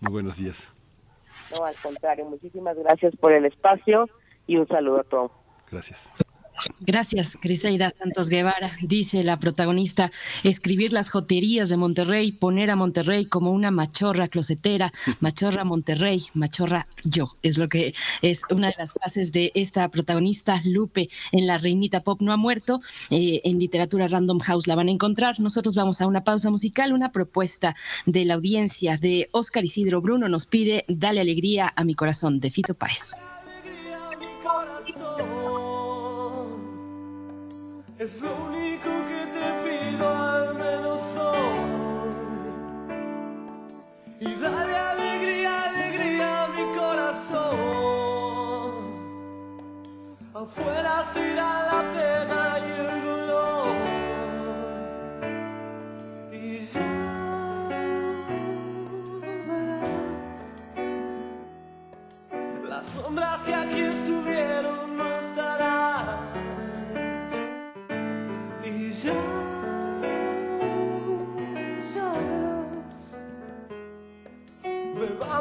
Muy 0.00 0.12
buenos 0.12 0.36
días. 0.36 0.70
No, 1.58 1.66
al 1.66 1.74
contrario, 1.76 2.24
muchísimas 2.24 2.76
gracias 2.76 3.14
por 3.16 3.32
el 3.32 3.44
espacio 3.46 4.08
y 4.46 4.56
un 4.56 4.66
saludo 4.68 5.00
a 5.00 5.04
todos. 5.04 5.30
Gracias. 5.70 6.12
Gracias, 6.80 7.36
Criseida 7.40 7.90
Santos 7.90 8.28
Guevara. 8.28 8.70
Dice 8.82 9.24
la 9.24 9.38
protagonista, 9.38 10.10
escribir 10.42 10.92
las 10.92 11.10
joterías 11.10 11.68
de 11.68 11.76
Monterrey, 11.76 12.32
poner 12.32 12.70
a 12.70 12.76
Monterrey 12.76 13.26
como 13.26 13.52
una 13.52 13.70
machorra 13.70 14.28
closetera, 14.28 14.92
machorra 15.20 15.64
Monterrey, 15.64 16.26
machorra 16.34 16.86
yo. 17.04 17.36
Es 17.42 17.58
lo 17.58 17.68
que 17.68 17.94
es 18.22 18.42
una 18.50 18.68
de 18.68 18.74
las 18.78 18.92
frases 18.92 19.32
de 19.32 19.50
esta 19.54 19.88
protagonista, 19.90 20.60
Lupe, 20.64 21.08
en 21.32 21.46
La 21.46 21.58
Reinita 21.58 22.02
Pop 22.02 22.20
No 22.20 22.32
ha 22.32 22.36
muerto. 22.36 22.80
Eh, 23.10 23.40
en 23.44 23.58
literatura 23.58 24.08
Random 24.08 24.38
House 24.40 24.66
la 24.66 24.74
van 24.74 24.88
a 24.88 24.92
encontrar. 24.92 25.40
Nosotros 25.40 25.74
vamos 25.74 26.00
a 26.00 26.06
una 26.06 26.24
pausa 26.24 26.50
musical, 26.50 26.92
una 26.92 27.12
propuesta 27.12 27.74
de 28.06 28.24
la 28.24 28.34
audiencia 28.34 28.96
de 28.96 29.28
Oscar 29.32 29.64
Isidro 29.64 30.00
Bruno 30.00 30.28
nos 30.28 30.46
pide 30.46 30.84
Dale 30.88 31.20
alegría 31.20 31.72
a 31.74 31.84
mi 31.84 31.94
corazón, 31.94 32.40
de 32.40 32.50
Fito 32.50 32.74
Páez. 32.74 33.16
Es 37.96 38.20
lo 38.20 38.28
único 38.46 38.90
que 39.08 39.26
te 39.34 39.52
pido 39.62 40.08
al 40.08 40.54
menos 40.54 41.00
hoy. 41.16 42.10
Y 44.18 44.34
dale 44.34 44.76
alegría, 44.76 45.64
alegría 45.66 46.44
a 46.44 46.48
mi 46.48 46.76
corazón. 46.76 47.54
Afuera 50.34 51.04
se 51.12 51.34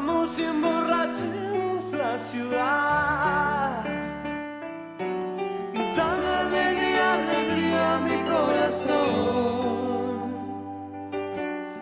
Bebamos 0.03 0.37
y 0.37 0.43
emborrachemos 0.43 1.93
la 1.93 2.19
ciudad. 2.19 3.83
Y 5.73 5.77
dale 5.95 6.27
alegría, 6.27 7.13
alegría 7.13 7.95
a 7.95 7.99
mi 7.99 8.23
corazón. 8.23 9.53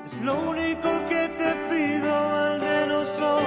Es 0.05 0.21
lo 0.21 0.35
único 0.35 0.89
que 1.09 1.29
te 1.39 1.55
pido 1.69 2.13
al 2.13 2.59
menos 2.59 3.21
hoy. 3.21 3.43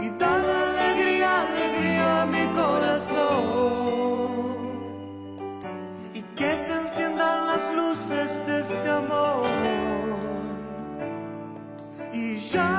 Y 0.00 0.10
dale 0.18 0.52
alegría, 0.68 1.40
alegría 1.40 2.22
a 2.22 2.26
mi 2.26 2.46
corazón. 2.60 3.26
Y 6.12 6.20
que 6.36 6.56
se 6.58 6.72
enciendan 6.74 7.46
las 7.46 7.72
luces 7.74 8.46
de 8.46 8.60
este 8.60 8.90
amor. 8.90 9.55
Ya 12.52 12.72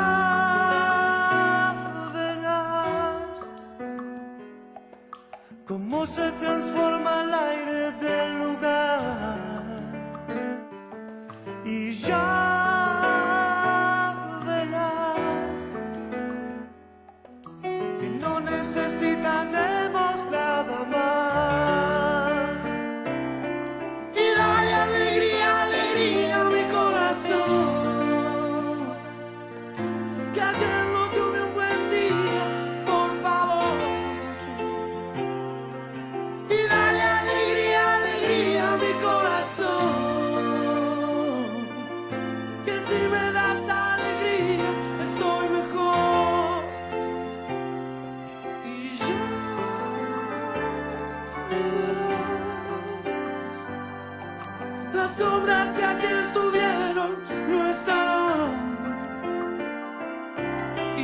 verás 2.13 3.39
cómo 5.67 6.07
se 6.07 6.31
transforma 6.33 7.21
el 7.23 7.33
aire 7.33 7.91
del 8.03 8.39
lugar. 8.43 9.37
Y 11.65 11.91
ya 11.91 12.46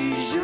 Y 0.04 0.44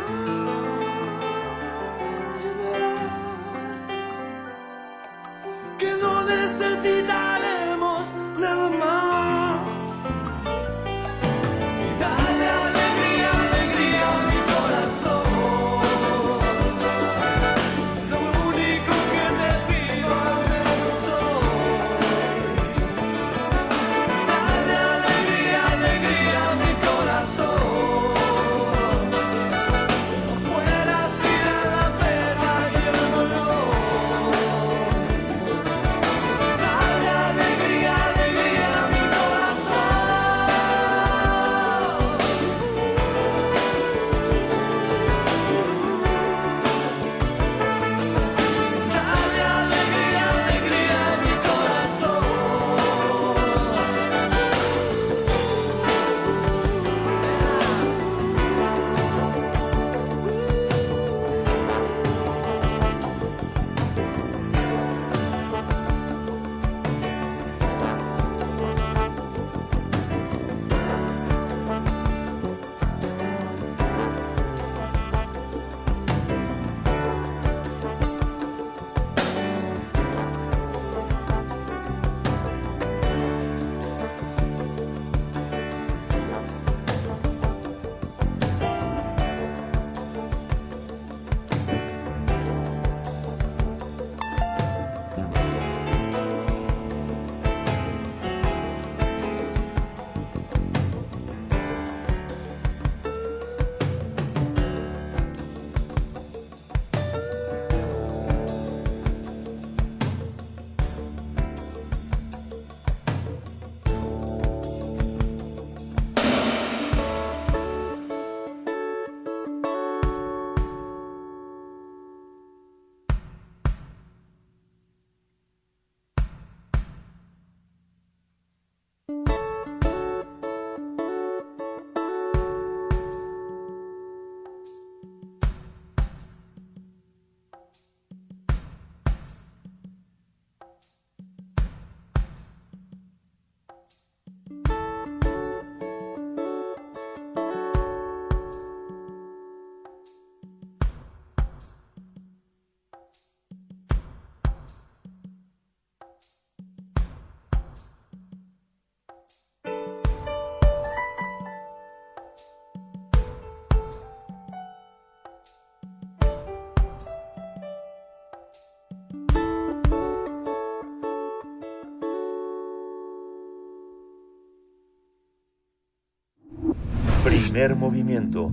Primer 177.24 177.74
movimiento. 177.76 178.52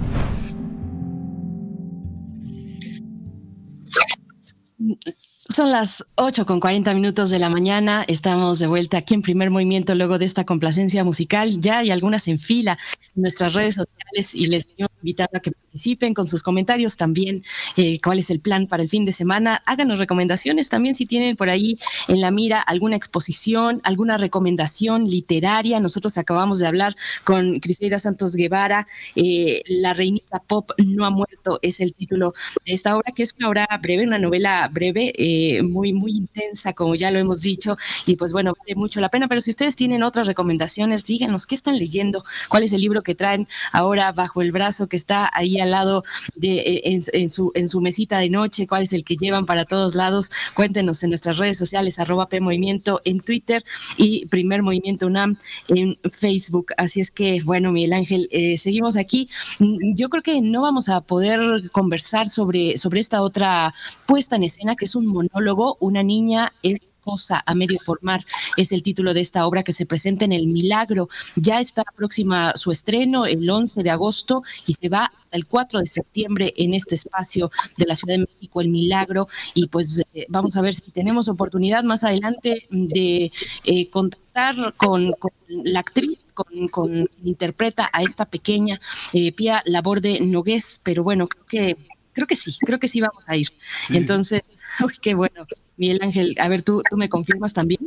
Son 5.47 5.71
las 5.71 6.05
8 6.15 6.45
con 6.45 6.59
40 6.59 6.93
minutos 6.93 7.29
de 7.29 7.39
la 7.39 7.49
mañana. 7.49 8.03
Estamos 8.09 8.59
de 8.59 8.67
vuelta 8.67 8.97
aquí 8.97 9.13
en 9.13 9.21
primer 9.21 9.51
movimiento 9.51 9.95
luego 9.95 10.19
de 10.19 10.25
esta 10.25 10.43
complacencia 10.43 11.05
musical. 11.05 11.61
Ya 11.61 11.77
hay 11.77 11.91
algunas 11.91 12.27
en 12.27 12.39
fila 12.39 12.77
en 13.15 13.21
nuestras 13.21 13.53
redes 13.53 13.75
sociales 13.75 14.35
y 14.35 14.47
les 14.47 14.65
quiero 14.65 14.91
invitar 15.01 15.29
a 15.33 15.39
que 15.39 15.51
participen 15.75 16.13
con 16.13 16.29
sus 16.29 16.41
comentarios 16.41 16.95
también. 16.95 17.43
eh, 17.75 17.99
¿Cuál 18.01 18.19
es 18.19 18.29
el 18.29 18.39
plan 18.39 18.65
para 18.67 18.81
el 18.81 18.87
fin 18.87 19.03
de 19.03 19.11
semana? 19.11 19.61
Háganos 19.65 19.99
recomendaciones 19.99 20.69
también 20.69 20.95
si 20.95 21.05
tienen 21.05 21.35
por 21.35 21.49
ahí 21.49 21.77
en 22.07 22.21
la 22.21 22.31
mira 22.31 22.61
alguna 22.61 22.95
exposición, 22.95 23.81
alguna 23.83 24.17
recomendación 24.17 25.05
literaria. 25.05 25.81
Nosotros 25.81 26.17
acabamos 26.17 26.59
de 26.59 26.67
hablar 26.67 26.95
con 27.25 27.59
Criseida 27.59 27.99
Santos 27.99 28.37
Guevara. 28.37 28.87
eh, 29.17 29.63
la 29.67 29.93
reinita 29.93 30.39
pop 30.47 30.71
no 30.77 31.05
ha 31.05 31.09
muerto 31.09 31.59
es 31.61 31.81
el 31.81 31.93
título 31.93 32.33
de 32.65 32.71
esta 32.73 32.95
obra, 32.95 33.11
que 33.13 33.23
es 33.23 33.33
una 33.37 33.49
obra 33.49 33.67
breve, 33.81 34.05
una 34.05 34.17
novela 34.17 34.69
breve, 34.71 35.11
eh, 35.17 35.61
muy, 35.61 35.91
muy 35.91 36.11
intensa, 36.11 36.71
como 36.71 36.95
ya 36.95 37.11
lo 37.11 37.19
hemos 37.19 37.41
dicho. 37.41 37.75
Y 38.05 38.15
pues 38.15 38.31
bueno, 38.31 38.53
vale 38.57 38.75
mucho 38.75 39.01
la 39.01 39.09
pena. 39.09 39.27
Pero 39.27 39.41
si 39.41 39.49
ustedes 39.49 39.75
tienen 39.75 40.03
otras 40.03 40.25
recomendaciones, 40.25 41.03
díganos 41.03 41.45
qué 41.45 41.55
están 41.55 41.77
leyendo, 41.77 42.23
cuál 42.47 42.63
es 42.63 42.71
el 42.71 42.79
libro 42.79 43.03
que 43.03 43.13
traen 43.13 43.49
ahora 43.73 44.13
bajo 44.13 44.41
el 44.41 44.53
brazo 44.53 44.87
que 44.87 44.95
está 44.95 45.29
ahí 45.33 45.59
lado 45.71 46.03
de 46.35 46.57
eh, 46.57 46.81
en, 46.85 47.01
en 47.13 47.29
su, 47.29 47.51
en 47.55 47.69
su 47.69 47.81
mesita 47.81 48.19
de 48.19 48.29
noche, 48.29 48.67
cuál 48.67 48.83
es 48.83 48.93
el 48.93 49.03
que 49.03 49.15
llevan 49.15 49.45
para 49.45 49.65
todos 49.65 49.95
lados. 49.95 50.31
Cuéntenos 50.53 51.03
en 51.03 51.09
nuestras 51.09 51.37
redes 51.37 51.57
sociales, 51.57 51.99
arroba 51.99 52.29
P 52.29 52.39
Movimiento 52.39 53.01
en 53.05 53.19
Twitter 53.19 53.63
y 53.97 54.25
Primer 54.27 54.63
Movimiento 54.63 55.07
UNAM 55.07 55.37
en 55.67 55.97
Facebook. 56.11 56.73
Así 56.77 56.99
es 56.99 57.11
que, 57.11 57.41
bueno, 57.43 57.71
Miguel 57.71 57.93
Ángel, 57.93 58.27
eh, 58.31 58.57
seguimos 58.57 58.97
aquí. 58.97 59.29
Mm, 59.59 59.95
Yo 59.95 60.09
creo 60.09 60.23
que 60.23 60.41
no 60.41 60.61
vamos 60.61 60.89
a 60.89 61.01
poder 61.01 61.69
conversar 61.71 62.29
sobre, 62.29 62.77
sobre 62.77 62.99
esta 62.99 63.21
otra 63.21 63.73
puesta 64.05 64.35
en 64.35 64.43
escena, 64.43 64.75
que 64.75 64.85
es 64.85 64.95
un 64.95 65.05
monólogo, 65.07 65.77
una 65.79 66.03
niña 66.03 66.53
es 66.63 66.79
cosa 67.05 67.43
a 67.45 67.53
medio 67.53 67.79
formar, 67.79 68.25
es 68.57 68.71
el 68.71 68.81
título 68.81 69.13
de 69.13 69.21
esta 69.21 69.45
obra 69.45 69.63
que 69.63 69.71
se 69.71 69.85
presenta 69.85 70.25
en 70.25 70.33
El 70.33 70.47
Milagro. 70.47 71.07
Ya 71.35 71.59
está 71.61 71.83
próxima 71.95 72.53
su 72.55 72.71
estreno 72.71 73.25
el 73.25 73.47
11 73.47 73.83
de 73.83 73.91
agosto 73.91 74.41
y 74.65 74.73
se 74.73 74.89
va 74.89 75.05
hasta 75.05 75.37
el 75.37 75.45
4 75.45 75.79
de 75.79 75.85
septiembre 75.85 76.53
en 76.57 76.73
este 76.73 76.95
espacio 76.95 77.51
de 77.77 77.85
la 77.85 77.95
Ciudad 77.95 78.15
de 78.15 78.27
México, 78.27 78.59
El 78.59 78.69
Milagro. 78.69 79.27
Y 79.53 79.67
pues 79.67 80.01
eh, 80.13 80.25
vamos 80.29 80.57
a 80.57 80.61
ver 80.61 80.73
si 80.73 80.91
tenemos 80.91 81.29
oportunidad 81.29 81.83
más 81.83 82.03
adelante 82.03 82.67
de 82.71 83.31
eh, 83.63 83.89
contactar 83.89 84.73
con, 84.75 85.11
con 85.13 85.31
la 85.47 85.79
actriz, 85.81 86.33
con, 86.33 86.67
con 86.69 87.07
interpreta 87.23 87.89
a 87.93 88.01
esta 88.01 88.25
pequeña 88.25 88.81
eh, 89.13 89.31
Pia 89.31 89.61
Laborde 89.65 90.19
Nogués, 90.21 90.81
pero 90.83 91.03
bueno, 91.03 91.27
creo 91.27 91.45
que 91.45 91.77
creo 92.13 92.27
que 92.27 92.35
sí, 92.35 92.57
creo 92.61 92.79
que 92.79 92.87
sí 92.87 93.01
vamos 93.01 93.29
a 93.29 93.35
ir. 93.35 93.47
Sí. 93.87 93.97
Entonces, 93.97 94.41
uy, 94.83 94.93
qué 95.01 95.13
bueno. 95.13 95.45
Miguel 95.77 95.99
Ángel, 96.01 96.35
a 96.39 96.47
ver, 96.47 96.61
tú, 96.61 96.81
tú 96.89 96.97
me 96.97 97.09
confirmas 97.09 97.53
también. 97.53 97.81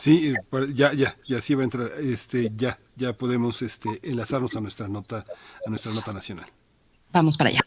Sí, 0.00 0.34
pues, 0.48 0.74
ya, 0.74 0.92
ya, 0.92 1.16
ya 1.26 1.40
sí 1.40 1.54
va 1.54 1.62
a 1.62 1.64
entrar, 1.64 1.90
este, 2.00 2.50
ya, 2.56 2.76
ya 2.96 3.12
podemos 3.12 3.62
este, 3.62 4.00
enlazarnos 4.02 4.56
a 4.56 4.60
nuestra 4.60 4.88
nota, 4.88 5.24
a 5.66 5.70
nuestra 5.70 5.92
nota 5.92 6.12
nacional. 6.12 6.46
Vamos 7.12 7.36
para 7.36 7.50
allá. 7.50 7.60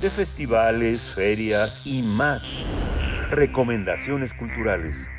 De 0.00 0.10
festivales, 0.10 1.10
ferias 1.14 1.82
y 1.84 2.02
más. 2.02 2.60
Recomendaciones 3.30 4.34
culturales. 4.34 5.10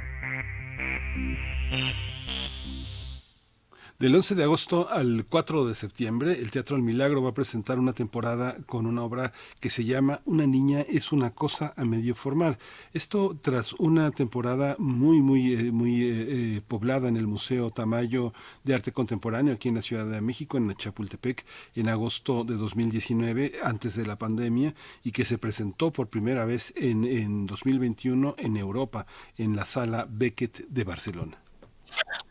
Del 3.99 4.13
11 4.13 4.35
de 4.35 4.43
agosto 4.43 4.87
al 4.91 5.25
4 5.27 5.65
de 5.65 5.73
septiembre, 5.73 6.33
el 6.39 6.51
Teatro 6.51 6.75
El 6.75 6.83
Milagro 6.83 7.23
va 7.23 7.31
a 7.31 7.33
presentar 7.33 7.79
una 7.79 7.93
temporada 7.93 8.55
con 8.67 8.85
una 8.85 9.01
obra 9.01 9.33
que 9.59 9.71
se 9.71 9.85
llama 9.85 10.21
Una 10.25 10.45
niña 10.45 10.81
es 10.81 11.11
una 11.11 11.31
cosa 11.31 11.73
a 11.75 11.83
medio 11.83 12.13
formar. 12.13 12.59
Esto 12.93 13.35
tras 13.41 13.73
una 13.73 14.11
temporada 14.11 14.75
muy, 14.77 15.23
muy, 15.23 15.55
eh, 15.55 15.71
muy 15.71 16.03
eh, 16.03 16.25
eh, 16.57 16.61
poblada 16.67 17.09
en 17.09 17.17
el 17.17 17.25
Museo 17.25 17.71
Tamayo 17.71 18.33
de 18.63 18.75
Arte 18.75 18.91
Contemporáneo 18.91 19.55
aquí 19.55 19.69
en 19.69 19.75
la 19.75 19.81
Ciudad 19.81 20.05
de 20.05 20.21
México, 20.21 20.57
en 20.57 20.75
Chapultepec, 20.75 21.43
en 21.73 21.89
agosto 21.89 22.43
de 22.43 22.55
2019, 22.55 23.53
antes 23.63 23.95
de 23.95 24.05
la 24.05 24.19
pandemia, 24.19 24.75
y 25.03 25.11
que 25.11 25.25
se 25.25 25.39
presentó 25.39 25.91
por 25.91 26.07
primera 26.07 26.45
vez 26.45 26.71
en, 26.75 27.03
en 27.03 27.47
2021 27.47 28.35
en 28.37 28.57
Europa, 28.57 29.07
en 29.39 29.55
la 29.55 29.65
sala 29.65 30.07
Beckett 30.07 30.67
de 30.67 30.83
Barcelona. 30.83 31.46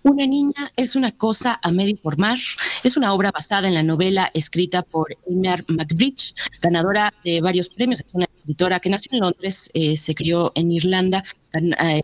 Una 0.07 0.25
niña 0.25 0.71
es 0.77 0.95
una 0.95 1.11
cosa 1.11 1.59
a 1.61 1.73
medio 1.73 1.97
formar. 1.97 2.39
Es 2.85 2.97
una 2.97 3.13
obra 3.13 3.33
basada 3.33 3.67
en 3.67 3.75
la 3.75 3.83
novela 3.83 4.31
escrita 4.35 4.83
por 4.83 5.17
Emer 5.29 5.65
McBridge, 5.67 6.33
ganadora 6.63 7.13
de 7.25 7.41
varios 7.41 7.69
premios. 7.69 8.03
Es 8.03 8.15
una 8.15 8.27
escritora 8.27 8.79
que 8.79 8.89
nació 8.89 9.11
en 9.15 9.19
Londres, 9.23 9.69
eh, 9.75 9.97
se 9.97 10.15
crió 10.15 10.53
en 10.55 10.71
Irlanda 10.71 11.25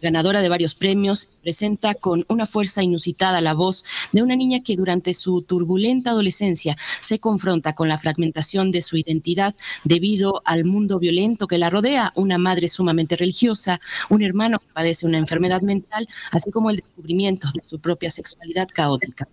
ganadora 0.01 0.43
de 0.43 0.49
varios 0.49 0.75
premios, 0.75 1.29
presenta 1.43 1.95
con 1.95 2.25
una 2.29 2.47
fuerza 2.47 2.83
inusitada 2.83 3.41
la 3.41 3.55
voz 3.55 3.85
de 4.13 4.23
una 4.23 4.37
niña 4.37 4.63
que 4.63 4.77
durante 4.77 5.15
su 5.15 5.43
turbulenta 5.43 6.11
adolescencia 6.11 6.77
se 7.01 7.19
confronta 7.19 7.75
con 7.75 7.89
la 7.89 7.99
fragmentación 7.99 8.71
de 8.71 8.83
su 8.83 8.97
identidad 8.97 9.55
debido 9.85 10.43
al 10.45 10.65
mundo 10.65 10.99
violento 10.99 11.47
que 11.47 11.59
la 11.59 11.71
rodea, 11.71 12.13
una 12.17 12.39
madre 12.39 12.69
sumamente 12.69 13.17
religiosa, 13.17 13.81
un 14.09 14.23
hermano 14.23 14.59
que 14.59 14.67
padece 14.73 15.07
una 15.07 15.19
enfermedad 15.19 15.63
mental, 15.63 16.09
así 16.31 16.51
como 16.51 16.71
el 16.71 16.77
descubrimiento 16.77 17.49
de 17.55 17.65
su 17.65 17.79
propia 17.81 18.11
sexualidad 18.11 18.69
caótica. 18.73 19.29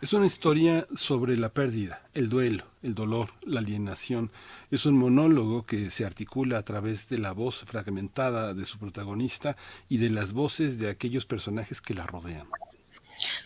Es 0.00 0.12
una 0.12 0.26
historia 0.26 0.86
sobre 0.96 1.36
la 1.36 1.50
pérdida, 1.50 2.02
el 2.12 2.28
duelo, 2.28 2.64
el 2.82 2.94
dolor, 2.94 3.30
la 3.46 3.60
alienación. 3.60 4.32
Es 4.72 4.86
un 4.86 4.98
monólogo 4.98 5.66
que 5.66 5.90
se 5.90 6.04
articula 6.04 6.58
a 6.58 6.64
través 6.64 7.08
de 7.08 7.18
la 7.18 7.32
voz 7.32 7.64
fragmentada 7.64 8.54
de 8.54 8.66
su 8.66 8.78
protagonista 8.78 9.56
y 9.88 9.98
de 9.98 10.10
las 10.10 10.32
voces 10.32 10.78
de 10.78 10.90
aquellos 10.90 11.26
personajes 11.26 11.80
que 11.80 11.94
la 11.94 12.04
rodean. 12.04 12.48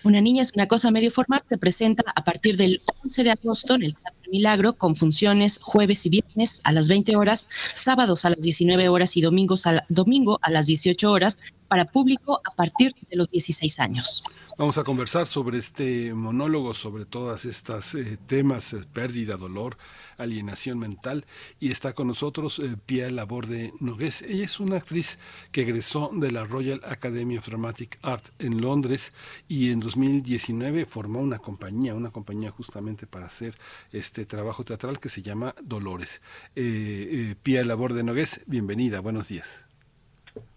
Una 0.04 0.20
niña 0.20 0.42
es 0.42 0.52
una 0.54 0.68
cosa 0.68 0.90
medio 0.90 1.10
formal, 1.10 1.42
se 1.48 1.59
presenta 1.59 2.04
a 2.14 2.24
partir 2.24 2.56
del 2.56 2.82
11 3.02 3.24
de 3.24 3.30
agosto 3.30 3.74
en 3.74 3.82
el 3.82 3.94
Teatro 3.94 4.30
Milagro 4.30 4.72
con 4.74 4.96
funciones 4.96 5.59
jueves 5.62 6.06
y 6.06 6.10
viernes 6.10 6.60
a 6.64 6.72
las 6.72 6.88
20 6.88 7.16
horas, 7.16 7.48
sábados 7.74 8.24
a 8.24 8.30
las 8.30 8.40
19 8.40 8.88
horas 8.88 9.16
y 9.16 9.20
domingos 9.20 9.66
a 9.66 9.84
domingo 9.88 10.38
a 10.42 10.50
las 10.50 10.66
18 10.66 11.10
horas 11.10 11.38
para 11.68 11.84
público 11.86 12.40
a 12.44 12.54
partir 12.54 12.94
de 13.10 13.16
los 13.16 13.28
16 13.28 13.80
años. 13.80 14.24
Vamos 14.62 14.78
a 14.78 14.84
conversar 14.84 15.26
sobre 15.26 15.59
este 15.59 16.14
monólogo, 16.14 16.72
sobre 16.72 17.05
todas 17.05 17.47
estas 17.47 17.97
eh, 17.97 18.16
temas, 18.28 18.72
eh, 18.72 18.84
pérdida, 18.93 19.36
dolor, 19.36 19.76
alienación 20.18 20.78
mental. 20.78 21.24
Y 21.59 21.72
está 21.72 21.94
con 21.94 22.06
nosotros 22.06 22.60
eh, 22.60 22.76
Pia 22.86 23.10
Laborde 23.10 23.72
Nogués. 23.80 24.22
Ella 24.22 24.44
es 24.44 24.60
una 24.60 24.76
actriz 24.76 25.18
que 25.51 25.62
egresó 25.62 26.12
de 26.14 26.30
la 26.30 26.44
Royal 26.44 26.80
Academy 26.84 27.39
of 27.39 27.48
Dramatic 27.48 27.98
Art 28.02 28.24
en 28.39 28.60
Londres 28.60 29.12
y 29.48 29.72
en 29.72 29.80
2019 29.80 30.86
formó 30.86 31.18
una 31.18 31.40
compañía, 31.40 31.97
una 31.97 32.12
compañía 32.12 32.52
justamente 32.52 33.09
para 33.09 33.26
hacer 33.26 33.56
este 33.90 34.26
trabajo 34.26 34.62
teatral 34.62 35.01
que 35.01 35.09
se 35.09 35.22
llama 35.22 35.56
Dolores. 35.60 36.22
Pia 36.55 37.64
Laborde 37.64 38.05
Nogués, 38.05 38.43
bienvenida, 38.47 39.01
buenos 39.01 39.26
días. 39.26 39.64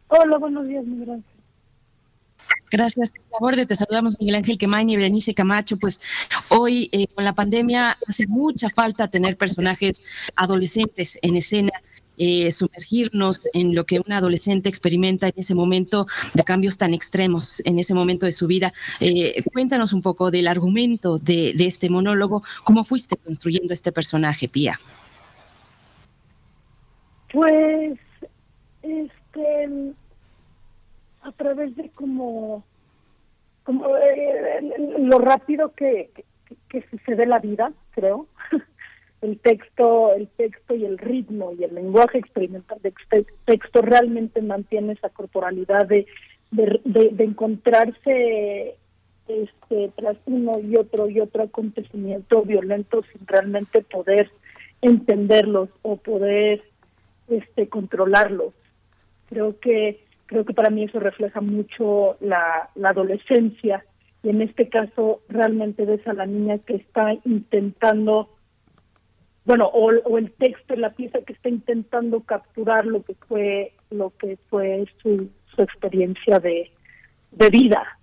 Hola, 0.10 0.38
buenos 0.38 0.68
días, 0.68 0.86
mi 0.86 1.04
gracias. 1.04 1.35
Gracias, 2.72 3.14
Borde. 3.40 3.66
Te 3.66 3.76
saludamos 3.76 4.20
Miguel 4.20 4.36
Ángel 4.36 4.58
Quemaña 4.58 4.94
y 4.94 4.96
Berenice 4.98 5.34
Camacho. 5.34 5.78
Pues 5.78 6.02
hoy 6.50 6.90
eh, 6.92 7.08
con 7.08 7.24
la 7.24 7.34
pandemia 7.34 7.98
hace 8.08 8.28
mucha 8.28 8.70
falta 8.70 9.08
tener 9.08 9.38
personajes 9.38 10.04
adolescentes 10.36 11.20
en 11.22 11.36
escena. 11.36 11.72
Eh, 12.18 12.50
sumergirnos 12.52 13.50
en 13.54 13.76
lo 13.76 13.86
que 13.86 14.00
un 14.00 14.12
adolescente 14.14 14.70
experimenta 14.70 15.28
en 15.28 15.34
ese 15.36 15.54
momento 15.54 16.08
de 16.34 16.44
cambios 16.46 16.78
tan 16.78 16.94
extremos, 16.94 17.62
en 17.66 17.78
ese 17.78 17.94
momento 17.94 18.26
de 18.26 18.32
su 18.32 18.48
vida. 18.48 18.74
Eh, 19.02 19.44
cuéntanos 19.52 19.92
un 19.92 20.02
poco 20.02 20.32
del 20.32 20.48
argumento 20.48 21.18
de, 21.18 21.54
de, 21.56 21.66
este 21.66 21.90
monólogo, 21.90 22.42
cómo 22.64 22.86
fuiste 22.86 23.18
construyendo 23.18 23.74
este 23.74 23.92
personaje, 23.92 24.48
Pía. 24.48 24.80
Pues, 27.34 28.00
este, 28.82 29.94
a 31.26 31.32
través 31.32 31.76
de 31.76 31.90
como, 31.90 32.64
como 33.64 33.98
eh, 33.98 34.96
lo 35.00 35.18
rápido 35.18 35.74
que, 35.74 36.12
que, 36.70 36.86
sucede 36.90 37.26
la 37.26 37.40
vida, 37.40 37.74
creo. 37.92 38.28
el 39.22 39.40
texto, 39.40 40.14
el 40.14 40.28
texto 40.28 40.76
y 40.76 40.86
el 40.86 41.00
ritmo 41.00 41.52
y 41.58 41.64
el 41.64 41.74
lenguaje 41.74 42.20
experimental 42.20 42.80
de 42.84 42.94
este 43.02 43.26
texto 43.46 43.82
realmente 43.82 44.42
mantiene 44.42 44.94
esa 44.94 45.10
corporalidad 45.10 45.88
de, 45.88 46.06
de, 46.52 46.80
de, 46.84 47.24
encontrarse 47.24 48.76
este, 49.28 49.92
tras 49.96 50.18
uno 50.28 50.60
y 50.60 50.76
otro 50.76 51.10
y 51.10 51.20
otro 51.20 51.44
acontecimiento 51.44 52.44
violento 52.44 53.04
sin 53.12 53.26
realmente 53.26 53.82
poder 53.82 54.30
entenderlos 54.82 55.70
o 55.82 55.96
poder 55.96 56.62
este 57.28 57.68
controlarlos. 57.68 58.54
Creo 59.28 59.60
que 59.60 60.05
creo 60.26 60.46
que 60.46 60.54
para 60.54 60.70
mí 60.70 60.84
eso 60.84 61.00
refleja 61.00 61.42
mucho 61.42 62.18
la, 62.20 62.70
adolescencia. 62.84 63.86
Y 64.24 64.30
en 64.30 64.42
este 64.42 64.70
caso 64.70 65.22
realmente 65.30 65.86
ves 65.86 66.06
a 66.08 66.14
la 66.14 66.26
niña 66.26 66.58
que 66.60 66.76
está 66.76 67.14
intentando 67.26 68.30
bueno 69.46 69.68
o, 69.68 70.18
el 70.18 70.32
texto 70.32 70.76
la 70.76 70.94
pieza 70.94 71.20
que 71.22 71.34
está 71.34 71.50
intentando 71.50 72.22
capturar 72.22 72.88
lo 72.88 73.04
que 73.04 73.14
fue 73.28 73.74
lo 73.92 74.12
que 74.18 74.38
fue 74.50 74.88
su, 75.04 75.30
su 75.56 75.62
experiencia 75.62 76.40
de, 76.40 76.72
de 77.32 77.50
vida 77.52 78.00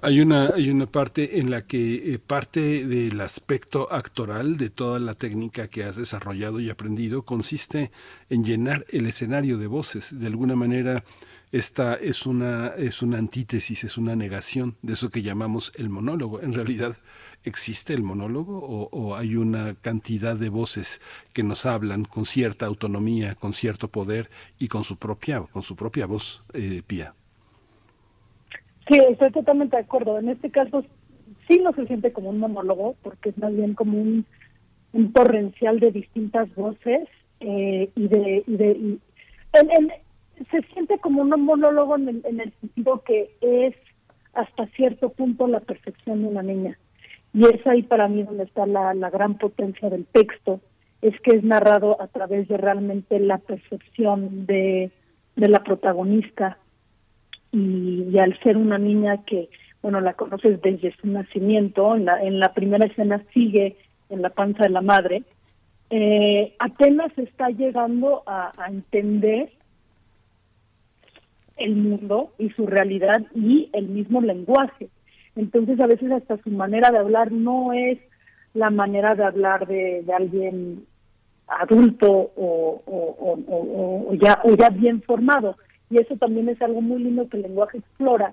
hay 0.00 0.20
una 0.20 0.46
hay 0.54 0.70
una 0.70 0.86
parte 0.86 1.38
en 1.38 1.50
la 1.50 1.66
que 1.66 2.14
eh, 2.14 2.18
parte 2.18 2.86
del 2.86 3.20
aspecto 3.20 3.92
actoral 3.92 4.56
de 4.56 4.70
toda 4.70 4.98
la 5.00 5.14
técnica 5.14 5.68
que 5.68 5.84
has 5.84 5.96
desarrollado 5.96 6.60
y 6.60 6.70
aprendido 6.70 7.22
consiste 7.22 7.90
en 8.30 8.42
llenar 8.44 8.86
el 8.88 9.06
escenario 9.06 9.58
de 9.58 9.66
voces. 9.66 10.18
De 10.18 10.26
alguna 10.28 10.56
manera 10.56 11.04
esta 11.50 11.94
es 11.94 12.24
una 12.24 12.68
es 12.68 13.02
una 13.02 13.18
antítesis, 13.18 13.84
es 13.84 13.98
una 13.98 14.16
negación 14.16 14.76
de 14.80 14.94
eso 14.94 15.10
que 15.10 15.20
llamamos 15.20 15.72
el 15.74 15.90
monólogo. 15.90 16.40
En 16.40 16.54
realidad 16.54 16.96
existe 17.44 17.92
el 17.92 18.02
monólogo 18.02 18.60
o, 18.92 19.14
hay 19.16 19.36
una 19.36 19.74
cantidad 19.74 20.36
de 20.36 20.48
voces 20.48 21.02
que 21.34 21.42
nos 21.42 21.66
hablan 21.66 22.06
con 22.06 22.24
cierta 22.24 22.64
autonomía, 22.64 23.34
con 23.34 23.52
cierto 23.52 23.88
poder 23.88 24.30
y 24.58 24.68
con 24.68 24.84
su 24.84 24.96
propia 24.96 25.42
con 25.42 25.62
su 25.62 25.76
propia 25.76 26.06
voz 26.06 26.44
eh, 26.54 26.82
pía. 26.86 27.14
Sí, 28.88 28.98
estoy 29.08 29.30
totalmente 29.30 29.76
de 29.76 29.82
acuerdo. 29.82 30.18
En 30.18 30.28
este 30.28 30.50
caso 30.50 30.84
sí 31.48 31.58
no 31.58 31.72
se 31.72 31.86
siente 31.86 32.12
como 32.12 32.30
un 32.30 32.38
monólogo, 32.38 32.96
porque 33.02 33.30
es 33.30 33.38
más 33.38 33.54
bien 33.54 33.74
como 33.74 33.98
un, 33.98 34.26
torrencial 35.14 35.80
de 35.80 35.90
distintas 35.90 36.54
voces 36.54 37.08
eh, 37.40 37.90
y 37.94 38.08
de... 38.08 38.44
Y 38.46 38.56
de 38.56 38.98
se 40.50 40.62
siente 40.72 40.98
como 40.98 41.22
un 41.22 41.30
monólogo 41.44 41.96
en 41.96 42.08
el, 42.08 42.22
en 42.24 42.40
el 42.40 42.52
sentido 42.60 43.02
que 43.04 43.30
es 43.40 43.74
hasta 44.32 44.66
cierto 44.68 45.10
punto 45.10 45.46
la 45.46 45.60
percepción 45.60 46.22
de 46.22 46.28
una 46.28 46.42
niña. 46.42 46.78
Y 47.34 47.44
es 47.46 47.66
ahí 47.66 47.82
para 47.82 48.08
mí 48.08 48.22
donde 48.22 48.44
está 48.44 48.66
la, 48.66 48.94
la 48.94 49.10
gran 49.10 49.38
potencia 49.38 49.90
del 49.90 50.06
texto, 50.06 50.60
es 51.00 51.18
que 51.20 51.36
es 51.36 51.44
narrado 51.44 52.00
a 52.00 52.06
través 52.08 52.48
de 52.48 52.56
realmente 52.56 53.18
la 53.18 53.38
percepción 53.38 54.46
de, 54.46 54.90
de 55.36 55.48
la 55.48 55.62
protagonista 55.62 56.58
y, 57.52 58.18
al 58.18 58.38
ser 58.40 58.56
una 58.56 58.78
niña 58.78 59.24
que, 59.24 59.48
bueno, 59.82 60.00
la 60.00 60.14
conoces 60.14 60.60
desde 60.62 60.94
su 60.96 61.06
nacimiento, 61.06 61.94
en 61.94 62.06
la, 62.06 62.22
en 62.22 62.40
la 62.40 62.52
primera 62.54 62.86
escena 62.86 63.22
sigue 63.32 63.76
en 64.08 64.22
la 64.22 64.30
panza 64.30 64.64
de 64.64 64.70
la 64.70 64.80
madre, 64.82 65.22
eh, 65.90 66.54
apenas 66.58 67.16
está 67.18 67.50
llegando 67.50 68.22
a, 68.26 68.50
a 68.56 68.68
entender 68.68 69.50
el 71.56 71.76
mundo 71.76 72.32
y 72.38 72.50
su 72.50 72.66
realidad 72.66 73.22
y 73.34 73.70
el 73.72 73.88
mismo 73.88 74.20
lenguaje. 74.20 74.88
Entonces 75.36 75.80
a 75.80 75.86
veces 75.86 76.10
hasta 76.10 76.38
su 76.38 76.50
manera 76.50 76.90
de 76.90 76.98
hablar 76.98 77.32
no 77.32 77.72
es 77.72 77.98
la 78.54 78.70
manera 78.70 79.14
de 79.14 79.24
hablar 79.24 79.66
de, 79.66 80.02
de 80.02 80.12
alguien 80.12 80.84
adulto 81.46 82.32
o, 82.36 84.12
ya, 84.20 84.40
o 84.44 84.54
ya 84.54 84.70
bien 84.70 85.02
formado. 85.02 85.56
Y 85.92 85.98
eso 85.98 86.16
también 86.16 86.48
es 86.48 86.60
algo 86.62 86.80
muy 86.80 87.02
lindo 87.02 87.28
que 87.28 87.36
el 87.36 87.42
lenguaje 87.42 87.76
explora, 87.76 88.32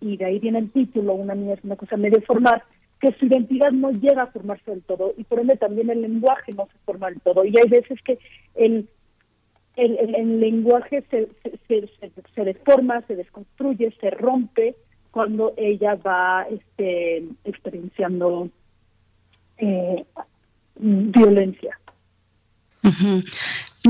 y 0.00 0.16
de 0.16 0.24
ahí 0.24 0.38
viene 0.38 0.58
el 0.58 0.70
título, 0.70 1.12
una 1.12 1.34
niña 1.34 1.52
es 1.52 1.62
una 1.62 1.76
cosa 1.76 1.98
medio 1.98 2.18
formar, 2.22 2.64
que 2.98 3.12
su 3.18 3.26
identidad 3.26 3.72
no 3.72 3.90
llega 3.90 4.22
a 4.22 4.32
formarse 4.32 4.70
del 4.70 4.82
todo, 4.82 5.12
y 5.18 5.24
por 5.24 5.40
ende 5.40 5.58
también 5.58 5.90
el 5.90 6.00
lenguaje 6.00 6.52
no 6.52 6.66
se 6.72 6.78
forma 6.86 7.10
del 7.10 7.20
todo. 7.20 7.44
Y 7.44 7.54
hay 7.58 7.68
veces 7.68 7.98
que 8.02 8.18
el, 8.54 8.88
el, 9.76 10.40
lenguaje 10.40 11.04
se, 11.10 11.28
se, 11.68 11.90
se, 12.34 12.44
deforma, 12.44 13.02
se 13.02 13.16
desconstruye, 13.16 13.94
se 14.00 14.08
rompe 14.08 14.74
cuando 15.10 15.52
ella 15.58 15.96
va 15.96 16.46
este, 16.50 17.24
experienciando 17.44 18.48
eh, 19.58 20.06
violencia. 20.76 21.78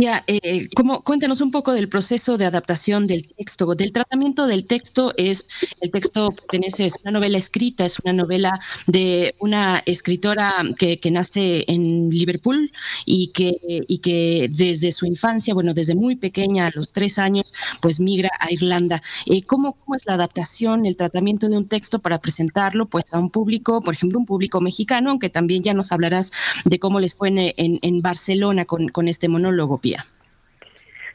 Ya, 0.00 0.24
eh, 0.26 0.68
cuéntanos 1.04 1.40
un 1.40 1.52
poco 1.52 1.72
del 1.72 1.88
proceso 1.88 2.36
de 2.36 2.46
adaptación 2.46 3.06
del 3.06 3.28
texto, 3.28 3.76
del 3.76 3.92
tratamiento 3.92 4.48
del 4.48 4.66
texto. 4.66 5.12
Es 5.16 5.46
el 5.80 5.92
texto 5.92 6.32
pertenece 6.32 6.86
es 6.86 6.96
una 7.04 7.12
novela 7.12 7.38
escrita, 7.38 7.84
es 7.84 8.00
una 8.00 8.12
novela 8.12 8.58
de 8.88 9.36
una 9.38 9.84
escritora 9.86 10.52
que, 10.76 10.98
nace 11.12 11.64
en 11.68 12.10
Liverpool 12.10 12.72
y 13.06 13.28
que 13.28 13.54
y 13.86 13.98
que 13.98 14.50
desde 14.50 14.90
su 14.90 15.06
infancia, 15.06 15.54
bueno, 15.54 15.74
desde 15.74 15.94
muy 15.94 16.16
pequeña, 16.16 16.66
a 16.66 16.70
los 16.74 16.92
tres 16.92 17.20
años, 17.20 17.54
pues 17.80 18.00
migra 18.00 18.30
a 18.40 18.50
Irlanda. 18.52 19.00
Eh, 19.26 19.42
¿cómo, 19.44 19.74
¿Cómo 19.74 19.94
es 19.94 20.06
la 20.06 20.14
adaptación, 20.14 20.86
el 20.86 20.96
tratamiento 20.96 21.48
de 21.48 21.56
un 21.56 21.68
texto 21.68 22.00
para 22.00 22.20
presentarlo, 22.20 22.86
pues 22.86 23.14
a 23.14 23.20
un 23.20 23.30
público, 23.30 23.80
por 23.80 23.94
ejemplo, 23.94 24.18
un 24.18 24.26
público 24.26 24.60
mexicano, 24.60 25.10
aunque 25.10 25.30
también 25.30 25.62
ya 25.62 25.72
nos 25.72 25.92
hablarás 25.92 26.32
de 26.64 26.80
cómo 26.80 26.98
les 26.98 27.14
fue 27.14 27.28
en, 27.28 27.78
en 27.80 28.02
Barcelona 28.02 28.64
con, 28.64 28.88
con 28.88 29.06
este 29.06 29.28
monólogo? 29.28 29.84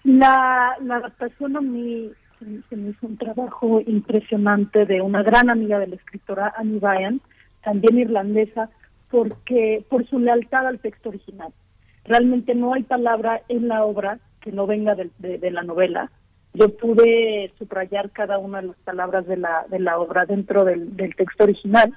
La, 0.03 0.75
adaptación 0.79 1.57
a 1.57 1.61
mí 1.61 2.11
se 2.69 2.75
me 2.75 2.89
hizo 2.91 3.07
un 3.07 3.17
trabajo 3.17 3.81
impresionante 3.85 4.85
de 4.85 5.01
una 5.01 5.23
gran 5.23 5.51
amiga 5.51 5.77
de 5.79 5.87
la 5.87 5.95
escritora 5.95 6.53
Annie 6.57 6.79
Ryan, 6.79 7.21
también 7.63 7.99
irlandesa, 7.99 8.69
porque 9.11 9.83
por 9.89 10.07
su 10.07 10.19
lealtad 10.19 10.67
al 10.67 10.79
texto 10.79 11.09
original. 11.09 11.51
Realmente 12.05 12.55
no 12.55 12.73
hay 12.73 12.83
palabra 12.83 13.41
en 13.49 13.67
la 13.67 13.83
obra 13.83 14.19
que 14.41 14.51
no 14.51 14.65
venga 14.67 14.95
de, 14.95 15.51
la 15.51 15.63
novela. 15.63 16.11
Yo 16.53 16.75
pude 16.77 17.51
subrayar 17.59 18.11
cada 18.11 18.37
una 18.37 18.61
de 18.61 18.67
las 18.67 18.77
palabras 18.77 19.27
de 19.27 19.37
la, 19.37 19.65
de 19.69 19.79
la 19.79 19.99
obra 19.99 20.25
dentro 20.25 20.63
del, 20.63 20.95
texto 20.95 21.43
original. 21.43 21.93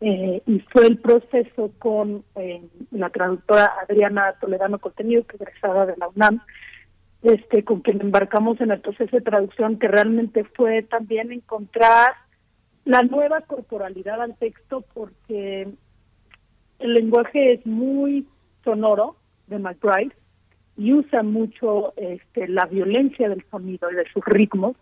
Eh, 0.00 0.42
y 0.46 0.60
fue 0.60 0.86
el 0.86 0.98
proceso 0.98 1.72
con 1.78 2.24
eh, 2.34 2.62
la 2.90 3.10
traductora 3.10 3.72
Adriana 3.82 4.34
Toledano 4.40 4.78
Contenido, 4.78 5.26
que 5.26 5.36
egresada 5.36 5.84
de 5.84 5.96
la 5.98 6.08
UNAM, 6.08 6.40
este, 7.22 7.64
con 7.64 7.80
quien 7.80 8.00
embarcamos 8.00 8.60
en 8.62 8.70
el 8.70 8.80
proceso 8.80 9.14
de 9.14 9.22
traducción, 9.22 9.78
que 9.78 9.88
realmente 9.88 10.44
fue 10.44 10.82
también 10.82 11.32
encontrar 11.32 12.12
la 12.86 13.02
nueva 13.02 13.42
corporalidad 13.42 14.22
al 14.22 14.36
texto, 14.36 14.84
porque 14.94 15.68
el 16.78 16.94
lenguaje 16.94 17.52
es 17.52 17.66
muy 17.66 18.26
sonoro 18.64 19.16
de 19.48 19.58
McBride 19.58 20.14
y 20.78 20.94
usa 20.94 21.22
mucho 21.22 21.92
este, 21.96 22.48
la 22.48 22.64
violencia 22.64 23.28
del 23.28 23.44
sonido 23.50 23.92
y 23.92 23.96
de 23.96 24.10
sus 24.14 24.24
ritmos 24.24 24.76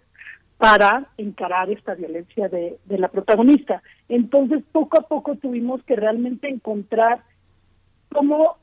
para 0.58 1.06
encarar 1.16 1.70
esta 1.70 1.94
violencia 1.94 2.48
de, 2.48 2.78
la 2.88 3.08
protagonista. 3.08 3.80
Entonces, 4.08 4.62
poco 4.72 4.98
a 4.98 5.06
poco 5.06 5.36
tuvimos 5.36 5.82
que 5.84 5.94
realmente 5.94 6.48
encontrar 6.48 7.22
cómo 8.12 8.56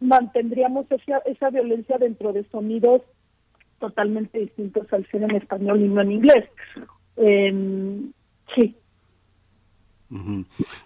mantendríamos 0.00 0.86
esa, 0.90 1.18
esa 1.26 1.50
violencia 1.50 1.98
dentro 1.98 2.32
de 2.32 2.44
sonidos 2.44 3.02
totalmente 3.80 4.38
distintos 4.38 4.90
al 4.92 5.06
ser 5.10 5.24
en 5.24 5.34
español 5.34 5.80
y 5.80 5.88
no 5.88 6.00
en 6.00 6.12
inglés. 6.12 6.48
Em, 7.16 8.12
sí. 8.54 8.76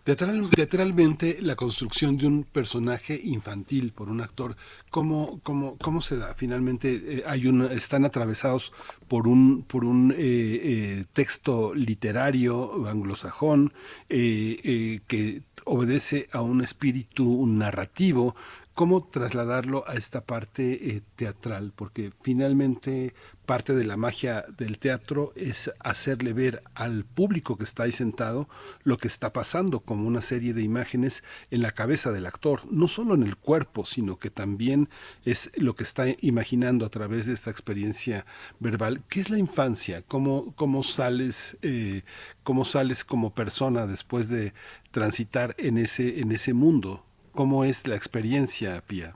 Teatralmente, 0.05 1.39
la 1.41 1.57
construcción 1.57 2.17
de 2.17 2.27
un 2.27 2.45
personaje 2.45 3.21
infantil 3.23 3.93
por 3.93 4.09
un 4.09 4.21
actor, 4.21 4.57
¿cómo, 4.91 5.41
cómo, 5.43 5.77
cómo 5.79 6.01
se 6.01 6.17
da? 6.17 6.35
Finalmente, 6.35 7.03
eh, 7.05 7.25
hay 7.27 7.47
un, 7.47 7.63
están 7.63 8.05
atravesados 8.05 8.73
por 9.09 9.29
un, 9.29 9.63
por 9.63 9.85
un 9.85 10.13
eh, 10.13 10.17
eh, 10.19 11.05
texto 11.13 11.75
literario 11.75 12.87
anglosajón 12.89 13.73
que 14.09 15.43
obedece 15.65 16.29
a 16.33 16.41
un 16.41 16.63
espíritu 16.63 17.47
narrativo 17.47 18.35
cómo 18.79 19.03
trasladarlo 19.03 19.83
a 19.89 19.95
esta 19.95 20.25
parte 20.25 20.91
eh, 20.91 21.03
teatral, 21.17 21.73
porque 21.75 22.13
finalmente 22.23 23.13
parte 23.45 23.75
de 23.75 23.85
la 23.85 23.97
magia 23.97 24.45
del 24.57 24.79
teatro 24.79 25.33
es 25.35 25.73
hacerle 25.81 26.33
ver 26.33 26.63
al 26.77 27.05
público 27.05 27.57
que 27.57 27.65
está 27.65 27.83
ahí 27.83 27.91
sentado 27.91 28.49
lo 28.85 28.97
que 28.97 29.09
está 29.09 29.33
pasando, 29.33 29.81
como 29.81 30.07
una 30.07 30.21
serie 30.21 30.55
de 30.55 30.63
imágenes 30.63 31.25
en 31.51 31.63
la 31.63 31.73
cabeza 31.73 32.13
del 32.13 32.27
actor, 32.27 32.61
no 32.71 32.87
solo 32.87 33.17
en 33.17 33.25
el 33.25 33.37
cuerpo, 33.37 33.85
sino 33.85 34.21
que 34.21 34.31
también 34.31 34.89
es 35.25 35.51
lo 35.57 35.75
que 35.75 35.83
está 35.83 36.05
imaginando 36.21 36.87
a 36.87 36.91
través 36.91 37.27
de 37.27 37.33
esta 37.33 37.51
experiencia 37.51 38.27
verbal. 38.61 39.03
¿Qué 39.09 39.19
es 39.19 39.29
la 39.29 39.39
infancia? 39.39 40.03
¿Cómo, 40.03 40.55
cómo 40.55 40.85
sales, 40.85 41.59
eh, 41.63 42.03
cómo 42.45 42.65
sales 42.65 43.05
como 43.05 43.35
persona 43.35 43.89
después 43.89 44.29
de 44.29 44.55
transitar 44.93 45.57
en 45.59 45.79
ese, 45.79 46.21
en 46.21 46.31
ese 46.31 46.55
mundo? 46.55 47.08
¿Cómo 47.39 47.63
es 47.63 47.87
la 47.87 47.95
experiencia, 47.95 48.83
Pía? 48.85 49.15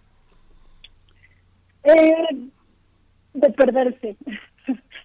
Eh, 1.83 2.15
de 3.35 3.51
perderse, 3.51 4.17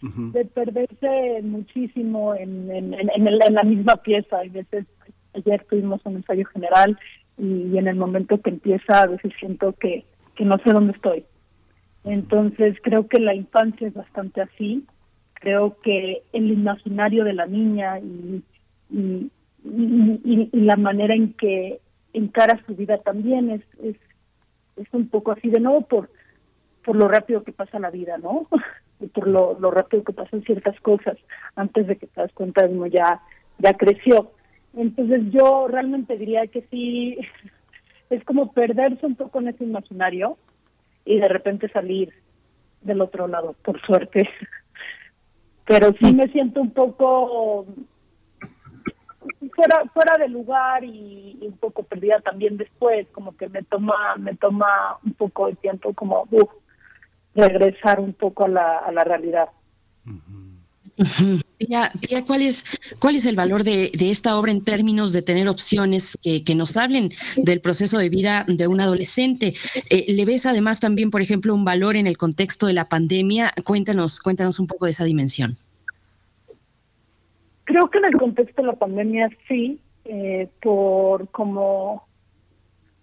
de 0.01 0.45
perderse 0.45 1.41
muchísimo 1.41 2.35
en, 2.35 2.69
en, 2.71 3.39
la 3.55 3.63
misma 3.63 3.95
pieza. 4.03 4.37
A 4.37 4.43
veces, 4.43 4.85
ayer 5.33 5.65
tuvimos 5.67 5.99
un 6.05 6.17
ensayo 6.17 6.45
general 6.45 6.95
y, 7.39 7.75
en 7.79 7.87
el 7.87 7.95
momento 7.95 8.39
que 8.39 8.51
empieza 8.51 9.01
a 9.01 9.07
veces 9.07 9.33
siento 9.39 9.73
que, 9.73 10.05
que 10.35 10.45
no 10.45 10.59
sé 10.59 10.71
dónde 10.71 10.93
estoy. 10.93 11.25
Entonces 12.03 12.77
creo 12.83 13.07
que 13.07 13.19
la 13.19 13.33
infancia 13.33 13.87
es 13.87 13.95
bastante 13.95 14.41
así. 14.41 14.85
Creo 15.33 15.75
que 15.81 16.21
el 16.33 16.51
imaginario 16.51 17.23
de 17.23 17.33
la 17.33 17.47
niña 17.47 17.97
y, 17.97 18.43
y, 18.91 19.31
y 19.63 20.49
la 20.53 20.75
manera 20.75 21.15
en 21.15 21.33
que 21.33 21.79
encara 22.17 22.61
su 22.65 22.75
vida 22.75 22.97
también 22.99 23.51
es, 23.51 23.61
es, 23.81 23.95
es 24.75 24.87
un 24.91 25.07
poco 25.07 25.31
así 25.31 25.49
de 25.49 25.59
nuevo 25.59 25.81
por, 25.81 26.09
por 26.83 26.95
lo 26.95 27.07
rápido 27.07 27.43
que 27.43 27.51
pasa 27.51 27.79
la 27.79 27.91
vida, 27.91 28.17
¿no? 28.17 28.47
y 28.99 29.07
por 29.07 29.27
lo, 29.27 29.57
lo 29.59 29.71
rápido 29.71 30.03
que 30.03 30.13
pasan 30.13 30.43
ciertas 30.43 30.79
cosas 30.81 31.17
antes 31.55 31.87
de 31.87 31.97
que 31.97 32.07
te 32.07 32.21
das 32.21 32.31
cuenta 32.33 32.65
de 32.65 32.73
uno 32.73 32.87
ya, 32.87 33.21
ya 33.59 33.73
creció. 33.73 34.31
Entonces 34.75 35.21
yo 35.31 35.67
realmente 35.67 36.17
diría 36.17 36.47
que 36.47 36.63
sí, 36.71 37.17
es 38.09 38.23
como 38.23 38.51
perderse 38.53 39.05
un 39.05 39.15
poco 39.15 39.39
en 39.39 39.49
ese 39.49 39.63
imaginario 39.63 40.37
y 41.05 41.19
de 41.19 41.27
repente 41.27 41.69
salir 41.69 42.13
del 42.81 43.01
otro 43.01 43.27
lado, 43.27 43.55
por 43.63 43.79
suerte. 43.81 44.27
Pero 45.65 45.93
sí 45.99 46.15
me 46.15 46.27
siento 46.29 46.61
un 46.61 46.71
poco 46.71 47.65
fuera 49.57 49.83
fuera 49.93 50.13
de 50.17 50.29
lugar 50.29 50.85
y, 50.85 51.37
un 51.41 51.57
poco 51.57 51.83
perdida 51.83 52.21
también 52.21 52.57
después 52.57 53.07
como 53.11 53.35
que 53.35 53.49
me 53.49 53.63
toma 53.63 54.15
me 54.17 54.35
toma 54.35 54.99
un 55.03 55.13
poco 55.13 55.47
de 55.47 55.55
tiempo 55.55 55.93
como 55.93 56.27
regresar 57.33 57.99
un 57.99 58.13
poco 58.13 58.45
a 58.45 58.47
la, 58.47 58.77
a 58.77 58.91
la 58.91 59.03
realidad 59.03 59.49
ya, 61.59 61.91
¿cuál 62.25 62.41
es, 62.41 62.65
¿cuál 62.99 63.15
es 63.15 63.25
el 63.25 63.35
valor 63.35 63.63
de, 63.63 63.91
de, 63.93 64.09
esta 64.09 64.37
obra 64.37 64.51
en 64.51 64.63
términos 64.63 65.13
de 65.13 65.21
tener 65.21 65.47
opciones 65.47 66.17
que, 66.23 66.43
que, 66.43 66.55
nos 66.55 66.75
hablen 66.75 67.13
del 67.35 67.61
proceso 67.61 67.99
de 67.99 68.09
vida 68.09 68.45
de 68.47 68.67
un 68.67 68.81
adolescente? 68.81 69.53
Eh, 69.89 70.05
¿Le 70.07 70.25
ves 70.25 70.45
además 70.47 70.79
también, 70.79 71.11
por 71.11 71.21
ejemplo, 71.21 71.53
un 71.53 71.65
valor 71.65 71.97
en 71.97 72.07
el 72.07 72.17
contexto 72.17 72.65
de 72.65 72.73
la 72.73 72.89
pandemia? 72.89 73.53
Cuéntanos, 73.63 74.19
cuéntanos 74.19 74.59
un 74.59 74.65
poco 74.65 74.85
de 74.85 74.91
esa 74.91 75.03
dimensión. 75.03 75.57
Creo 77.67 77.89
que 77.89 77.97
en 77.97 78.05
el 78.05 78.17
contexto 78.17 78.61
de 78.61 78.67
la 78.69 78.75
pandemia 78.75 79.29
sí, 79.45 79.81
eh, 80.05 80.47
por 80.61 81.27
como 81.31 82.07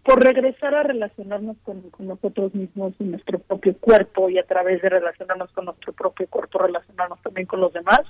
por 0.03 0.25
regresar 0.25 0.75
a 0.75 0.83
relacionarnos 0.83 1.59
con, 1.63 1.83
nosotros 1.99 2.55
mismos 2.55 2.95
y 2.99 3.05
nuestro 3.05 3.41
propio 3.41 3.77
cuerpo 3.77 4.31
y 4.31 4.39
a 4.39 4.47
través 4.47 4.81
de 4.81 4.89
relacionarnos 4.89 5.53
con 5.53 5.67
nuestro 5.67 5.93
propio 5.93 6.27
cuerpo 6.29 6.61
relacionarnos 6.61 7.21
también 7.21 7.47
con 7.47 7.61
los 7.61 7.75
demás. 7.75 8.01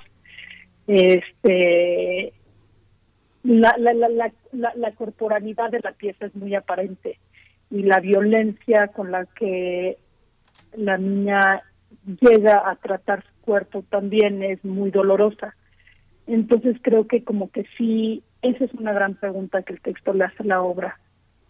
Este 0.86 2.32
la, 3.42 3.74
la, 3.76 3.92
la, 3.92 4.32
la, 4.52 4.72
la 4.76 4.92
corporalidad 4.92 5.72
de 5.72 5.80
la 5.80 5.90
pieza 5.90 6.26
es 6.26 6.36
muy 6.36 6.54
aparente 6.54 7.18
y 7.68 7.82
la 7.82 7.98
violencia 7.98 8.88
con 8.94 9.10
la 9.10 9.26
que 9.26 9.98
la 10.76 10.98
niña 10.98 11.64
llega 12.20 12.70
a 12.70 12.76
tratar 12.76 13.24
su 13.24 13.40
cuerpo 13.40 13.84
también 13.90 14.44
es 14.44 14.64
muy 14.64 14.92
dolorosa. 14.92 15.56
Entonces 16.26 16.76
creo 16.82 17.06
que 17.06 17.22
como 17.22 17.50
que 17.50 17.66
sí, 17.76 18.22
esa 18.42 18.64
es 18.64 18.74
una 18.74 18.92
gran 18.92 19.14
pregunta 19.14 19.62
que 19.62 19.74
el 19.74 19.80
texto 19.80 20.12
le 20.12 20.24
hace 20.24 20.42
a 20.42 20.46
la 20.46 20.62
obra. 20.62 20.98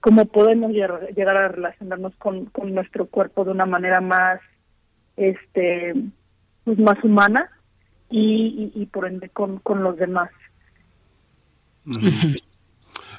cómo 0.00 0.26
podemos 0.26 0.72
llegar 0.72 1.36
a 1.36 1.48
relacionarnos 1.48 2.14
con, 2.16 2.46
con 2.46 2.74
nuestro 2.74 3.06
cuerpo 3.06 3.44
de 3.44 3.52
una 3.52 3.66
manera 3.66 4.00
más 4.00 4.40
este 5.16 5.94
pues 6.64 6.78
más 6.78 7.02
humana 7.04 7.50
y, 8.10 8.72
y, 8.74 8.86
por 8.86 9.06
ende 9.06 9.28
con, 9.28 9.58
con 9.58 9.82
los 9.82 9.96
demás. 9.96 10.30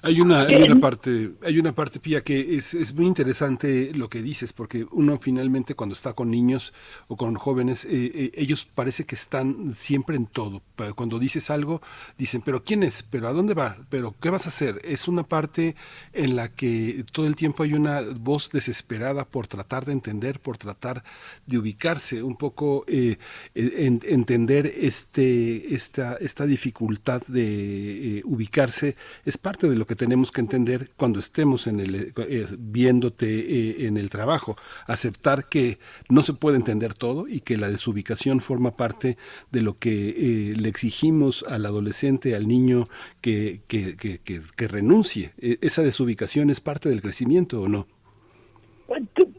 Hay 0.05 0.21
una, 0.21 0.41
hay 0.41 0.61
una 0.61 0.79
parte, 0.79 1.31
hay 1.41 1.57
una 1.57 1.73
parte, 1.73 1.99
Pía, 1.99 2.23
que 2.23 2.57
es, 2.57 2.75
es, 2.75 2.93
muy 2.93 3.07
interesante 3.07 3.91
lo 3.95 4.07
que 4.07 4.21
dices, 4.21 4.53
porque 4.53 4.85
uno 4.91 5.17
finalmente 5.17 5.73
cuando 5.73 5.93
está 5.93 6.13
con 6.13 6.29
niños 6.29 6.73
o 7.07 7.17
con 7.17 7.33
jóvenes, 7.33 7.85
eh, 7.85 8.11
eh, 8.13 8.31
ellos 8.35 8.67
parece 8.67 9.05
que 9.05 9.15
están 9.15 9.73
siempre 9.75 10.15
en 10.15 10.27
todo. 10.27 10.61
Cuando 10.93 11.17
dices 11.17 11.49
algo, 11.49 11.81
dicen, 12.19 12.43
pero 12.45 12.63
¿quién 12.63 12.83
es? 12.83 13.01
¿Pero 13.01 13.27
a 13.27 13.33
dónde 13.33 13.55
va? 13.55 13.77
¿Pero 13.89 14.13
qué 14.21 14.29
vas 14.29 14.45
a 14.45 14.49
hacer? 14.49 14.79
Es 14.83 15.07
una 15.07 15.23
parte 15.23 15.75
en 16.13 16.35
la 16.35 16.49
que 16.49 17.03
todo 17.11 17.25
el 17.25 17.35
tiempo 17.35 17.63
hay 17.63 17.73
una 17.73 18.01
voz 18.01 18.51
desesperada 18.51 19.25
por 19.25 19.47
tratar 19.47 19.85
de 19.85 19.93
entender, 19.93 20.39
por 20.39 20.59
tratar 20.59 21.03
de 21.47 21.57
ubicarse, 21.57 22.21
un 22.21 22.35
poco 22.35 22.85
eh, 22.87 23.17
entender 23.55 24.71
este, 24.77 25.73
esta, 25.73 26.17
esta 26.17 26.45
dificultad 26.45 27.23
de 27.25 28.21
ubicarse, 28.25 28.95
es 29.25 29.39
parte 29.39 29.67
de 29.67 29.75
lo 29.75 29.87
que 29.87 29.94
tenemos 29.95 30.31
que 30.31 30.41
entender 30.41 30.89
cuando 30.95 31.19
estemos 31.19 31.67
en 31.67 31.79
el, 31.79 31.95
eh, 31.95 32.45
viéndote 32.57 33.25
eh, 33.27 33.87
en 33.87 33.97
el 33.97 34.09
trabajo, 34.09 34.55
aceptar 34.87 35.49
que 35.49 35.79
no 36.09 36.21
se 36.21 36.33
puede 36.33 36.57
entender 36.57 36.93
todo 36.93 37.27
y 37.27 37.41
que 37.41 37.57
la 37.57 37.69
desubicación 37.69 38.39
forma 38.39 38.75
parte 38.75 39.17
de 39.51 39.61
lo 39.61 39.77
que 39.77 40.09
eh, 40.09 40.55
le 40.55 40.69
exigimos 40.69 41.43
al 41.43 41.65
adolescente, 41.65 42.35
al 42.35 42.47
niño 42.47 42.87
que, 43.21 43.61
que, 43.67 43.95
que, 43.95 44.19
que, 44.19 44.67
renuncie. 44.67 45.31
E, 45.39 45.57
¿Esa 45.61 45.83
desubicación 45.83 46.49
es 46.49 46.59
parte 46.59 46.89
del 46.89 47.01
crecimiento 47.01 47.61
o 47.61 47.67
no? 47.67 47.87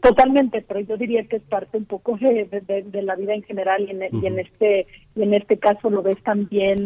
Totalmente, 0.01 0.61
pero 0.61 0.81
yo 0.81 0.97
diría 0.97 1.25
que 1.25 1.37
es 1.37 1.43
parte 1.43 1.77
un 1.77 1.85
poco 1.85 2.17
de, 2.17 3.01
la 3.01 3.15
vida 3.15 3.33
en 3.33 3.43
general 3.43 3.87
y 3.87 3.91
en, 3.91 4.23
y 4.23 4.27
en 4.27 4.39
este 4.39 4.87
y 5.15 5.23
en 5.23 5.33
este 5.33 5.57
caso 5.57 5.89
lo 5.89 6.03
ves 6.03 6.21
también 6.23 6.85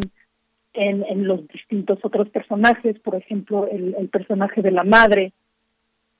en, 0.73 1.03
en 1.03 1.27
los 1.27 1.47
distintos 1.47 1.99
otros 2.03 2.29
personajes, 2.29 2.99
por 2.99 3.15
ejemplo, 3.15 3.67
el, 3.67 3.95
el 3.97 4.09
personaje 4.09 4.61
de 4.61 4.71
la 4.71 4.83
madre, 4.83 5.33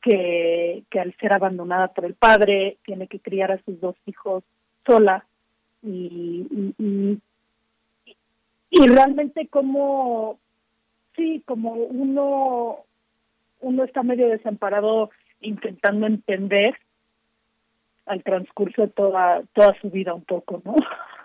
que, 0.01 0.83
que 0.89 0.99
al 0.99 1.15
ser 1.17 1.33
abandonada 1.33 1.89
por 1.89 2.05
el 2.05 2.15
padre 2.15 2.77
tiene 2.83 3.07
que 3.07 3.19
criar 3.19 3.51
a 3.51 3.61
sus 3.63 3.79
dos 3.79 3.95
hijos 4.05 4.43
sola. 4.85 5.25
Y, 5.83 6.73
y, 6.77 7.19
y, 8.69 8.87
realmente 8.87 9.47
como 9.47 10.39
sí 11.15 11.41
como 11.45 11.73
uno 11.73 12.77
uno 13.61 13.83
está 13.83 14.03
medio 14.03 14.29
desamparado 14.29 15.09
intentando 15.39 16.05
entender 16.05 16.77
al 18.05 18.21
transcurso 18.21 18.83
de 18.83 18.89
toda 18.89 19.41
toda 19.53 19.75
su 19.81 19.89
vida 19.89 20.13
un 20.13 20.23
poco 20.23 20.61
no 20.63 20.75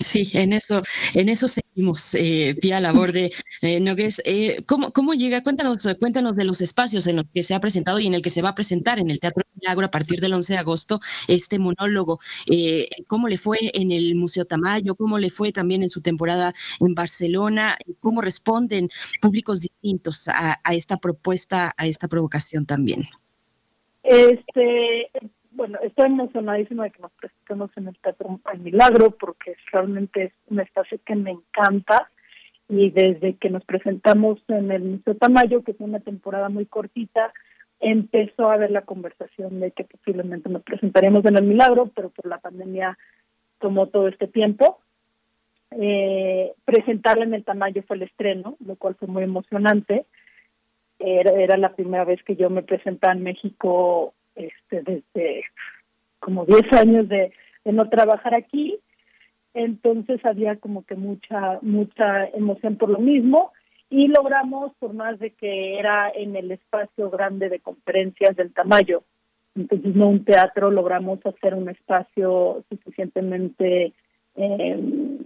Sí, 0.00 0.30
en 0.34 0.52
eso, 0.52 0.82
en 1.14 1.28
eso 1.28 1.48
seguimos, 1.48 2.14
eh, 2.14 2.56
tía 2.60 2.80
Labor 2.80 3.12
de 3.12 3.32
eh, 3.62 3.80
Nogués. 3.80 4.22
Eh, 4.24 4.62
¿cómo, 4.66 4.92
¿Cómo 4.92 5.14
llega? 5.14 5.42
Cuéntanos, 5.42 5.86
cuéntanos 5.98 6.36
de 6.36 6.44
los 6.44 6.60
espacios 6.60 7.06
en 7.06 7.16
los 7.16 7.26
que 7.32 7.42
se 7.42 7.54
ha 7.54 7.60
presentado 7.60 7.98
y 7.98 8.06
en 8.06 8.14
el 8.14 8.22
que 8.22 8.30
se 8.30 8.42
va 8.42 8.50
a 8.50 8.54
presentar 8.54 8.98
en 8.98 9.10
el 9.10 9.20
Teatro 9.20 9.44
Milagro 9.54 9.86
a 9.86 9.90
partir 9.90 10.20
del 10.20 10.34
11 10.34 10.52
de 10.54 10.58
agosto 10.58 11.00
este 11.28 11.58
monólogo. 11.58 12.20
Eh, 12.50 12.88
¿Cómo 13.06 13.28
le 13.28 13.38
fue 13.38 13.58
en 13.74 13.92
el 13.92 14.14
Museo 14.14 14.44
Tamayo? 14.44 14.94
¿Cómo 14.94 15.18
le 15.18 15.30
fue 15.30 15.52
también 15.52 15.82
en 15.82 15.90
su 15.90 16.00
temporada 16.00 16.54
en 16.80 16.94
Barcelona? 16.94 17.76
¿Cómo 18.00 18.20
responden 18.20 18.88
públicos 19.20 19.60
distintos 19.60 20.28
a 20.28 20.60
esta 20.72 20.96
propuesta, 20.98 21.74
a 21.76 21.86
esta 21.86 22.08
provocación 22.08 22.66
también? 22.66 23.08
Este, 24.02 25.10
bueno, 25.60 25.78
estoy 25.82 26.06
emocionadísima 26.06 26.84
de 26.84 26.90
que 26.90 27.02
nos 27.02 27.12
presentemos 27.12 27.70
en 27.76 27.88
el 27.88 27.98
Teatro 27.98 28.40
El 28.50 28.60
Milagro 28.60 29.10
porque 29.10 29.56
realmente 29.70 30.24
es 30.24 30.32
un 30.46 30.58
espacio 30.58 30.98
que 31.04 31.14
me 31.14 31.32
encanta 31.32 32.10
y 32.70 32.88
desde 32.88 33.34
que 33.34 33.50
nos 33.50 33.62
presentamos 33.66 34.38
en 34.48 34.72
el 34.72 34.82
Museo 34.82 35.16
Tamayo, 35.16 35.62
que 35.62 35.74
fue 35.74 35.86
una 35.86 36.00
temporada 36.00 36.48
muy 36.48 36.64
cortita, 36.64 37.34
empezó 37.78 38.48
a 38.48 38.54
haber 38.54 38.70
la 38.70 38.86
conversación 38.86 39.60
de 39.60 39.72
que 39.72 39.84
posiblemente 39.84 40.48
nos 40.48 40.62
presentaríamos 40.62 41.26
en 41.26 41.36
el 41.36 41.44
Milagro, 41.44 41.90
pero 41.94 42.08
por 42.08 42.24
la 42.24 42.38
pandemia 42.38 42.96
tomó 43.58 43.88
todo 43.88 44.08
este 44.08 44.28
tiempo. 44.28 44.78
Eh, 45.72 46.54
presentarla 46.64 47.24
en 47.24 47.34
el 47.34 47.44
Tamayo 47.44 47.82
fue 47.82 47.96
el 47.96 48.04
estreno, 48.04 48.56
lo 48.64 48.76
cual 48.76 48.94
fue 48.94 49.08
muy 49.08 49.24
emocionante. 49.24 50.06
Era, 50.98 51.32
era 51.32 51.58
la 51.58 51.74
primera 51.74 52.06
vez 52.06 52.22
que 52.24 52.36
yo 52.36 52.48
me 52.48 52.62
presentaba 52.62 53.12
en 53.12 53.24
México 53.24 54.14
este, 54.34 54.82
desde 54.82 55.44
como 56.18 56.44
10 56.44 56.72
años 56.74 57.08
de, 57.08 57.32
no 57.64 57.88
trabajar 57.88 58.34
aquí, 58.34 58.78
entonces 59.54 60.24
había 60.24 60.56
como 60.56 60.84
que 60.84 60.94
mucha, 60.94 61.58
mucha 61.62 62.26
emoción 62.28 62.76
por 62.76 62.88
lo 62.88 62.98
mismo 62.98 63.52
y 63.88 64.08
logramos, 64.08 64.72
por 64.78 64.94
más 64.94 65.18
de 65.18 65.30
que 65.30 65.78
era 65.78 66.10
en 66.14 66.36
el 66.36 66.52
espacio 66.52 67.10
grande 67.10 67.48
de 67.48 67.60
conferencias 67.60 68.36
del 68.36 68.52
Tamayo, 68.52 69.02
entonces 69.54 69.94
no 69.94 70.08
un 70.08 70.24
teatro, 70.24 70.70
logramos 70.70 71.18
hacer 71.26 71.54
un 71.54 71.68
espacio 71.68 72.64
suficientemente 72.68 73.92
eh, 74.36 75.18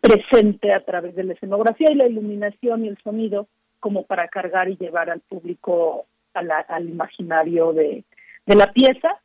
presente 0.00 0.72
a 0.72 0.84
través 0.84 1.14
de 1.16 1.24
la 1.24 1.32
escenografía 1.32 1.88
y 1.90 1.96
la 1.96 2.06
iluminación 2.06 2.84
y 2.84 2.88
el 2.88 2.98
sonido 3.02 3.48
como 3.80 4.04
para 4.04 4.28
cargar 4.28 4.68
y 4.70 4.76
llevar 4.76 5.10
al 5.10 5.20
público 5.20 6.06
al 6.32 6.88
imaginario 6.88 7.72
de, 7.72 8.04
de 8.46 8.54
la 8.54 8.72
pieza. 8.72 9.20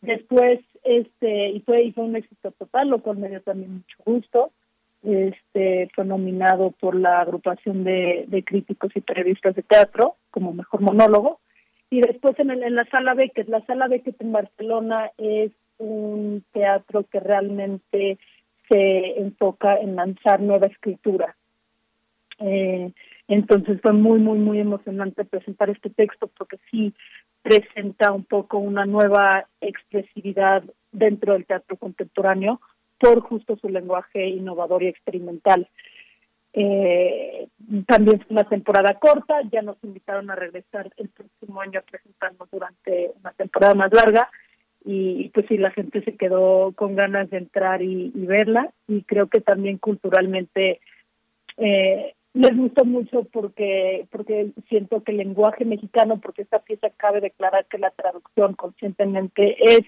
Después, 0.00 0.60
este, 0.82 1.50
y 1.50 1.60
fue, 1.60 1.82
y 1.84 1.92
fue 1.92 2.04
un 2.04 2.16
éxito 2.16 2.52
total, 2.52 2.88
lo 2.88 3.00
cual 3.00 3.18
me 3.18 3.28
dio 3.28 3.42
también 3.42 3.74
mucho 3.74 3.96
gusto. 4.04 4.52
Este, 5.02 5.88
fue 5.94 6.04
nominado 6.04 6.72
por 6.72 6.94
la 6.94 7.20
agrupación 7.20 7.84
de, 7.84 8.24
de 8.28 8.44
críticos 8.44 8.90
y 8.94 9.00
periodistas 9.00 9.54
de 9.54 9.62
teatro 9.62 10.16
como 10.30 10.52
mejor 10.52 10.80
monólogo. 10.80 11.40
Y 11.90 12.00
después 12.00 12.38
en, 12.38 12.50
el, 12.50 12.62
en 12.62 12.76
la 12.76 12.84
Sala 12.86 13.14
Beckett, 13.14 13.48
la 13.48 13.64
Sala 13.66 13.88
Beckett 13.88 14.20
en 14.20 14.32
Barcelona 14.32 15.10
es 15.18 15.50
un 15.78 16.44
teatro 16.52 17.04
que 17.10 17.18
realmente 17.18 18.18
se 18.68 19.18
enfoca 19.18 19.76
en 19.76 19.96
lanzar 19.96 20.40
nueva 20.40 20.68
escritura. 20.68 21.34
Eh, 22.38 22.92
entonces 23.26 23.80
fue 23.82 23.92
muy, 23.92 24.20
muy, 24.20 24.38
muy 24.38 24.60
emocionante 24.60 25.24
presentar 25.24 25.70
este 25.70 25.90
texto 25.90 26.30
porque 26.38 26.58
sí 26.70 26.94
presenta 27.42 28.12
un 28.12 28.24
poco 28.24 28.58
una 28.58 28.84
nueva 28.86 29.46
expresividad 29.60 30.62
dentro 30.92 31.32
del 31.34 31.46
teatro 31.46 31.76
contemporáneo 31.76 32.60
por 32.98 33.20
justo 33.20 33.56
su 33.56 33.68
lenguaje 33.68 34.26
innovador 34.28 34.82
y 34.82 34.88
experimental. 34.88 35.68
Eh, 36.52 37.48
también 37.86 38.18
fue 38.20 38.26
una 38.30 38.44
temporada 38.44 38.98
corta, 38.98 39.40
ya 39.52 39.62
nos 39.62 39.76
invitaron 39.84 40.30
a 40.30 40.34
regresar 40.34 40.90
el 40.96 41.08
próximo 41.08 41.60
año 41.60 41.78
a 41.78 41.82
presentarnos 41.82 42.50
durante 42.50 43.12
una 43.20 43.32
temporada 43.32 43.74
más 43.74 43.92
larga 43.92 44.28
y 44.84 45.28
pues 45.28 45.46
sí, 45.48 45.58
la 45.58 45.70
gente 45.70 46.02
se 46.02 46.16
quedó 46.16 46.72
con 46.72 46.96
ganas 46.96 47.30
de 47.30 47.38
entrar 47.38 47.82
y, 47.82 48.10
verla 48.14 48.72
y 48.88 49.02
creo 49.02 49.28
que 49.28 49.40
también 49.40 49.78
culturalmente 49.78 50.80
eh, 51.56 52.14
les 52.32 52.56
gustó 52.56 52.84
mucho 52.84 53.24
porque 53.24 54.06
porque 54.10 54.50
siento 54.68 55.02
que 55.02 55.12
el 55.12 55.18
lenguaje 55.18 55.64
mexicano 55.64 56.20
porque 56.20 56.42
esta 56.42 56.60
pieza 56.60 56.90
cabe 56.96 57.20
declarar 57.20 57.66
que 57.66 57.78
la 57.78 57.90
traducción 57.90 58.54
conscientemente 58.54 59.56
es 59.58 59.80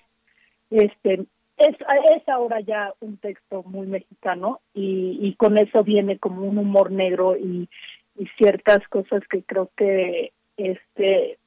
este 0.71 1.27
es, 1.59 1.77
es 2.17 2.29
ahora 2.29 2.61
ya 2.61 2.93
un 3.01 3.19
texto 3.19 3.63
muy 3.63 3.87
mexicano 3.87 4.61
y, 4.75 5.19
y 5.21 5.35
con 5.35 5.59
eso 5.59 5.85
viene 5.85 6.19
como 6.19 6.43
un 6.43 6.59
humor 6.59 6.91
negro 6.91 7.37
y, 7.37 7.69
y 8.17 8.27
ciertas 8.39 8.87
cosas 8.89 9.23
que 9.29 9.43
creo 9.43 9.71
que 9.77 10.33
este 10.57 11.39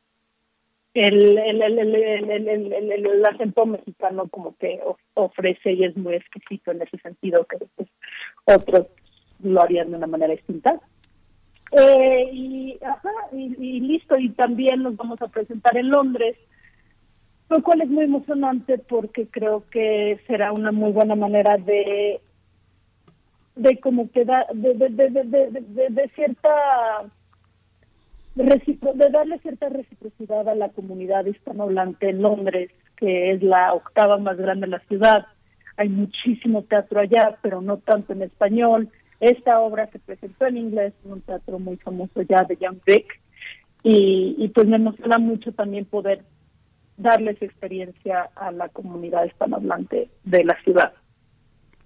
el, 0.93 1.37
el, 1.37 1.61
el, 1.61 2.91
el, 2.91 3.25
acento 3.25 3.65
mexicano 3.65 4.29
como 4.29 4.55
que 4.55 4.79
ofrece 5.15 5.73
y 5.73 5.83
es 5.83 5.97
muy 5.97 6.15
exquisito 6.15 6.71
en 6.71 6.83
ese 6.83 6.97
sentido 6.99 7.45
que 7.45 7.57
otros 8.45 8.87
lo 9.43 9.61
harían 9.61 9.91
de 9.91 9.97
una 9.97 10.07
manera 10.07 10.33
distinta. 10.33 10.79
Eh, 11.71 12.29
y, 12.31 12.79
ajá, 12.83 13.11
y, 13.31 13.79
listo, 13.79 14.17
y 14.17 14.29
también 14.29 14.83
nos 14.83 14.95
vamos 14.95 15.21
a 15.21 15.27
presentar 15.27 15.75
en 15.77 15.89
Londres, 15.89 16.37
lo 17.49 17.61
cual 17.63 17.81
es 17.81 17.89
muy 17.89 18.05
emocionante 18.05 18.77
porque 18.77 19.27
creo 19.27 19.63
que 19.69 20.19
será 20.27 20.51
una 20.51 20.71
muy 20.71 20.91
buena 20.91 21.15
manera 21.15 21.57
de 21.57 22.21
de 23.55 23.79
como 23.79 24.11
que 24.11 24.25
da, 24.25 24.45
de, 24.53 24.73
de, 24.73 24.89
de, 24.89 25.09
de, 25.09 25.87
de 25.89 26.09
cierta 26.09 26.49
de 28.35 29.09
darle 29.11 29.39
cierta 29.39 29.69
reciprocidad 29.69 30.47
a 30.49 30.55
la 30.55 30.69
comunidad 30.69 31.25
hispanohablante 31.25 32.09
en 32.09 32.21
Londres, 32.21 32.69
que 32.97 33.31
es 33.31 33.41
la 33.41 33.73
octava 33.73 34.17
más 34.17 34.37
grande 34.37 34.67
de 34.67 34.71
la 34.71 34.79
ciudad. 34.79 35.25
Hay 35.77 35.87
muchísimo 35.87 36.63
teatro 36.63 36.99
allá, 36.99 37.37
pero 37.41 37.61
no 37.61 37.77
tanto 37.77 38.11
en 38.11 38.23
español. 38.23 38.89
Esta 39.19 39.59
obra 39.59 39.89
se 39.91 39.99
presentó 39.99 40.45
en 40.45 40.57
inglés 40.57 40.93
en 41.03 41.13
un 41.13 41.21
teatro 41.21 41.59
muy 41.59 41.77
famoso 41.77 42.21
ya 42.23 42.43
de 42.43 42.57
Young 42.57 42.79
Vic 42.85 43.21
y, 43.83 44.47
pues 44.49 44.67
me 44.67 44.77
emociona 44.77 45.19
mucho 45.19 45.51
también 45.51 45.85
poder 45.85 46.23
darles 46.97 47.39
experiencia 47.41 48.29
a 48.35 48.51
la 48.51 48.69
comunidad 48.69 49.25
hispanohablante 49.25 50.09
de 50.23 50.43
la 50.43 50.59
ciudad. 50.63 50.93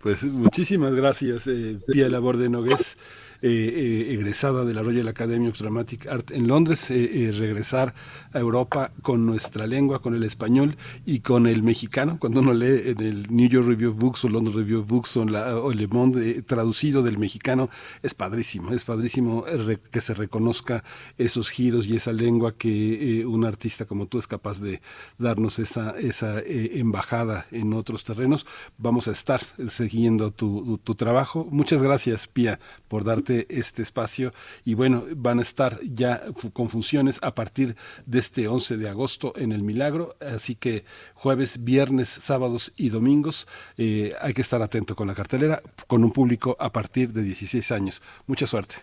Pues 0.02 0.24
muchísimas 0.24 0.96
gracias, 0.96 1.46
eh, 1.48 1.78
Pia 1.92 2.08
Labor 2.08 2.38
de 2.38 2.50
Nogués. 2.50 2.98
Eh, 3.42 3.48
eh, 3.48 4.14
egresada 4.14 4.66
de 4.66 4.74
la 4.74 4.84
Royal 4.84 5.08
Academy 5.08 5.48
of 5.48 5.58
Dramatic 5.58 6.08
Art 6.08 6.32
en 6.32 6.46
Londres, 6.46 6.92
eh, 6.92 7.32
regresar 7.34 7.96
a 8.34 8.40
Europa 8.40 8.92
con 9.02 9.26
nuestra 9.26 9.66
lengua, 9.66 10.02
con 10.02 10.14
el 10.14 10.26
español 10.26 10.76
y 11.06 11.22
con 11.22 11.48
el 11.48 11.64
mexicano. 11.64 12.18
Cuando 12.20 12.42
uno 12.42 12.54
lee 12.54 12.90
en 12.90 13.02
el 13.02 13.28
New 13.30 13.48
York 13.48 13.66
Review 13.66 13.92
of 13.92 13.98
Books 13.98 14.26
o 14.26 14.30
London 14.30 14.54
Review 14.54 14.82
of 14.82 14.88
Books 14.88 15.16
o, 15.16 15.26
Le 15.26 15.88
Monde 15.88 16.42
traducido 16.42 17.02
del 17.02 17.18
mexicano, 17.18 17.70
es 18.04 18.14
padrísimo, 18.14 18.74
es 18.74 18.84
padrísimo 18.84 19.46
que 19.90 20.02
se 20.02 20.14
reconozca 20.14 20.84
esos 21.18 21.50
giros 21.50 21.88
y 21.88 21.96
esa 21.96 22.12
lengua 22.12 22.58
que 22.58 23.26
un 23.26 23.46
artista 23.46 23.86
como 23.86 24.08
tú 24.08 24.20
es 24.20 24.28
capaz 24.28 24.60
de 24.60 24.82
darnos 25.18 25.60
esa, 25.60 25.92
esa 25.98 26.42
embajada 26.46 27.48
en 27.52 27.72
otros 27.72 28.04
terrenos. 28.04 28.46
Vamos 28.78 29.08
a 29.08 29.12
estar 29.12 29.42
siguiendo 29.70 30.32
tu, 30.32 30.78
tu 30.84 30.96
trabajo. 30.96 31.48
Muchas 31.50 31.82
gracias, 31.82 32.28
Pía, 32.28 32.60
por 32.90 33.06
darte 33.06 33.29
este 33.50 33.82
espacio 33.82 34.32
y 34.66 34.74
bueno, 34.74 35.04
van 35.16 35.40
a 35.40 35.42
estar 35.42 35.80
ya 35.82 36.22
con 36.54 36.70
funciones 36.70 37.20
a 37.22 37.36
partir 37.36 37.76
de 38.06 38.20
este 38.20 38.48
11 38.48 38.78
de 38.78 38.90
agosto 38.90 39.34
en 39.36 39.52
el 39.52 39.64
Milagro, 39.64 40.16
así 40.20 40.56
que 40.56 40.84
jueves, 41.14 41.64
viernes, 41.64 42.10
sábados 42.10 42.74
y 42.78 42.90
domingos 42.90 43.48
eh, 43.78 44.14
hay 44.22 44.34
que 44.34 44.42
estar 44.42 44.62
atento 44.62 44.96
con 44.96 45.08
la 45.08 45.16
cartelera, 45.16 45.62
con 45.88 46.04
un 46.04 46.12
público 46.12 46.56
a 46.60 46.72
partir 46.72 47.14
de 47.14 47.24
16 47.24 47.72
años. 47.72 48.02
Mucha 48.28 48.46
suerte. 48.46 48.76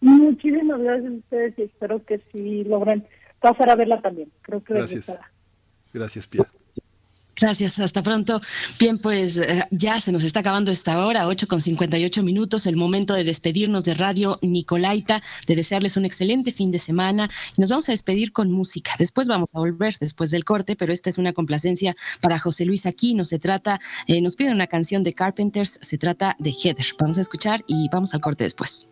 Muchísimas 0.00 0.80
gracias 0.80 1.12
a 1.12 1.16
ustedes 1.16 1.58
y 1.58 1.62
espero 1.62 2.04
que 2.04 2.20
si 2.32 2.64
logren 2.64 3.06
pasar 3.40 3.70
a 3.70 3.76
verla 3.76 4.00
también. 4.00 4.30
Creo 4.42 4.62
que 4.62 4.74
gracias. 4.74 5.10
Gracias, 5.92 6.26
Pia. 6.26 6.46
Gracias, 7.40 7.78
hasta 7.78 8.02
pronto. 8.02 8.40
Bien, 8.78 8.98
pues 8.98 9.38
eh, 9.38 9.64
ya 9.70 10.00
se 10.00 10.12
nos 10.12 10.24
está 10.24 10.40
acabando 10.40 10.70
esta 10.70 11.04
hora, 11.04 11.26
8 11.26 11.48
con 11.48 11.60
58 11.60 12.22
minutos, 12.22 12.66
el 12.66 12.76
momento 12.76 13.14
de 13.14 13.24
despedirnos 13.24 13.84
de 13.84 13.94
Radio 13.94 14.38
Nicolaita, 14.42 15.22
de 15.46 15.56
desearles 15.56 15.96
un 15.96 16.04
excelente 16.04 16.52
fin 16.52 16.70
de 16.70 16.78
semana 16.78 17.30
nos 17.56 17.70
vamos 17.70 17.88
a 17.88 17.92
despedir 17.92 18.32
con 18.32 18.50
música. 18.50 18.92
Después 18.98 19.28
vamos 19.28 19.50
a 19.54 19.58
volver 19.58 19.96
después 20.00 20.30
del 20.30 20.44
corte, 20.44 20.76
pero 20.76 20.92
esta 20.92 21.10
es 21.10 21.18
una 21.18 21.32
complacencia 21.32 21.96
para 22.20 22.38
José 22.38 22.64
Luis 22.64 22.86
Aquino. 22.86 23.24
Se 23.24 23.38
trata, 23.38 23.80
eh, 24.06 24.20
nos 24.20 24.36
piden 24.36 24.54
una 24.54 24.66
canción 24.66 25.02
de 25.02 25.14
Carpenters, 25.14 25.78
se 25.80 25.98
trata 25.98 26.36
de 26.38 26.50
Heather. 26.50 26.86
Vamos 26.98 27.18
a 27.18 27.22
escuchar 27.22 27.64
y 27.66 27.88
vamos 27.90 28.14
al 28.14 28.20
corte 28.20 28.44
después. 28.44 28.86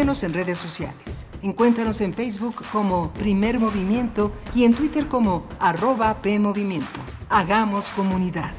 Síguenos 0.00 0.22
en 0.22 0.32
redes 0.32 0.56
sociales. 0.56 1.26
Encuéntranos 1.42 2.00
en 2.00 2.14
Facebook 2.14 2.64
como 2.72 3.12
Primer 3.12 3.60
Movimiento 3.60 4.32
y 4.54 4.64
en 4.64 4.72
Twitter 4.72 5.08
como 5.08 5.46
arroba 5.58 6.22
PMovimiento. 6.22 7.00
Hagamos 7.28 7.90
comunidad. 7.90 8.54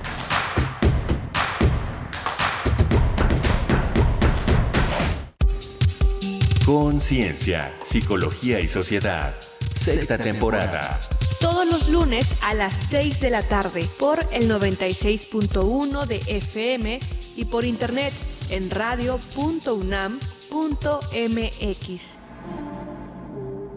Conciencia, 6.63 7.73
Psicología 7.81 8.59
y 8.59 8.68
Sociedad. 8.68 9.34
Sexta 9.73 10.19
temporada. 10.19 11.01
Todos 11.39 11.65
los 11.72 11.89
lunes 11.89 12.27
a 12.43 12.53
las 12.53 12.77
6 12.91 13.19
de 13.19 13.31
la 13.31 13.41
tarde 13.41 13.89
por 13.99 14.19
el 14.31 14.47
96.1 14.47 16.05
de 16.05 16.22
FM 16.27 16.99
y 17.35 17.45
por 17.45 17.65
internet 17.65 18.13
en 18.51 18.69
radio.unam 18.69 20.19
MX. 20.51 22.17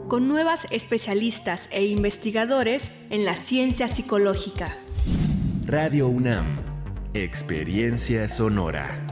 Con 0.09 0.27
nuevas 0.29 0.67
especialistas 0.71 1.69
e 1.71 1.87
investigadores 1.87 2.91
en 3.11 3.25
la 3.25 3.37
ciencia 3.37 3.87
psicológica. 3.87 4.77
Radio 5.67 6.09
UNAM. 6.09 6.59
Experiencia 7.15 8.29
sonora. 8.29 9.04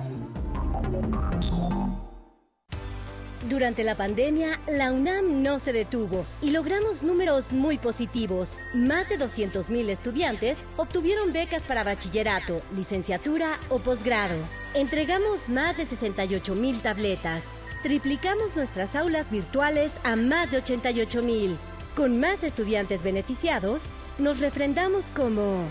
Durante 3.53 3.85
la 3.85 3.95
pandemia, 3.95 4.59
la 4.66 4.93
UNAM 4.93 5.43
no 5.43 5.59
se 5.59 5.74
detuvo 5.74 6.24
y 6.41 6.53
logramos 6.53 7.03
números 7.03 7.53
muy 7.53 7.77
positivos. 7.77 8.57
Más 8.73 9.11
de 9.11 9.19
200.000 9.19 9.91
estudiantes 9.91 10.57
obtuvieron 10.79 11.35
becas 11.35 11.65
para 11.65 11.85
bachillerato, 11.85 12.62
licenciatura 12.74 13.59
o 13.69 13.79
posgrado. 13.79 14.37
Entregamos 14.73 15.51
más 15.51 15.77
de 15.77 15.85
68 15.85 16.55
mil 16.55 16.81
tabletas. 16.81 17.45
Triplicamos 17.83 18.57
nuestras 18.57 18.97
aulas 18.97 19.31
virtuales 19.31 19.93
a 20.03 20.16
más 20.16 20.51
de 20.51 20.57
88 20.57 21.23
mil. 21.23 21.59
Con 21.95 22.19
más 22.19 22.45
estudiantes 22.45 23.03
beneficiados, 23.03 23.91
nos 24.16 24.41
refrendamos 24.41 25.11
como 25.11 25.66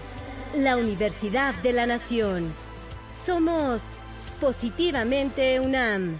la 0.56 0.78
Universidad 0.78 1.56
de 1.64 1.74
la 1.74 1.88
Nación. 1.88 2.54
Somos 3.26 3.82
positivamente 4.40 5.60
UNAM. 5.60 6.20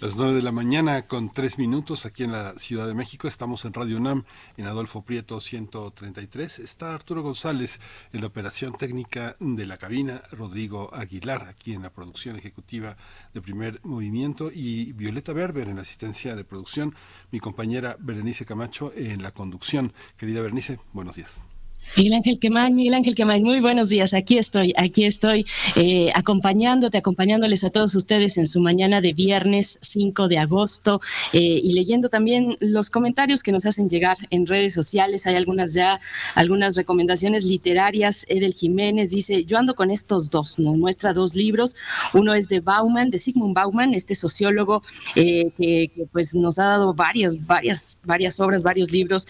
Las 0.00 0.14
9 0.14 0.32
de 0.32 0.42
la 0.42 0.52
mañana 0.52 1.02
con 1.08 1.28
3 1.28 1.58
minutos 1.58 2.06
aquí 2.06 2.22
en 2.22 2.30
la 2.30 2.54
Ciudad 2.54 2.86
de 2.86 2.94
México. 2.94 3.26
Estamos 3.26 3.64
en 3.64 3.72
Radio 3.72 3.96
UNAM 3.96 4.22
en 4.56 4.66
Adolfo 4.66 5.02
Prieto 5.02 5.40
133. 5.40 6.60
Está 6.60 6.94
Arturo 6.94 7.20
González 7.22 7.80
en 8.12 8.20
la 8.20 8.28
operación 8.28 8.74
técnica 8.74 9.34
de 9.40 9.66
la 9.66 9.76
cabina, 9.76 10.22
Rodrigo 10.30 10.94
Aguilar 10.94 11.48
aquí 11.48 11.72
en 11.72 11.82
la 11.82 11.90
producción 11.90 12.36
ejecutiva 12.36 12.96
de 13.34 13.42
primer 13.42 13.80
movimiento 13.82 14.52
y 14.54 14.92
Violeta 14.92 15.32
Berber 15.32 15.66
en 15.66 15.74
la 15.74 15.82
asistencia 15.82 16.36
de 16.36 16.44
producción, 16.44 16.94
mi 17.32 17.40
compañera 17.40 17.96
Berenice 17.98 18.46
Camacho 18.46 18.92
en 18.94 19.20
la 19.20 19.32
conducción. 19.32 19.92
Querida 20.16 20.40
Berenice, 20.40 20.78
buenos 20.92 21.16
días. 21.16 21.47
Miguel 21.96 22.12
Ángel 22.14 22.38
Quemay, 22.38 22.72
Miguel 22.72 22.94
Ángel 22.94 23.14
Quemay, 23.14 23.42
muy 23.42 23.60
buenos 23.60 23.88
días. 23.88 24.14
Aquí 24.14 24.38
estoy, 24.38 24.72
aquí 24.76 25.04
estoy 25.04 25.46
eh, 25.74 26.10
acompañándote, 26.14 26.98
acompañándoles 26.98 27.64
a 27.64 27.70
todos 27.70 27.94
ustedes 27.94 28.36
en 28.36 28.46
su 28.46 28.60
mañana 28.60 29.00
de 29.00 29.12
viernes 29.14 29.78
5 29.80 30.28
de 30.28 30.38
agosto 30.38 31.00
eh, 31.32 31.40
y 31.40 31.72
leyendo 31.72 32.08
también 32.08 32.56
los 32.60 32.90
comentarios 32.90 33.42
que 33.42 33.52
nos 33.52 33.66
hacen 33.66 33.88
llegar 33.88 34.16
en 34.30 34.46
redes 34.46 34.74
sociales. 34.74 35.26
Hay 35.26 35.36
algunas 35.36 35.72
ya, 35.74 36.00
algunas 36.34 36.76
recomendaciones 36.76 37.44
literarias. 37.44 38.26
Edel 38.28 38.54
Jiménez 38.54 39.10
dice, 39.10 39.44
yo 39.44 39.58
ando 39.58 39.74
con 39.74 39.90
estos 39.90 40.30
dos, 40.30 40.58
nos 40.58 40.76
muestra 40.76 41.14
dos 41.14 41.34
libros. 41.34 41.74
Uno 42.12 42.34
es 42.34 42.48
de 42.48 42.60
Bauman, 42.60 43.10
de 43.10 43.18
Sigmund 43.18 43.54
Bauman, 43.54 43.94
este 43.94 44.14
sociólogo 44.14 44.82
eh, 45.16 45.50
que, 45.56 45.90
que, 45.94 46.06
pues 46.12 46.34
nos 46.34 46.58
ha 46.58 46.64
dado 46.64 46.94
varias, 46.94 47.44
varias, 47.46 47.98
varias 48.04 48.38
obras, 48.40 48.62
varios 48.62 48.92
libros, 48.92 49.26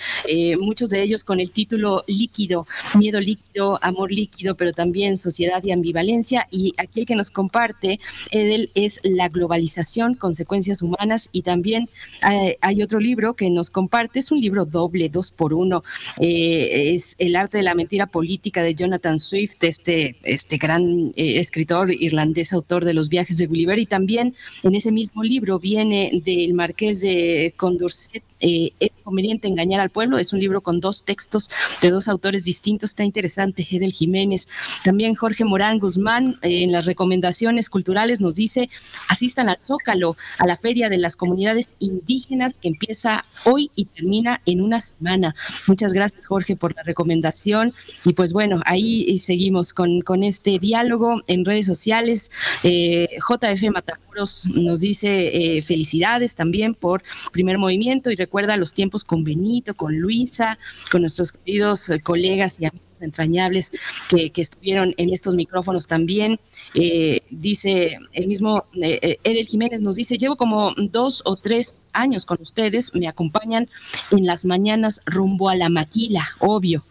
muchos 0.60 0.90
de 0.90 1.02
ellos 1.02 1.24
con 1.24 1.40
el 1.40 1.50
título 1.50 2.04
Líquido 2.06 2.47
miedo 2.94 3.20
líquido, 3.20 3.78
amor 3.82 4.12
líquido, 4.12 4.56
pero 4.56 4.72
también 4.72 5.16
sociedad 5.16 5.62
y 5.64 5.72
ambivalencia. 5.72 6.46
Y 6.50 6.74
aquí 6.78 7.00
el 7.00 7.06
que 7.06 7.14
nos 7.14 7.30
comparte, 7.30 8.00
Edel, 8.30 8.70
es 8.74 9.00
La 9.02 9.28
globalización, 9.28 10.14
consecuencias 10.14 10.82
humanas. 10.82 11.28
Y 11.32 11.42
también 11.42 11.88
eh, 12.30 12.56
hay 12.60 12.82
otro 12.82 13.00
libro 13.00 13.34
que 13.34 13.50
nos 13.50 13.70
comparte, 13.70 14.20
es 14.20 14.30
un 14.30 14.40
libro 14.40 14.64
doble, 14.64 15.08
dos 15.08 15.30
por 15.30 15.54
uno. 15.54 15.82
Eh, 16.18 16.94
es 16.94 17.16
El 17.18 17.36
arte 17.36 17.58
de 17.58 17.64
la 17.64 17.74
mentira 17.74 18.06
política 18.06 18.62
de 18.62 18.74
Jonathan 18.74 19.18
Swift, 19.18 19.62
este, 19.62 20.16
este 20.22 20.56
gran 20.56 21.12
eh, 21.16 21.38
escritor 21.38 21.92
irlandés, 21.92 22.52
autor 22.52 22.84
de 22.84 22.94
Los 22.94 23.08
viajes 23.08 23.36
de 23.36 23.46
Gulliver. 23.46 23.78
Y 23.78 23.86
también 23.86 24.34
en 24.62 24.74
ese 24.74 24.92
mismo 24.92 25.22
libro 25.22 25.58
viene 25.58 26.10
del 26.24 26.54
marqués 26.54 27.00
de 27.00 27.54
Condorcet 27.56 28.22
eh, 28.40 28.72
es 28.78 28.90
conveniente 29.02 29.48
engañar 29.48 29.80
al 29.80 29.90
pueblo. 29.90 30.18
Es 30.18 30.32
un 30.32 30.40
libro 30.40 30.60
con 30.60 30.80
dos 30.80 31.04
textos 31.04 31.50
de 31.80 31.90
dos 31.90 32.08
autores 32.08 32.44
distintos, 32.44 32.90
está 32.90 33.04
interesante. 33.04 33.66
Edel 33.70 33.92
Jiménez, 33.92 34.48
también 34.84 35.14
Jorge 35.14 35.44
Morán 35.44 35.78
Guzmán, 35.78 36.38
eh, 36.42 36.62
en 36.62 36.72
las 36.72 36.86
recomendaciones 36.86 37.70
culturales 37.70 38.20
nos 38.20 38.34
dice, 38.34 38.70
asistan 39.08 39.48
al 39.48 39.60
Zócalo, 39.60 40.16
a 40.38 40.46
la 40.46 40.56
Feria 40.56 40.88
de 40.88 40.98
las 40.98 41.16
Comunidades 41.16 41.76
Indígenas 41.80 42.54
que 42.58 42.68
empieza 42.68 43.24
hoy 43.44 43.70
y 43.74 43.86
termina 43.86 44.40
en 44.46 44.60
una 44.60 44.80
semana. 44.80 45.34
Muchas 45.66 45.92
gracias, 45.92 46.26
Jorge, 46.26 46.56
por 46.56 46.74
la 46.74 46.82
recomendación. 46.82 47.74
Y 48.04 48.12
pues 48.12 48.32
bueno, 48.32 48.60
ahí 48.64 49.18
seguimos 49.18 49.72
con, 49.72 50.00
con 50.02 50.22
este 50.22 50.58
diálogo 50.58 51.22
en 51.26 51.44
redes 51.44 51.66
sociales. 51.66 52.30
Eh, 52.62 53.08
JF 53.18 53.70
Matamoros 53.72 54.46
nos 54.54 54.80
dice 54.80 55.62
felicidades 55.64 56.34
también 56.34 56.74
por 56.74 57.02
primer 57.32 57.58
movimiento 57.58 58.10
y 58.10 58.16
recuerda 58.28 58.58
los 58.58 58.74
tiempos 58.74 59.04
con 59.04 59.24
Benito, 59.24 59.74
con 59.74 59.96
Luisa, 59.96 60.58
con 60.92 61.00
nuestros 61.00 61.32
queridos 61.32 61.88
eh, 61.88 62.02
colegas 62.02 62.60
y 62.60 62.66
amigos 62.66 62.87
entrañables 63.02 63.72
que, 64.08 64.30
estuvieron 64.38 64.94
en 64.96 65.10
estos 65.10 65.34
micrófonos 65.34 65.86
también. 65.88 66.38
Eh, 66.74 67.22
dice 67.30 67.98
el 68.12 68.26
mismo 68.28 68.64
eh, 68.80 69.18
Edel 69.24 69.46
Jiménez, 69.46 69.80
nos 69.80 69.96
dice, 69.96 70.16
llevo 70.16 70.36
como 70.36 70.74
dos 70.76 71.22
o 71.24 71.36
tres 71.36 71.88
años 71.92 72.24
con 72.24 72.38
ustedes, 72.40 72.94
me 72.94 73.08
acompañan 73.08 73.68
en 74.10 74.26
las 74.26 74.44
mañanas 74.44 75.02
rumbo 75.06 75.48
a 75.48 75.56
la 75.56 75.68
maquila, 75.68 76.28
obvio. 76.38 76.84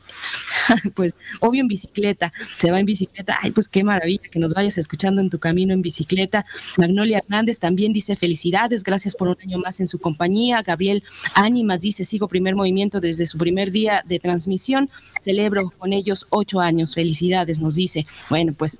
pues 0.95 1.15
obvio 1.39 1.61
en 1.61 1.67
bicicleta, 1.67 2.31
se 2.57 2.71
va 2.71 2.79
en 2.79 2.85
bicicleta, 2.85 3.37
ay 3.41 3.51
pues 3.51 3.67
qué 3.67 3.83
maravilla 3.83 4.29
que 4.29 4.39
nos 4.39 4.53
vayas 4.53 4.77
escuchando 4.77 5.21
en 5.21 5.29
tu 5.29 5.39
camino 5.39 5.73
en 5.73 5.81
bicicleta. 5.81 6.45
Magnolia 6.77 7.19
Hernández 7.19 7.59
también 7.59 7.93
dice 7.93 8.15
felicidades, 8.15 8.83
gracias 8.83 9.15
por 9.15 9.27
un 9.27 9.37
año 9.41 9.59
más 9.59 9.79
en 9.79 9.87
su 9.87 9.99
compañía. 9.99 10.61
Gabriel 10.61 11.03
Ánimas 11.33 11.79
dice 11.79 12.03
sigo 12.03 12.27
primer 12.27 12.55
movimiento 12.55 12.99
desde 12.99 13.25
su 13.25 13.37
primer 13.37 13.71
día 13.71 14.03
de 14.05 14.19
transmisión, 14.19 14.89
celebro 15.21 15.71
con 15.77 15.93
ellos 15.97 16.25
ocho 16.29 16.59
años, 16.59 16.95
felicidades, 16.95 17.59
nos 17.59 17.75
dice. 17.75 18.05
Bueno, 18.29 18.53
pues 18.53 18.79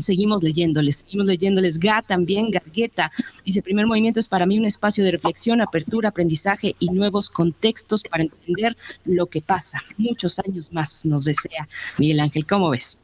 Seguimos 0.00 0.42
leyéndoles, 0.42 0.98
seguimos 0.98 1.26
leyéndoles. 1.26 1.78
Ga 1.78 2.02
también, 2.02 2.50
Gargueta, 2.50 3.12
dice, 3.44 3.62
primer 3.62 3.86
movimiento 3.86 4.20
es 4.20 4.28
para 4.28 4.46
mí 4.46 4.58
un 4.58 4.64
espacio 4.64 5.04
de 5.04 5.10
reflexión, 5.10 5.60
apertura, 5.60 6.08
aprendizaje 6.08 6.74
y 6.78 6.88
nuevos 6.88 7.28
contextos 7.28 8.02
para 8.04 8.22
entender 8.22 8.76
lo 9.04 9.26
que 9.26 9.42
pasa. 9.42 9.82
Muchos 9.98 10.38
años 10.38 10.72
más 10.72 11.04
nos 11.04 11.24
desea 11.24 11.68
Miguel 11.98 12.20
Ángel, 12.20 12.46
¿cómo 12.46 12.70
ves? 12.70 12.98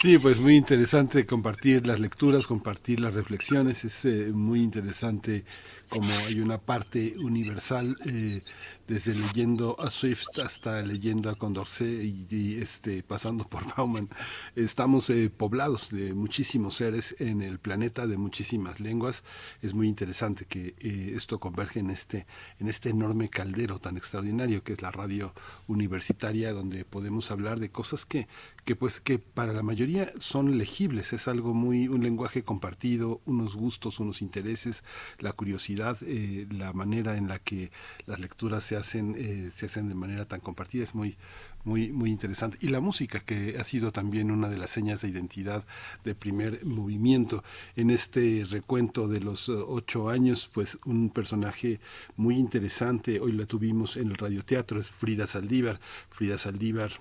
Sí, 0.00 0.18
pues 0.18 0.38
muy 0.38 0.56
interesante 0.56 1.24
compartir 1.24 1.86
las 1.86 2.00
lecturas, 2.00 2.46
compartir 2.46 3.00
las 3.00 3.14
reflexiones, 3.14 3.84
es 3.84 4.04
eh, 4.04 4.32
muy 4.34 4.62
interesante 4.62 5.44
como 5.88 6.12
hay 6.26 6.40
una 6.40 6.58
parte 6.58 7.14
universal 7.18 7.96
eh, 8.06 8.40
desde 8.86 9.14
leyendo 9.14 9.76
a 9.80 9.90
Swift 9.90 10.26
hasta 10.44 10.82
leyendo 10.82 11.30
a 11.30 11.34
Condorcet 11.34 12.02
y, 12.02 12.58
este, 12.60 13.02
pasando 13.02 13.48
por 13.48 13.64
Bauman. 13.76 14.08
Estamos 14.56 15.08
eh, 15.10 15.30
poblados 15.30 15.90
de 15.90 16.14
muchísimos 16.14 16.76
seres 16.76 17.16
en 17.18 17.42
el 17.42 17.58
planeta, 17.58 18.06
de 18.06 18.16
muchísimas 18.16 18.80
lenguas. 18.80 19.24
Es 19.62 19.74
muy 19.74 19.88
interesante 19.88 20.44
que 20.44 20.74
eh, 20.80 21.12
esto 21.14 21.40
converge 21.40 21.80
en 21.80 21.90
este, 21.90 22.26
en 22.58 22.68
este 22.68 22.90
enorme 22.90 23.30
caldero 23.30 23.78
tan 23.78 23.96
extraordinario 23.96 24.62
que 24.62 24.74
es 24.74 24.82
la 24.82 24.90
radio 24.90 25.34
universitaria, 25.66 26.52
donde 26.52 26.84
podemos 26.84 27.30
hablar 27.30 27.60
de 27.60 27.70
cosas 27.70 28.04
que, 28.04 28.28
que 28.64 28.76
pues 28.76 29.00
que 29.00 29.18
para 29.18 29.52
la 29.52 29.62
mayoría 29.62 30.12
son 30.18 30.58
legibles, 30.58 31.12
es 31.12 31.28
algo 31.28 31.54
muy, 31.54 31.88
un 31.88 32.02
lenguaje 32.02 32.44
compartido, 32.44 33.20
unos 33.24 33.56
gustos, 33.56 34.00
unos 34.00 34.22
intereses, 34.22 34.84
la 35.18 35.32
curiosidad, 35.32 35.98
eh, 36.02 36.46
la 36.50 36.72
manera 36.72 37.16
en 37.16 37.28
la 37.28 37.38
que 37.38 37.70
las 38.06 38.20
lecturas 38.20 38.64
se 38.64 38.73
hacen, 38.76 39.14
eh, 39.16 39.50
se 39.54 39.66
hacen 39.66 39.88
de 39.88 39.94
manera 39.94 40.24
tan 40.24 40.40
compartida 40.40 40.84
es 40.84 40.94
muy, 40.94 41.16
muy, 41.64 41.92
muy 41.92 42.10
interesante. 42.10 42.58
Y 42.60 42.68
la 42.68 42.80
música, 42.80 43.20
que 43.20 43.56
ha 43.58 43.64
sido 43.64 43.92
también 43.92 44.30
una 44.30 44.48
de 44.48 44.58
las 44.58 44.70
señas 44.70 45.00
de 45.02 45.08
identidad 45.08 45.64
de 46.04 46.14
primer 46.14 46.64
movimiento. 46.64 47.42
En 47.76 47.90
este 47.90 48.46
recuento 48.48 49.08
de 49.08 49.20
los 49.20 49.48
eh, 49.48 49.52
ocho 49.52 50.08
años, 50.10 50.50
pues 50.52 50.78
un 50.84 51.10
personaje 51.10 51.80
muy 52.16 52.36
interesante, 52.36 53.20
hoy 53.20 53.32
la 53.32 53.46
tuvimos 53.46 53.96
en 53.96 54.08
el 54.10 54.16
radioteatro, 54.16 54.80
es 54.80 54.90
Frida 54.90 55.26
Saldívar. 55.26 55.80
Frida 56.10 56.38
Saldívar 56.38 56.92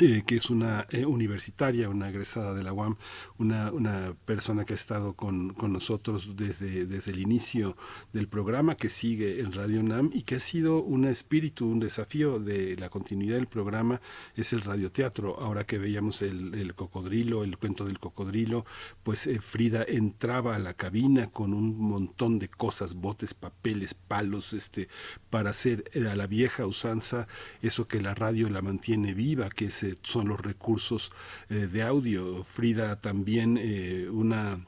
eh, 0.00 0.24
que 0.26 0.34
es 0.34 0.50
una 0.50 0.88
eh, 0.90 1.06
universitaria, 1.06 1.88
una 1.88 2.08
egresada 2.08 2.52
de 2.52 2.64
la 2.64 2.72
UAM, 2.72 2.96
una, 3.38 3.70
una 3.70 4.16
persona 4.24 4.64
que 4.64 4.72
ha 4.72 4.76
estado 4.76 5.14
con, 5.14 5.54
con, 5.54 5.72
nosotros 5.72 6.30
desde, 6.34 6.84
desde 6.84 7.12
el 7.12 7.20
inicio 7.20 7.76
del 8.12 8.26
programa, 8.26 8.74
que 8.74 8.88
sigue 8.88 9.38
en 9.38 9.52
Radio 9.52 9.78
UNAM 9.78 10.10
y 10.12 10.22
que 10.22 10.34
ha 10.34 10.40
sido 10.40 10.82
un 10.82 11.04
espíritu, 11.04 11.68
un 11.68 11.78
desafío 11.78 12.40
de 12.40 12.74
la 12.74 12.88
continuidad 12.88 13.36
del 13.36 13.46
programa, 13.46 14.00
es 14.34 14.52
el 14.52 14.62
radioteatro. 14.62 15.38
Ahora 15.38 15.64
que 15.64 15.78
veíamos 15.78 16.22
el, 16.22 16.54
el 16.54 16.74
cocodrilo, 16.74 17.44
el 17.44 17.56
cuento 17.56 17.84
del 17.84 18.00
cocodrilo, 18.00 18.66
pues 19.04 19.28
eh, 19.28 19.40
Frida 19.40 19.84
entraba 19.86 20.56
a 20.56 20.58
la 20.58 20.74
cabina 20.74 21.28
con 21.30 21.54
un 21.54 21.78
montón 21.78 22.40
de 22.40 22.48
cosas, 22.48 22.94
botes, 22.94 23.32
papeles, 23.32 23.94
palos, 23.94 24.54
este, 24.54 24.88
para 25.30 25.50
hacer 25.50 25.84
a 26.10 26.16
la 26.16 26.26
vieja 26.26 26.66
usanza 26.66 27.28
eso 27.62 27.86
que 27.86 28.00
la 28.00 28.14
radio 28.14 28.50
la 28.50 28.60
mantiene 28.60 29.14
viva, 29.14 29.50
que 29.50 29.66
es 29.66 29.83
son 30.02 30.28
los 30.28 30.40
recursos 30.40 31.10
eh, 31.48 31.66
de 31.66 31.82
audio. 31.82 32.44
Frida 32.44 33.00
también 33.00 33.58
eh, 33.60 34.08
una 34.10 34.64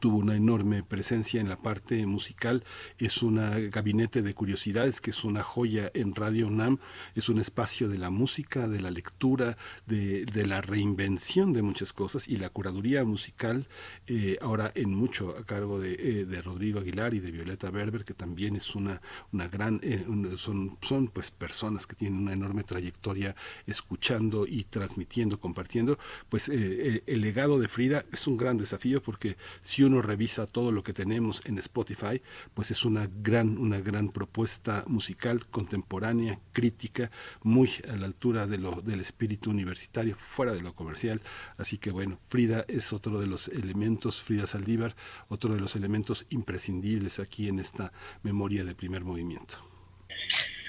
tuvo 0.00 0.18
una 0.18 0.36
enorme 0.36 0.82
presencia 0.82 1.40
en 1.40 1.48
la 1.48 1.56
parte 1.56 2.04
musical, 2.06 2.64
es 2.98 3.22
un 3.22 3.36
gabinete 3.70 4.22
de 4.22 4.34
curiosidades 4.34 5.00
que 5.00 5.10
es 5.10 5.24
una 5.24 5.42
joya 5.42 5.90
en 5.94 6.14
Radio 6.14 6.46
UNAM, 6.48 6.78
es 7.14 7.28
un 7.28 7.38
espacio 7.38 7.88
de 7.88 7.98
la 7.98 8.10
música, 8.10 8.68
de 8.68 8.80
la 8.80 8.90
lectura, 8.90 9.56
de, 9.86 10.26
la 10.46 10.60
reinvención 10.60 11.52
de 11.52 11.62
muchas 11.62 11.92
cosas 11.92 12.28
y 12.28 12.36
la 12.36 12.50
curaduría 12.50 13.04
musical 13.04 13.66
eh, 14.06 14.36
ahora 14.40 14.70
en 14.74 14.94
mucho 14.94 15.36
a 15.36 15.44
cargo 15.44 15.80
de, 15.80 15.94
eh, 15.94 16.24
de, 16.24 16.42
Rodrigo 16.42 16.80
Aguilar 16.80 17.14
y 17.14 17.20
de 17.20 17.32
Violeta 17.32 17.70
Berber, 17.70 18.04
que 18.04 18.14
también 18.14 18.54
es 18.54 18.74
una, 18.74 19.00
una 19.32 19.48
gran, 19.48 19.80
eh, 19.82 20.04
son, 20.36 20.78
son 20.82 21.08
pues 21.08 21.30
personas 21.30 21.86
que 21.86 21.96
tienen 21.96 22.20
una 22.20 22.32
enorme 22.32 22.62
trayectoria 22.62 23.34
escuchando 23.66 24.46
y 24.46 24.64
transmitiendo, 24.64 25.40
compartiendo, 25.40 25.98
pues 26.28 26.48
el 26.48 27.20
legado 27.20 27.58
de 27.58 27.68
Frida 27.68 28.04
es 28.12 28.26
un 28.26 28.36
gran 28.36 28.58
desafío 28.58 29.02
porque 29.02 29.36
si 29.62 29.82
uno 29.86 30.02
revisa 30.02 30.46
todo 30.46 30.72
lo 30.72 30.82
que 30.82 30.92
tenemos 30.92 31.42
en 31.44 31.58
Spotify, 31.58 32.20
pues 32.54 32.70
es 32.70 32.84
una 32.84 33.08
gran, 33.22 33.58
una 33.58 33.80
gran 33.80 34.08
propuesta 34.08 34.84
musical 34.86 35.46
contemporánea, 35.46 36.38
crítica, 36.52 37.10
muy 37.42 37.70
a 37.88 37.96
la 37.96 38.06
altura 38.06 38.46
de 38.46 38.58
lo, 38.58 38.80
del 38.82 39.00
espíritu 39.00 39.50
universitario, 39.50 40.16
fuera 40.16 40.52
de 40.52 40.62
lo 40.62 40.74
comercial. 40.74 41.20
Así 41.56 41.78
que 41.78 41.90
bueno, 41.90 42.18
Frida 42.28 42.64
es 42.68 42.92
otro 42.92 43.20
de 43.20 43.26
los 43.26 43.48
elementos, 43.48 44.20
Frida 44.20 44.46
Saldívar, 44.46 44.96
otro 45.28 45.54
de 45.54 45.60
los 45.60 45.76
elementos 45.76 46.26
imprescindibles 46.30 47.18
aquí 47.18 47.48
en 47.48 47.58
esta 47.58 47.92
memoria 48.22 48.64
de 48.64 48.74
primer 48.74 49.04
movimiento. 49.04 49.58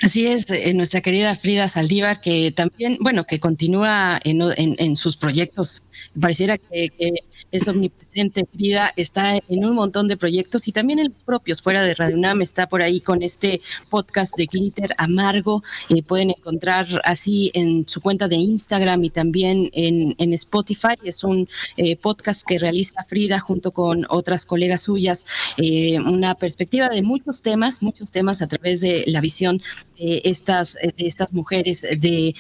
Así 0.01 0.27
es, 0.27 0.49
eh, 0.51 0.73
nuestra 0.75 1.01
querida 1.01 1.35
Frida 1.35 1.67
Saldívar, 1.67 2.21
que 2.21 2.51
también, 2.51 2.97
bueno, 2.99 3.25
que 3.25 3.39
continúa 3.39 4.19
en, 4.23 4.41
en, 4.55 4.95
sus 4.95 5.17
proyectos. 5.17 5.83
Pareciera 6.19 6.57
que, 6.57 6.89
que 6.89 7.13
es 7.51 7.67
omnipresente. 7.67 8.47
Frida 8.51 8.93
está 8.95 9.37
en 9.37 9.65
un 9.65 9.75
montón 9.75 10.07
de 10.07 10.17
proyectos 10.17 10.67
y 10.67 10.71
también 10.71 10.99
en 10.99 11.13
propios 11.25 11.61
fuera 11.61 11.81
de 11.85 11.93
Radio 11.93 12.15
UNAM 12.15 12.41
está 12.41 12.67
por 12.67 12.81
ahí 12.81 12.99
con 12.99 13.21
este 13.23 13.61
podcast 13.89 14.35
de 14.35 14.45
Glitter 14.45 14.93
Amargo. 14.97 15.63
Eh, 15.89 16.03
pueden 16.03 16.31
encontrar 16.31 16.87
así 17.03 17.51
en 17.53 17.87
su 17.87 18.01
cuenta 18.01 18.27
de 18.27 18.35
Instagram 18.35 19.03
y 19.03 19.09
también 19.09 19.69
en, 19.73 20.15
en 20.17 20.33
Spotify. 20.33 20.95
Es 21.03 21.23
un 21.23 21.47
eh, 21.77 21.95
podcast 21.95 22.45
que 22.45 22.59
realiza 22.59 23.03
Frida 23.03 23.39
junto 23.39 23.71
con 23.71 24.05
otras 24.09 24.45
colegas 24.45 24.81
suyas. 24.81 25.25
Eh, 25.57 25.99
una 25.99 26.35
perspectiva 26.35 26.89
de 26.89 27.01
muchos 27.01 27.41
temas, 27.41 27.81
muchos 27.81 28.11
temas 28.11 28.41
a 28.41 28.47
través 28.47 28.81
de 28.81 29.03
la 29.07 29.21
visión 29.21 29.61
de 29.97 30.21
estas, 30.25 30.73
de 30.75 31.05
estas 31.05 31.33
mujeres, 31.33 31.81
de, 31.81 32.35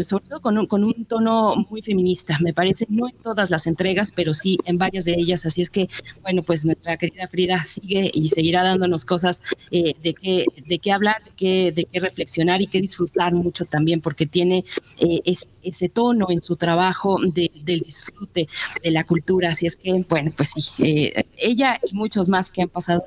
sobre 0.00 0.24
todo 0.26 0.40
con 0.40 0.58
un, 0.58 0.66
con 0.66 0.84
un 0.84 1.04
tono 1.04 1.54
muy 1.70 1.82
feminista. 1.82 2.38
Me 2.40 2.52
parece, 2.52 2.86
no 2.88 3.08
en 3.08 3.16
todas 3.16 3.50
las 3.50 3.66
entregas, 3.66 4.12
pero 4.12 4.34
sí 4.34 4.58
en 4.64 4.78
varias 4.78 5.04
de 5.04 5.12
ellas. 5.12 5.46
Así 5.46 5.60
es 5.60 5.70
que, 5.70 5.88
bueno, 6.22 6.42
pues 6.42 6.64
nuestra 6.64 6.96
querida 6.96 7.28
Frida 7.28 7.62
sigue 7.64 8.10
y 8.12 8.28
seguirá 8.28 8.62
dándonos 8.62 9.04
cosas 9.04 9.42
eh, 9.70 9.94
de, 10.02 10.14
qué, 10.14 10.46
de 10.66 10.78
qué 10.78 10.92
hablar, 10.92 11.22
de 11.24 11.30
qué, 11.36 11.72
de 11.72 11.84
qué 11.84 12.00
reflexionar 12.00 12.62
y 12.62 12.66
qué 12.66 12.80
disfrutar 12.80 13.32
mucho 13.34 13.64
también, 13.64 14.00
porque 14.00 14.26
tiene 14.26 14.64
eh, 14.98 15.20
ese 15.62 15.88
tono 15.88 16.26
en 16.30 16.42
su 16.42 16.56
trabajo 16.56 17.18
del 17.22 17.80
disfrute 17.80 18.48
de 18.82 18.90
la 18.90 19.04
cultura. 19.04 19.50
Así 19.50 19.66
es 19.66 19.76
que, 19.76 19.92
bueno, 20.08 20.32
pues 20.36 20.50
sí, 20.50 20.62
eh, 20.78 21.24
ella 21.36 21.78
y 21.88 21.94
muchos 21.94 22.28
más 22.28 22.50
que 22.50 22.62
han 22.62 22.68
pasado 22.68 23.04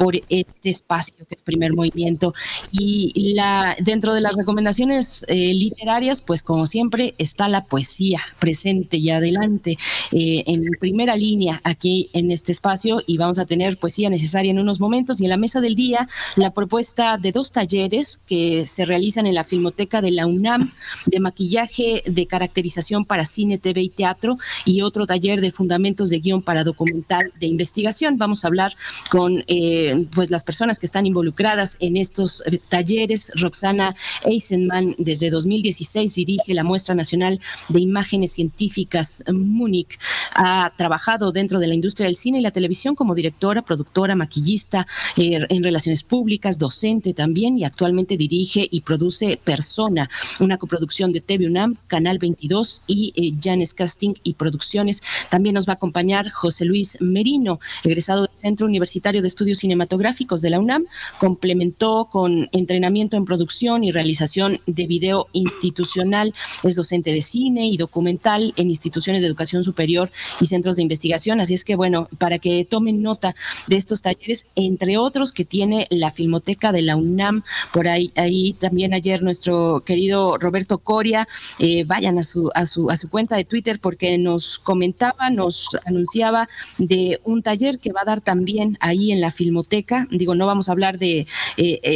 por 0.00 0.16
este 0.30 0.70
espacio 0.70 1.14
que 1.28 1.34
es 1.34 1.42
primer 1.42 1.74
movimiento. 1.74 2.32
Y 2.72 3.34
la, 3.34 3.76
dentro 3.80 4.14
de 4.14 4.22
las 4.22 4.34
recomendaciones 4.34 5.26
eh, 5.28 5.52
literarias, 5.52 6.22
pues 6.22 6.42
como 6.42 6.64
siempre, 6.64 7.14
está 7.18 7.48
la 7.48 7.66
poesía 7.66 8.18
presente 8.38 8.96
y 8.96 9.10
adelante 9.10 9.76
eh, 10.12 10.42
en 10.46 10.64
primera 10.80 11.16
línea 11.16 11.60
aquí 11.64 12.08
en 12.14 12.30
este 12.30 12.50
espacio 12.50 13.02
y 13.06 13.18
vamos 13.18 13.38
a 13.38 13.44
tener 13.44 13.76
poesía 13.76 14.08
necesaria 14.08 14.50
en 14.50 14.58
unos 14.58 14.80
momentos. 14.80 15.20
Y 15.20 15.24
en 15.24 15.30
la 15.30 15.36
mesa 15.36 15.60
del 15.60 15.74
día, 15.74 16.08
la 16.34 16.50
propuesta 16.52 17.18
de 17.18 17.32
dos 17.32 17.52
talleres 17.52 18.16
que 18.26 18.64
se 18.64 18.86
realizan 18.86 19.26
en 19.26 19.34
la 19.34 19.44
Filmoteca 19.44 20.00
de 20.00 20.12
la 20.12 20.26
UNAM 20.26 20.72
de 21.04 21.20
maquillaje 21.20 22.02
de 22.06 22.26
caracterización 22.26 23.04
para 23.04 23.26
cine, 23.26 23.58
TV 23.58 23.82
y 23.82 23.88
teatro 23.90 24.38
y 24.64 24.80
otro 24.80 25.06
taller 25.06 25.42
de 25.42 25.52
fundamentos 25.52 26.08
de 26.08 26.20
guion 26.20 26.40
para 26.40 26.64
documental 26.64 27.32
de 27.38 27.46
investigación. 27.46 28.16
Vamos 28.16 28.46
a 28.46 28.48
hablar 28.48 28.74
con 29.10 29.44
eh, 29.46 29.89
pues 30.12 30.30
las 30.30 30.44
personas 30.44 30.78
que 30.78 30.86
están 30.86 31.06
involucradas 31.06 31.76
en 31.80 31.96
estos 31.96 32.42
eh, 32.46 32.60
talleres. 32.68 33.32
Roxana 33.34 33.94
Eisenman 34.24 34.94
desde 34.98 35.30
2016 35.30 36.14
dirige 36.14 36.54
la 36.54 36.64
muestra 36.64 36.94
nacional 36.94 37.40
de 37.68 37.80
imágenes 37.80 38.32
científicas 38.32 39.24
Múnich. 39.32 39.98
Ha 40.34 40.72
trabajado 40.76 41.32
dentro 41.32 41.58
de 41.58 41.66
la 41.66 41.74
industria 41.74 42.06
del 42.06 42.16
cine 42.16 42.38
y 42.38 42.42
la 42.42 42.50
televisión 42.50 42.94
como 42.94 43.14
directora, 43.14 43.62
productora, 43.62 44.14
maquillista 44.14 44.86
eh, 45.16 45.40
en 45.48 45.62
relaciones 45.62 46.02
públicas, 46.02 46.58
docente 46.58 47.14
también 47.14 47.58
y 47.58 47.64
actualmente 47.64 48.16
dirige 48.16 48.66
y 48.70 48.80
produce 48.82 49.38
Persona, 49.42 50.08
una 50.38 50.58
coproducción 50.58 51.12
de 51.12 51.20
TV 51.20 51.46
UNAM, 51.46 51.76
Canal 51.86 52.18
22 52.18 52.84
y 52.86 53.12
eh, 53.16 53.32
Janes 53.42 53.74
Casting 53.74 54.14
y 54.22 54.34
Producciones. 54.34 55.02
También 55.28 55.54
nos 55.54 55.68
va 55.68 55.74
a 55.74 55.76
acompañar 55.76 56.30
José 56.30 56.64
Luis 56.64 56.98
Merino, 57.00 57.60
egresado 57.84 58.26
del 58.26 58.36
Centro 58.36 58.66
Universitario 58.66 59.22
de 59.22 59.28
Estudios 59.28 59.58
Cinematográficos 59.58 59.79
cinematográficos 59.80 60.42
de 60.42 60.50
la 60.50 60.58
UNAM, 60.58 60.84
complementó 61.18 62.08
con 62.10 62.48
entrenamiento 62.52 63.16
en 63.16 63.24
producción 63.24 63.82
y 63.82 63.92
realización 63.92 64.60
de 64.66 64.86
video 64.86 65.28
institucional, 65.32 66.34
es 66.62 66.76
docente 66.76 67.12
de 67.12 67.22
cine 67.22 67.66
y 67.66 67.76
documental 67.76 68.52
en 68.56 68.68
instituciones 68.68 69.22
de 69.22 69.28
educación 69.28 69.64
superior 69.64 70.10
y 70.40 70.46
centros 70.46 70.76
de 70.76 70.82
investigación, 70.82 71.40
así 71.40 71.54
es 71.54 71.64
que 71.64 71.76
bueno, 71.76 72.08
para 72.18 72.38
que 72.38 72.64
tomen 72.64 73.02
nota 73.02 73.34
de 73.68 73.76
estos 73.76 74.02
talleres, 74.02 74.46
entre 74.54 74.98
otros 74.98 75.32
que 75.32 75.44
tiene 75.44 75.86
la 75.90 76.10
Filmoteca 76.10 76.72
de 76.72 76.82
la 76.82 76.96
UNAM, 76.96 77.42
por 77.72 77.88
ahí, 77.88 78.12
ahí 78.16 78.52
también 78.52 78.92
ayer 78.92 79.22
nuestro 79.22 79.82
querido 79.86 80.36
Roberto 80.36 80.78
Coria, 80.78 81.26
eh, 81.58 81.84
vayan 81.84 82.18
a 82.18 82.22
su, 82.22 82.50
a, 82.54 82.66
su, 82.66 82.90
a 82.90 82.96
su 82.96 83.08
cuenta 83.08 83.36
de 83.36 83.44
Twitter 83.44 83.80
porque 83.80 84.18
nos 84.18 84.58
comentaba, 84.58 85.30
nos 85.30 85.68
anunciaba 85.86 86.48
de 86.76 87.20
un 87.24 87.42
taller 87.42 87.78
que 87.78 87.92
va 87.92 88.02
a 88.02 88.04
dar 88.04 88.20
también 88.20 88.76
ahí 88.80 89.12
en 89.12 89.20
la 89.20 89.30
Filmoteca 89.30 89.69
Digo, 90.10 90.34
no 90.34 90.46
vamos 90.46 90.68
a 90.68 90.72
hablar 90.72 90.98
de 90.98 91.26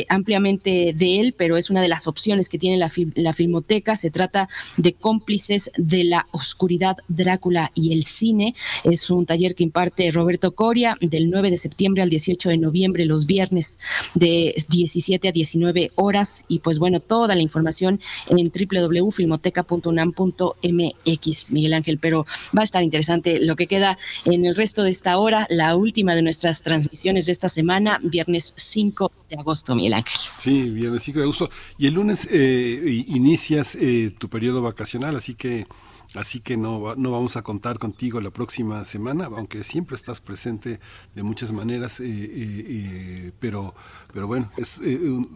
ampliamente 0.09 0.93
de 0.95 1.21
él, 1.21 1.35
pero 1.37 1.57
es 1.57 1.71
una 1.71 1.83
de 1.83 1.89
las 1.89 2.07
opciones 2.07 2.49
que 2.49 2.59
tiene 2.59 2.77
la, 2.77 2.91
la 3.15 3.33
Filmoteca. 3.33 3.97
Se 3.97 4.11
trata 4.11 4.49
de 4.77 4.93
cómplices 4.93 5.71
de 5.77 6.05
la 6.05 6.27
oscuridad, 6.33 6.97
Drácula 7.09 7.73
y 7.75 7.93
el 7.93 8.05
cine. 8.05 8.55
Es 8.85 9.11
un 9.11 9.27
taller 9.27 9.55
que 9.55 9.65
imparte 9.65 10.11
Roberto 10.11 10.55
Coria 10.55 10.97
del 11.01 11.31
9 11.31 11.51
de 11.51 11.59
septiembre 11.59 12.03
al 12.03 12.11
18 12.11 12.51
de 12.51 12.59
noviembre, 12.59 13.05
los 13.05 13.27
viernes 13.27 13.79
de 14.15 14.65
17 14.69 15.29
a 15.29 15.33
19 15.33 15.93
horas. 15.97 16.47
Y 16.49 16.61
pues 16.61 16.79
bueno, 16.79 17.01
toda 17.01 17.35
la 17.35 17.43
información 17.43 18.01
en 18.29 18.51
www.filmoteca.unam.mx, 18.53 21.53
Miguel 21.53 21.75
Ángel. 21.75 21.99
Pero 21.99 22.27
va 22.57 22.61
a 22.61 22.65
estar 22.65 22.83
interesante 22.83 23.41
lo 23.41 23.57
que 23.57 23.67
queda 23.67 23.99
en 24.25 24.45
el 24.45 24.55
resto 24.55 24.83
de 24.83 24.91
esta 24.91 25.17
hora, 25.19 25.47
la 25.51 25.77
última 25.77 26.15
de 26.15 26.23
nuestras 26.23 26.63
transmisiones 26.63 27.27
de 27.27 27.33
esta 27.33 27.49
semana, 27.55 27.99
viernes 28.03 28.53
5 28.57 29.11
de 29.31 29.37
agosto, 29.37 29.75
Miguel 29.75 29.95
Ángel. 29.95 30.19
Sí, 30.39 30.71
viernes 30.71 31.03
5 31.03 31.19
de 31.19 31.25
agosto. 31.25 31.51
Y 31.79 31.87
el 31.87 31.95
lunes 31.95 32.29
eh, 32.31 33.05
inicias 33.09 33.77
eh, 33.77 34.15
tu 34.19 34.29
periodo 34.29 34.63
vacacional, 34.63 35.17
así 35.17 35.35
que 35.35 35.67
Así 36.15 36.39
que 36.41 36.57
no, 36.57 36.95
no 36.95 37.11
vamos 37.11 37.37
a 37.37 37.43
contar 37.43 37.79
contigo 37.79 38.21
la 38.21 38.31
próxima 38.31 38.85
semana, 38.85 39.25
aunque 39.25 39.65
siempre 39.65 39.97
estás 39.97 40.21
presente 40.21 40.79
de 41.15 41.23
muchas 41.25 41.51
maneras, 41.51 41.99
eh, 41.99 42.05
eh, 42.07 42.65
eh, 42.69 43.33
pero, 43.41 43.75
pero 44.13 44.29
bueno, 44.29 44.49
es, 44.57 44.81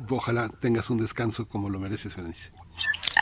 ojalá 0.08 0.48
tengas 0.48 0.88
un 0.90 0.98
descanso 0.98 1.48
como 1.48 1.68
lo 1.68 1.80
mereces, 1.80 2.14
Berenice. 2.14 2.50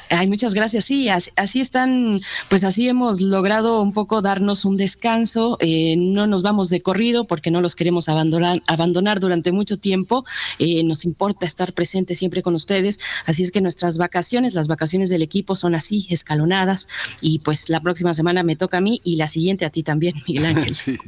Ay, 0.08 0.26
muchas 0.28 0.54
gracias. 0.54 0.84
Sí, 0.84 1.08
así, 1.08 1.60
están, 1.60 2.20
pues 2.48 2.64
así 2.64 2.88
hemos 2.88 3.20
logrado 3.20 3.82
un 3.82 3.92
poco 3.92 4.22
darnos 4.22 4.64
un 4.64 4.76
descanso. 4.76 5.56
Eh, 5.60 5.96
no 5.96 6.26
nos 6.26 6.42
vamos 6.42 6.70
de 6.70 6.80
corrido 6.80 7.26
porque 7.26 7.50
no 7.50 7.60
los 7.60 7.74
queremos 7.74 8.08
abandonar, 8.08 8.62
abandonar 8.66 9.20
durante 9.20 9.52
mucho 9.52 9.78
tiempo. 9.78 10.24
Eh, 10.58 10.84
nos 10.84 11.04
importa 11.04 11.44
estar 11.44 11.72
presentes 11.72 12.18
siempre 12.18 12.42
con 12.42 12.54
ustedes. 12.54 13.00
Así 13.26 13.42
es 13.42 13.50
que 13.50 13.60
nuestras 13.60 13.98
vacaciones, 13.98 14.54
las 14.54 14.68
vacaciones 14.68 15.10
del 15.10 15.22
equipo 15.22 15.56
son 15.56 15.74
así, 15.74 16.06
escalonadas. 16.10 16.88
Y 17.20 17.40
pues 17.40 17.68
la 17.68 17.80
próxima 17.80 18.14
semana 18.14 18.42
me 18.42 18.56
toca 18.56 18.78
a 18.78 18.80
mí 18.80 19.00
y 19.02 19.16
la 19.16 19.28
siguiente 19.28 19.64
a 19.64 19.70
ti 19.70 19.82
también, 19.82 20.14
Miguel 20.28 20.46
Ángel. 20.46 20.74
sí, 20.74 20.98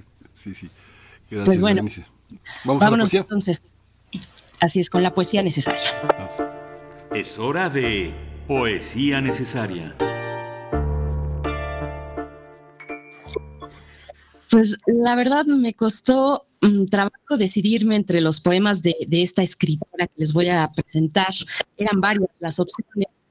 sí, 0.43 0.55
sí. 0.55 0.71
Gracias, 1.31 1.45
pues 1.47 1.61
bueno, 1.61 1.83
Vamos 2.65 2.81
vámonos 2.81 3.15
entonces. 3.15 3.63
Así 4.61 4.81
es, 4.81 4.91
con 4.91 5.03
la 5.03 5.15
poesía 5.15 5.43
necesaria. 5.43 5.81
Es 7.15 7.39
hora 7.39 7.71
de 7.71 8.28
Poesía 8.49 9.21
necesaria. 9.21 9.95
Pues 14.51 14.79
la 14.87 15.15
verdad 15.17 15.45
me 15.45 15.75
costó 15.75 16.47
mm, 16.63 16.87
trabajo 16.87 17.37
decidirme 17.37 17.95
entre 17.95 18.23
los 18.23 18.41
poemas 18.41 18.83
de, 18.83 18.97
esta 19.11 19.43
escritora 19.43 20.07
que 20.07 20.15
les 20.17 20.33
voy 20.33 20.49
a 20.49 20.67
presentar. 20.75 21.35
Eran 21.77 22.01
varias 22.01 22.31
las 22.39 22.59
opciones. 22.59 23.27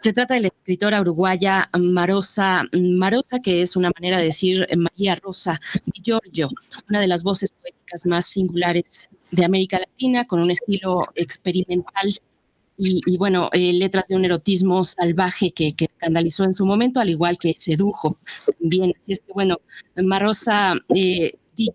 Se 0.00 0.12
trata 0.12 0.34
de 0.34 0.42
la 0.42 0.46
escritora 0.46 1.00
uruguaya 1.00 1.68
Marosa, 1.76 2.62
Marosa, 2.72 3.40
que 3.40 3.62
es 3.62 3.74
una 3.74 3.90
manera 3.98 4.18
de 4.18 4.26
decir 4.26 4.64
María 4.76 5.16
Rosa 5.16 5.60
Di 5.86 6.00
Giorgio, 6.00 6.48
una 6.88 7.00
de 7.00 7.08
las 7.08 7.24
voces 7.24 7.50
poéticas 7.50 8.06
más 8.06 8.26
singulares 8.26 9.10
de 9.32 9.44
América 9.44 9.80
Latina, 9.80 10.24
con 10.24 10.40
un 10.40 10.52
estilo 10.52 11.08
experimental 11.16 12.14
y, 12.84 13.16
bueno, 13.16 13.48
eh, 13.52 13.72
letras 13.72 14.08
de 14.08 14.16
un 14.16 14.24
erotismo 14.24 14.84
salvaje 14.84 15.52
que, 15.52 15.72
escandalizó 15.78 16.44
en 16.44 16.54
su 16.54 16.66
momento, 16.66 17.00
al 17.00 17.10
igual 17.10 17.38
que 17.38 17.54
sedujo 17.54 18.18
también. 18.58 18.92
Así 18.98 19.12
es 19.12 19.20
que 19.20 19.32
bueno, 19.32 19.60
Marosa 19.96 20.74
eh, 20.94 21.34
Di 21.54 21.68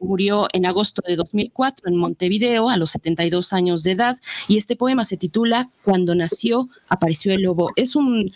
murió 0.00 0.48
en 0.52 0.66
agosto 0.66 1.02
de 1.06 1.16
2004 1.16 1.88
en 1.88 1.96
Montevideo 1.96 2.70
a 2.70 2.76
los 2.76 2.90
72 2.92 3.52
años 3.52 3.82
de 3.82 3.92
edad 3.92 4.18
y 4.46 4.56
este 4.56 4.76
poema 4.76 5.04
se 5.04 5.16
titula 5.16 5.70
Cuando 5.84 6.14
nació 6.14 6.68
apareció 6.88 7.32
el 7.32 7.42
lobo. 7.42 7.70
Es 7.76 7.96
un, 7.96 8.32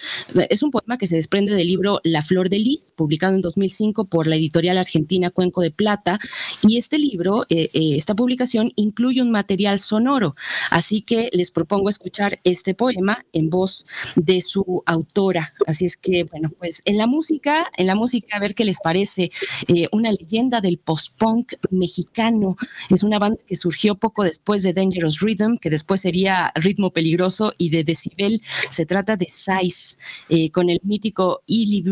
es 0.50 0.62
un 0.62 0.70
poema 0.70 0.98
que 0.98 1.06
se 1.06 1.16
desprende 1.16 1.54
del 1.54 1.66
libro 1.66 2.00
La 2.04 2.22
Flor 2.22 2.48
de 2.48 2.58
Lis, 2.58 2.92
publicado 2.94 3.34
en 3.34 3.40
2005 3.40 4.06
por 4.06 4.26
la 4.26 4.36
editorial 4.36 4.78
argentina 4.78 5.30
Cuenco 5.30 5.60
de 5.60 5.70
Plata 5.70 6.18
y 6.66 6.76
este 6.76 6.98
libro, 6.98 7.44
eh, 7.48 7.68
eh, 7.72 7.96
esta 7.96 8.14
publicación 8.14 8.72
incluye 8.76 9.22
un 9.22 9.30
material 9.30 9.78
sonoro, 9.78 10.34
así 10.70 11.02
que 11.02 11.28
les 11.32 11.50
propongo 11.50 11.88
escuchar 11.88 12.38
este 12.44 12.74
poema 12.74 13.24
en 13.32 13.50
voz 13.50 13.86
de 14.16 14.40
su 14.40 14.82
autora. 14.86 15.54
Así 15.66 15.84
es 15.84 15.96
que, 15.96 16.24
bueno, 16.24 16.50
pues 16.58 16.82
en 16.84 16.98
la 16.98 17.06
música, 17.06 17.70
en 17.76 17.86
la 17.86 17.94
música, 17.94 18.36
a 18.36 18.40
ver 18.40 18.54
qué 18.54 18.64
les 18.64 18.80
parece, 18.80 19.30
eh, 19.68 19.88
una 19.92 20.12
leyenda 20.12 20.60
del 20.60 20.78
post-punk 20.78 21.51
mexicano. 21.70 22.56
Es 22.90 23.02
una 23.02 23.18
banda 23.18 23.40
que 23.46 23.56
surgió 23.56 23.94
poco 23.94 24.24
después 24.24 24.62
de 24.62 24.72
Dangerous 24.72 25.20
Rhythm, 25.20 25.58
que 25.58 25.70
después 25.70 26.00
sería 26.00 26.52
Ritmo 26.54 26.90
Peligroso 26.90 27.52
y 27.58 27.70
de 27.70 27.84
Decibel. 27.84 28.42
Se 28.70 28.86
trata 28.86 29.16
de 29.16 29.26
Size, 29.28 29.96
eh, 30.28 30.50
con 30.50 30.70
el 30.70 30.80
mítico 30.82 31.42
Illy 31.46 31.82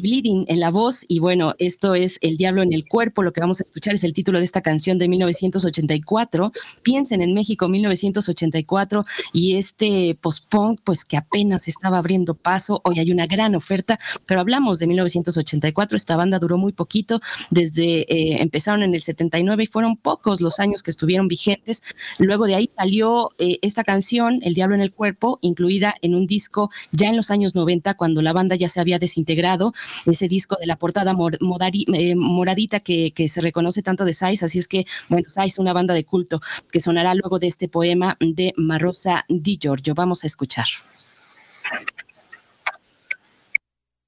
Bleeding 0.00 0.44
en 0.48 0.60
la 0.60 0.70
voz. 0.70 1.04
Y 1.08 1.18
bueno, 1.18 1.54
esto 1.58 1.94
es 1.94 2.18
El 2.22 2.36
Diablo 2.36 2.62
en 2.62 2.72
el 2.72 2.86
Cuerpo. 2.86 3.22
Lo 3.22 3.32
que 3.32 3.40
vamos 3.40 3.60
a 3.60 3.64
escuchar 3.64 3.94
es 3.94 4.04
el 4.04 4.12
título 4.12 4.38
de 4.38 4.44
esta 4.44 4.62
canción 4.62 4.98
de 4.98 5.08
1984. 5.08 6.52
Piensen 6.82 7.22
en 7.22 7.34
México 7.34 7.68
1984 7.68 9.04
y 9.32 9.56
este 9.56 10.18
post-punk, 10.20 10.80
pues 10.84 11.04
que 11.04 11.16
apenas 11.16 11.68
estaba 11.68 11.98
abriendo 11.98 12.34
paso. 12.34 12.80
Hoy 12.84 12.98
hay 12.98 13.10
una 13.10 13.26
gran 13.26 13.54
oferta, 13.54 13.98
pero 14.26 14.40
hablamos 14.40 14.78
de 14.78 14.86
1984. 14.86 15.96
Esta 15.96 16.16
banda 16.16 16.38
duró 16.38 16.58
muy 16.58 16.72
poquito. 16.72 17.20
Desde 17.50 18.00
eh, 18.02 18.40
empezaron 18.40 18.77
en 18.82 18.94
el 18.94 19.02
79 19.02 19.64
y 19.64 19.66
fueron 19.66 19.96
pocos 19.96 20.40
los 20.40 20.60
años 20.60 20.82
que 20.82 20.90
estuvieron 20.90 21.28
vigentes. 21.28 21.82
Luego 22.18 22.46
de 22.46 22.54
ahí 22.54 22.68
salió 22.70 23.30
eh, 23.38 23.58
esta 23.62 23.84
canción, 23.84 24.40
El 24.42 24.54
Diablo 24.54 24.74
en 24.74 24.80
el 24.80 24.92
Cuerpo, 24.92 25.38
incluida 25.42 25.94
en 26.02 26.14
un 26.14 26.26
disco 26.26 26.70
ya 26.92 27.08
en 27.08 27.16
los 27.16 27.30
años 27.30 27.54
90, 27.54 27.94
cuando 27.94 28.22
la 28.22 28.32
banda 28.32 28.56
ya 28.56 28.68
se 28.68 28.80
había 28.80 28.98
desintegrado, 28.98 29.74
ese 30.06 30.28
disco 30.28 30.56
de 30.60 30.66
la 30.66 30.76
portada 30.76 31.12
eh, 31.12 32.14
moradita 32.16 32.80
que, 32.80 33.12
se 33.28 33.40
reconoce 33.40 33.82
tanto 33.82 34.04
de 34.04 34.12
Sais, 34.12 34.42
así 34.42 34.58
es 34.58 34.68
que, 34.68 34.86
bueno, 35.08 35.28
Sais, 35.28 35.58
una 35.58 35.72
banda 35.72 35.94
de 35.94 36.04
culto 36.04 36.40
que 36.70 36.80
sonará 36.80 37.14
luego 37.14 37.38
de 37.38 37.46
este 37.46 37.68
poema 37.68 38.16
de 38.20 38.52
Marosa 38.56 39.24
Di 39.28 39.58
Giorgio. 39.60 39.94
Vamos 39.94 40.24
a 40.24 40.26
escuchar. 40.26 40.66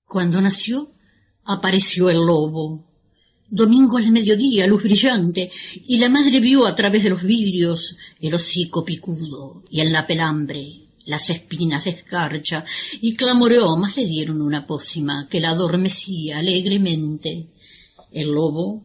Cuando 0.07 0.41
nació, 0.41 0.91
apareció 1.45 2.11
el 2.11 2.19
lobo 2.19 2.90
Domingo 3.53 3.99
al 3.99 4.13
mediodía, 4.13 4.69
luz 4.69 4.85
brillante, 4.85 5.51
y 5.89 5.99
la 5.99 6.09
madre 6.09 6.39
vio 6.39 6.67
a 6.67 6.75
través 6.77 7.03
de 7.03 7.11
los 7.11 7.25
vidrios 7.25 7.97
el 8.21 8.33
hocico 8.33 8.85
picudo 8.85 9.65
y 9.71 9.81
en 9.81 9.93
la 9.93 10.07
pelambre 10.07 10.87
las 11.07 11.31
espinas 11.31 11.85
de 11.85 11.91
escarcha, 11.91 12.65
y 13.01 13.17
clamoreó, 13.17 13.77
más 13.77 13.97
le 13.97 14.07
dieron 14.07 14.41
una 14.41 14.69
pócima 14.69 15.27
que 15.29 15.41
la 15.41 15.51
adormecía 15.51 16.39
alegremente. 16.39 17.49
El 18.13 18.29
lobo 18.33 18.85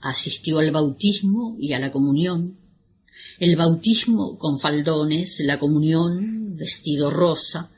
asistió 0.00 0.58
al 0.58 0.70
bautismo 0.70 1.56
y 1.58 1.72
a 1.72 1.78
la 1.78 1.90
comunión. 1.90 2.58
El 3.38 3.56
bautismo 3.56 4.36
con 4.36 4.58
faldones, 4.58 5.40
la 5.40 5.58
comunión 5.58 6.54
vestido 6.54 7.10
rosa. 7.10 7.70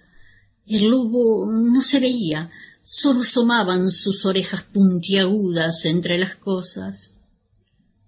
El 0.66 0.88
lobo 0.88 1.46
no 1.46 1.80
se 1.80 2.00
veía, 2.00 2.50
sólo 2.82 3.20
asomaban 3.20 3.90
sus 3.90 4.26
orejas 4.26 4.62
puntiagudas 4.62 5.84
entre 5.84 6.18
las 6.18 6.36
cosas. 6.36 7.18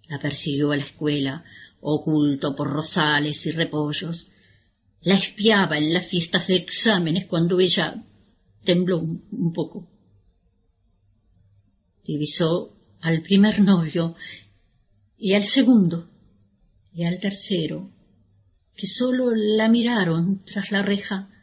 La 0.09 0.19
persiguió 0.19 0.73
a 0.73 0.77
la 0.77 0.85
escuela, 0.85 1.45
oculto 1.81 2.55
por 2.55 2.71
rosales 2.71 3.47
y 3.47 3.53
repollos. 3.53 4.29
La 5.01 5.15
espiaba 5.15 5.79
en 5.79 5.93
las 5.93 6.07
fiestas 6.07 6.49
de 6.49 6.57
exámenes 6.57 7.27
cuando 7.27 7.61
ella 7.61 8.05
tembló 8.65 8.99
un 8.99 9.53
poco. 9.53 9.89
Divisó 12.05 12.77
al 13.01 13.23
primer 13.23 13.61
novio 13.61 14.15
y 15.17 15.35
al 15.35 15.45
segundo 15.45 16.09
y 16.93 17.05
al 17.05 17.19
tercero, 17.19 17.91
que 18.75 18.87
sólo 18.87 19.33
la 19.35 19.69
miraron 19.69 20.43
tras 20.45 20.71
la 20.71 20.83
reja 20.83 21.34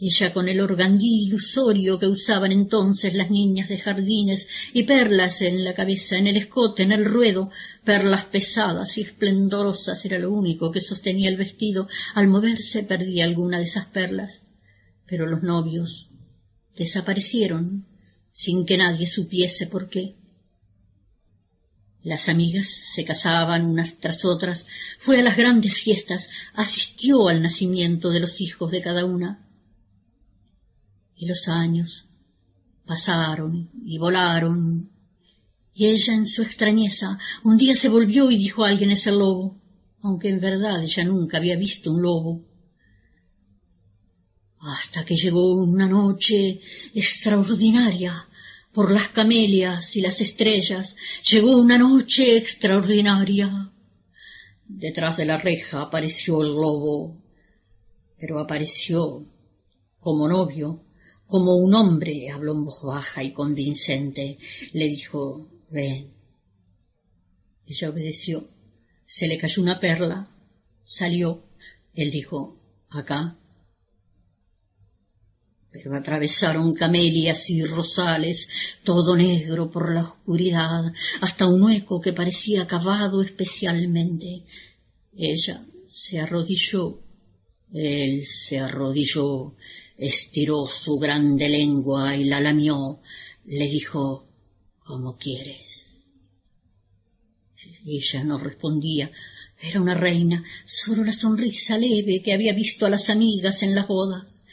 ella 0.00 0.32
con 0.32 0.48
el 0.48 0.60
organdí 0.60 1.24
ilusorio 1.26 1.98
que 1.98 2.06
usaban 2.06 2.52
entonces 2.52 3.12
las 3.12 3.30
niñas 3.30 3.68
de 3.68 3.78
jardines 3.78 4.48
y 4.72 4.84
perlas 4.84 5.42
en 5.42 5.62
la 5.62 5.74
cabeza, 5.74 6.16
en 6.16 6.26
el 6.26 6.38
escote, 6.38 6.84
en 6.84 6.92
el 6.92 7.04
ruedo, 7.04 7.50
perlas 7.84 8.24
pesadas 8.24 8.96
y 8.96 9.02
esplendorosas 9.02 10.02
era 10.06 10.18
lo 10.18 10.32
único 10.32 10.72
que 10.72 10.80
sostenía 10.80 11.28
el 11.28 11.36
vestido. 11.36 11.86
Al 12.14 12.28
moverse 12.28 12.82
perdía 12.82 13.24
alguna 13.24 13.58
de 13.58 13.64
esas 13.64 13.86
perlas. 13.86 14.40
Pero 15.06 15.26
los 15.26 15.42
novios 15.42 16.08
desaparecieron 16.74 17.86
sin 18.30 18.64
que 18.64 18.78
nadie 18.78 19.06
supiese 19.06 19.66
por 19.66 19.90
qué. 19.90 20.16
Las 22.02 22.30
amigas 22.30 22.68
se 22.68 23.04
casaban 23.04 23.66
unas 23.66 23.98
tras 23.98 24.24
otras, 24.24 24.66
fue 24.98 25.18
a 25.18 25.22
las 25.22 25.36
grandes 25.36 25.74
fiestas, 25.74 26.30
asistió 26.54 27.28
al 27.28 27.42
nacimiento 27.42 28.08
de 28.08 28.20
los 28.20 28.40
hijos 28.40 28.70
de 28.70 28.80
cada 28.80 29.04
una 29.04 29.49
y 31.20 31.26
los 31.26 31.48
años 31.48 32.08
pasaron 32.86 33.70
y 33.84 33.98
volaron 33.98 34.90
Y 35.74 35.86
ella, 35.86 36.14
en 36.14 36.26
su 36.26 36.42
extrañeza, 36.42 37.18
un 37.44 37.56
día 37.58 37.76
se 37.76 37.90
volvió 37.90 38.30
y 38.30 38.38
dijo 38.38 38.64
a 38.64 38.68
alguien 38.68 38.90
es 38.90 39.06
el 39.06 39.18
lobo, 39.18 39.60
aunque 40.02 40.30
en 40.30 40.40
verdad 40.40 40.82
ella 40.82 41.04
nunca 41.04 41.36
había 41.36 41.56
visto 41.56 41.92
un 41.92 42.02
lobo. 42.02 42.42
Hasta 44.60 45.04
que 45.04 45.16
llegó 45.16 45.54
una 45.62 45.88
noche 45.88 46.60
extraordinaria, 46.94 48.26
por 48.72 48.90
las 48.90 49.08
camelias 49.08 49.96
y 49.96 50.00
las 50.00 50.20
estrellas, 50.20 50.96
llegó 51.30 51.56
una 51.56 51.76
noche 51.76 52.36
extraordinaria. 52.36 53.72
Detrás 54.66 55.16
de 55.18 55.26
la 55.26 55.38
reja 55.38 55.82
apareció 55.82 56.42
el 56.42 56.48
lobo, 56.48 57.22
pero 58.18 58.38
apareció 58.38 59.26
como 59.98 60.28
novio, 60.28 60.84
como 61.30 61.54
un 61.54 61.74
hombre, 61.74 62.28
habló 62.30 62.52
en 62.52 62.64
voz 62.64 62.82
baja 62.82 63.22
y 63.22 63.32
convincente. 63.32 64.36
Le 64.72 64.88
dijo, 64.88 65.48
ven. 65.70 66.12
Ella 67.66 67.90
obedeció. 67.90 68.48
Se 69.06 69.26
le 69.28 69.38
cayó 69.38 69.62
una 69.62 69.80
perla. 69.80 70.28
Salió. 70.82 71.44
Él 71.94 72.10
dijo, 72.10 72.60
acá. 72.90 73.38
Pero 75.70 75.94
atravesaron 75.94 76.74
camelias 76.74 77.48
y 77.48 77.64
rosales, 77.64 78.48
todo 78.82 79.16
negro 79.16 79.70
por 79.70 79.94
la 79.94 80.02
oscuridad, 80.02 80.92
hasta 81.20 81.46
un 81.46 81.62
hueco 81.62 82.00
que 82.00 82.12
parecía 82.12 82.66
cavado 82.66 83.22
especialmente. 83.22 84.42
Ella 85.16 85.64
se 85.86 86.18
arrodilló, 86.18 87.00
él 87.72 88.26
se 88.26 88.58
arrodilló, 88.58 89.54
estiró 90.00 90.66
su 90.66 90.98
grande 90.98 91.48
lengua 91.48 92.16
y 92.16 92.24
la 92.24 92.40
lamió, 92.40 93.00
le 93.44 93.68
dijo, 93.68 94.26
¿cómo 94.78 95.18
quieres? 95.18 95.86
Ella 97.84 98.24
no 98.24 98.38
respondía. 98.38 99.10
Era 99.60 99.80
una 99.80 99.94
reina, 99.94 100.42
solo 100.64 101.04
la 101.04 101.12
sonrisa 101.12 101.76
leve 101.76 102.22
que 102.22 102.32
había 102.32 102.54
visto 102.54 102.86
a 102.86 102.90
las 102.90 103.10
amigas 103.10 103.62
en 103.62 103.74
las 103.74 103.86
bodas. 103.86 104.44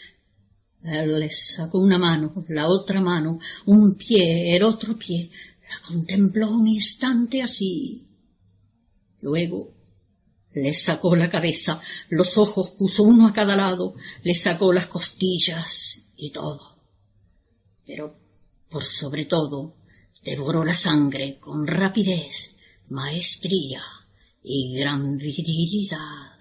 Él 0.84 1.18
le 1.18 1.30
sacó 1.30 1.80
una 1.80 1.98
mano, 1.98 2.46
la 2.50 2.68
otra 2.68 3.00
mano, 3.00 3.40
un 3.68 3.96
pie, 3.96 4.54
el 4.54 4.64
otro 4.64 4.98
pie. 4.98 5.32
La 5.70 5.88
contempló 5.88 6.52
un 6.52 6.68
instante 6.68 7.42
así. 7.42 8.06
Luego 9.22 9.77
le 10.62 10.74
sacó 10.74 11.16
la 11.16 11.30
cabeza, 11.30 11.82
los 12.10 12.38
ojos 12.38 12.72
puso 12.72 13.04
uno 13.04 13.28
a 13.28 13.34
cada 13.34 13.56
lado, 13.56 13.96
le 14.24 14.34
sacó 14.34 14.74
las 14.74 14.88
costillas 14.88 16.08
y 16.16 16.32
todo. 16.32 16.78
Pero, 17.86 18.16
por 18.70 18.84
sobre 18.84 19.26
todo, 19.26 19.76
devoró 20.24 20.64
la 20.64 20.76
sangre 20.76 21.38
con 21.40 21.66
rapidez, 21.68 22.56
maestría 22.90 23.84
y 24.44 24.78
gran 24.78 25.18
virilidad. 25.18 26.37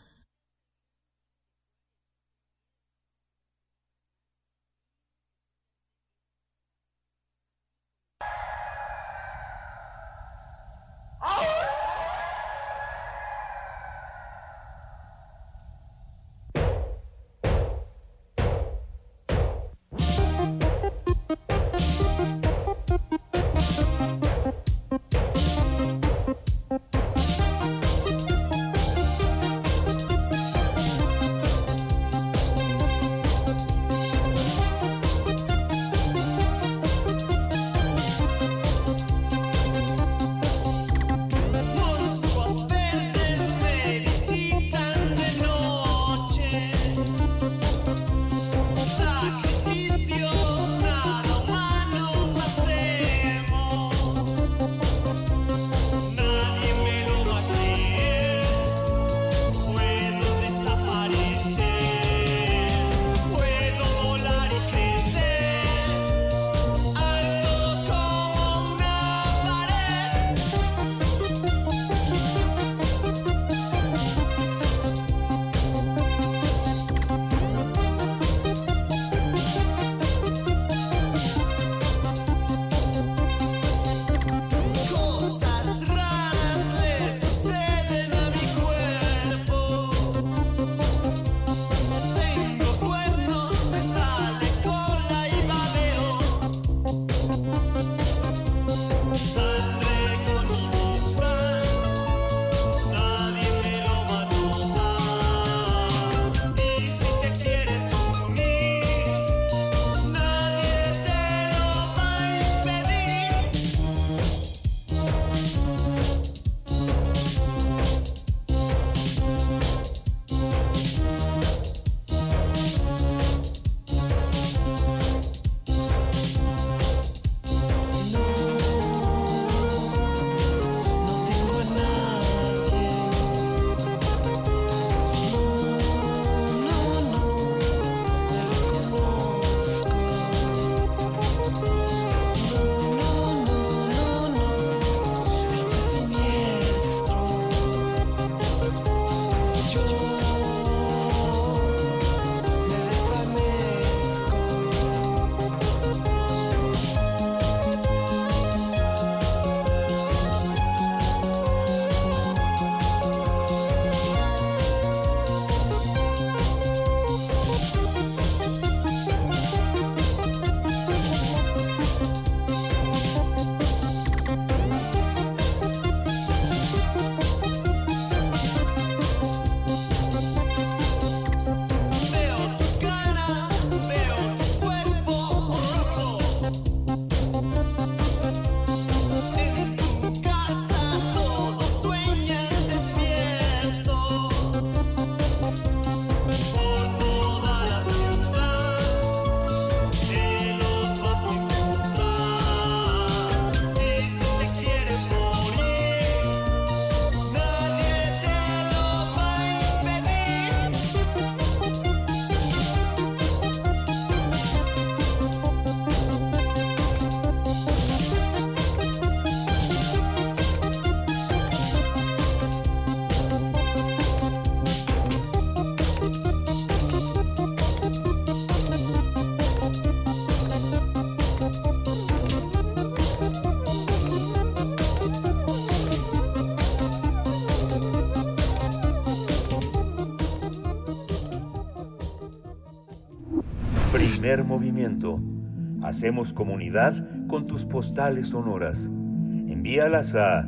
Hacemos 245.86 246.32
comunidad 246.32 246.94
con 247.28 247.46
tus 247.46 247.64
postales 247.64 248.30
sonoras. 248.30 248.88
Envíalas 248.88 250.16
a 250.16 250.44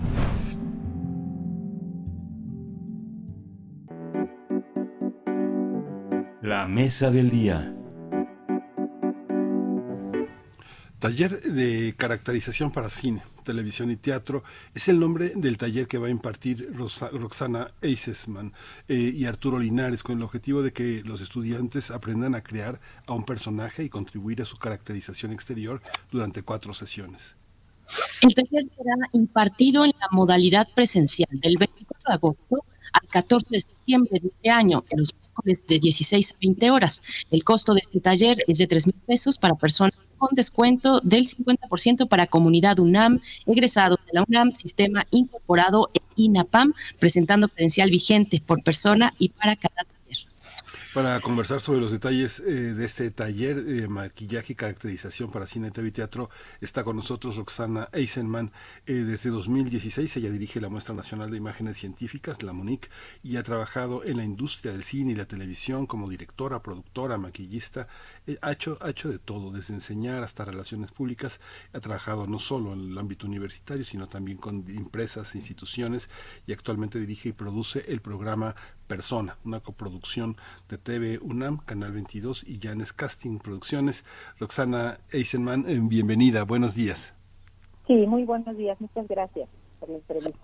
La 6.41 6.67
mesa 6.67 7.09
del 7.09 7.29
día. 7.29 7.73
Taller 10.99 11.41
de 11.41 11.95
caracterización 11.95 12.71
para 12.71 12.89
cine, 12.89 13.21
televisión 13.45 13.89
y 13.91 13.95
teatro 13.95 14.43
es 14.73 14.89
el 14.89 14.99
nombre 14.99 15.31
del 15.35 15.57
taller 15.57 15.87
que 15.87 15.97
va 15.97 16.07
a 16.07 16.09
impartir 16.09 16.69
Roxana 16.73 17.71
Eisesman 17.81 18.51
eh, 18.89 19.13
y 19.15 19.25
Arturo 19.25 19.59
Linares 19.59 20.03
con 20.03 20.17
el 20.17 20.23
objetivo 20.23 20.61
de 20.61 20.73
que 20.73 21.01
los 21.05 21.21
estudiantes 21.21 21.91
aprendan 21.91 22.35
a 22.35 22.41
crear 22.41 22.81
a 23.07 23.13
un 23.13 23.23
personaje 23.23 23.83
y 23.85 23.89
contribuir 23.89 24.41
a 24.41 24.45
su 24.45 24.57
caracterización 24.57 25.31
exterior 25.31 25.81
durante 26.11 26.41
cuatro 26.41 26.73
sesiones. 26.73 27.37
El 28.21 28.33
taller 28.33 28.65
será 28.75 28.95
impartido 29.13 29.85
en 29.85 29.91
la 29.99 30.07
modalidad 30.11 30.67
presencial 30.75 31.29
del 31.31 31.57
24 31.57 32.03
de 32.07 32.13
agosto 32.13 32.65
al 32.93 33.07
14 33.09 33.47
de 33.49 33.61
septiembre 33.61 34.19
de 34.21 34.27
este 34.29 34.49
año, 34.49 34.83
en 34.89 34.99
los 34.99 35.13
miércoles 35.15 35.65
de 35.67 35.79
16 35.79 36.31
a 36.31 36.35
20 36.41 36.71
horas. 36.71 37.01
El 37.29 37.43
costo 37.43 37.73
de 37.73 37.81
este 37.81 37.99
taller 37.99 38.37
es 38.47 38.57
de 38.57 38.67
3 38.67 38.87
mil 38.87 39.01
pesos 39.05 39.37
para 39.37 39.55
personas 39.55 39.93
con 40.17 40.29
descuento 40.33 40.99
del 41.01 41.25
50% 41.25 42.07
para 42.07 42.27
comunidad 42.27 42.79
UNAM, 42.79 43.21
egresados 43.45 43.99
de 44.05 44.13
la 44.13 44.25
UNAM, 44.27 44.51
sistema 44.51 45.05
incorporado 45.11 45.89
e 45.93 45.99
INAPAM, 46.15 46.73
presentando 46.99 47.47
credencial 47.47 47.89
vigente 47.89 48.41
por 48.45 48.63
persona 48.63 49.13
y 49.19 49.29
para 49.29 49.55
cada 49.55 49.83
para 50.95 51.19
conversar 51.19 51.59
sobre 51.59 51.81
los 51.81 51.91
detalles 51.91 52.39
eh, 52.39 52.73
de 52.73 52.85
este 52.85 53.11
taller 53.11 53.61
de 53.61 53.85
maquillaje 53.89 54.53
y 54.53 54.55
caracterización 54.55 55.29
para 55.29 55.45
cine, 55.45 55.69
TV 55.69 55.89
y 55.89 55.91
teatro, 55.91 56.29
está 56.61 56.85
con 56.85 56.95
nosotros 56.95 57.35
Roxana 57.35 57.89
Eisenman. 57.91 58.53
Eh, 58.85 58.93
desde 58.93 59.29
2016 59.29 60.15
ella 60.15 60.31
dirige 60.31 60.61
la 60.61 60.69
Muestra 60.69 60.95
Nacional 60.95 61.31
de 61.31 61.35
Imágenes 61.35 61.75
Científicas, 61.75 62.43
la 62.43 62.53
MONIC, 62.53 62.89
y 63.23 63.35
ha 63.35 63.43
trabajado 63.43 64.05
en 64.05 64.15
la 64.15 64.23
industria 64.23 64.71
del 64.71 64.85
cine 64.85 65.11
y 65.11 65.15
la 65.15 65.25
televisión 65.25 65.85
como 65.85 66.07
directora, 66.07 66.61
productora, 66.61 67.17
maquillista. 67.17 67.89
Eh, 68.25 68.37
ha, 68.41 68.53
hecho, 68.53 68.77
ha 68.79 68.89
hecho 68.89 69.09
de 69.09 69.19
todo, 69.19 69.51
desde 69.51 69.73
enseñar 69.73 70.23
hasta 70.23 70.45
relaciones 70.45 70.93
públicas. 70.93 71.41
Ha 71.73 71.81
trabajado 71.81 72.25
no 72.25 72.39
solo 72.39 72.71
en 72.71 72.91
el 72.91 72.97
ámbito 72.97 73.27
universitario, 73.27 73.83
sino 73.83 74.07
también 74.07 74.37
con 74.37 74.63
empresas, 74.69 75.35
instituciones, 75.35 76.09
y 76.47 76.53
actualmente 76.53 77.01
dirige 77.01 77.27
y 77.27 77.33
produce 77.33 77.83
el 77.89 77.99
programa 77.99 78.55
Persona, 78.87 79.37
una 79.43 79.59
coproducción 79.59 80.37
de 80.69 80.77
TV 80.77 81.19
UNAM, 81.21 81.57
Canal 81.57 81.91
22 81.91 82.43
y 82.47 82.59
Janes 82.61 82.93
Casting 82.93 83.39
Producciones. 83.39 84.05
Roxana 84.39 84.99
Eisenman, 85.11 85.65
eh, 85.67 85.79
bienvenida, 85.81 86.43
buenos 86.43 86.75
días. 86.75 87.13
Sí, 87.87 87.93
muy 87.93 88.23
buenos 88.23 88.57
días, 88.57 88.79
muchas 88.79 89.07
gracias 89.07 89.49
por 89.79 89.89
la 89.89 89.95
entrevista. 89.95 90.39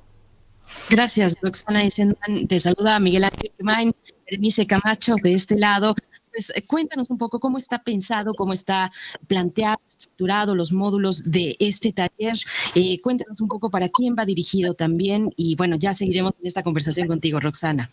Gracias, 0.89 1.35
Roxana 1.41 1.83
Eisenman. 1.83 2.47
Te 2.47 2.59
saluda 2.59 2.99
Miguel 2.99 3.25
Ángel 3.25 3.51
Main, 3.59 3.93
Berenice 4.25 4.65
Camacho 4.65 5.15
de 5.21 5.33
este 5.33 5.57
lado. 5.57 5.95
Pues 6.31 6.51
eh, 6.55 6.65
cuéntanos 6.65 7.09
un 7.09 7.17
poco 7.17 7.39
cómo 7.39 7.57
está 7.57 7.83
pensado, 7.83 8.33
cómo 8.33 8.53
está 8.53 8.91
planteado, 9.27 9.79
estructurado 9.87 10.55
los 10.55 10.71
módulos 10.71 11.29
de 11.29 11.57
este 11.59 11.91
taller. 11.91 12.37
Eh, 12.73 12.99
cuéntanos 13.01 13.41
un 13.41 13.47
poco 13.47 13.69
para 13.69 13.89
quién 13.89 14.15
va 14.17 14.25
dirigido 14.25 14.73
también 14.73 15.33
y 15.35 15.55
bueno, 15.55 15.75
ya 15.75 15.93
seguiremos 15.93 16.33
en 16.39 16.47
esta 16.47 16.63
conversación 16.63 17.07
contigo, 17.07 17.39
Roxana. 17.39 17.89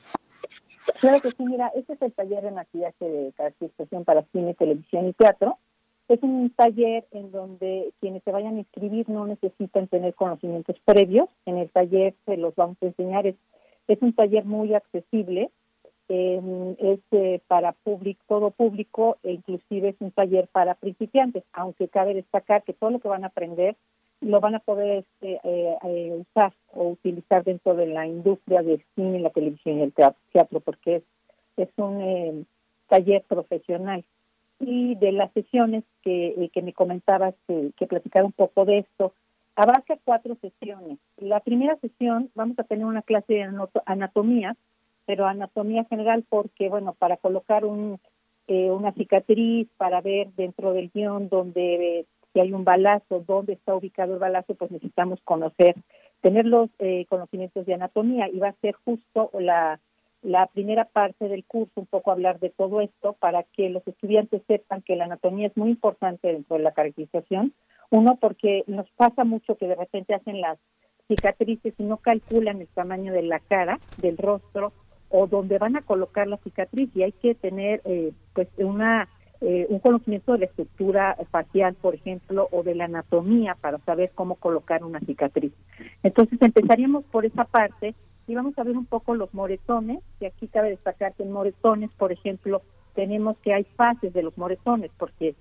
Claro 1.00 1.20
que 1.20 1.30
sí, 1.30 1.44
mira, 1.44 1.70
este 1.74 1.94
es 1.94 2.02
el 2.02 2.12
taller 2.12 2.42
de 2.42 2.50
maquillaje 2.50 3.04
de 3.04 3.32
caracterización 3.32 4.04
para 4.04 4.22
cine, 4.32 4.54
televisión 4.54 5.08
y 5.08 5.12
teatro. 5.12 5.58
Es 6.08 6.22
un 6.22 6.50
taller 6.50 7.06
en 7.10 7.30
donde 7.30 7.92
quienes 8.00 8.22
se 8.22 8.32
vayan 8.32 8.56
a 8.56 8.60
inscribir 8.60 9.08
no 9.08 9.26
necesitan 9.26 9.88
tener 9.88 10.14
conocimientos 10.14 10.76
previos. 10.84 11.28
En 11.44 11.58
el 11.58 11.70
taller 11.70 12.14
se 12.24 12.36
los 12.36 12.54
vamos 12.54 12.78
a 12.80 12.86
enseñar. 12.86 13.26
Es, 13.26 13.36
es 13.88 14.00
un 14.00 14.14
taller 14.14 14.44
muy 14.44 14.74
accesible, 14.74 15.50
eh, 16.08 16.74
es 16.78 17.00
eh, 17.10 17.40
para 17.46 17.72
público, 17.72 18.22
todo 18.26 18.50
público 18.50 19.18
e 19.22 19.32
inclusive 19.32 19.90
es 19.90 19.96
un 20.00 20.10
taller 20.10 20.48
para 20.48 20.74
principiantes, 20.74 21.44
aunque 21.52 21.88
cabe 21.88 22.14
destacar 22.14 22.62
que 22.62 22.72
todo 22.72 22.90
lo 22.90 22.98
que 22.98 23.08
van 23.08 23.24
a 23.24 23.28
aprender 23.28 23.76
lo 24.20 24.40
van 24.40 24.54
a 24.54 24.60
poder 24.60 25.04
este, 25.04 25.40
eh, 25.44 25.78
eh, 25.84 26.12
usar 26.20 26.52
o 26.72 26.88
utilizar 26.88 27.44
dentro 27.44 27.74
de 27.74 27.86
la 27.86 28.06
industria 28.06 28.62
del 28.62 28.84
cine, 28.94 29.20
la 29.20 29.30
televisión 29.30 29.78
y 29.78 29.82
el 29.82 29.92
teatro, 29.92 30.60
porque 30.60 30.96
es, 30.96 31.02
es 31.56 31.68
un 31.76 32.00
eh, 32.00 32.44
taller 32.88 33.22
profesional. 33.28 34.04
Y 34.60 34.96
de 34.96 35.12
las 35.12 35.32
sesiones 35.32 35.84
que, 36.02 36.50
que 36.52 36.62
me 36.62 36.72
comentabas, 36.72 37.34
que, 37.46 37.70
que 37.76 37.86
platicar 37.86 38.24
un 38.24 38.32
poco 38.32 38.64
de 38.64 38.78
esto, 38.78 39.12
abarca 39.54 39.96
cuatro 40.04 40.36
sesiones. 40.40 40.98
La 41.16 41.40
primera 41.40 41.76
sesión 41.76 42.30
vamos 42.34 42.58
a 42.58 42.64
tener 42.64 42.84
una 42.84 43.02
clase 43.02 43.34
de 43.34 43.50
anatomía, 43.86 44.56
pero 45.06 45.26
anatomía 45.26 45.84
general 45.84 46.24
porque, 46.28 46.68
bueno, 46.68 46.92
para 46.98 47.16
colocar 47.18 47.64
un, 47.64 48.00
una 48.48 48.92
cicatriz, 48.92 49.68
para 49.76 50.00
ver 50.00 50.28
dentro 50.36 50.72
del 50.72 50.90
guion 50.92 51.28
donde 51.28 52.04
hay 52.40 52.52
un 52.52 52.64
balazo, 52.64 53.24
dónde 53.26 53.54
está 53.54 53.74
ubicado 53.74 54.14
el 54.14 54.18
balazo, 54.18 54.54
pues 54.54 54.70
necesitamos 54.70 55.20
conocer, 55.24 55.76
tener 56.20 56.46
los 56.46 56.70
eh, 56.78 57.06
conocimientos 57.08 57.66
de 57.66 57.74
anatomía 57.74 58.28
y 58.28 58.38
va 58.38 58.48
a 58.48 58.60
ser 58.60 58.74
justo 58.84 59.30
la, 59.38 59.80
la 60.22 60.46
primera 60.46 60.84
parte 60.84 61.28
del 61.28 61.44
curso, 61.44 61.72
un 61.76 61.86
poco 61.86 62.10
hablar 62.10 62.40
de 62.40 62.50
todo 62.50 62.80
esto 62.80 63.14
para 63.14 63.44
que 63.44 63.70
los 63.70 63.86
estudiantes 63.86 64.42
sepan 64.46 64.82
que 64.82 64.96
la 64.96 65.04
anatomía 65.04 65.46
es 65.46 65.56
muy 65.56 65.70
importante 65.70 66.28
dentro 66.28 66.56
de 66.56 66.62
la 66.62 66.72
caracterización. 66.72 67.52
Uno, 67.90 68.16
porque 68.20 68.64
nos 68.66 68.88
pasa 68.90 69.24
mucho 69.24 69.56
que 69.56 69.66
de 69.66 69.74
repente 69.74 70.14
hacen 70.14 70.40
las 70.40 70.58
cicatrices 71.06 71.72
y 71.78 71.82
no 71.84 71.96
calculan 71.98 72.60
el 72.60 72.68
tamaño 72.68 73.12
de 73.12 73.22
la 73.22 73.38
cara, 73.40 73.78
del 73.96 74.18
rostro 74.18 74.72
o 75.08 75.26
donde 75.26 75.58
van 75.58 75.76
a 75.76 75.82
colocar 75.82 76.26
la 76.26 76.36
cicatriz 76.38 76.90
y 76.94 77.02
hay 77.02 77.12
que 77.12 77.34
tener 77.34 77.80
eh, 77.84 78.12
pues 78.34 78.48
una 78.58 79.08
eh, 79.40 79.66
un 79.68 79.78
conocimiento 79.78 80.32
de 80.32 80.38
la 80.38 80.44
estructura 80.46 81.16
facial, 81.30 81.74
por 81.74 81.94
ejemplo, 81.94 82.48
o 82.50 82.62
de 82.62 82.74
la 82.74 82.86
anatomía 82.86 83.56
para 83.60 83.78
saber 83.78 84.10
cómo 84.14 84.34
colocar 84.34 84.82
una 84.82 85.00
cicatriz. 85.00 85.52
Entonces 86.02 86.40
empezaríamos 86.42 87.04
por 87.04 87.24
esa 87.24 87.44
parte 87.44 87.94
y 88.26 88.34
vamos 88.34 88.58
a 88.58 88.64
ver 88.64 88.76
un 88.76 88.86
poco 88.86 89.14
los 89.14 89.32
moretones, 89.32 90.00
y 90.20 90.26
aquí 90.26 90.48
cabe 90.48 90.70
destacar 90.70 91.14
que 91.14 91.22
en 91.22 91.32
moretones, 91.32 91.90
por 91.96 92.12
ejemplo, 92.12 92.62
tenemos 92.94 93.38
que 93.38 93.54
hay 93.54 93.64
fases 93.76 94.12
de 94.12 94.22
los 94.22 94.36
moretones, 94.36 94.90
porque 94.98 95.34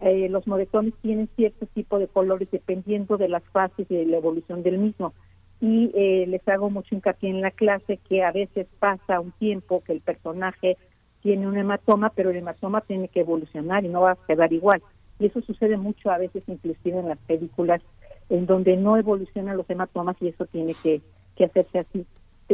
eh, 0.00 0.28
los 0.30 0.46
moretones 0.46 0.94
tienen 1.02 1.28
cierto 1.36 1.66
tipo 1.66 1.98
de 1.98 2.08
colores 2.08 2.48
dependiendo 2.50 3.18
de 3.18 3.28
las 3.28 3.42
fases 3.52 3.86
y 3.90 3.96
de 3.96 4.06
la 4.06 4.16
evolución 4.16 4.62
del 4.62 4.78
mismo. 4.78 5.12
Y 5.60 5.90
eh, 5.94 6.26
les 6.26 6.46
hago 6.48 6.70
mucho 6.70 6.94
hincapié 6.94 7.28
en 7.28 7.42
la 7.42 7.50
clase 7.50 7.98
que 8.08 8.22
a 8.24 8.32
veces 8.32 8.66
pasa 8.78 9.20
un 9.20 9.32
tiempo 9.32 9.82
que 9.84 9.92
el 9.92 10.00
personaje 10.00 10.78
tiene 11.22 11.46
un 11.46 11.56
hematoma, 11.56 12.10
pero 12.10 12.30
el 12.30 12.36
hematoma 12.36 12.80
tiene 12.80 13.08
que 13.08 13.20
evolucionar 13.20 13.84
y 13.84 13.88
no 13.88 14.02
va 14.02 14.12
a 14.12 14.26
quedar 14.26 14.52
igual. 14.52 14.82
Y 15.18 15.26
eso 15.26 15.40
sucede 15.42 15.76
mucho 15.76 16.10
a 16.10 16.18
veces, 16.18 16.42
inclusive 16.46 16.98
en 16.98 17.08
las 17.08 17.18
películas, 17.18 17.82
en 18.30 18.46
donde 18.46 18.76
no 18.76 18.96
evolucionan 18.96 19.56
los 19.56 19.68
hematomas 19.68 20.16
y 20.20 20.28
eso 20.28 20.46
tiene 20.46 20.74
que, 20.74 21.02
que 21.36 21.44
hacerse 21.44 21.80
así. 21.80 22.06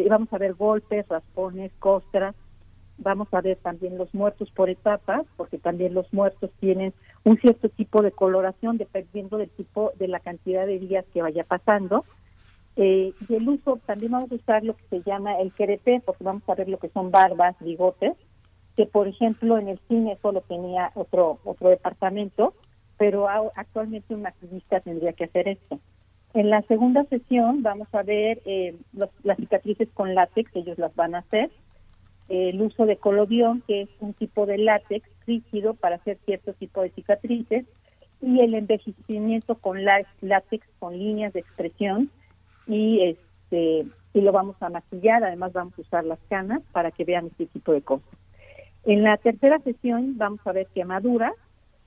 Vamos 0.08 0.32
a 0.32 0.38
ver 0.38 0.54
golpes, 0.54 1.06
raspones, 1.08 1.72
costras, 1.78 2.34
vamos 2.98 3.28
a 3.32 3.40
ver 3.40 3.58
también 3.58 3.98
los 3.98 4.12
muertos 4.14 4.50
por 4.50 4.70
etapas, 4.70 5.26
porque 5.36 5.58
también 5.58 5.94
los 5.94 6.12
muertos 6.12 6.50
tienen 6.60 6.92
un 7.24 7.38
cierto 7.38 7.68
tipo 7.68 8.02
de 8.02 8.12
coloración 8.12 8.78
dependiendo 8.78 9.38
del 9.38 9.50
tipo, 9.50 9.92
de 9.98 10.08
la 10.08 10.20
cantidad 10.20 10.66
de 10.66 10.78
días 10.78 11.04
que 11.12 11.22
vaya 11.22 11.44
pasando. 11.44 12.04
Eh, 12.76 13.14
y 13.28 13.34
el 13.34 13.48
uso, 13.48 13.78
también 13.86 14.12
vamos 14.12 14.30
a 14.30 14.34
usar 14.34 14.64
lo 14.64 14.76
que 14.76 14.84
se 14.90 15.02
llama 15.02 15.38
el 15.40 15.52
querepé, 15.52 16.02
porque 16.04 16.24
vamos 16.24 16.42
a 16.48 16.54
ver 16.54 16.68
lo 16.68 16.78
que 16.78 16.88
son 16.90 17.10
barbas, 17.10 17.56
bigotes, 17.60 18.14
que 18.76 18.86
por 18.86 19.08
ejemplo 19.08 19.58
en 19.58 19.68
el 19.68 19.80
cine 19.88 20.18
solo 20.20 20.42
tenía 20.42 20.92
otro 20.94 21.38
otro 21.44 21.70
departamento, 21.70 22.54
pero 22.98 23.28
actualmente 23.28 24.14
un 24.14 24.22
maquillista 24.22 24.80
tendría 24.80 25.12
que 25.12 25.24
hacer 25.24 25.48
esto. 25.48 25.80
En 26.34 26.50
la 26.50 26.62
segunda 26.62 27.04
sesión 27.04 27.62
vamos 27.62 27.88
a 27.92 28.02
ver 28.02 28.42
eh, 28.44 28.76
las 29.22 29.36
cicatrices 29.38 29.88
con 29.94 30.14
látex, 30.14 30.54
ellos 30.54 30.78
las 30.78 30.94
van 30.94 31.14
a 31.14 31.18
hacer, 31.18 31.50
el 32.28 32.60
uso 32.60 32.86
de 32.86 32.96
colodión, 32.96 33.62
que 33.66 33.82
es 33.82 33.88
un 34.00 34.12
tipo 34.12 34.46
de 34.46 34.58
látex 34.58 35.08
rígido 35.26 35.74
para 35.74 35.96
hacer 35.96 36.18
cierto 36.24 36.52
tipo 36.52 36.82
de 36.82 36.90
cicatrices, 36.90 37.64
y 38.20 38.40
el 38.40 38.54
envejecimiento 38.54 39.56
con 39.56 39.84
látex 39.84 40.66
con 40.78 40.98
líneas 40.98 41.32
de 41.32 41.40
expresión 41.40 42.10
y 42.66 43.02
este 43.02 43.86
y 44.14 44.20
lo 44.22 44.32
vamos 44.32 44.56
a 44.60 44.70
maquillar, 44.70 45.22
además 45.22 45.52
vamos 45.52 45.74
a 45.78 45.82
usar 45.82 46.04
las 46.04 46.18
canas 46.30 46.62
para 46.72 46.90
que 46.90 47.04
vean 47.04 47.26
este 47.26 47.44
tipo 47.46 47.72
de 47.72 47.82
cosas. 47.82 48.08
En 48.86 49.02
la 49.02 49.16
tercera 49.16 49.58
sesión 49.58 50.16
vamos 50.16 50.38
a 50.44 50.52
ver 50.52 50.68
quemaduras 50.68 51.34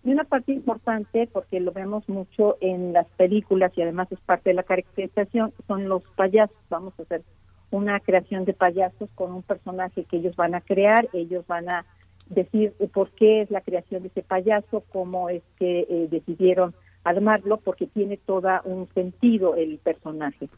y 0.03 0.11
una 0.11 0.25
parte 0.25 0.51
importante, 0.51 1.29
porque 1.31 1.61
lo 1.61 1.71
vemos 1.71 2.07
mucho 2.09 2.57
en 2.59 2.91
las 2.91 3.07
películas 3.11 3.71
y 3.77 3.81
además 3.81 4.11
es 4.11 4.19
parte 4.19 4.49
de 4.49 4.55
la 4.55 4.63
caracterización, 4.63 5.53
son 5.65 5.87
los 5.87 6.03
payasos. 6.17 6.57
Vamos 6.69 6.93
a 6.99 7.03
hacer 7.03 7.23
una 7.71 8.01
creación 8.01 8.43
de 8.43 8.53
payasos 8.53 9.09
con 9.15 9.33
un 9.33 9.43
personaje 9.43 10.03
que 10.03 10.17
ellos 10.17 10.35
van 10.35 10.55
a 10.55 10.61
crear, 10.61 11.07
ellos 11.13 11.47
van 11.47 11.69
a 11.69 11.85
decir 12.27 12.73
por 12.93 13.11
qué 13.11 13.43
es 13.43 13.49
la 13.49 13.61
creación 13.61 14.03
de 14.03 14.09
ese 14.09 14.21
payaso, 14.21 14.83
cómo 14.91 15.29
es 15.29 15.41
que 15.57 15.87
eh, 15.89 16.07
decidieron 16.11 16.75
armarlo, 17.05 17.57
porque 17.57 17.87
tiene 17.87 18.17
todo 18.17 18.49
un 18.65 18.89
sentido 18.93 19.55
el 19.55 19.77
personaje. 19.77 20.49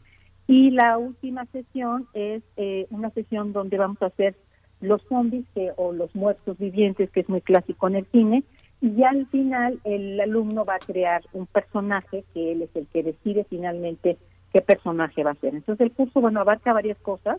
Y 0.48 0.72
la 0.72 0.98
última 0.98 1.46
sesión 1.46 2.08
es 2.14 2.42
eh, 2.56 2.88
una 2.90 3.10
sesión 3.10 3.52
donde 3.52 3.78
vamos 3.78 4.02
a 4.02 4.06
hacer 4.06 4.34
los 4.82 5.02
zombies 5.08 5.46
o 5.76 5.92
los 5.92 6.14
muertos 6.14 6.58
vivientes, 6.58 7.10
que 7.10 7.20
es 7.20 7.28
muy 7.28 7.40
clásico 7.40 7.88
en 7.88 7.96
el 7.96 8.06
cine, 8.06 8.44
y 8.80 9.04
al 9.04 9.26
final 9.28 9.80
el 9.84 10.20
alumno 10.20 10.64
va 10.64 10.74
a 10.74 10.78
crear 10.80 11.22
un 11.32 11.46
personaje 11.46 12.24
que 12.34 12.52
él 12.52 12.62
es 12.62 12.70
el 12.74 12.86
que 12.88 13.04
decide 13.04 13.46
finalmente 13.48 14.18
qué 14.52 14.60
personaje 14.60 15.22
va 15.22 15.30
a 15.30 15.36
ser. 15.36 15.54
Entonces 15.54 15.86
el 15.86 15.92
curso, 15.92 16.20
bueno, 16.20 16.40
abarca 16.40 16.72
varias 16.72 16.98
cosas 16.98 17.38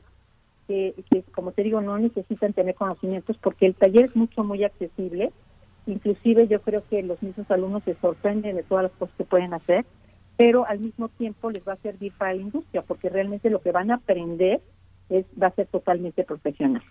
que, 0.67 0.95
como 1.35 1.51
te 1.51 1.63
digo, 1.63 1.81
no 1.81 1.97
necesitan 1.97 2.53
tener 2.53 2.75
conocimientos 2.75 3.37
porque 3.37 3.65
el 3.65 3.75
taller 3.75 4.05
es 4.05 4.15
mucho, 4.15 4.43
muy 4.45 4.63
accesible. 4.63 5.31
Inclusive 5.85 6.47
yo 6.47 6.61
creo 6.61 6.81
que 6.89 7.03
los 7.03 7.21
mismos 7.21 7.51
alumnos 7.51 7.83
se 7.83 7.95
sorprenden 7.95 8.55
de 8.55 8.63
todas 8.63 8.83
las 8.83 8.93
cosas 8.93 9.13
que 9.17 9.25
pueden 9.25 9.53
hacer, 9.53 9.85
pero 10.37 10.65
al 10.65 10.79
mismo 10.79 11.09
tiempo 11.09 11.51
les 11.51 11.67
va 11.67 11.73
a 11.73 11.77
servir 11.77 12.13
para 12.17 12.33
la 12.33 12.41
industria 12.41 12.83
porque 12.83 13.09
realmente 13.09 13.49
lo 13.49 13.61
que 13.61 13.73
van 13.73 13.91
a 13.91 13.95
aprender 13.95 14.61
es 15.09 15.25
va 15.41 15.47
a 15.47 15.55
ser 15.55 15.67
totalmente 15.67 16.23
profesional. 16.23 16.83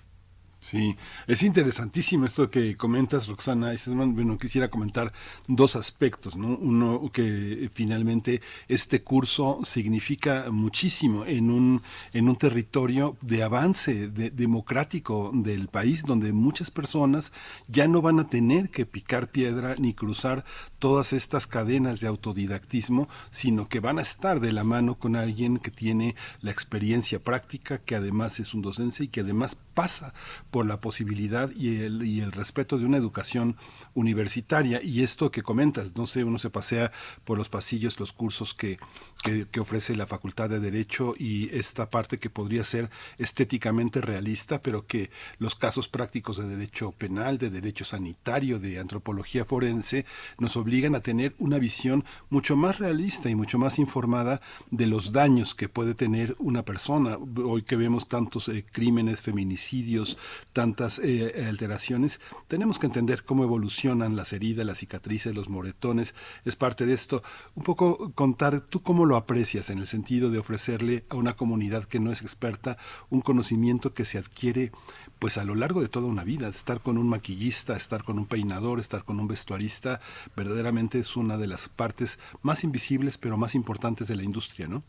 Sí, 0.62 0.96
es 1.26 1.42
interesantísimo 1.42 2.24
esto 2.24 2.48
que 2.48 2.76
comentas, 2.76 3.26
Roxana. 3.26 3.72
Bueno, 3.84 4.38
quisiera 4.38 4.68
comentar 4.70 5.12
dos 5.48 5.74
aspectos, 5.74 6.36
¿no? 6.36 6.56
Uno, 6.56 7.10
que 7.12 7.68
finalmente 7.74 8.40
este 8.68 9.02
curso 9.02 9.58
significa 9.64 10.52
muchísimo 10.52 11.26
en 11.26 11.50
un, 11.50 11.82
en 12.12 12.28
un 12.28 12.36
territorio 12.36 13.16
de 13.22 13.42
avance 13.42 14.06
democrático 14.06 15.32
del 15.34 15.66
país, 15.66 16.04
donde 16.04 16.32
muchas 16.32 16.70
personas 16.70 17.32
ya 17.66 17.88
no 17.88 18.00
van 18.00 18.20
a 18.20 18.28
tener 18.28 18.70
que 18.70 18.86
picar 18.86 19.32
piedra 19.32 19.74
ni 19.78 19.94
cruzar 19.94 20.44
todas 20.78 21.12
estas 21.12 21.48
cadenas 21.48 21.98
de 21.98 22.06
autodidactismo, 22.06 23.08
sino 23.32 23.68
que 23.68 23.80
van 23.80 23.98
a 23.98 24.02
estar 24.02 24.38
de 24.38 24.52
la 24.52 24.62
mano 24.62 24.94
con 24.94 25.16
alguien 25.16 25.58
que 25.58 25.72
tiene 25.72 26.14
la 26.40 26.52
experiencia 26.52 27.18
práctica, 27.18 27.78
que 27.78 27.96
además 27.96 28.38
es 28.38 28.54
un 28.54 28.62
docente 28.62 29.02
y 29.02 29.08
que 29.08 29.22
además 29.22 29.56
pasa 29.74 30.12
por 30.52 30.66
la 30.66 30.80
posibilidad 30.80 31.50
y 31.56 31.80
el, 31.80 32.02
y 32.04 32.20
el 32.20 32.30
respeto 32.30 32.78
de 32.78 32.84
una 32.84 32.98
educación 32.98 33.56
universitaria. 33.94 34.82
Y 34.82 35.02
esto 35.02 35.30
que 35.30 35.42
comentas, 35.42 35.96
no 35.96 36.06
sé, 36.06 36.24
uno 36.24 36.36
se 36.36 36.50
pasea 36.50 36.92
por 37.24 37.38
los 37.38 37.48
pasillos, 37.48 37.98
los 37.98 38.12
cursos 38.12 38.52
que, 38.52 38.78
que, 39.22 39.60
ofrece 39.60 39.94
la 39.94 40.06
Facultad 40.06 40.50
de 40.50 40.58
Derecho 40.58 41.14
y 41.16 41.54
esta 41.56 41.88
parte 41.88 42.18
que 42.18 42.28
podría 42.28 42.64
ser 42.64 42.90
estéticamente 43.18 44.00
realista, 44.00 44.60
pero 44.60 44.86
que 44.86 45.10
los 45.38 45.54
casos 45.54 45.88
prácticos 45.88 46.36
de 46.36 46.48
derecho 46.48 46.92
penal, 46.92 47.38
de 47.38 47.48
derecho 47.48 47.84
sanitario, 47.84 48.58
de 48.58 48.80
antropología 48.80 49.44
forense, 49.44 50.04
nos 50.38 50.56
obligan 50.56 50.96
a 50.96 51.00
tener 51.00 51.34
una 51.38 51.58
visión 51.58 52.04
mucho 52.30 52.56
más 52.56 52.78
realista 52.78 53.30
y 53.30 53.36
mucho 53.36 53.58
más 53.58 53.78
informada 53.78 54.40
de 54.70 54.86
los 54.86 55.12
daños 55.12 55.54
que 55.54 55.68
puede 55.68 55.94
tener 55.94 56.34
una 56.38 56.64
persona. 56.64 57.16
Hoy 57.44 57.62
que 57.62 57.76
vemos 57.76 58.08
tantos 58.08 58.48
eh, 58.48 58.64
crímenes, 58.70 59.22
feminicidios, 59.22 60.18
tantas 60.52 60.98
eh, 60.98 61.46
alteraciones, 61.48 62.20
tenemos 62.48 62.80
que 62.80 62.86
entender 62.86 63.22
cómo 63.24 63.44
evolucionan 63.44 64.16
las 64.16 64.32
heridas, 64.32 64.66
las 64.66 64.78
cicatrices, 64.78 65.34
los 65.34 65.48
moretones. 65.48 66.14
Es 66.44 66.56
parte 66.56 66.86
de 66.86 66.94
esto. 66.94 67.22
Un 67.54 67.62
poco 67.62 68.12
contar 68.14 68.60
tú 68.62 68.82
cómo 68.82 69.06
lo 69.06 69.11
aprecias 69.16 69.70
en 69.70 69.78
el 69.78 69.86
sentido 69.86 70.30
de 70.30 70.38
ofrecerle 70.38 71.02
a 71.10 71.16
una 71.16 71.34
comunidad 71.34 71.84
que 71.84 72.00
no 72.00 72.12
es 72.12 72.22
experta 72.22 72.78
un 73.10 73.20
conocimiento 73.20 73.94
que 73.94 74.04
se 74.04 74.18
adquiere 74.18 74.70
pues 75.18 75.38
a 75.38 75.44
lo 75.44 75.54
largo 75.54 75.80
de 75.80 75.88
toda 75.88 76.08
una 76.08 76.24
vida, 76.24 76.48
estar 76.48 76.80
con 76.80 76.98
un 76.98 77.08
maquillista, 77.08 77.76
estar 77.76 78.02
con 78.02 78.18
un 78.18 78.26
peinador, 78.26 78.80
estar 78.80 79.04
con 79.04 79.20
un 79.20 79.28
vestuarista, 79.28 80.00
verdaderamente 80.36 80.98
es 80.98 81.16
una 81.16 81.38
de 81.38 81.46
las 81.46 81.68
partes 81.68 82.18
más 82.42 82.64
invisibles 82.64 83.18
pero 83.18 83.36
más 83.36 83.54
importantes 83.54 84.08
de 84.08 84.16
la 84.16 84.24
industria, 84.24 84.66
¿no? 84.66 84.82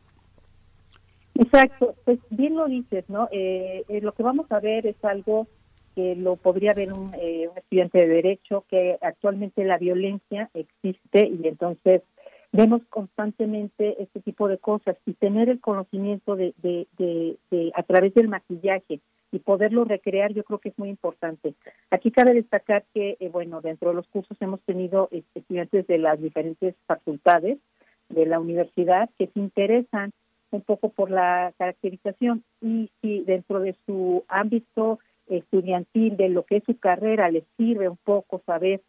Exacto, 1.36 1.96
pues 2.06 2.20
bien 2.30 2.56
lo 2.56 2.68
dices, 2.68 3.06
¿no? 3.10 3.28
Eh, 3.32 3.84
eh, 3.88 4.02
lo 4.02 4.14
que 4.14 4.24
vamos 4.24 4.52
a 4.52 4.60
ver 4.60 4.88
es 4.88 4.96
algo 5.04 5.48
que 5.96 6.16
lo 6.16 6.36
podría 6.36 6.74
ver 6.74 6.94
un, 6.94 7.14
eh, 7.14 7.48
un 7.52 7.58
estudiante 7.58 8.00
de 8.00 8.08
derecho, 8.08 8.66
que 8.70 8.98
actualmente 9.02 9.64
la 9.64 9.78
violencia 9.78 10.50
existe 10.54 11.28
y 11.28 11.48
entonces 11.48 12.02
vemos 12.54 12.84
constantemente 12.90 14.02
este 14.02 14.22
tipo 14.22 14.48
de 14.48 14.60
cosas 14.60 14.96
y 15.06 15.14
tener 15.14 15.50
el 15.50 15.60
conocimiento 15.60 16.36
de, 16.36 16.54
de, 16.62 16.88
de, 16.98 17.72
a 17.76 17.84
través 17.84 18.14
del 18.14 18.30
maquillaje 18.30 19.02
y 19.32 19.40
poderlo 19.40 19.84
recrear 19.84 20.32
yo 20.34 20.44
creo 20.44 20.60
que 20.60 20.70
es 20.70 20.78
muy 20.78 20.90
importante. 20.90 21.56
Aquí 21.90 22.12
cabe 22.12 22.36
destacar 22.36 22.86
que, 22.94 23.18
eh, 23.20 23.30
bueno, 23.30 23.60
dentro 23.62 23.90
de 23.90 23.96
los 23.96 24.08
cursos 24.08 24.38
hemos 24.40 24.62
tenido 24.62 25.10
estudiantes 25.12 25.88
de 25.88 25.98
las 25.98 26.22
diferentes 26.22 26.76
facultades 26.86 27.58
de 28.10 28.26
la 28.28 28.40
universidad 28.40 29.10
que 29.18 29.28
se 29.28 29.40
interesan 29.40 30.12
un 30.52 30.62
poco 30.62 30.90
por 30.90 31.10
la 31.10 31.52
caracterización 31.58 32.44
y 32.62 32.92
si 33.02 33.22
dentro 33.22 33.60
de 33.60 33.76
su 33.88 34.24
ámbito 34.28 35.00
estudiantil, 35.26 36.16
de 36.18 36.30
lo 36.30 36.46
que 36.46 36.58
es 36.58 36.64
su 36.66 36.78
carrera, 36.78 37.32
les 37.32 37.46
sirve 37.58 37.90
un 37.90 37.98
poco 37.98 38.44
saber 38.46 38.82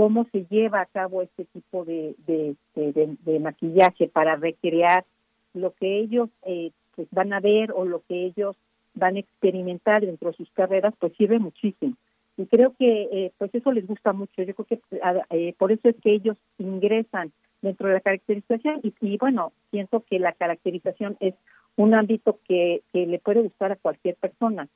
cómo 0.00 0.26
se 0.32 0.46
lleva 0.48 0.80
a 0.80 0.86
cabo 0.86 1.20
este 1.20 1.44
tipo 1.44 1.84
de, 1.84 2.14
de, 2.24 3.38
maquillaje 3.38 4.08
para 4.08 4.34
recrear 4.34 5.04
lo 5.52 5.74
que 5.74 5.98
ellos 5.98 6.30
eh, 6.46 6.70
pues 6.96 7.06
van 7.10 7.34
a 7.34 7.40
ver 7.40 7.70
o 7.72 7.84
lo 7.84 8.00
que 8.08 8.24
ellos 8.24 8.56
van 8.94 9.16
a 9.16 9.18
experimentar 9.18 10.00
dentro 10.00 10.30
de 10.30 10.38
sus 10.38 10.50
carreras, 10.52 10.94
pues 10.98 11.12
sirve 11.18 11.38
muchísimo. 11.38 11.96
Y 12.38 12.46
creo 12.46 12.74
que 12.78 13.08
eh, 13.12 13.32
pues 13.36 13.54
eso 13.54 13.72
les 13.72 13.86
gusta 13.86 14.14
mucho. 14.14 14.42
Yo 14.42 14.54
creo 14.54 14.64
que 14.64 14.80
eh, 15.32 15.54
por 15.58 15.70
eso 15.70 15.90
es 15.90 15.96
que 16.02 16.14
ellos 16.14 16.38
ingresan 16.56 17.30
dentro 17.60 17.88
de 17.88 17.92
la 17.92 18.00
caracterización 18.00 18.80
y, 18.82 18.94
y, 19.02 19.18
bueno, 19.18 19.52
pienso 19.70 20.02
que 20.08 20.18
la 20.18 20.32
caracterización 20.32 21.18
es 21.20 21.34
un 21.76 21.94
ámbito 21.94 22.38
que, 22.48 22.80
que 22.94 23.06
le 23.06 23.18
puede 23.18 23.42
gustar 23.42 23.72
a 23.72 23.76
cualquier 23.76 24.14
persona. 24.14 24.66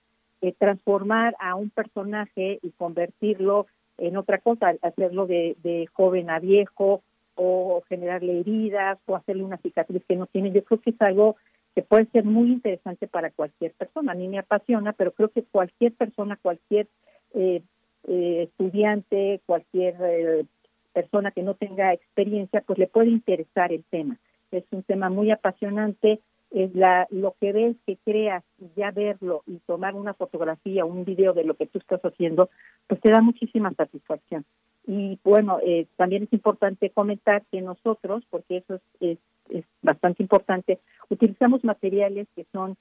transformar 0.59 1.35
a 1.41 1.55
un 1.55 1.71
personaje 1.71 2.59
y 2.61 2.73
convertirlo 2.73 3.67
en 3.99 4.17
otra 4.17 4.39
cosa, 4.39 4.75
hacerlo 4.83 5.27
de, 5.27 5.57
de 5.63 5.87
joven 5.93 6.31
a 6.31 6.39
viejo 6.39 7.03
o 7.37 7.83
generarle 7.89 8.41
heridas 8.41 8.99
o 9.07 9.17
hacerle 9.17 9.45
una 9.45 9.59
cicatriz 9.59 10.03
que 10.07 10.17
no 10.17 10.27
tiene. 10.27 10.53
Yo 10.53 10.65
creo 10.65 10.81
que 10.81 10.91
es 10.91 11.01
algo 11.01 11.37
que 11.75 11.83
puede 11.83 12.07
ser 12.07 12.25
muy 12.25 12.53
interesante 12.53 13.09
para 13.09 13.31
cualquier 13.31 13.73
persona. 13.73 14.13
A 14.13 14.15
mí 14.15 14.29
me 14.29 14.39
apasiona, 14.39 14.93
pero 14.93 15.13
creo 15.13 15.29
que 15.29 15.43
cualquier 15.43 15.93
persona, 15.93 16.39
cualquier 16.41 16.87
eh, 17.35 17.63
eh, 18.07 18.43
estudiante, 18.49 19.41
cualquier 19.47 19.97
eh, 20.01 20.45
persona 20.93 21.33
que 21.33 21.43
no 21.43 21.55
tenga 21.55 21.93
experiencia, 21.93 22.61
pues 22.61 22.79
le 22.79 22.87
puede 22.87 23.11
interesar 23.11 23.73
el 23.73 23.83
tema. 23.85 24.19
Es 24.53 24.65
un 24.71 24.85
tema 24.85 25.11
muy 25.11 25.33
apasionante 25.33 26.21
es 26.55 26.73
la, 26.75 27.09
lo 27.11 27.35
que 27.41 27.53
ves, 27.53 27.77
que 27.85 27.97
creas, 28.05 28.45
y 28.61 28.67
ya 28.77 28.93
verlo 28.93 29.43
y 29.45 29.59
tomar 29.67 29.97
una 29.97 30.15
fotografía, 30.15 30.85
un 30.85 31.05
video 31.05 31.33
de 31.33 31.43
lo 31.43 31.55
que 31.55 31.67
tú 31.67 31.79
estás 31.79 32.01
haciendo, 32.03 32.49
pues 32.87 33.01
te 33.01 33.11
da 33.11 33.21
muchísima 33.21 33.75
satisfacción. 33.75 34.45
Y 34.87 35.19
bueno, 35.25 35.59
eh, 35.65 35.87
también 35.97 36.23
es 36.23 36.33
importante 36.33 36.91
comentar 36.91 37.43
que 37.51 37.61
nosotros, 37.61 38.23
porque 38.31 38.59
eso 38.59 38.81
es, 39.01 39.19
es, 39.49 39.65
bastante 39.83 40.23
importante, 40.23 40.79
utilizamos 41.11 41.65
materiales 41.65 42.29
que 42.37 42.47
son 42.53 42.77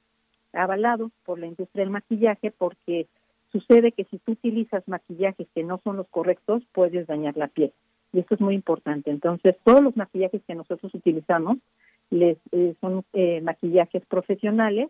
avalados 0.53 1.11
por 1.25 1.39
la 1.39 1.47
industria 1.47 1.83
del 1.83 1.91
maquillaje 1.91 2.51
porque 2.51 3.07
sucede 3.51 3.91
que 3.91 4.03
si 4.05 4.19
tú 4.19 4.33
utilizas 4.33 4.87
maquillajes 4.87 5.47
que 5.55 5.63
no 5.63 5.81
son 5.83 5.97
los 5.97 6.07
correctos, 6.09 6.61
puedes 6.73 7.07
dañar 7.07 7.37
la 7.37 7.47
piel. 7.47 7.73
Y 8.11 8.19
esto 8.19 8.35
es 8.35 8.41
muy 8.41 8.53
importante. 8.53 9.09
Entonces, 9.09 9.55
todos 9.63 9.81
los 9.81 9.97
maquillajes 9.97 10.43
que 10.45 10.53
nosotros 10.53 10.93
utilizamos 10.93 11.57
les 12.13 12.37
eh, 12.51 12.75
son 12.79 13.03
eh, 13.13 13.41
maquillajes 13.41 14.05
profesionales 14.05 14.89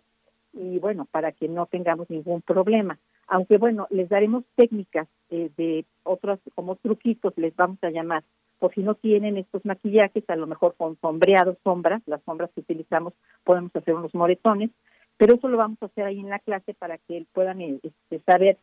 y 0.52 0.78
bueno, 0.80 1.08
para 1.10 1.32
que 1.32 1.48
no 1.48 1.66
tengamos 1.66 2.10
ningún 2.10 2.42
problema. 2.42 3.00
Aunque 3.28 3.58
bueno, 3.58 3.88
les 3.90 4.10
daremos 4.10 4.44
técnicas 4.56 5.08
eh, 5.30 5.50
de 5.58 5.86
otros, 6.04 6.40
como 6.54 6.76
truquitos 6.76 7.34
les 7.38 7.56
vamos 7.56 7.78
a 7.82 7.90
llamar, 7.90 8.24
por 8.60 8.74
si 8.74 8.82
no 8.82 8.96
tienen 8.96 9.38
estos 9.38 9.66
maquillajes, 9.66 10.30
a 10.30 10.36
lo 10.36 10.48
mejor 10.48 10.76
con 10.76 10.98
sombreados, 11.00 11.58
sombras, 11.64 12.02
las 12.06 12.22
sombras 12.24 12.52
que 12.54 12.62
utilizamos, 12.62 13.14
podemos 13.44 13.74
hacer 13.76 13.96
unos 13.96 14.14
moretones, 14.14 14.70
pero 15.18 15.36
eso 15.36 15.48
lo 15.48 15.58
vamos 15.58 15.78
a 15.82 15.86
hacer 15.86 16.06
ahí 16.06 16.20
en 16.20 16.30
la 16.30 16.40
clase 16.40 16.74
para 16.74 16.98
que 16.98 17.26
puedan 17.34 17.62
este, 17.62 18.20
saber 18.26 18.58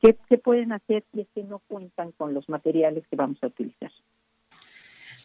qué, 0.00 0.16
qué 0.28 0.38
pueden 0.38 0.72
hacer 0.72 1.04
si 1.12 1.20
es 1.20 1.28
que 1.34 1.42
no 1.42 1.60
cuentan 1.68 2.12
con 2.12 2.32
los 2.32 2.48
materiales 2.48 3.06
que 3.08 3.16
vamos 3.16 3.38
a 3.42 3.48
utilizar. 3.48 3.92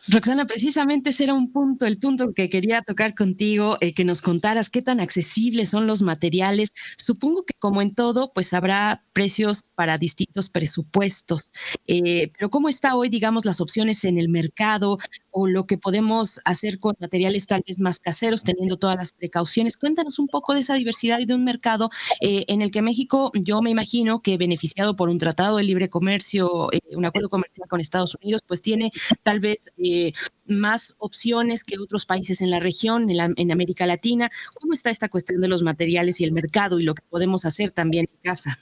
Roxana, 0.08 0.46
precisamente 0.46 1.12
ese 1.12 1.26
era 1.26 1.36
un 1.36 1.52
punto, 1.52 1.86
el 1.86 2.00
punto 2.00 2.34
que 2.34 2.50
quería 2.50 2.82
tocar 2.82 3.14
contigo, 3.14 3.78
eh, 3.82 3.94
que 3.94 4.04
nos 4.04 4.24
contaras 4.24 4.72
qué 4.72 4.82
tan 4.82 5.00
accesibles 5.00 5.70
son 5.70 5.86
los 5.86 6.02
materiales. 6.02 6.74
Supongo 6.98 7.44
que 7.44 7.54
como 7.60 7.84
en 7.84 7.94
todo, 7.94 8.32
pues 8.34 8.54
habrá 8.54 9.04
precios 9.14 9.62
para 9.76 10.00
distintos 10.00 10.50
presupuestos, 10.50 11.52
eh, 11.86 12.32
pero 12.36 12.50
¿cómo 12.50 12.68
está 12.68 12.96
hoy, 12.96 13.10
digamos, 13.10 13.46
las 13.46 13.62
opciones 13.62 14.04
en 14.04 14.18
el 14.18 14.30
mercado? 14.30 14.98
o 15.32 15.48
lo 15.48 15.66
que 15.66 15.78
podemos 15.78 16.42
hacer 16.46 16.80
con 16.80 16.96
materiales 17.00 17.48
tal 17.48 17.64
vez 17.66 17.80
más 17.80 18.00
caseros, 18.00 18.44
teniendo 18.44 18.78
todas 18.78 18.98
las 18.98 19.14
precauciones. 19.14 19.78
Cuéntanos 19.78 20.20
un 20.20 20.28
poco 20.28 20.54
de 20.54 20.60
esa 20.60 20.76
diversidad 20.76 21.20
y 21.20 21.26
de 21.26 21.34
un 21.34 21.44
mercado 21.44 21.90
eh, 22.20 22.46
en 22.48 22.62
el 22.62 22.70
que 22.70 22.82
México, 22.82 23.32
yo 23.34 23.62
me 23.62 23.70
imagino 23.72 24.22
que 24.22 24.38
beneficiado 24.38 24.96
por 24.96 25.10
un 25.10 25.18
tratado 25.18 25.58
de 25.58 25.64
libre 25.64 25.90
comercio, 25.90 26.70
un 26.92 27.06
acuerdo 27.06 27.30
comercial 27.30 27.68
con 27.70 27.80
Estados 27.80 28.16
Unidos, 28.22 28.42
pues 28.46 28.62
tiene 28.62 28.92
tal 29.24 29.40
vez 29.40 29.72
más 30.46 30.96
opciones 31.00 31.64
que 31.64 31.80
otros 31.80 32.06
países 32.06 32.42
en 32.42 32.50
la 32.50 32.60
región, 32.60 33.10
en, 33.10 33.34
en, 33.38 33.52
América 33.52 33.86
Latina. 33.86 34.30
¿Cómo 34.54 34.74
está 34.74 34.90
esta 34.90 35.10
cuestión 35.10 35.42
de 35.42 35.48
los 35.48 35.64
materiales 35.64 36.20
y 36.20 36.26
el 36.26 36.32
mercado 36.32 36.80
y 36.80 36.84
lo 36.84 36.94
que 36.94 37.04
podemos 37.10 37.46
hacer 37.46 37.72
también 37.72 38.08
en 38.12 38.20
casa? 38.22 38.60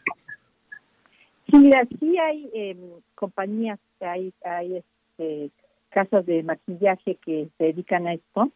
Sí, 1.50 1.58
mira, 1.58 1.88
sí 2.00 2.18
hay 2.18 2.50
em, 2.54 2.78
compañías, 3.16 3.80
hay, 4.00 4.32
hay 4.46 4.78
este, 4.78 5.50
casas 5.90 6.26
de 6.26 6.44
maquillaje 6.44 7.16
que 7.16 7.50
se 7.58 7.64
dedican 7.64 8.08
a 8.08 8.14
esto 8.14 8.52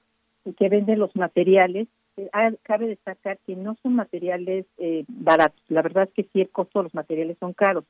y 0.46 0.54
que 0.54 0.70
venden 0.70 1.00
los 1.00 1.16
materiales. 1.16 1.88
Eh, 2.18 2.30
ah, 2.34 2.52
cabe 2.62 2.88
destacar 2.88 3.40
que 3.48 3.56
no 3.56 3.76
son 3.82 3.96
materiales 3.96 4.66
eh, 4.78 5.06
baratos. 5.08 5.62
La 5.70 5.82
verdad 5.82 6.04
es 6.04 6.14
que 6.14 6.30
sí, 6.32 6.42
el 6.42 6.50
costo 6.50 6.84
los 6.84 6.94
materiales 6.94 7.38
son 7.40 7.54
caros. 7.54 7.86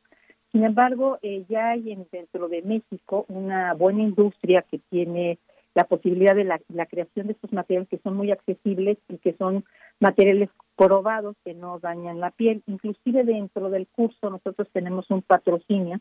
Sin 0.54 0.64
embargo, 0.64 1.18
eh, 1.24 1.46
ya 1.50 1.72
hay 1.72 1.92
en, 1.92 2.06
dentro 2.12 2.48
de 2.48 2.62
México 2.62 3.26
una 3.28 3.74
buena 3.74 4.04
industria 4.04 4.64
que 4.70 4.78
tiene 4.78 5.40
la 5.74 5.86
posibilidad 5.86 6.36
de 6.36 6.44
la, 6.44 6.86
creación 6.86 7.26
de 7.26 7.34
estos 7.34 7.52
materiales 7.52 7.90
que 7.90 7.98
son 7.98 8.16
muy 8.16 8.30
accesibles 8.30 9.00
y 9.10 9.18
que 9.18 9.34
son 9.34 9.66
materiales 10.00 10.52
probados 10.76 11.36
que 11.44 11.56
no 11.56 11.80
dañan 11.80 12.20
la 12.20 12.30
piel. 12.30 12.62
Inclusive 12.68 13.24
dentro 13.24 13.72
del 13.72 13.88
curso 13.88 14.30
nosotros 14.30 14.68
tenemos 14.72 15.10
un 15.10 15.24
patrocinio 15.24 16.00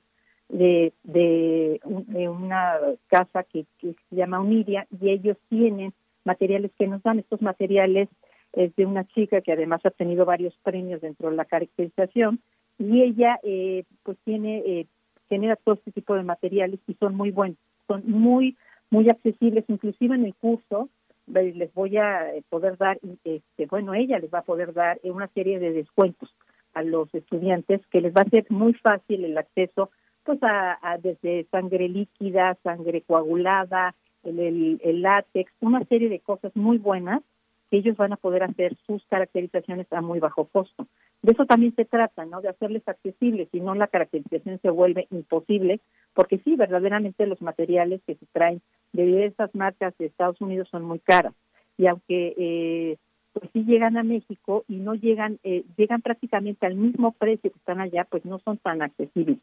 de, 0.51 0.93
de, 1.03 1.81
una 2.29 2.79
casa 3.07 3.45
que, 3.45 3.65
se 3.81 3.97
llama 4.11 4.41
Unidia 4.41 4.87
y 5.01 5.09
ellos 5.09 5.39
tienen 5.49 5.95
materiales 6.25 6.73
que 6.79 6.87
nos 6.87 7.03
dan. 7.03 7.21
Estos 7.21 7.41
materiales 7.41 8.11
es 8.53 8.77
de 8.77 8.85
una 8.85 9.07
chica 9.07 9.41
que 9.41 9.53
además 9.53 9.81
ha 9.87 9.91
tenido 9.91 10.27
varios 10.27 10.55
premios 10.63 11.01
dentro 11.01 11.31
de 11.31 11.37
la 11.37 11.47
caracterización 11.47 12.43
y 12.79 13.03
ella 13.03 13.39
eh, 13.43 13.85
pues 14.03 14.19
tiene 14.25 14.59
eh, 14.67 14.87
genera 15.29 15.57
todo 15.57 15.77
este 15.77 15.93
tipo 15.93 16.15
de 16.15 16.23
materiales 16.23 16.81
y 16.87 16.95
son 16.95 17.15
muy 17.15 17.31
buenos, 17.31 17.59
son 17.87 18.03
muy 18.07 18.57
muy 18.91 19.09
accesibles, 19.09 19.65
inclusive 19.69 20.15
en 20.15 20.27
el 20.27 20.35
curso 20.35 20.89
les 21.27 21.73
voy 21.73 21.97
a 21.97 22.27
poder 22.51 22.77
dar, 22.77 22.99
este, 23.25 23.67
bueno, 23.67 23.95
ella 23.95 24.19
les 24.19 24.33
va 24.33 24.41
a 24.41 24.45
poder 24.45 24.75
dar 24.75 24.99
una 25.05 25.29
serie 25.29 25.59
de 25.59 25.73
descuentos 25.73 26.35
a 26.75 26.83
los 26.83 27.13
estudiantes 27.15 27.81
que 27.87 28.01
les 28.01 28.15
va 28.15 28.23
a 28.23 28.29
ser 28.29 28.47
muy 28.51 28.75
fácil 28.75 29.25
el 29.25 29.39
acceso 29.39 29.91
pues 30.25 30.39
a, 30.43 30.99
desde 31.03 31.47
sangre 31.51 31.89
líquida, 31.89 32.57
sangre 32.63 33.03
coagulada, 33.03 33.95
el, 34.23 34.79
el, 34.83 35.03
látex, 35.03 35.53
una 35.61 35.85
serie 35.87 36.09
de 36.09 36.21
cosas 36.21 36.55
muy 36.55 36.79
buenas 36.79 37.23
que 37.71 37.79
ellos 37.79 37.97
van 37.97 38.13
a 38.13 38.17
poder 38.17 38.45
hacer 38.45 38.77
sus 38.87 39.05
caracterizaciones 39.07 39.93
a 39.93 40.01
muy 40.01 40.21
bajo 40.21 40.45
costo. 40.45 40.87
De 41.23 41.33
eso 41.33 41.47
también 41.47 41.75
se 41.77 41.85
trata, 41.85 42.25
¿no? 42.25 42.41
De 42.41 42.49
hacerles 42.49 42.87
accesibles, 42.87 43.49
si 43.53 43.61
no 43.61 43.75
la 43.75 43.87
caracterización 43.87 44.59
se 44.61 44.71
vuelve 44.71 45.07
imposible, 45.11 45.81
porque 46.15 46.39
sí, 46.39 46.57
verdaderamente 46.57 47.27
los 47.27 47.41
materiales 47.41 48.03
que 48.07 48.17
se 48.17 48.27
traen 48.33 48.61
de 48.93 49.07
diversas 49.07 49.55
marcas 49.55 49.97
de 49.99 50.07
Estados 50.07 50.41
Unidos 50.41 50.69
son 50.69 50.85
muy 50.85 50.99
caras. 50.99 51.33
Y 51.79 51.87
aunque 51.87 52.35
eh, 52.37 52.97
pues 53.33 53.51
sí 53.53 53.65
llegan 53.65 53.97
a 53.97 54.03
México 54.03 54.65
y 54.69 54.77
no 54.77 54.95
llegan, 54.95 55.39
eh, 55.43 55.65
llegan 55.77 56.03
prácticamente 56.03 56.67
al 56.67 56.75
mismo 56.75 57.13
precio 57.13 57.51
que 57.51 57.59
están 57.59 57.81
allá, 57.81 58.05
pues 58.11 58.25
no 58.25 58.39
son 58.41 58.59
tan 58.59 58.83
accesibles. 58.83 59.39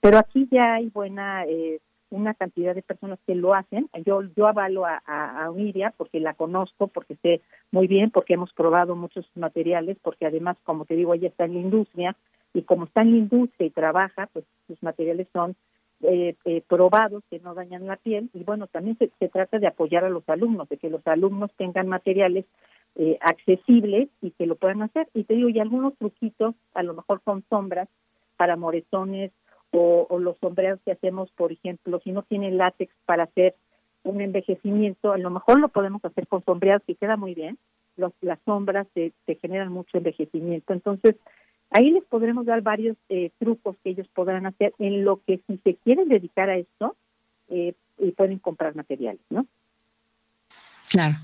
Pero 0.00 0.18
aquí 0.18 0.48
ya 0.50 0.74
hay 0.74 0.88
buena, 0.88 1.44
eh, 1.46 1.80
una 2.10 2.34
cantidad 2.34 2.74
de 2.74 2.82
personas 2.82 3.18
que 3.26 3.34
lo 3.34 3.54
hacen. 3.54 3.88
Yo, 4.04 4.22
yo 4.36 4.46
avalo 4.46 4.86
a, 4.86 5.02
a, 5.06 5.50
Uniria 5.50 5.92
porque 5.96 6.20
la 6.20 6.34
conozco, 6.34 6.88
porque 6.88 7.16
sé 7.16 7.42
muy 7.70 7.86
bien, 7.86 8.10
porque 8.10 8.34
hemos 8.34 8.52
probado 8.52 8.96
muchos 8.96 9.26
materiales, 9.34 9.98
porque 10.02 10.26
además, 10.26 10.56
como 10.64 10.84
te 10.84 10.94
digo, 10.94 11.14
ella 11.14 11.28
está 11.28 11.44
en 11.44 11.54
la 11.54 11.60
industria 11.60 12.16
y 12.54 12.62
como 12.62 12.84
está 12.84 13.02
en 13.02 13.12
la 13.12 13.18
industria 13.18 13.66
y 13.66 13.70
trabaja, 13.70 14.28
pues 14.32 14.44
sus 14.66 14.82
materiales 14.82 15.28
son 15.32 15.54
eh, 16.02 16.36
eh, 16.44 16.62
probados 16.68 17.24
que 17.28 17.40
no 17.40 17.54
dañan 17.54 17.86
la 17.86 17.96
piel 17.96 18.30
y 18.32 18.44
bueno, 18.44 18.68
también 18.68 18.96
se, 18.98 19.10
se, 19.18 19.28
trata 19.28 19.58
de 19.58 19.66
apoyar 19.66 20.04
a 20.04 20.10
los 20.10 20.26
alumnos, 20.28 20.68
de 20.68 20.76
que 20.76 20.90
los 20.90 21.04
alumnos 21.06 21.50
tengan 21.56 21.88
materiales 21.88 22.44
eh, 22.94 23.18
accesibles 23.20 24.08
y 24.20 24.32
que 24.32 24.46
lo 24.46 24.56
puedan 24.56 24.82
hacer. 24.82 25.08
Y 25.14 25.24
te 25.24 25.34
digo, 25.34 25.48
y 25.48 25.60
algunos 25.60 25.96
truquitos, 25.98 26.54
a 26.74 26.82
lo 26.82 26.94
mejor 26.94 27.20
con 27.22 27.44
sombras 27.48 27.88
para 28.36 28.56
moretones 28.56 29.30
o, 29.70 30.18
los 30.18 30.36
sombreros 30.38 30.80
que 30.84 30.92
hacemos, 30.92 31.30
por 31.32 31.52
ejemplo, 31.52 32.00
si 32.02 32.12
no 32.12 32.22
tienen 32.22 32.56
látex 32.56 32.92
para 33.04 33.24
hacer 33.24 33.54
un 34.02 34.20
envejecimiento, 34.20 35.12
a 35.12 35.18
lo 35.18 35.30
mejor 35.30 35.60
lo 35.60 35.68
podemos 35.68 36.04
hacer 36.04 36.26
con 36.26 36.44
sombreados 36.44 36.82
que 36.86 36.94
queda 36.94 37.16
muy 37.16 37.34
bien. 37.34 37.58
Los, 37.96 38.12
las 38.20 38.38
sombras 38.44 38.86
te, 38.94 39.12
generan 39.40 39.72
mucho 39.72 39.98
envejecimiento. 39.98 40.72
Entonces, 40.72 41.16
ahí 41.70 41.90
les 41.90 42.04
podremos 42.04 42.46
dar 42.46 42.62
varios 42.62 42.96
eh, 43.08 43.30
trucos 43.38 43.76
que 43.82 43.90
ellos 43.90 44.08
podrán 44.14 44.46
hacer 44.46 44.72
en 44.78 45.04
lo 45.04 45.20
que 45.26 45.40
si 45.46 45.58
se 45.58 45.74
quieren 45.74 46.08
dedicar 46.08 46.48
a 46.48 46.56
esto, 46.56 46.96
eh, 47.48 47.74
y 47.98 48.12
pueden 48.12 48.38
comprar 48.38 48.76
materiales, 48.76 49.20
¿no? 49.30 49.46
Claro. 50.90 51.16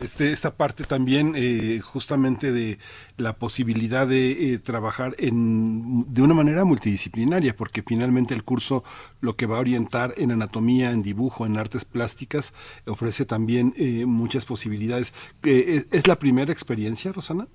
Este, 0.00 0.32
esta 0.32 0.56
parte 0.56 0.82
también 0.84 1.34
eh, 1.36 1.78
justamente 1.80 2.52
de 2.52 2.78
la 3.16 3.36
posibilidad 3.36 4.08
de 4.08 4.54
eh, 4.54 4.58
trabajar 4.58 5.14
en, 5.18 6.12
de 6.12 6.20
una 6.20 6.34
manera 6.34 6.64
multidisciplinaria, 6.64 7.54
porque 7.54 7.82
finalmente 7.82 8.34
el 8.34 8.42
curso 8.42 8.82
lo 9.20 9.36
que 9.36 9.46
va 9.46 9.56
a 9.56 9.60
orientar 9.60 10.12
en 10.16 10.32
anatomía, 10.32 10.90
en 10.90 11.02
dibujo, 11.02 11.46
en 11.46 11.56
artes 11.56 11.84
plásticas, 11.84 12.54
ofrece 12.86 13.24
también 13.24 13.72
eh, 13.76 14.04
muchas 14.04 14.44
posibilidades. 14.44 15.14
¿Es 15.42 16.06
la 16.08 16.18
primera 16.18 16.52
experiencia, 16.52 17.12
Rosana? 17.12 17.46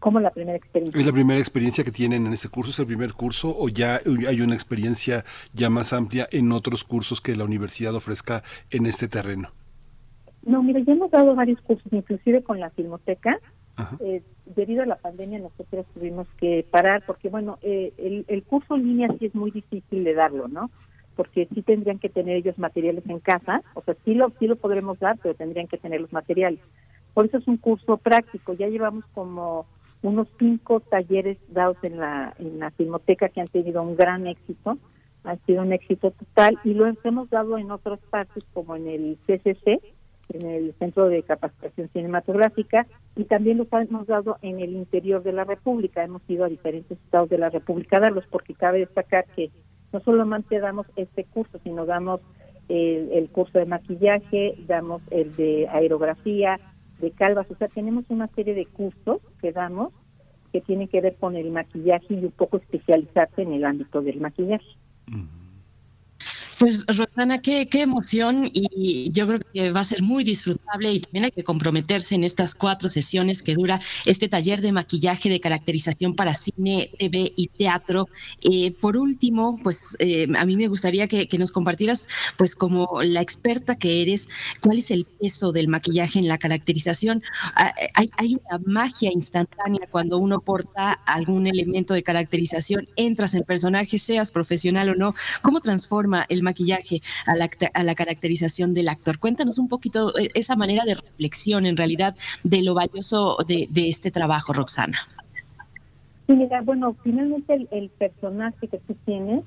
¿Cómo 0.00 0.18
la 0.18 0.30
primera 0.30 0.56
experiencia? 0.56 1.00
¿Es 1.00 1.06
la 1.06 1.12
primera 1.12 1.38
experiencia 1.38 1.84
que 1.84 1.92
tienen 1.92 2.26
en 2.26 2.32
este 2.32 2.48
curso? 2.48 2.72
¿Es 2.72 2.78
el 2.80 2.86
primer 2.86 3.12
curso 3.12 3.54
o 3.56 3.68
ya 3.68 4.00
hay 4.28 4.40
una 4.40 4.54
experiencia 4.54 5.24
ya 5.52 5.70
más 5.70 5.92
amplia 5.92 6.28
en 6.32 6.50
otros 6.50 6.82
cursos 6.82 7.20
que 7.20 7.36
la 7.36 7.44
universidad 7.44 7.94
ofrezca 7.94 8.42
en 8.70 8.86
este 8.86 9.06
terreno? 9.06 9.52
No, 10.48 10.62
mira, 10.62 10.80
ya 10.80 10.94
hemos 10.94 11.10
dado 11.10 11.34
varios 11.34 11.60
cursos, 11.60 11.92
inclusive 11.92 12.42
con 12.42 12.58
la 12.58 12.70
Filmoteca. 12.70 13.38
Eh, 14.00 14.22
debido 14.46 14.82
a 14.82 14.86
la 14.86 14.96
pandemia 14.96 15.38
nosotros 15.38 15.86
tuvimos 15.92 16.26
que 16.40 16.66
parar 16.68 17.04
porque, 17.06 17.28
bueno, 17.28 17.58
eh, 17.60 17.92
el, 17.98 18.24
el, 18.26 18.42
curso 18.42 18.74
en 18.74 18.84
línea 18.84 19.08
sí 19.18 19.26
es 19.26 19.34
muy 19.34 19.50
difícil 19.50 20.04
de 20.04 20.14
darlo, 20.14 20.48
¿no? 20.48 20.70
Porque 21.16 21.46
sí 21.54 21.60
tendrían 21.60 21.98
que 21.98 22.08
tener 22.08 22.36
ellos 22.36 22.58
materiales 22.58 23.04
en 23.08 23.20
casa, 23.20 23.62
o 23.74 23.82
sea, 23.82 23.94
sí 24.06 24.14
lo, 24.14 24.32
sí 24.40 24.46
lo 24.46 24.56
podremos 24.56 24.98
dar, 24.98 25.18
pero 25.22 25.34
tendrían 25.34 25.68
que 25.68 25.76
tener 25.76 26.00
los 26.00 26.14
materiales. 26.14 26.60
Por 27.12 27.26
eso 27.26 27.36
es 27.36 27.46
un 27.46 27.58
curso 27.58 27.98
práctico. 27.98 28.54
Ya 28.54 28.68
llevamos 28.68 29.04
como 29.12 29.66
unos 30.00 30.28
cinco 30.38 30.80
talleres 30.80 31.36
dados 31.48 31.76
en 31.82 31.98
la, 31.98 32.34
en 32.38 32.58
la 32.58 32.70
Filmoteca 32.70 33.28
que 33.28 33.42
han 33.42 33.48
tenido 33.48 33.82
un 33.82 33.96
gran 33.96 34.26
éxito, 34.26 34.78
ha 35.24 35.36
sido 35.44 35.60
un 35.60 35.74
éxito 35.74 36.10
total 36.10 36.58
y 36.64 36.72
lo 36.72 36.86
hemos 37.04 37.28
dado 37.28 37.58
en 37.58 37.70
otras 37.70 38.00
partes 38.10 38.44
como 38.54 38.76
en 38.76 38.88
el 38.88 39.18
CCC, 39.26 39.78
en 40.30 40.46
el 40.48 40.74
Centro 40.78 41.08
de 41.08 41.22
Capacitación 41.22 41.88
Cinematográfica 41.92 42.86
y 43.16 43.24
también 43.24 43.58
los 43.58 43.68
hemos 43.72 44.06
dado 44.06 44.38
en 44.42 44.60
el 44.60 44.72
interior 44.72 45.22
de 45.22 45.32
la 45.32 45.44
República. 45.44 46.04
Hemos 46.04 46.22
ido 46.28 46.44
a 46.44 46.48
diferentes 46.48 46.98
estados 46.98 47.28
de 47.28 47.38
la 47.38 47.50
República 47.50 47.96
a 47.96 48.00
darlos 48.00 48.24
porque 48.30 48.54
cabe 48.54 48.80
destacar 48.80 49.26
que 49.34 49.50
no 49.92 50.00
solamente 50.00 50.58
damos 50.58 50.86
este 50.96 51.24
curso, 51.24 51.58
sino 51.64 51.86
damos 51.86 52.20
el, 52.68 53.28
curso 53.30 53.58
de 53.58 53.66
maquillaje, 53.66 54.54
damos 54.66 55.02
el 55.10 55.34
de 55.36 55.66
aerografía, 55.68 56.60
de 57.00 57.10
calvas, 57.12 57.46
o 57.50 57.54
sea, 57.56 57.68
tenemos 57.68 58.04
una 58.08 58.26
serie 58.28 58.54
de 58.54 58.66
cursos 58.66 59.20
que 59.40 59.52
damos 59.52 59.92
que 60.52 60.60
tienen 60.62 60.88
que 60.88 61.00
ver 61.00 61.16
con 61.16 61.36
el 61.36 61.50
maquillaje 61.50 62.14
y 62.14 62.24
un 62.24 62.32
poco 62.32 62.56
especializarse 62.56 63.42
en 63.42 63.52
el 63.52 63.64
ámbito 63.64 64.00
del 64.00 64.20
maquillaje. 64.20 64.64
Pues 66.58 66.84
Rosana, 66.86 67.40
qué, 67.40 67.68
qué 67.68 67.82
emoción 67.82 68.50
y 68.52 69.12
yo 69.12 69.28
creo 69.28 69.40
que 69.52 69.70
va 69.70 69.80
a 69.80 69.84
ser 69.84 70.02
muy 70.02 70.24
disfrutable 70.24 70.92
y 70.92 71.00
también 71.00 71.26
hay 71.26 71.30
que 71.30 71.44
comprometerse 71.44 72.16
en 72.16 72.24
estas 72.24 72.56
cuatro 72.56 72.90
sesiones 72.90 73.42
que 73.42 73.54
dura 73.54 73.80
este 74.06 74.28
taller 74.28 74.60
de 74.60 74.72
maquillaje 74.72 75.28
de 75.28 75.38
caracterización 75.38 76.16
para 76.16 76.34
cine, 76.34 76.90
TV 76.98 77.32
y 77.36 77.46
teatro. 77.46 78.08
Eh, 78.40 78.72
por 78.72 78.96
último, 78.96 79.56
pues 79.62 79.96
eh, 80.00 80.26
a 80.36 80.44
mí 80.44 80.56
me 80.56 80.66
gustaría 80.66 81.06
que, 81.06 81.28
nos 81.38 81.52
compartieras, 81.52 82.08
pues 82.36 82.56
como 82.56 83.02
la 83.02 83.20
experta 83.20 83.76
que 83.76 84.02
eres, 84.02 84.28
cuál 84.60 84.78
es 84.78 84.90
el 84.90 85.04
peso 85.04 85.52
del 85.52 85.68
maquillaje 85.68 86.18
en 86.18 86.26
la 86.26 86.38
caracterización. 86.38 87.22
Ah, 87.54 87.72
hay, 87.94 88.10
hay 88.16 88.34
una 88.34 88.58
magia 88.66 89.12
instantánea 89.12 89.86
cuando 89.88 90.18
uno 90.18 90.40
porta 90.40 90.92
algún 90.92 91.46
elemento 91.46 91.94
de 91.94 92.02
caracterización, 92.02 92.88
entras 92.96 93.34
en 93.34 93.44
personaje, 93.44 93.98
seas 93.98 94.32
profesional 94.32 94.90
o 94.90 94.94
no. 94.96 95.14
¿Cómo 95.42 95.60
transforma 95.60 96.26
el 96.28 96.42
maquillaje 96.48 97.00
a 97.26 97.34
la, 97.36 97.48
a 97.74 97.82
la 97.82 97.94
caracterización 97.94 98.74
del 98.74 98.88
actor. 98.88 99.18
Cuéntanos 99.18 99.58
un 99.58 99.68
poquito 99.68 100.16
eh, 100.18 100.30
esa 100.34 100.56
manera 100.56 100.84
de 100.84 100.94
reflexión 100.94 101.66
en 101.66 101.76
realidad 101.76 102.14
de 102.42 102.62
lo 102.62 102.74
valioso 102.74 103.36
de, 103.46 103.68
este 103.88 104.10
trabajo, 104.10 104.52
Roxana. 104.52 104.98
Sí, 106.26 106.34
mira, 106.34 106.60
bueno, 106.62 106.94
finalmente 107.02 107.68
el, 107.70 107.88
personaje 107.90 108.68
que 108.68 108.78
tú 108.78 108.94
tienes 109.06 109.44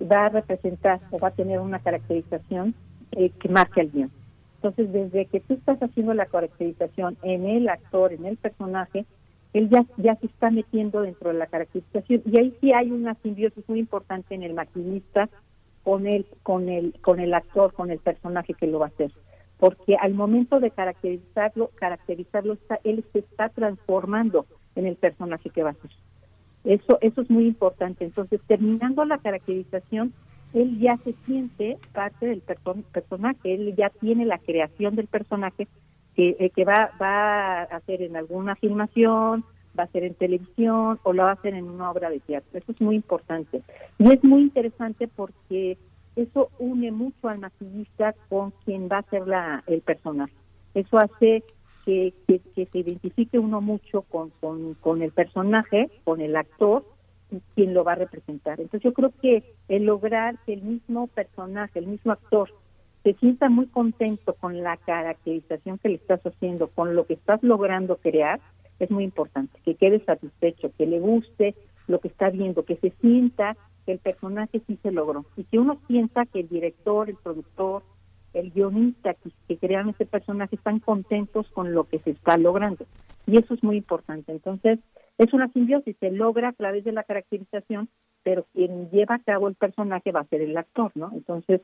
va 0.00 0.26
a 0.26 0.28
representar 0.28 1.00
o 1.10 1.18
va 1.18 1.28
a 1.28 1.30
tener 1.32 1.60
una 1.60 1.78
caracterización 1.78 2.74
eh, 3.12 3.30
que 3.40 3.48
marque 3.48 3.82
el 3.82 3.90
guion. 3.92 4.10
Entonces, 4.56 4.92
desde 4.92 5.26
que 5.26 5.40
tú 5.40 5.54
estás 5.54 5.78
haciendo 5.80 6.14
la 6.14 6.26
caracterización 6.26 7.16
en 7.22 7.46
el 7.46 7.68
actor, 7.68 8.12
en 8.12 8.26
el 8.26 8.36
personaje, 8.36 9.06
él 9.52 9.68
ya, 9.70 9.84
ya 9.96 10.16
se 10.16 10.26
está 10.26 10.50
metiendo 10.50 11.02
dentro 11.02 11.32
de 11.32 11.38
la 11.38 11.46
caracterización 11.46 12.22
y 12.26 12.38
ahí 12.38 12.54
sí 12.60 12.72
hay 12.72 12.90
una 12.90 13.14
simbiosis 13.22 13.64
muy 13.68 13.78
importante 13.78 14.34
en 14.34 14.42
el 14.42 14.54
maquinista 14.54 15.28
con 15.82 16.06
el, 16.06 16.26
con 16.42 16.68
el, 16.68 16.94
con 17.00 17.20
el 17.20 17.34
actor, 17.34 17.72
con 17.72 17.90
el 17.90 17.98
personaje 17.98 18.54
que 18.54 18.66
lo 18.66 18.80
va 18.80 18.86
a 18.86 18.88
hacer. 18.90 19.12
Porque 19.58 19.96
al 19.96 20.14
momento 20.14 20.60
de 20.60 20.70
caracterizarlo, 20.70 21.70
caracterizarlo 21.74 22.52
está, 22.54 22.78
él 22.84 23.04
se 23.12 23.20
está 23.20 23.48
transformando 23.48 24.46
en 24.76 24.86
el 24.86 24.96
personaje 24.96 25.50
que 25.50 25.62
va 25.62 25.70
a 25.70 25.74
ser. 25.74 25.90
Eso, 26.64 26.98
eso 27.00 27.22
es 27.22 27.30
muy 27.30 27.46
importante. 27.46 28.04
Entonces, 28.04 28.40
terminando 28.46 29.04
la 29.04 29.18
caracterización, 29.18 30.12
él 30.54 30.78
ya 30.78 30.96
se 30.98 31.14
siente 31.24 31.78
parte 31.92 32.26
del 32.26 32.40
personaje, 32.40 33.54
él 33.54 33.74
ya 33.76 33.90
tiene 33.90 34.24
la 34.24 34.38
creación 34.38 34.94
del 34.94 35.06
personaje 35.06 35.68
que, 36.14 36.36
eh, 36.38 36.50
que 36.50 36.64
va, 36.64 36.90
va 37.00 37.62
a 37.62 37.62
hacer 37.64 38.02
en 38.02 38.16
alguna 38.16 38.56
filmación, 38.56 39.44
va 39.78 39.84
a 39.84 39.86
hacer 39.86 40.04
en 40.04 40.14
televisión 40.14 40.98
o 41.02 41.12
lo 41.12 41.22
va 41.24 41.30
a 41.30 41.34
hacer 41.34 41.54
en 41.54 41.68
una 41.68 41.90
obra 41.90 42.10
de 42.10 42.20
teatro. 42.20 42.58
Eso 42.58 42.72
es 42.72 42.82
muy 42.82 42.96
importante. 42.96 43.62
Y 43.98 44.12
es 44.12 44.22
muy 44.24 44.42
interesante 44.42 45.08
porque 45.08 45.78
eso 46.16 46.50
une 46.58 46.90
mucho 46.90 47.28
al 47.28 47.38
maquillista 47.38 48.14
con 48.28 48.52
quien 48.64 48.88
va 48.88 48.98
a 48.98 49.10
ser 49.10 49.26
la, 49.26 49.62
el 49.66 49.80
personaje. 49.82 50.32
Eso 50.74 50.98
hace 50.98 51.44
que, 51.84 52.12
que, 52.26 52.66
se 52.66 52.78
identifique 52.78 53.38
uno 53.38 53.60
mucho 53.60 54.02
con, 54.02 54.30
con, 54.40 54.74
con 54.74 55.00
el 55.00 55.12
personaje, 55.12 55.88
con 56.04 56.20
el 56.20 56.36
actor, 56.36 56.84
y 57.30 57.40
quien 57.54 57.72
lo 57.72 57.84
va 57.84 57.92
a 57.92 57.96
representar. 57.96 58.60
Entonces 58.60 58.82
yo 58.82 58.92
creo 58.92 59.12
que 59.22 59.44
el 59.68 59.84
lograr 59.84 60.38
que 60.44 60.54
el 60.54 60.62
mismo 60.62 61.06
personaje, 61.08 61.78
el 61.78 61.86
mismo 61.86 62.12
actor, 62.12 62.50
se 63.04 63.14
sienta 63.14 63.48
muy 63.48 63.66
contento 63.66 64.34
con 64.34 64.60
la 64.62 64.76
caracterización 64.76 65.78
que 65.78 65.88
le 65.88 65.94
estás 65.94 66.20
haciendo, 66.26 66.68
con 66.68 66.94
lo 66.94 67.06
que 67.06 67.14
estás 67.14 67.42
logrando 67.42 67.96
crear, 67.96 68.40
es 68.78 68.90
muy 68.90 69.04
importante, 69.04 69.58
que 69.64 69.74
quede 69.74 70.04
satisfecho, 70.04 70.72
que 70.76 70.86
le 70.86 71.00
guste 71.00 71.54
lo 71.86 72.00
que 72.00 72.08
está 72.08 72.30
viendo, 72.30 72.64
que 72.64 72.76
se 72.76 72.90
sienta 73.00 73.56
que 73.86 73.92
el 73.92 73.98
personaje 73.98 74.60
sí 74.66 74.78
se 74.82 74.92
logró. 74.92 75.24
Y 75.36 75.44
que 75.44 75.58
uno 75.58 75.78
piensa 75.86 76.26
que 76.26 76.40
el 76.40 76.48
director, 76.48 77.08
el 77.08 77.16
productor, 77.16 77.82
el 78.34 78.50
guionista 78.50 79.14
que, 79.14 79.30
que 79.48 79.56
crean 79.56 79.88
ese 79.88 80.04
personaje 80.04 80.56
están 80.56 80.80
contentos 80.80 81.48
con 81.50 81.74
lo 81.74 81.84
que 81.84 81.98
se 82.00 82.10
está 82.10 82.36
logrando. 82.36 82.84
Y 83.26 83.38
eso 83.38 83.54
es 83.54 83.62
muy 83.62 83.76
importante. 83.78 84.32
Entonces, 84.32 84.78
es 85.18 85.32
una 85.32 85.48
simbiosis, 85.48 85.96
se 85.98 86.10
logra 86.10 86.48
a 86.48 86.52
través 86.52 86.84
de 86.84 86.92
la 86.92 87.02
caracterización, 87.02 87.88
pero 88.22 88.46
quien 88.52 88.90
lleva 88.90 89.16
a 89.16 89.18
cabo 89.18 89.48
el 89.48 89.54
personaje 89.54 90.12
va 90.12 90.20
a 90.20 90.28
ser 90.28 90.42
el 90.42 90.56
actor, 90.56 90.92
¿no? 90.94 91.10
Entonces, 91.12 91.60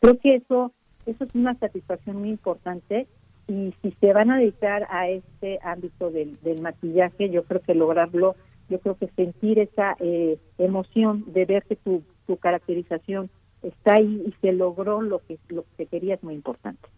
creo 0.00 0.18
que 0.18 0.36
eso, 0.36 0.72
eso 1.04 1.24
es 1.24 1.34
una 1.34 1.54
satisfacción 1.54 2.16
muy 2.16 2.30
importante 2.30 3.06
y 3.48 3.74
si 3.82 3.92
se 4.00 4.12
van 4.12 4.30
a 4.30 4.38
dedicar 4.38 4.86
a 4.90 5.08
este 5.08 5.58
ámbito 5.62 6.10
del, 6.10 6.36
maquillaje, 6.60 7.30
yo 7.30 7.44
creo 7.44 7.60
que 7.60 7.74
lograrlo, 7.74 8.34
yo 8.68 8.80
creo 8.80 8.96
que 8.96 9.08
sentir 9.08 9.58
esa 9.58 9.96
eh, 10.00 10.38
emoción 10.58 11.24
de 11.28 11.44
ver 11.44 11.64
que 11.64 11.76
tu, 11.76 12.02
tu 12.26 12.36
caracterización 12.36 13.30
está 13.62 13.94
ahí 13.94 14.24
y 14.26 14.32
se 14.40 14.52
logró 14.52 15.00
lo 15.00 15.20
que, 15.20 15.38
lo 15.48 15.64
que 15.76 15.86
quería 15.86 16.14
es 16.14 16.22
muy 16.22 16.34
importante. 16.34 16.88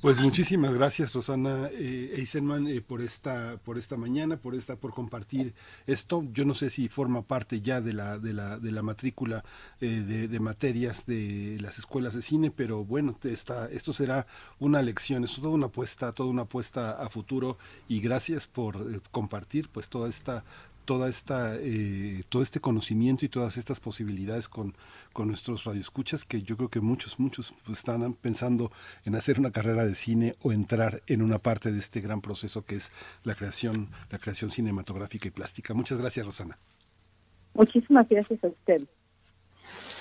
Pues 0.00 0.20
muchísimas 0.20 0.74
gracias 0.74 1.14
Rosana 1.14 1.68
eh, 1.72 2.12
Eisenman 2.16 2.66
eh, 2.66 2.82
por 2.82 3.00
esta 3.00 3.56
por 3.64 3.78
esta 3.78 3.96
mañana, 3.96 4.36
por 4.36 4.54
esta 4.54 4.76
por 4.76 4.92
compartir 4.92 5.54
esto. 5.86 6.24
Yo 6.32 6.44
no 6.44 6.52
sé 6.52 6.68
si 6.68 6.88
forma 6.88 7.22
parte 7.22 7.62
ya 7.62 7.80
de 7.80 7.94
la 7.94 8.18
de 8.18 8.34
la 8.34 8.58
de 8.58 8.70
la 8.70 8.82
matrícula 8.82 9.44
eh, 9.80 10.28
de, 10.28 10.40
materias 10.40 11.06
de 11.06 11.56
las 11.60 11.78
escuelas 11.78 12.12
de 12.12 12.20
cine, 12.20 12.50
pero 12.50 12.84
bueno, 12.84 13.16
está, 13.22 13.66
esto 13.68 13.94
será 13.94 14.26
una 14.58 14.82
lección, 14.82 15.24
es 15.24 15.36
toda 15.36 15.48
una 15.48 15.66
apuesta, 15.66 16.12
toda 16.12 16.28
una 16.28 16.42
apuesta 16.42 16.92
a 17.02 17.08
futuro 17.08 17.56
y 17.88 18.00
gracias 18.00 18.46
por 18.46 18.76
eh, 18.76 19.00
compartir 19.10 19.70
pues 19.70 19.88
toda 19.88 20.10
esta 20.10 20.44
toda 20.84 21.08
esta 21.08 21.56
eh, 21.56 22.22
todo 22.28 22.42
este 22.42 22.60
conocimiento 22.60 23.24
y 23.24 23.28
todas 23.28 23.56
estas 23.56 23.80
posibilidades 23.80 24.48
con, 24.48 24.74
con 25.12 25.28
nuestros 25.28 25.64
radioescuchas 25.64 26.24
que 26.24 26.42
yo 26.42 26.56
creo 26.56 26.68
que 26.68 26.80
muchos 26.80 27.18
muchos 27.18 27.54
están 27.70 28.14
pensando 28.14 28.70
en 29.04 29.14
hacer 29.14 29.38
una 29.38 29.50
carrera 29.50 29.84
de 29.84 29.94
cine 29.94 30.34
o 30.42 30.52
entrar 30.52 31.02
en 31.06 31.22
una 31.22 31.38
parte 31.38 31.72
de 31.72 31.78
este 31.78 32.00
gran 32.00 32.20
proceso 32.20 32.64
que 32.64 32.76
es 32.76 32.92
la 33.22 33.34
creación 33.34 33.88
la 34.10 34.18
creación 34.18 34.50
cinematográfica 34.50 35.28
y 35.28 35.30
plástica. 35.30 35.74
Muchas 35.74 35.98
gracias 35.98 36.26
Rosana. 36.26 36.58
Muchísimas 37.54 38.08
gracias 38.08 38.42
a 38.42 38.48
ustedes 38.48 38.88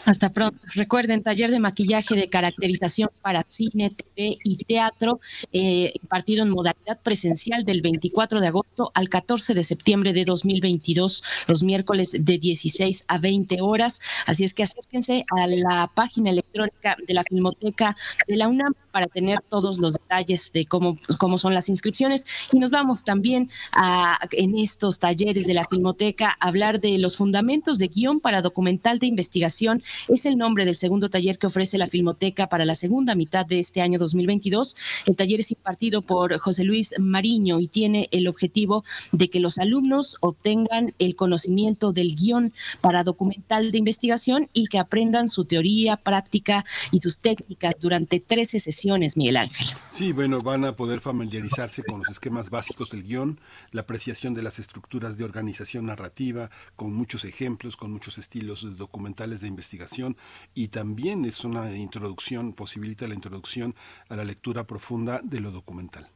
hasta 0.06 0.34
pronto. 0.34 0.60
Recuerden, 0.74 1.24
taller 1.24 1.52
de 1.52 1.60
maquillaje 1.60 2.16
de 2.16 2.30
caracterización 2.30 3.10
para 3.22 3.44
cine, 3.44 3.92
TV 3.92 4.38
y 4.44 4.64
teatro, 4.66 5.20
eh, 5.52 5.94
impartido 6.02 6.44
en 6.44 6.50
modalidad 6.50 7.00
presencial 7.02 7.64
del 7.64 7.82
24 7.82 8.42
de 8.42 8.48
agosto 8.48 8.92
al 8.94 9.10
14 9.10 9.54
de 9.54 9.64
septiembre 9.64 10.14
de 10.14 10.26
2022, 10.26 11.24
los 11.48 11.64
miércoles 11.64 12.18
de 12.20 12.38
16 12.38 13.06
a 13.08 13.18
20 13.18 13.62
horas. 13.62 14.02
Así 14.26 14.44
es 14.44 14.54
que 14.54 14.64
acérquense 14.64 15.26
a 15.32 15.48
la 15.48 15.90
página 15.94 16.32
electrónica 16.32 16.98
de 17.08 17.14
la 17.14 17.24
Filmoteca 17.24 17.96
de 18.28 18.36
la 18.36 18.48
UNAM 18.48 18.74
para 18.92 19.08
tener 19.08 19.42
todos 19.50 19.80
los 19.80 19.94
detalles 19.94 20.52
de 20.54 20.66
cómo, 20.66 20.98
cómo 21.18 21.38
son 21.38 21.54
las 21.54 21.70
inscripciones. 21.70 22.28
Y 22.52 22.60
nos 22.60 22.72
vamos 22.72 23.04
también 23.04 23.50
a, 23.72 24.20
en 24.32 24.58
estos 24.58 25.00
talleres 25.00 25.48
de 25.48 25.54
la 25.54 25.66
Filmoteca 25.66 26.38
a 26.40 26.48
hablar 26.48 26.80
de 26.80 26.98
los 26.98 27.18
fundamentos 27.18 27.80
de 27.80 27.88
guion 27.88 28.20
para 28.20 28.42
documental 28.42 29.00
de 29.00 29.08
investigación 29.08 29.63
es 30.10 30.26
el 30.26 30.38
nombre 30.38 30.66
del 30.66 30.76
segundo 30.76 31.10
taller 31.10 31.38
que 31.38 31.48
ofrece 31.48 31.78
la 31.78 31.88
Filmoteca 31.88 32.48
para 32.48 32.66
la 32.66 32.76
segunda 32.76 33.16
mitad 33.16 33.46
de 33.46 33.60
este 33.60 33.82
año 33.82 33.98
2022. 34.00 34.76
El 35.06 35.16
taller 35.16 35.40
es 35.40 35.52
impartido 35.52 36.02
por 36.02 36.38
José 36.40 36.64
Luis 36.64 36.96
Mariño 37.00 37.60
y 37.60 37.68
tiene 37.68 38.10
el 38.12 38.28
objetivo 38.28 38.84
de 39.12 39.30
que 39.30 39.40
los 39.40 39.58
alumnos 39.58 40.18
obtengan 40.22 40.94
el 41.00 41.16
conocimiento 41.16 41.94
del 41.94 42.16
guion 42.16 42.54
para 42.82 43.04
documental 43.04 43.72
de 43.72 43.78
investigación 43.78 44.50
y 44.54 44.68
que 44.68 44.80
aprendan 44.80 45.30
su 45.30 45.46
teoría, 45.46 45.98
práctica 45.98 46.66
y 46.92 47.00
sus 47.00 47.20
técnicas 47.20 47.76
durante 47.80 48.20
13 48.20 48.60
sesiones, 48.60 49.18
Miguel 49.18 49.38
Ángel. 49.38 49.68
Sí, 49.92 50.12
bueno, 50.12 50.38
van 50.44 50.66
a 50.66 50.76
poder 50.76 51.00
familiarizarse 51.00 51.84
con 51.84 52.00
los 52.00 52.10
esquemas 52.10 52.50
básicos 52.50 52.90
del 52.90 53.04
guion, 53.04 53.40
la 53.72 53.82
apreciación 53.82 54.34
de 54.34 54.44
las 54.44 54.60
estructuras 54.60 55.18
de 55.18 55.24
organización 55.24 55.86
narrativa, 55.86 56.50
con 56.76 56.94
muchos 56.94 57.26
ejemplos, 57.26 57.78
con 57.78 57.92
muchos 57.92 58.18
estilos 58.18 58.66
documentales 58.78 59.42
de 59.44 59.48
investigación 59.48 60.18
y 60.56 60.70
también 60.70 61.24
es 61.26 61.44
una 61.44 61.76
introducción, 61.76 62.54
posibilita 62.54 63.08
la 63.08 63.14
introducción 63.14 63.76
a 64.10 64.16
la 64.16 64.26
lectura 64.26 64.66
profunda 64.66 65.22
de 65.24 65.40
lo 65.40 65.52
documental. 65.52 66.10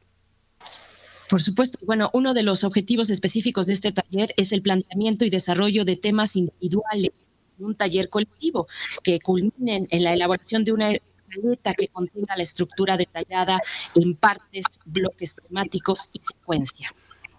Por 1.28 1.42
supuesto. 1.42 1.78
Bueno, 1.84 2.10
uno 2.14 2.32
de 2.34 2.42
los 2.42 2.64
objetivos 2.64 3.10
específicos 3.10 3.66
de 3.66 3.74
este 3.74 3.92
taller 3.92 4.32
es 4.36 4.52
el 4.52 4.62
planteamiento 4.62 5.24
y 5.24 5.30
desarrollo 5.30 5.84
de 5.84 5.96
temas 5.96 6.36
individuales, 6.36 7.12
un 7.58 7.74
taller 7.74 8.08
colectivo 8.08 8.66
que 9.02 9.20
culminen 9.20 9.86
en 9.90 10.04
la 10.04 10.14
elaboración 10.14 10.64
de 10.64 10.72
una 10.72 10.90
escaleta 10.90 11.74
que 11.74 11.88
contenga 11.88 12.36
la 12.36 12.42
estructura 12.42 12.96
detallada 12.96 13.60
en 13.94 14.14
partes, 14.14 14.80
bloques 14.86 15.36
temáticos 15.36 16.08
y 16.14 16.20
secuencia. 16.22 16.90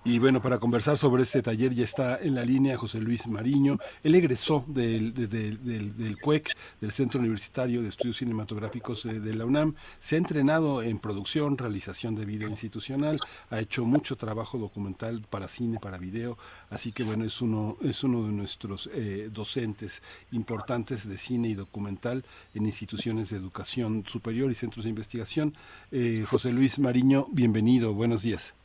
Y 0.09 0.17
bueno, 0.17 0.41
para 0.41 0.57
conversar 0.57 0.97
sobre 0.97 1.21
este 1.21 1.43
taller 1.43 1.71
ya 1.71 1.83
está 1.83 2.17
en 2.19 2.33
la 2.33 2.43
línea 2.43 2.75
José 2.79 2.99
Luis 2.99 3.27
Mariño. 3.27 3.77
Él 4.03 4.15
egresó 4.15 4.65
del, 4.65 5.13
del, 5.13 6.17
CUEC, 6.19 6.49
del 6.81 6.91
Centro 6.91 7.19
Universitario 7.19 7.83
de 7.83 7.89
Estudios 7.89 8.17
Cinematográficos 8.17 9.03
de, 9.03 9.35
la 9.35 9.45
UNAM. 9.45 9.75
Se 9.99 10.15
ha 10.15 10.17
entrenado 10.17 10.81
en 10.81 10.97
producción, 10.97 11.59
realización 11.59 12.15
de 12.15 12.25
video 12.25 12.49
institucional, 12.49 13.19
ha 13.51 13.59
hecho 13.59 13.85
mucho 13.85 14.15
trabajo 14.15 14.57
documental 14.57 15.21
para 15.29 15.47
cine, 15.47 15.77
para 15.79 15.99
video. 15.99 16.39
Así 16.71 16.91
que 16.91 17.03
bueno, 17.03 17.23
es 17.23 17.39
uno, 17.39 17.77
es 17.83 18.03
uno 18.03 18.23
de 18.23 18.31
nuestros 18.31 18.89
eh, 18.91 19.29
docentes 19.31 20.01
importantes 20.31 21.07
de 21.07 21.19
cine 21.19 21.49
y 21.49 21.53
documental 21.53 22.25
en 22.55 22.65
instituciones 22.65 23.29
de 23.29 23.37
educación 23.37 24.03
superior 24.07 24.49
y 24.49 24.55
centros 24.55 24.85
de 24.85 24.89
investigación. 24.89 25.53
Eh, 25.91 26.25
José 26.27 26.51
Luis 26.51 26.79
Mariño, 26.79 27.27
bienvenido, 27.31 27.93
buenos 27.93 28.23
días. 28.23 28.55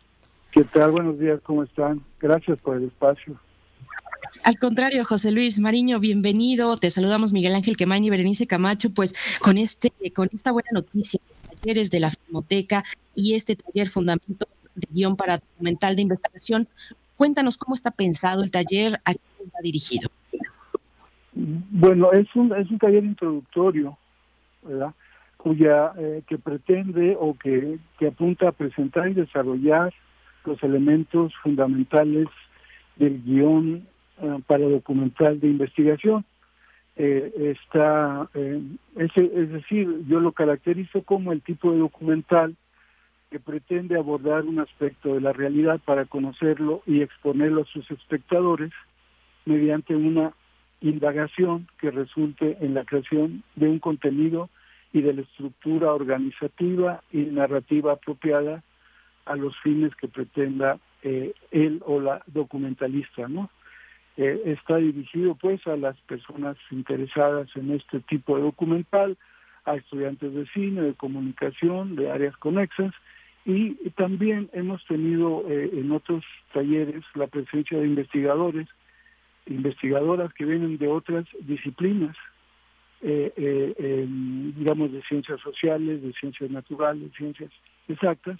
¿Qué 0.54 0.62
tal? 0.62 0.92
Buenos 0.92 1.18
días, 1.18 1.40
¿cómo 1.42 1.64
están? 1.64 2.00
Gracias 2.20 2.60
por 2.60 2.76
el 2.76 2.84
espacio. 2.84 3.34
Al 4.44 4.56
contrario, 4.56 5.04
José 5.04 5.32
Luis 5.32 5.58
Mariño, 5.58 5.98
bienvenido. 5.98 6.76
Te 6.76 6.90
saludamos 6.90 7.32
Miguel 7.32 7.56
Ángel 7.56 7.76
Quemaño 7.76 8.06
y 8.06 8.10
Berenice 8.10 8.46
Camacho, 8.46 8.90
pues 8.94 9.16
con 9.40 9.58
este, 9.58 9.90
con 10.14 10.28
esta 10.32 10.52
buena 10.52 10.68
noticia, 10.72 11.18
los 11.28 11.40
talleres 11.40 11.90
de 11.90 11.98
la 11.98 12.10
Filmoteca 12.10 12.84
y 13.16 13.34
este 13.34 13.56
taller 13.56 13.88
fundamento 13.88 14.46
de 14.76 14.86
guion 14.92 15.16
para 15.16 15.38
documental 15.38 15.96
de 15.96 16.02
investigación. 16.02 16.68
Cuéntanos 17.16 17.58
cómo 17.58 17.74
está 17.74 17.90
pensado 17.90 18.44
el 18.44 18.52
taller, 18.52 19.00
a 19.04 19.14
quién 19.14 19.40
está 19.40 19.58
dirigido. 19.60 20.08
Bueno, 21.32 22.12
es 22.12 22.28
un, 22.36 22.54
es 22.54 22.70
un 22.70 22.78
taller 22.78 23.02
introductorio, 23.02 23.98
¿verdad? 24.62 24.94
cuya 25.36 25.92
eh, 25.98 26.22
que 26.28 26.38
pretende 26.38 27.16
o 27.18 27.34
que, 27.34 27.78
que 27.98 28.06
apunta 28.06 28.48
a 28.48 28.52
presentar 28.52 29.08
y 29.08 29.14
desarrollar 29.14 29.92
los 30.44 30.62
elementos 30.62 31.32
fundamentales 31.42 32.28
del 32.96 33.22
guion 33.22 33.86
eh, 34.22 34.40
para 34.46 34.68
documental 34.68 35.40
de 35.40 35.48
investigación. 35.48 36.24
eh, 36.96 37.56
está, 37.56 38.28
eh, 38.34 38.62
es, 38.96 39.10
es 39.16 39.50
decir, 39.50 39.88
yo 40.06 40.20
lo 40.20 40.30
caracterizo 40.32 41.02
como 41.02 41.32
el 41.32 41.42
tipo 41.42 41.72
de 41.72 41.78
documental 41.78 42.54
que 43.30 43.40
pretende 43.40 43.98
abordar 43.98 44.44
un 44.44 44.60
aspecto 44.60 45.14
de 45.14 45.20
la 45.20 45.32
realidad 45.32 45.80
para 45.84 46.04
conocerlo 46.04 46.82
y 46.86 47.02
exponerlo 47.02 47.62
a 47.62 47.66
sus 47.66 47.90
espectadores 47.90 48.70
mediante 49.44 49.96
una 49.96 50.32
indagación 50.80 51.66
que 51.80 51.90
resulte 51.90 52.58
en 52.60 52.74
la 52.74 52.84
creación 52.84 53.42
de 53.56 53.68
un 53.68 53.80
contenido 53.80 54.50
y 54.92 55.00
de 55.00 55.14
la 55.14 55.22
estructura 55.22 55.92
organizativa 55.92 57.02
y 57.10 57.22
narrativa 57.22 57.94
apropiada 57.94 58.62
a 59.26 59.36
los 59.36 59.56
fines 59.60 59.94
que 59.96 60.08
pretenda 60.08 60.78
eh, 61.02 61.34
él 61.50 61.82
o 61.86 62.00
la 62.00 62.22
documentalista, 62.26 63.28
¿no? 63.28 63.50
Eh, 64.16 64.42
está 64.46 64.76
dirigido 64.76 65.34
pues 65.34 65.66
a 65.66 65.76
las 65.76 65.96
personas 66.02 66.56
interesadas 66.70 67.48
en 67.56 67.72
este 67.72 68.00
tipo 68.00 68.36
de 68.36 68.42
documental, 68.42 69.16
a 69.64 69.74
estudiantes 69.74 70.32
de 70.32 70.46
cine, 70.46 70.82
de 70.82 70.94
comunicación, 70.94 71.96
de 71.96 72.10
áreas 72.10 72.36
conexas, 72.36 72.94
y 73.44 73.74
también 73.90 74.48
hemos 74.52 74.84
tenido 74.86 75.44
eh, 75.48 75.68
en 75.72 75.90
otros 75.90 76.24
talleres 76.52 77.04
la 77.14 77.26
presencia 77.26 77.78
de 77.78 77.86
investigadores, 77.86 78.68
investigadoras 79.46 80.32
que 80.32 80.44
vienen 80.44 80.78
de 80.78 80.88
otras 80.88 81.26
disciplinas, 81.40 82.16
eh, 83.02 84.06
digamos 84.56 84.92
de 84.92 85.02
ciencias 85.02 85.38
sociales, 85.40 86.02
de 86.02 86.12
ciencias 86.14 86.50
naturales, 86.50 87.12
ciencias 87.14 87.50
exactas, 87.88 88.38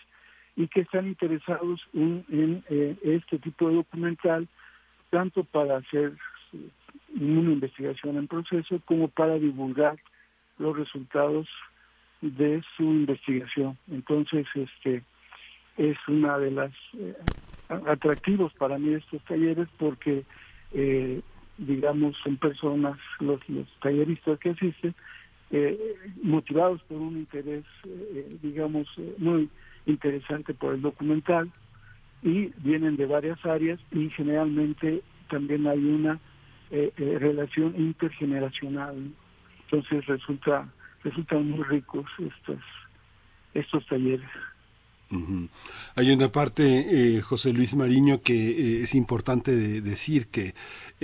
y 0.56 0.68
que 0.68 0.82
están 0.82 1.06
interesados 1.06 1.80
en 1.92 2.64
este 3.02 3.38
tipo 3.38 3.68
de 3.68 3.76
documental 3.76 4.48
tanto 5.10 5.44
para 5.44 5.78
hacer 5.78 6.12
una 7.20 7.52
investigación 7.52 8.16
en 8.16 8.26
proceso 8.26 8.80
como 8.84 9.08
para 9.08 9.38
divulgar 9.38 9.96
los 10.58 10.76
resultados 10.76 11.48
de 12.20 12.62
su 12.76 12.84
investigación. 12.84 13.76
Entonces, 13.90 14.46
este 14.54 15.02
es 15.76 15.96
una 16.08 16.38
de 16.38 16.50
las 16.50 16.72
eh, 16.98 17.14
atractivos 17.68 18.52
para 18.54 18.78
mí 18.78 18.94
estos 18.94 19.22
talleres 19.24 19.68
porque 19.78 20.24
eh, 20.72 21.20
digamos 21.58 22.16
son 22.22 22.36
personas 22.36 22.98
los, 23.20 23.40
los 23.48 23.66
talleristas 23.80 24.38
que 24.38 24.50
asisten 24.50 24.94
eh, 25.50 25.96
motivados 26.22 26.80
por 26.84 26.98
un 26.98 27.16
interés 27.16 27.64
digamos 28.42 28.86
muy 29.18 29.48
interesante 29.86 30.54
por 30.54 30.74
el 30.74 30.82
documental 30.82 31.50
y 32.22 32.50
vienen 32.58 32.96
de 32.96 33.06
varias 33.06 33.44
áreas 33.44 33.78
y 33.92 34.10
generalmente 34.10 35.02
también 35.28 35.66
hay 35.66 35.78
una 35.78 36.18
eh, 36.70 36.92
eh, 36.96 37.18
relación 37.18 37.74
intergeneracional. 37.76 39.12
Entonces 39.64 40.06
resulta 40.06 40.68
resultan 41.02 41.50
muy 41.50 41.62
ricos 41.64 42.06
estos 42.18 42.58
estos 43.52 43.86
talleres. 43.86 44.28
Hay 45.94 46.10
una 46.10 46.32
parte, 46.32 47.16
eh, 47.16 47.20
José 47.20 47.52
Luis 47.52 47.76
Mariño, 47.76 48.20
que 48.20 48.82
es 48.82 48.96
importante 48.96 49.54
decir 49.80 50.26
que 50.26 50.54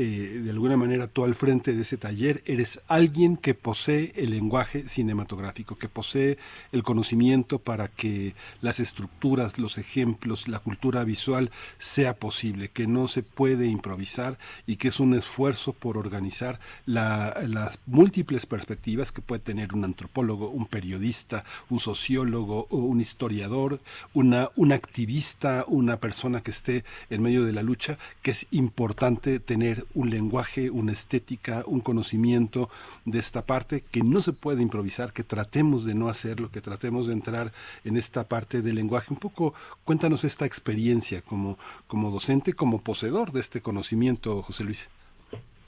eh, 0.02 0.40
de 0.42 0.50
alguna 0.50 0.78
manera 0.78 1.08
tú 1.08 1.24
al 1.24 1.34
frente 1.34 1.74
de 1.74 1.82
ese 1.82 1.98
taller 1.98 2.42
eres 2.46 2.80
alguien 2.88 3.36
que 3.36 3.52
posee 3.52 4.14
el 4.16 4.30
lenguaje 4.30 4.88
cinematográfico, 4.88 5.76
que 5.76 5.90
posee 5.90 6.38
el 6.72 6.82
conocimiento 6.82 7.58
para 7.58 7.88
que 7.88 8.34
las 8.62 8.80
estructuras, 8.80 9.58
los 9.58 9.76
ejemplos, 9.76 10.48
la 10.48 10.60
cultura 10.60 11.04
visual 11.04 11.50
sea 11.76 12.14
posible, 12.14 12.70
que 12.70 12.86
no 12.86 13.08
se 13.08 13.22
puede 13.22 13.66
improvisar 13.66 14.38
y 14.66 14.76
que 14.76 14.88
es 14.88 15.00
un 15.00 15.12
esfuerzo 15.12 15.74
por 15.74 15.98
organizar 15.98 16.60
las 16.86 17.78
múltiples 17.84 18.46
perspectivas 18.46 19.12
que 19.12 19.20
puede 19.20 19.40
tener 19.40 19.74
un 19.74 19.84
antropólogo, 19.84 20.48
un 20.48 20.64
periodista, 20.64 21.44
un 21.68 21.78
sociólogo, 21.78 22.68
un 22.70 23.02
historiador, 23.02 23.82
una, 24.14 24.48
un 24.56 24.72
activista, 24.72 25.66
una 25.68 25.98
persona 25.98 26.40
que 26.40 26.52
esté 26.52 26.84
en 27.10 27.20
medio 27.20 27.44
de 27.44 27.52
la 27.52 27.62
lucha, 27.62 27.98
que 28.22 28.30
es 28.30 28.46
importante 28.50 29.40
tener 29.40 29.84
un 29.94 30.10
lenguaje, 30.10 30.70
una 30.70 30.92
estética, 30.92 31.64
un 31.66 31.80
conocimiento 31.80 32.68
de 33.04 33.18
esta 33.18 33.46
parte 33.46 33.82
que 33.82 34.02
no 34.02 34.20
se 34.20 34.32
puede 34.32 34.62
improvisar, 34.62 35.12
que 35.12 35.24
tratemos 35.24 35.84
de 35.84 35.94
no 35.94 36.08
hacerlo, 36.08 36.50
que 36.50 36.60
tratemos 36.60 37.06
de 37.06 37.14
entrar 37.14 37.52
en 37.84 37.96
esta 37.96 38.24
parte 38.24 38.62
del 38.62 38.76
lenguaje. 38.76 39.12
Un 39.12 39.20
poco 39.20 39.54
cuéntanos 39.84 40.24
esta 40.24 40.46
experiencia 40.46 41.22
como, 41.22 41.58
como 41.86 42.10
docente, 42.10 42.52
como 42.52 42.82
poseedor 42.82 43.32
de 43.32 43.40
este 43.40 43.60
conocimiento, 43.60 44.42
José 44.42 44.64
Luis. 44.64 44.90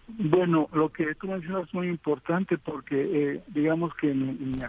Bueno, 0.09 0.69
lo 0.73 0.91
que 0.91 1.15
tú 1.15 1.29
mencionas 1.29 1.69
es 1.69 1.75
muy 1.75 1.89
importante 1.89 2.59
porque 2.59 2.97
eh, 3.35 3.43
digamos 3.49 3.95
que 3.95 4.11
en, 4.11 4.61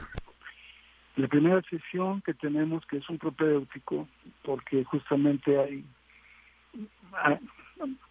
la 1.15 1.27
primera 1.27 1.61
sesión 1.69 2.21
que 2.21 2.33
tenemos, 2.33 2.85
que 2.85 2.97
es 2.97 3.09
un 3.09 3.17
propedéutico, 3.17 4.07
porque 4.43 4.83
justamente 4.83 5.59
hay 5.59 5.85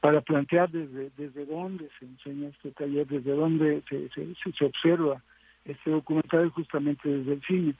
para 0.01 0.20
plantear 0.20 0.70
desde, 0.70 1.10
desde 1.17 1.47
dónde 1.47 1.89
se 1.99 2.07
enseña 2.07 2.49
este 2.49 2.70
taller, 2.73 3.07
desde 3.07 3.33
dónde 3.33 3.83
se, 3.89 4.09
se, 4.10 4.65
observa 4.65 5.23
este 5.65 5.91
documental, 5.91 6.51
justamente 6.51 7.09
desde 7.09 7.34
el 7.34 7.42
cine, 7.42 7.75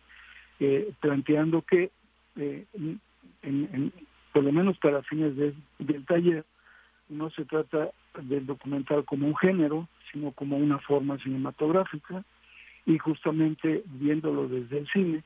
eh, 0.60 0.92
planteando 1.00 1.62
que, 1.62 1.90
eh, 2.36 2.64
en, 3.42 3.92
por 4.32 4.44
lo 4.44 4.52
menos 4.52 4.78
para 4.78 5.02
fines 5.02 5.36
del 5.36 6.06
taller, 6.06 6.44
no 7.08 7.30
se 7.30 7.44
trata 7.44 7.90
del 8.22 8.46
documental 8.46 9.04
como 9.04 9.26
un 9.26 9.36
género, 9.36 9.88
sino 10.10 10.32
como 10.32 10.56
una 10.56 10.78
forma 10.78 11.18
cinematográfica, 11.18 12.24
y 12.86 12.98
justamente 12.98 13.82
viéndolo 13.86 14.48
desde 14.48 14.78
el 14.78 14.88
cine, 14.88 15.22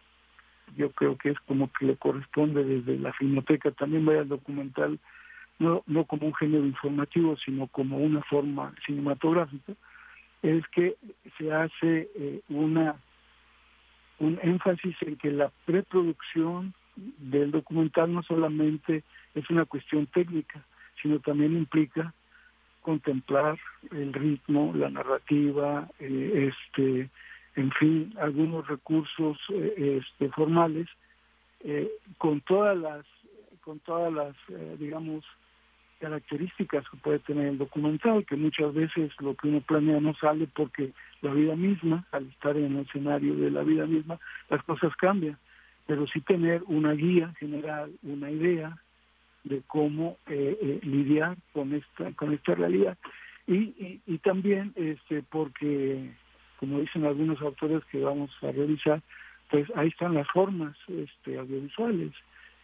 yo 0.76 0.90
creo 0.90 1.16
que 1.16 1.30
es 1.30 1.40
como 1.40 1.70
que 1.72 1.86
le 1.86 1.96
corresponde 1.96 2.64
desde 2.64 2.98
la 2.98 3.12
filmoteca. 3.12 3.70
También 3.70 4.04
vaya 4.04 4.22
el 4.22 4.28
documental 4.28 4.98
no, 5.58 5.82
no 5.86 6.04
como 6.04 6.26
un 6.26 6.34
género 6.34 6.64
informativo, 6.66 7.36
sino 7.36 7.66
como 7.68 7.98
una 7.98 8.22
forma 8.22 8.74
cinematográfica, 8.84 9.72
es 10.42 10.66
que 10.68 10.96
se 11.38 11.52
hace 11.52 12.10
eh, 12.14 12.40
una 12.48 12.96
un 14.18 14.38
énfasis 14.42 14.96
en 15.02 15.16
que 15.16 15.30
la 15.30 15.52
preproducción 15.66 16.72
del 16.96 17.50
documental 17.50 18.10
no 18.14 18.22
solamente 18.22 19.04
es 19.34 19.50
una 19.50 19.66
cuestión 19.66 20.06
técnica, 20.06 20.64
sino 21.02 21.20
también 21.20 21.54
implica 21.54 22.14
contemplar 22.80 23.58
el 23.90 24.14
ritmo, 24.14 24.72
la 24.74 24.88
narrativa, 24.88 25.86
eh, 25.98 26.50
este, 26.50 27.10
en 27.56 27.70
fin, 27.72 28.14
algunos 28.18 28.66
recursos 28.68 29.36
eh, 29.50 30.00
este, 30.00 30.30
formales, 30.30 30.88
con 32.18 32.40
todas 32.42 32.76
las, 32.78 33.04
con 33.60 33.80
todas 33.80 34.12
las, 34.12 34.36
digamos, 34.78 35.24
características 35.99 36.89
que 36.89 36.97
puede 36.99 37.18
tener 37.20 37.49
el 37.49 37.58
documental, 37.58 38.25
que 38.26 38.36
muchas 38.36 38.73
veces 38.75 39.12
lo 39.20 39.34
que 39.34 39.49
uno 39.49 39.60
planea 39.60 40.00
no 40.00 40.15
sale 40.15 40.47
porque 40.47 40.92
la 41.23 41.33
vida 41.33 41.57
misma, 41.57 42.05
al 42.12 42.26
estar 42.28 42.57
en 42.57 42.76
el 42.76 42.86
escenario 42.86 43.34
de 43.36 43.50
la 43.50 43.62
vida 43.62 43.86
misma, 43.86 44.18
las 44.50 44.62
cosas 44.65 44.94
cambian, 44.97 45.39
pero 45.86 46.07
sí 46.07 46.20
tener 46.20 46.62
una 46.66 46.92
guía 46.92 47.33
general, 47.39 47.92
una 48.02 48.31
idea 48.31 48.76
de 49.44 49.62
cómo 49.66 50.18
eh, 50.26 50.58
eh, 50.60 50.81
lidiar 50.83 51.36
con 51.52 51.73
esta 51.73 52.12
con 52.12 52.33
esta 52.33 52.55
realidad. 52.55 52.99
Y, 53.47 54.00
y, 54.05 54.18
también 54.18 54.73
este 54.75 55.23
porque 55.23 56.10
como 56.58 56.81
dicen 56.81 57.05
algunos 57.05 57.41
autores 57.41 57.84
que 57.92 58.00
vamos 58.00 58.31
a 58.42 58.50
revisar 58.50 59.00
pues 59.50 59.68
ahí 59.76 59.86
están 59.89 60.15
las 60.15 60.26
formas 60.28 60.76
este 60.89 61.39
audiovisuales 61.39 62.10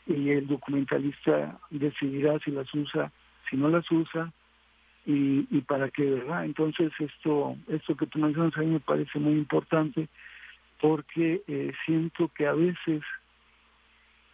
y 0.07 0.31
el 0.31 0.49
documentalista 0.49 1.61
decidirá 1.70 2.41
si 2.41 2.51
las 2.51 2.73
usa 2.75 3.12
si 3.52 3.58
no 3.58 3.68
las 3.68 3.89
usa 3.90 4.32
y, 5.05 5.47
y 5.50 5.60
para 5.60 5.90
qué, 5.90 6.05
¿verdad? 6.05 6.47
Entonces 6.47 6.90
esto, 6.98 7.56
esto 7.68 7.97
que 7.97 8.06
tú 8.06 8.18
mencionas 8.18 8.56
a 8.56 8.60
mí 8.60 8.66
me 8.66 8.81
parece 8.81 9.18
muy 9.18 9.34
importante 9.34 10.08
porque 10.81 11.42
eh, 11.47 11.72
siento 11.84 12.28
que 12.28 12.47
a 12.47 12.55
veces 12.55 13.02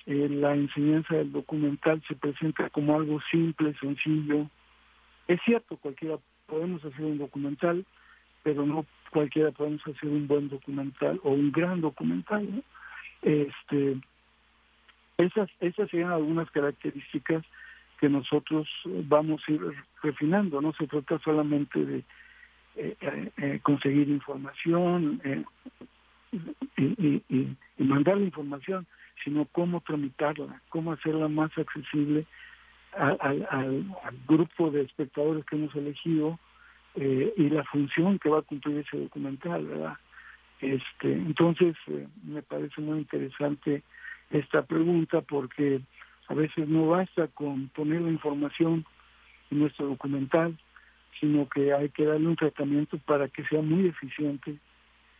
eh, 0.06 0.28
la 0.30 0.54
enseñanza 0.54 1.16
del 1.16 1.32
documental 1.32 2.02
se 2.06 2.14
presenta 2.14 2.70
como 2.70 2.96
algo 2.96 3.20
simple, 3.30 3.74
sencillo. 3.80 4.48
Es 5.26 5.40
cierto, 5.44 5.76
cualquiera 5.76 6.16
podemos 6.46 6.82
hacer 6.84 7.04
un 7.04 7.18
documental, 7.18 7.84
pero 8.44 8.64
no 8.64 8.86
cualquiera 9.10 9.50
podemos 9.50 9.84
hacer 9.86 10.08
un 10.08 10.28
buen 10.28 10.48
documental 10.48 11.20
o 11.24 11.30
un 11.32 11.50
gran 11.50 11.80
documental. 11.80 12.48
¿no? 12.50 12.62
Este, 13.22 13.98
esas, 15.18 15.50
esas 15.60 15.90
serían 15.90 16.12
algunas 16.12 16.48
características 16.52 17.44
que 17.98 18.08
nosotros 18.08 18.68
vamos 18.84 19.42
a 19.46 19.52
ir 19.52 19.60
refinando. 20.02 20.60
No 20.60 20.72
se 20.74 20.86
trata 20.86 21.18
solamente 21.18 21.84
de 21.84 22.04
eh, 22.76 22.96
eh, 23.00 23.30
eh, 23.38 23.60
conseguir 23.62 24.08
información 24.08 25.20
y, 26.76 27.22
y, 27.28 27.56
mandar 27.78 28.18
la 28.18 28.24
información, 28.24 28.86
sino 29.24 29.46
cómo 29.46 29.80
tramitarla, 29.80 30.62
cómo 30.68 30.92
hacerla 30.92 31.26
más 31.26 31.50
accesible 31.58 32.24
al, 32.96 33.84
grupo 34.28 34.70
de 34.70 34.82
espectadores 34.82 35.44
que 35.46 35.56
hemos 35.56 35.74
elegido 35.74 36.38
y 36.94 37.48
la 37.50 37.64
función 37.64 38.18
que 38.18 38.28
va 38.28 38.38
a 38.38 38.42
cumplir 38.42 38.78
ese 38.78 38.96
documental, 38.96 39.66
¿verdad? 39.66 39.96
Este, 40.60 41.12
entonces, 41.12 41.76
me 42.22 42.42
parece 42.42 42.80
muy 42.80 42.98
interesante 42.98 43.82
esta 44.30 44.62
pregunta 44.62 45.20
porque 45.22 45.80
a 46.28 46.34
veces 46.34 46.68
no 46.68 46.88
basta 46.88 47.26
con 47.28 47.68
poner 47.68 48.02
la 48.02 48.10
información 48.10 48.84
en 49.50 49.60
nuestro 49.60 49.86
documental, 49.86 50.56
sino 51.18 51.48
que 51.48 51.72
hay 51.72 51.88
que 51.88 52.04
darle 52.04 52.28
un 52.28 52.36
tratamiento 52.36 52.98
para 52.98 53.28
que 53.28 53.44
sea 53.46 53.62
muy 53.62 53.88
eficiente 53.88 54.58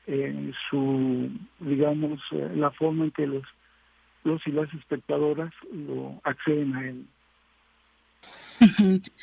en 0.07 0.55
su, 0.70 1.31
digamos, 1.61 2.20
eh, 2.33 2.51
la 2.55 2.70
forma 2.70 3.05
en 3.05 3.11
que 3.11 3.27
los, 3.27 3.45
los 4.25 4.47
y 4.47 4.53
las 4.53 4.73
espectadoras 4.75 5.53
lo 5.73 6.20
acceden 6.25 6.75
a 6.75 6.89
él. 6.89 7.05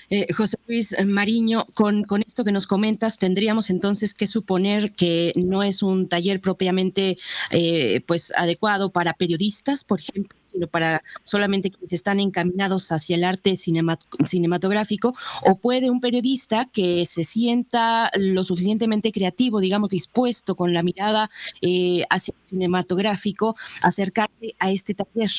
Eh, 0.10 0.28
José 0.34 0.58
Luis 0.68 0.96
Mariño, 1.06 1.66
con, 1.74 2.04
con, 2.04 2.22
esto 2.22 2.44
que 2.44 2.52
nos 2.52 2.68
comentas, 2.68 3.18
tendríamos 3.18 3.70
entonces 3.70 4.14
que 4.14 4.28
suponer 4.28 4.94
que 4.94 5.34
no 5.36 5.64
es 5.64 5.84
un 5.84 6.08
taller 6.08 6.40
propiamente 6.40 7.18
eh, 7.52 8.02
pues 8.06 8.32
adecuado 8.38 8.92
para 8.92 9.14
periodistas, 9.14 9.84
por 9.84 10.00
ejemplo, 10.00 10.38
sino 10.56 10.68
para 10.68 11.02
solamente 11.24 11.70
quienes 11.70 11.92
están 11.92 12.20
encaminados 12.20 12.92
hacia 12.92 13.18
el 13.18 13.26
arte 13.26 13.56
cinematográfico, 13.56 15.14
o 15.44 15.60
puede 15.60 15.90
un 15.90 16.00
periodista 16.00 16.70
que 16.72 17.06
se 17.06 17.24
sienta 17.24 18.10
lo 18.18 18.44
suficientemente 18.44 19.12
creativo, 19.12 19.60
digamos, 19.60 19.90
dispuesto 19.90 20.56
con 20.56 20.72
la 20.74 20.82
mirada 20.82 21.30
eh, 21.62 22.04
hacia 22.10 22.34
el 22.34 22.50
cinematográfico, 22.50 23.56
acercarse 23.82 24.54
a 24.60 24.72
este 24.72 24.94
taller. 24.94 25.30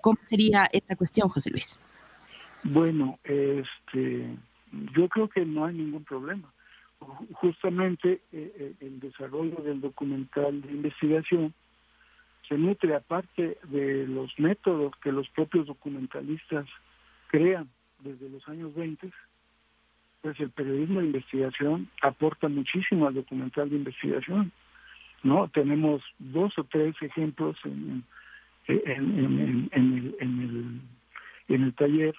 ¿Cómo 0.00 0.18
sería 0.22 0.68
esta 0.72 0.94
cuestión, 0.96 1.28
José 1.28 1.50
Luis? 1.50 1.96
Bueno, 2.64 3.18
este, 3.24 4.36
yo 4.94 5.08
creo 5.08 5.28
que 5.28 5.44
no 5.44 5.64
hay 5.64 5.74
ningún 5.74 6.04
problema. 6.04 6.52
Justamente 7.32 8.20
eh, 8.32 8.52
eh, 8.58 8.74
el 8.80 9.00
desarrollo 9.00 9.56
del 9.64 9.80
documental 9.80 10.60
de 10.60 10.70
investigación 10.70 11.54
se 12.50 12.58
nutre 12.58 12.96
aparte 12.96 13.58
de 13.68 14.08
los 14.08 14.36
métodos 14.40 14.92
que 14.96 15.12
los 15.12 15.28
propios 15.30 15.68
documentalistas 15.68 16.66
crean 17.28 17.68
desde 18.00 18.28
los 18.28 18.46
años 18.48 18.74
20, 18.74 19.08
pues 20.20 20.40
el 20.40 20.50
periodismo 20.50 20.98
de 20.98 21.06
investigación 21.06 21.88
aporta 22.02 22.48
muchísimo 22.48 23.06
al 23.06 23.14
documental 23.14 23.70
de 23.70 23.76
investigación. 23.76 24.50
¿no? 25.22 25.48
Tenemos 25.48 26.02
dos 26.18 26.58
o 26.58 26.64
tres 26.64 26.96
ejemplos 27.02 27.56
en, 27.64 28.02
en, 28.66 28.88
en, 28.88 29.40
el, 29.40 30.16
en, 30.18 30.40
el, 30.40 30.80
en 31.54 31.62
el 31.62 31.74
taller 31.74 32.16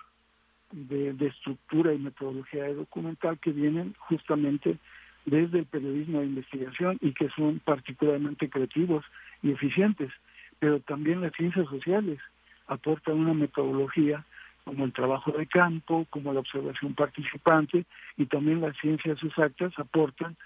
de, 0.71 1.27
estructura 1.27 1.93
y 1.93 1.97
metodología 1.97 2.63
de 2.63 2.75
documental 2.75 3.37
que 3.39 3.51
vienen 3.51 3.95
justamente 3.99 4.77
desde 5.25 5.59
el 5.59 5.65
periodismo 5.65 6.21
de 6.21 6.27
investigación 6.27 6.97
y 7.01 7.11
que 7.11 7.27
son 7.35 7.59
particularmente 7.59 8.49
creativos 8.49 9.03
y 9.41 9.51
eficientes, 9.51 10.11
pero 10.59 10.79
también 10.79 11.21
las 11.21 11.33
ciencias 11.33 11.67
sociales 11.67 12.19
aportan 12.67 13.19
una 13.19 13.33
metodología 13.33 14.23
como 14.63 14.85
el 14.85 14.93
trabajo 14.93 15.31
de 15.31 15.47
campo, 15.47 16.05
como 16.09 16.33
la 16.33 16.39
observación 16.39 16.93
participante 16.93 17.85
y 18.17 18.25
también 18.25 18.61
las 18.61 18.77
ciencias 18.77 19.21
exactas 19.23 19.73
aportan 19.77 20.37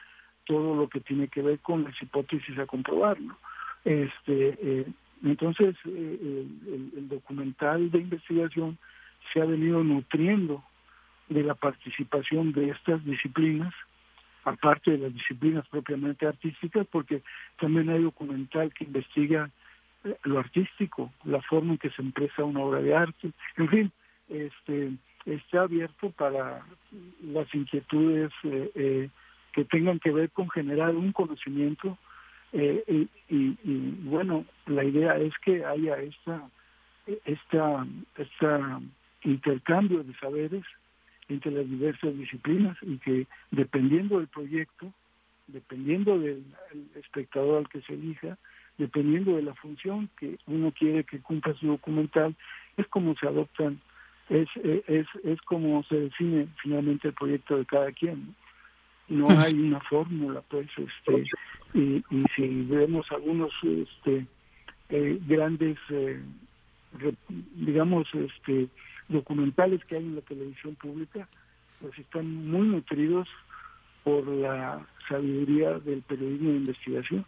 todo 0.46 0.76
lo 0.76 0.88
que 0.88 1.02
tiene 1.02 1.28
que 1.28 1.42
ver 1.42 1.60
con 1.60 1.84
las 1.84 2.02
hipótesis 2.02 2.58
a 2.58 2.66
comprobarlo. 2.66 3.38
Este, 3.84 4.58
eh, 4.62 4.86
entonces, 5.24 5.76
eh, 5.86 6.48
el, 6.96 7.10
documental 7.10 7.92
de 7.92 8.00
investigación 8.00 8.78
se 9.32 9.42
ha 9.42 9.46
venido 9.46 9.84
nutriendo 9.84 10.64
de 11.30 11.44
la 11.44 11.56
participación 11.56 12.52
de 12.52 12.70
estas 12.70 13.04
disciplinas, 13.06 13.74
aparte 14.46 14.92
de 14.92 14.98
las 15.00 15.14
disciplinas 15.14 15.68
propiamente 15.68 16.26
artísticas, 16.26 16.88
porque 16.90 17.22
también 17.60 17.90
hay 17.90 18.02
documental 18.02 18.72
que 18.74 18.86
investiga 18.86 19.50
eh, 20.04 20.16
lo 20.24 20.40
artístico, 20.40 21.12
la 21.24 21.42
forma 21.42 21.74
en 21.74 21.78
que 21.80 21.90
se 21.90 22.02
empresa 22.02 22.44
una 22.44 22.62
obra 22.62 22.82
de 22.82 22.96
arte, 22.96 23.32
en 23.58 23.70
fin, 23.70 23.92
este 24.30 24.92
está 25.26 25.62
abierto 25.62 26.12
para 26.12 26.64
las 27.24 27.54
inquietudes 27.56 28.32
eh, 28.44 28.72
eh, 28.76 29.10
que 29.54 29.66
tengan 29.66 30.00
que 30.00 30.12
ver 30.12 30.30
con 30.30 30.50
generar 30.52 30.96
un 30.96 31.12
conocimiento 31.12 31.98
y, 32.54 33.10
y, 33.28 33.58
bueno, 34.04 34.46
la 34.68 34.86
idea 34.86 35.18
es 35.18 35.34
que 35.44 35.66
haya 35.66 35.98
esta 35.98 36.42
esta 37.26 37.86
esta 38.18 38.80
intercambio 39.24 40.04
de 40.04 40.14
saberes 40.20 40.64
entre 41.28 41.52
las 41.52 41.70
diversas 41.70 42.18
disciplinas 42.18 42.78
y 42.82 42.98
que 43.00 43.28
dependiendo 43.52 44.18
del 44.20 44.28
proyecto, 44.28 44.94
dependiendo 45.48 46.20
del 46.20 46.44
espectador 46.96 47.60
al 47.60 47.70
que 47.70 47.82
se 47.82 47.94
elija, 47.94 48.38
dependiendo 48.78 49.36
de 49.36 49.44
la 49.44 49.54
función 49.56 50.10
que 50.20 50.38
uno 50.48 50.72
quiere 50.72 51.04
que 51.04 51.20
cumpla 51.20 51.54
su 51.56 51.68
documental, 51.68 52.36
es 52.78 52.88
como 52.88 53.16
se 53.16 53.28
adoptan, 53.28 53.80
es, 54.30 54.50
es, 54.88 55.08
es 55.24 55.42
como 55.42 55.84
se 55.84 55.96
define 55.96 56.48
finalmente 56.62 57.10
el 57.10 57.14
proyecto 57.14 57.58
de 57.58 57.66
cada 57.66 57.92
quien. 57.92 58.36
No, 59.08 59.28
hay 59.30 59.54
una 59.54 59.80
fórmula, 59.82 60.42
pues, 60.50 60.68
este, 60.78 61.26
y, 61.76 62.04
y 62.10 62.22
si 62.36 62.64
vemos 62.64 63.06
algunos 63.12 63.52
este, 63.62 64.26
eh, 64.90 65.20
grandes, 65.28 65.78
eh, 65.90 66.22
digamos, 67.54 68.08
este, 68.16 68.68
documentales 69.08 69.84
que 69.86 69.98
hay 69.98 70.04
en 70.04 70.16
la 70.16 70.22
televisión 70.22 70.76
pública, 70.76 71.28
pues 71.82 71.98
están 72.00 72.50
muy 72.50 72.68
nutridos 72.68 73.28
por 74.04 74.28
la 74.28 74.86
sabiduría 75.08 75.80
del 75.80 76.02
periodismo 76.02 76.50
de 76.52 76.58
investigación. 76.58 77.26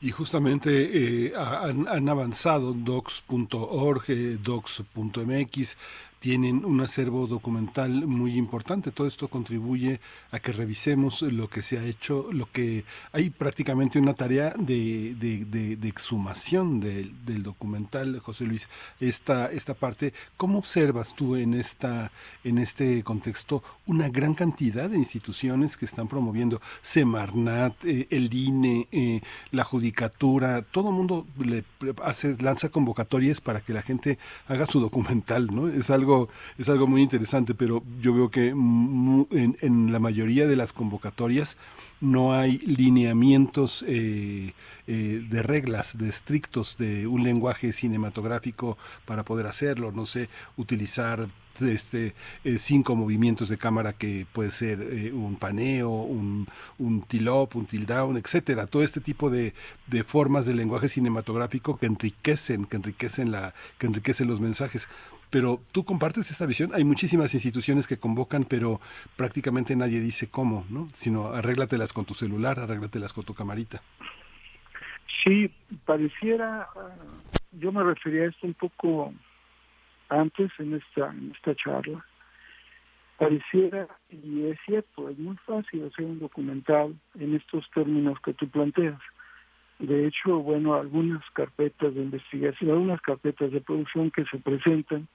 Y 0.00 0.10
justamente 0.10 1.28
eh, 1.28 1.32
han, 1.34 1.88
han, 1.88 2.08
avanzado 2.08 2.74
docs.org, 2.74 4.04
docs.mx, 4.42 5.78
tienen 6.18 6.64
un 6.64 6.80
acervo 6.80 7.26
documental 7.26 8.06
muy 8.06 8.34
importante. 8.34 8.90
Todo 8.90 9.06
esto 9.06 9.28
contribuye 9.28 10.00
a 10.30 10.40
que 10.40 10.52
revisemos 10.52 11.22
lo 11.22 11.48
que 11.48 11.62
se 11.62 11.78
ha 11.78 11.84
hecho, 11.84 12.28
lo 12.32 12.50
que 12.50 12.84
hay 13.12 13.30
prácticamente 13.30 13.98
una 13.98 14.14
tarea 14.14 14.54
de, 14.58 15.14
de, 15.14 15.88
exhumación 15.88 16.80
del, 16.80 17.24
del, 17.24 17.42
documental, 17.42 18.18
José 18.20 18.44
Luis. 18.44 18.68
Esta, 19.00 19.50
esta 19.50 19.74
parte, 19.74 20.12
¿cómo 20.36 20.58
observas 20.58 21.14
tú 21.14 21.36
en, 21.36 21.54
esta, 21.54 22.10
en 22.44 22.58
este 22.58 23.02
contexto 23.02 23.62
una 23.86 24.08
gran 24.08 24.34
cantidad 24.34 24.90
de 24.90 24.96
instituciones 24.96 25.76
que 25.76 25.84
están 25.84 26.08
promoviendo 26.08 26.60
Semarnat, 26.82 27.84
eh, 27.84 28.06
el 28.10 28.32
INE, 28.32 28.88
eh, 28.92 29.20
la 29.50 29.64
Judicatura, 29.64 30.62
todo 30.62 30.90
el 30.90 30.96
mundo 30.96 31.26
le 31.38 31.64
hace, 32.04 32.36
lanza 32.40 32.68
convocatorias 32.68 33.40
para 33.40 33.60
que 33.60 33.72
la 33.72 33.82
gente 33.82 34.18
haga 34.46 34.66
su 34.66 34.80
documental, 34.80 35.48
¿no? 35.52 35.68
Es 35.68 35.90
algo 35.90 36.07
es 36.56 36.68
algo 36.68 36.86
muy 36.86 37.02
interesante, 37.02 37.54
pero 37.54 37.82
yo 38.00 38.14
veo 38.14 38.30
que 38.30 38.48
en, 38.48 39.92
la 39.92 39.98
mayoría 39.98 40.46
de 40.46 40.56
las 40.56 40.72
convocatorias 40.72 41.56
no 42.00 42.32
hay 42.32 42.58
lineamientos 42.58 43.84
eh, 43.86 44.52
eh, 44.86 45.22
de 45.28 45.42
reglas, 45.42 45.98
de 45.98 46.08
estrictos, 46.08 46.76
de 46.78 47.06
un 47.06 47.24
lenguaje 47.24 47.72
cinematográfico 47.72 48.78
para 49.04 49.24
poder 49.24 49.46
hacerlo, 49.46 49.92
no 49.92 50.06
sé, 50.06 50.28
utilizar 50.56 51.28
este 51.60 52.14
eh, 52.44 52.56
cinco 52.56 52.94
movimientos 52.94 53.48
de 53.48 53.58
cámara 53.58 53.92
que 53.92 54.26
puede 54.32 54.52
ser 54.52 54.78
un 55.12 55.34
paneo, 55.34 55.90
un, 55.90 56.46
un 56.78 57.02
tilt-up, 57.02 57.56
un 57.56 57.66
tilt-down, 57.66 58.16
etcétera, 58.16 58.66
todo 58.66 58.84
este 58.84 59.00
tipo 59.00 59.28
de, 59.28 59.54
de, 59.88 60.04
formas 60.04 60.46
de 60.46 60.54
lenguaje 60.54 60.88
cinematográfico 60.88 61.76
que 61.76 61.86
enriquecen, 61.86 62.64
que 62.64 62.76
enriquecen 62.76 63.32
la, 63.32 63.54
que 63.78 63.88
enriquecen 63.88 64.28
los 64.28 64.40
mensajes 64.40 64.88
pero 65.30 65.60
tú 65.72 65.84
compartes 65.84 66.30
esta 66.30 66.46
visión. 66.46 66.70
Hay 66.74 66.84
muchísimas 66.84 67.34
instituciones 67.34 67.86
que 67.86 67.98
convocan, 67.98 68.44
pero 68.44 68.80
prácticamente 69.16 69.76
nadie 69.76 70.00
dice 70.00 70.30
cómo, 70.30 70.64
¿no? 70.70 70.88
Sino 70.94 71.28
arréglatelas 71.28 71.92
con 71.92 72.04
tu 72.04 72.14
celular, 72.14 72.58
arréglatelas 72.58 73.12
con 73.12 73.24
tu 73.24 73.34
camarita. 73.34 73.82
Sí, 75.24 75.50
pareciera, 75.84 76.68
yo 77.52 77.72
me 77.72 77.82
refería 77.82 78.22
a 78.22 78.26
esto 78.26 78.46
un 78.46 78.54
poco 78.54 79.12
antes 80.08 80.50
en 80.58 80.74
esta, 80.74 81.10
en 81.10 81.32
esta 81.34 81.54
charla. 81.54 82.04
Pareciera, 83.18 83.88
y 84.10 84.44
es 84.44 84.58
cierto, 84.64 85.08
es 85.08 85.18
muy 85.18 85.36
fácil 85.38 85.86
hacer 85.86 86.04
un 86.04 86.20
documental 86.20 86.94
en 87.18 87.34
estos 87.34 87.68
términos 87.74 88.18
que 88.24 88.32
tú 88.32 88.48
planteas. 88.48 89.00
De 89.80 90.06
hecho, 90.06 90.38
bueno, 90.38 90.74
algunas 90.74 91.22
carpetas 91.32 91.94
de 91.94 92.02
investigación, 92.02 92.70
algunas 92.70 93.00
carpetas 93.00 93.50
de 93.50 93.60
producción 93.60 94.10
que 94.10 94.24
se 94.26 94.38
presentan 94.38 95.08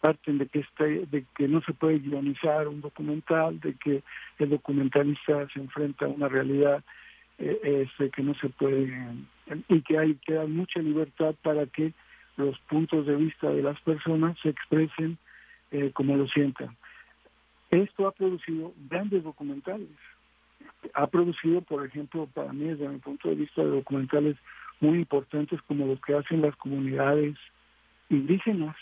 parten 0.00 0.38
de 0.38 0.46
que 0.46 0.60
este, 0.60 1.06
de 1.06 1.24
que 1.36 1.48
no 1.48 1.60
se 1.62 1.72
puede 1.72 1.98
guionizar 1.98 2.68
un 2.68 2.80
documental, 2.80 3.60
de 3.60 3.74
que 3.74 4.02
el 4.38 4.50
documentalista 4.50 5.46
se 5.52 5.60
enfrenta 5.60 6.06
a 6.06 6.08
una 6.08 6.28
realidad 6.28 6.82
eh, 7.38 7.86
este, 7.88 8.10
que 8.10 8.22
no 8.22 8.34
se 8.34 8.48
puede 8.48 8.92
y 9.68 9.80
que 9.82 9.98
hay 9.98 10.14
que 10.16 10.34
dar 10.34 10.48
mucha 10.48 10.80
libertad 10.80 11.34
para 11.42 11.66
que 11.66 11.92
los 12.36 12.58
puntos 12.60 13.06
de 13.06 13.16
vista 13.16 13.50
de 13.50 13.62
las 13.62 13.80
personas 13.80 14.38
se 14.42 14.50
expresen 14.50 15.18
eh, 15.70 15.90
como 15.92 16.16
lo 16.16 16.26
sientan. 16.28 16.76
esto 17.70 18.06
ha 18.08 18.12
producido 18.12 18.72
grandes 18.88 19.22
documentales. 19.22 19.88
Ha 20.94 21.06
producido, 21.06 21.60
por 21.60 21.86
ejemplo, 21.86 22.26
para 22.32 22.52
mí, 22.52 22.64
desde 22.64 22.88
mi 22.88 22.98
punto 22.98 23.28
de 23.28 23.34
vista, 23.36 23.62
documentales 23.62 24.36
muy 24.80 24.98
importantes 24.98 25.60
como 25.62 25.86
los 25.86 26.00
que 26.00 26.14
hacen 26.14 26.42
las 26.42 26.56
comunidades 26.56 27.36
indígenas, 28.08 28.76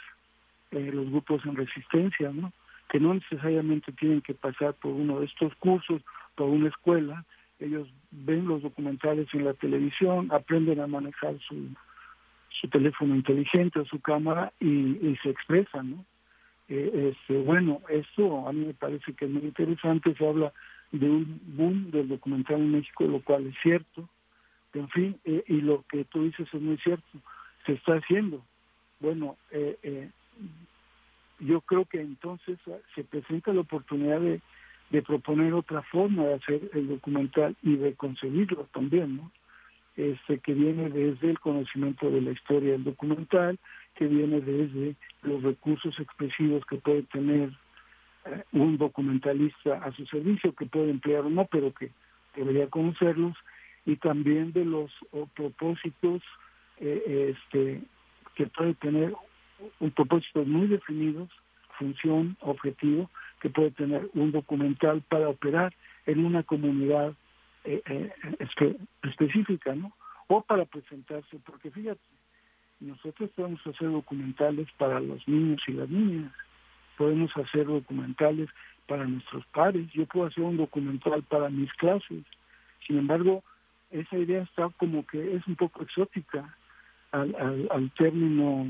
eh, 0.70 0.90
los 0.92 1.10
grupos 1.10 1.44
en 1.46 1.56
resistencia, 1.56 2.30
¿no? 2.32 2.52
que 2.88 3.00
no 3.00 3.14
necesariamente 3.14 3.92
tienen 3.92 4.22
que 4.22 4.34
pasar 4.34 4.74
por 4.74 4.92
uno 4.92 5.20
de 5.20 5.26
estos 5.26 5.54
cursos, 5.56 6.02
por 6.34 6.48
una 6.48 6.68
escuela, 6.68 7.24
ellos 7.60 7.88
ven 8.10 8.46
los 8.46 8.62
documentales 8.62 9.28
en 9.34 9.44
la 9.44 9.54
televisión, 9.54 10.28
aprenden 10.32 10.80
a 10.80 10.86
manejar 10.86 11.38
su, 11.40 11.68
su 12.50 12.68
teléfono 12.68 13.14
inteligente 13.14 13.80
o 13.80 13.84
su 13.84 14.00
cámara 14.00 14.52
y, 14.60 15.16
se 15.22 15.30
expresan, 15.30 15.90
¿no? 15.90 16.04
Eh, 16.68 17.12
este, 17.12 17.38
bueno, 17.40 17.80
esto 17.88 18.46
a 18.46 18.52
mí 18.52 18.66
me 18.66 18.74
parece 18.74 19.14
que 19.14 19.24
es 19.24 19.30
muy 19.30 19.42
interesante, 19.42 20.14
se 20.14 20.26
habla 20.26 20.52
de 20.92 21.08
un 21.08 21.40
boom 21.46 21.90
del 21.90 22.08
documental 22.08 22.56
en 22.56 22.72
México, 22.72 23.04
lo 23.04 23.20
cual 23.22 23.46
es 23.46 23.54
cierto, 23.62 24.08
en 24.74 24.88
fin, 24.90 25.18
eh, 25.24 25.42
y 25.46 25.62
lo 25.62 25.84
que 25.88 26.04
tú 26.04 26.24
dices 26.24 26.46
es 26.52 26.60
muy 26.60 26.76
cierto, 26.78 27.06
se 27.64 27.72
está 27.72 27.94
haciendo. 27.94 28.44
Bueno, 29.00 29.36
eh, 29.50 30.10
yo 31.40 31.60
creo 31.60 31.84
que 31.84 32.00
entonces 32.00 32.58
se 32.94 33.04
presenta 33.04 33.52
la 33.52 33.60
oportunidad 33.60 34.20
de, 34.20 34.40
de 34.90 35.02
proponer 35.02 35.52
otra 35.54 35.82
forma 35.82 36.24
de 36.24 36.34
hacer 36.34 36.70
el 36.74 36.88
documental 36.88 37.56
y 37.62 37.76
de 37.76 37.94
conseguirlo 37.94 38.68
también, 38.72 39.16
¿no? 39.16 39.30
Este, 39.96 40.38
que 40.38 40.54
viene 40.54 40.90
desde 40.90 41.30
el 41.30 41.40
conocimiento 41.40 42.08
de 42.08 42.20
la 42.20 42.30
historia 42.30 42.72
del 42.72 42.84
documental, 42.84 43.58
que 43.96 44.06
viene 44.06 44.40
desde 44.40 44.94
los 45.22 45.42
recursos 45.42 45.98
expresivos 45.98 46.64
que 46.66 46.76
puede 46.76 47.02
tener 47.02 47.50
eh, 48.26 48.44
un 48.52 48.78
documentalista 48.78 49.82
a 49.82 49.90
su 49.92 50.06
servicio, 50.06 50.54
que 50.54 50.66
puede 50.66 50.90
emplear 50.90 51.24
o 51.24 51.30
no, 51.30 51.46
pero 51.46 51.74
que 51.74 51.90
debería 52.36 52.68
conocerlos, 52.68 53.36
y 53.86 53.96
también 53.96 54.52
de 54.52 54.64
los 54.64 54.92
propósitos 55.34 56.22
eh, 56.78 57.34
este, 57.34 57.82
que 58.36 58.46
puede 58.46 58.74
tener 58.74 59.14
un 59.80 59.90
propósito 59.90 60.44
muy 60.44 60.66
definidos, 60.66 61.28
función, 61.78 62.36
objetivo, 62.40 63.10
que 63.40 63.50
puede 63.50 63.70
tener 63.70 64.08
un 64.14 64.32
documental 64.32 65.02
para 65.08 65.28
operar 65.28 65.74
en 66.06 66.24
una 66.24 66.42
comunidad 66.42 67.14
eh, 67.64 67.82
eh, 67.86 68.12
específica, 69.02 69.74
¿no? 69.74 69.92
O 70.26 70.42
para 70.42 70.64
presentarse, 70.64 71.38
porque 71.44 71.70
fíjate, 71.70 72.00
nosotros 72.80 73.30
podemos 73.34 73.66
hacer 73.66 73.90
documentales 73.90 74.68
para 74.76 75.00
los 75.00 75.26
niños 75.26 75.60
y 75.66 75.72
las 75.72 75.88
niñas, 75.88 76.32
podemos 76.96 77.34
hacer 77.36 77.66
documentales 77.66 78.48
para 78.86 79.04
nuestros 79.04 79.44
pares, 79.46 79.90
yo 79.92 80.06
puedo 80.06 80.26
hacer 80.26 80.44
un 80.44 80.56
documental 80.56 81.22
para 81.24 81.48
mis 81.48 81.72
clases, 81.74 82.24
sin 82.86 82.98
embargo, 82.98 83.42
esa 83.90 84.16
idea 84.16 84.42
está 84.42 84.68
como 84.76 85.06
que 85.06 85.36
es 85.36 85.46
un 85.46 85.56
poco 85.56 85.82
exótica 85.82 86.56
al, 87.10 87.34
al, 87.36 87.68
al 87.70 87.90
término 87.92 88.66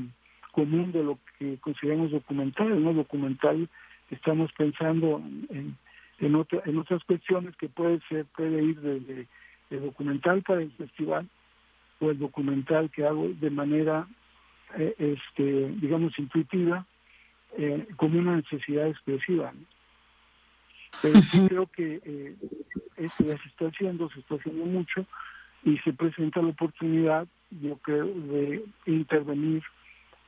común 0.51 0.91
de 0.91 1.03
lo 1.03 1.19
que 1.37 1.57
consideramos 1.57 2.11
documental, 2.11 2.83
¿no? 2.83 2.93
Documental 2.93 3.69
estamos 4.09 4.51
pensando 4.53 5.21
en, 5.49 5.77
en, 6.19 6.35
otra, 6.35 6.61
en 6.65 6.77
otras 6.77 7.03
cuestiones 7.03 7.55
que 7.55 7.69
puede 7.69 7.99
ser, 8.09 8.25
puede 8.25 8.63
ir 8.63 8.79
desde 8.79 9.27
el 9.69 9.81
documental 9.81 10.41
para 10.41 10.61
el 10.61 10.71
festival 10.71 11.27
o 11.99 12.11
el 12.11 12.19
documental 12.19 12.89
que 12.89 13.05
hago 13.05 13.29
de 13.29 13.49
manera, 13.49 14.07
eh, 14.77 14.95
este, 14.97 15.69
digamos, 15.81 16.17
intuitiva, 16.17 16.85
eh, 17.57 17.87
como 17.95 18.19
una 18.19 18.37
necesidad 18.37 18.87
expresiva. 18.87 19.53
Pero 21.01 21.21
sí 21.21 21.47
creo 21.47 21.67
que 21.67 22.01
eh, 22.03 22.35
esto 22.97 23.23
ya 23.23 23.37
se 23.37 23.47
está 23.47 23.67
haciendo, 23.67 24.09
se 24.09 24.19
está 24.19 24.35
haciendo 24.35 24.65
mucho 24.65 25.05
y 25.63 25.77
se 25.79 25.93
presenta 25.93 26.41
la 26.41 26.49
oportunidad, 26.49 27.27
yo 27.61 27.77
creo, 27.77 28.05
de 28.05 28.63
intervenir 28.85 29.63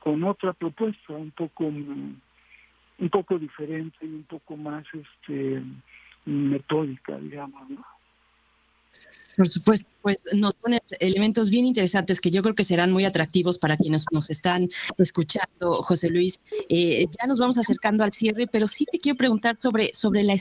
con 0.02 0.24
otra 0.24 0.52
propuesta 0.52 1.12
un 1.12 1.30
poco 1.30 1.64
un 1.66 3.08
poco 3.10 3.38
diferente 3.38 3.98
y 4.02 4.06
un 4.06 4.24
poco 4.24 4.56
más 4.56 4.84
este 4.92 5.62
metódica, 6.24 7.18
digamos, 7.18 7.62
Por 9.36 9.48
supuesto, 9.48 9.88
pues 10.02 10.24
nos 10.34 10.54
pones 10.54 10.80
elementos 11.00 11.50
bien 11.50 11.66
interesantes 11.66 12.20
que 12.20 12.30
yo 12.30 12.42
creo 12.42 12.54
que 12.54 12.64
serán 12.64 12.92
muy 12.92 13.04
atractivos 13.04 13.58
para 13.58 13.76
quienes 13.76 14.06
nos 14.12 14.30
están 14.30 14.68
escuchando, 14.98 15.82
José 15.82 16.10
Luis. 16.10 16.38
Eh, 16.68 17.06
ya 17.20 17.26
nos 17.26 17.38
vamos 17.38 17.58
acercando 17.58 18.04
al 18.04 18.12
cierre, 18.12 18.46
pero 18.46 18.68
sí 18.68 18.84
te 18.84 18.98
quiero 18.98 19.16
preguntar 19.16 19.56
sobre, 19.56 19.94
sobre 19.94 20.22
la 20.22 20.34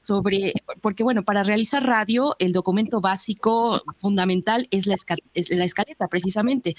sobre, 0.00 0.52
porque 0.80 1.02
bueno, 1.02 1.22
para 1.22 1.42
realizar 1.42 1.84
radio, 1.86 2.36
el 2.38 2.52
documento 2.52 3.00
básico 3.00 3.82
fundamental 3.96 4.68
es 4.70 4.86
la, 4.86 4.96
la 5.50 5.64
escaleta, 5.64 6.08
precisamente. 6.08 6.76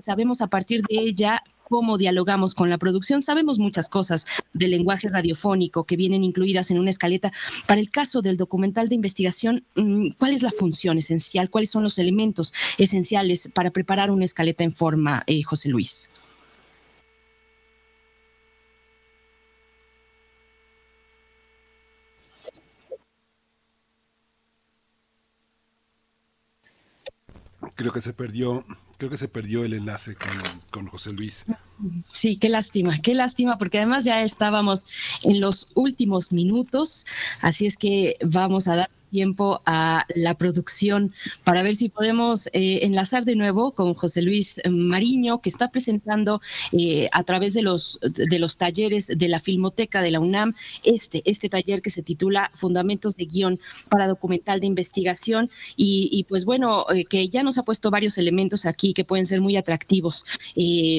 sabemos 0.00 0.40
a 0.40 0.46
partir 0.48 0.82
de 0.82 0.98
ella 0.98 1.42
cómo 1.72 1.96
dialogamos 1.96 2.54
con 2.54 2.68
la 2.68 2.76
producción. 2.76 3.22
Sabemos 3.22 3.58
muchas 3.58 3.88
cosas 3.88 4.26
del 4.52 4.72
lenguaje 4.72 5.08
radiofónico 5.08 5.84
que 5.84 5.96
vienen 5.96 6.22
incluidas 6.22 6.70
en 6.70 6.78
una 6.78 6.90
escaleta. 6.90 7.32
Para 7.66 7.80
el 7.80 7.90
caso 7.90 8.20
del 8.20 8.36
documental 8.36 8.90
de 8.90 8.94
investigación, 8.94 9.64
mm, 9.74 10.10
¿cuál 10.18 10.32
es 10.32 10.42
la 10.42 10.50
función 10.50 10.98
esencial? 10.98 11.48
¿Cuáles 11.48 11.70
son 11.70 11.82
los 11.82 11.98
elementos 11.98 12.52
esenciales 12.76 13.48
para 13.54 13.70
preparar 13.70 14.10
una 14.10 14.26
escaleta 14.26 14.64
en 14.64 14.74
forma, 14.74 15.24
eh, 15.26 15.42
José 15.42 15.70
Luis? 15.70 16.11
Creo 27.74 27.92
que 27.92 28.00
se 28.00 28.12
perdió, 28.12 28.64
creo 28.98 29.10
que 29.10 29.16
se 29.16 29.28
perdió 29.28 29.64
el 29.64 29.74
enlace 29.74 30.14
con, 30.14 30.30
con 30.70 30.86
José 30.86 31.12
Luis. 31.12 31.44
Sí, 32.12 32.36
qué 32.36 32.48
lástima, 32.48 33.00
qué 33.00 33.14
lástima, 33.14 33.58
porque 33.58 33.78
además 33.78 34.04
ya 34.04 34.22
estábamos 34.22 34.86
en 35.22 35.40
los 35.40 35.72
últimos 35.74 36.32
minutos, 36.32 37.06
así 37.40 37.66
es 37.66 37.76
que 37.76 38.16
vamos 38.24 38.68
a 38.68 38.76
dar 38.76 38.90
tiempo 39.12 39.60
a 39.66 40.06
la 40.16 40.34
producción 40.34 41.12
para 41.44 41.62
ver 41.62 41.74
si 41.74 41.90
podemos 41.90 42.48
eh, 42.54 42.80
enlazar 42.82 43.26
de 43.26 43.36
nuevo 43.36 43.72
con 43.72 43.92
José 43.92 44.22
Luis 44.22 44.58
Mariño, 44.68 45.42
que 45.42 45.50
está 45.50 45.68
presentando 45.68 46.40
eh, 46.72 47.08
a 47.12 47.22
través 47.22 47.52
de 47.52 47.60
los, 47.60 48.00
de 48.02 48.38
los 48.38 48.56
talleres 48.56 49.12
de 49.14 49.28
la 49.28 49.38
Filmoteca 49.38 50.00
de 50.00 50.10
la 50.10 50.18
UNAM 50.18 50.54
este, 50.82 51.22
este 51.26 51.50
taller 51.50 51.82
que 51.82 51.90
se 51.90 52.02
titula 52.02 52.50
Fundamentos 52.54 53.14
de 53.14 53.26
Guión 53.26 53.60
para 53.90 54.08
Documental 54.08 54.60
de 54.60 54.66
Investigación. 54.66 55.50
Y, 55.76 56.24
pues 56.28 56.46
bueno, 56.46 56.86
eh, 56.90 57.04
que 57.04 57.28
ya 57.28 57.42
nos 57.42 57.58
ha 57.58 57.64
puesto 57.64 57.90
varios 57.90 58.16
elementos 58.16 58.64
aquí 58.64 58.94
que 58.94 59.04
pueden 59.04 59.26
ser 59.26 59.42
muy 59.42 59.56
atractivos. 59.56 60.24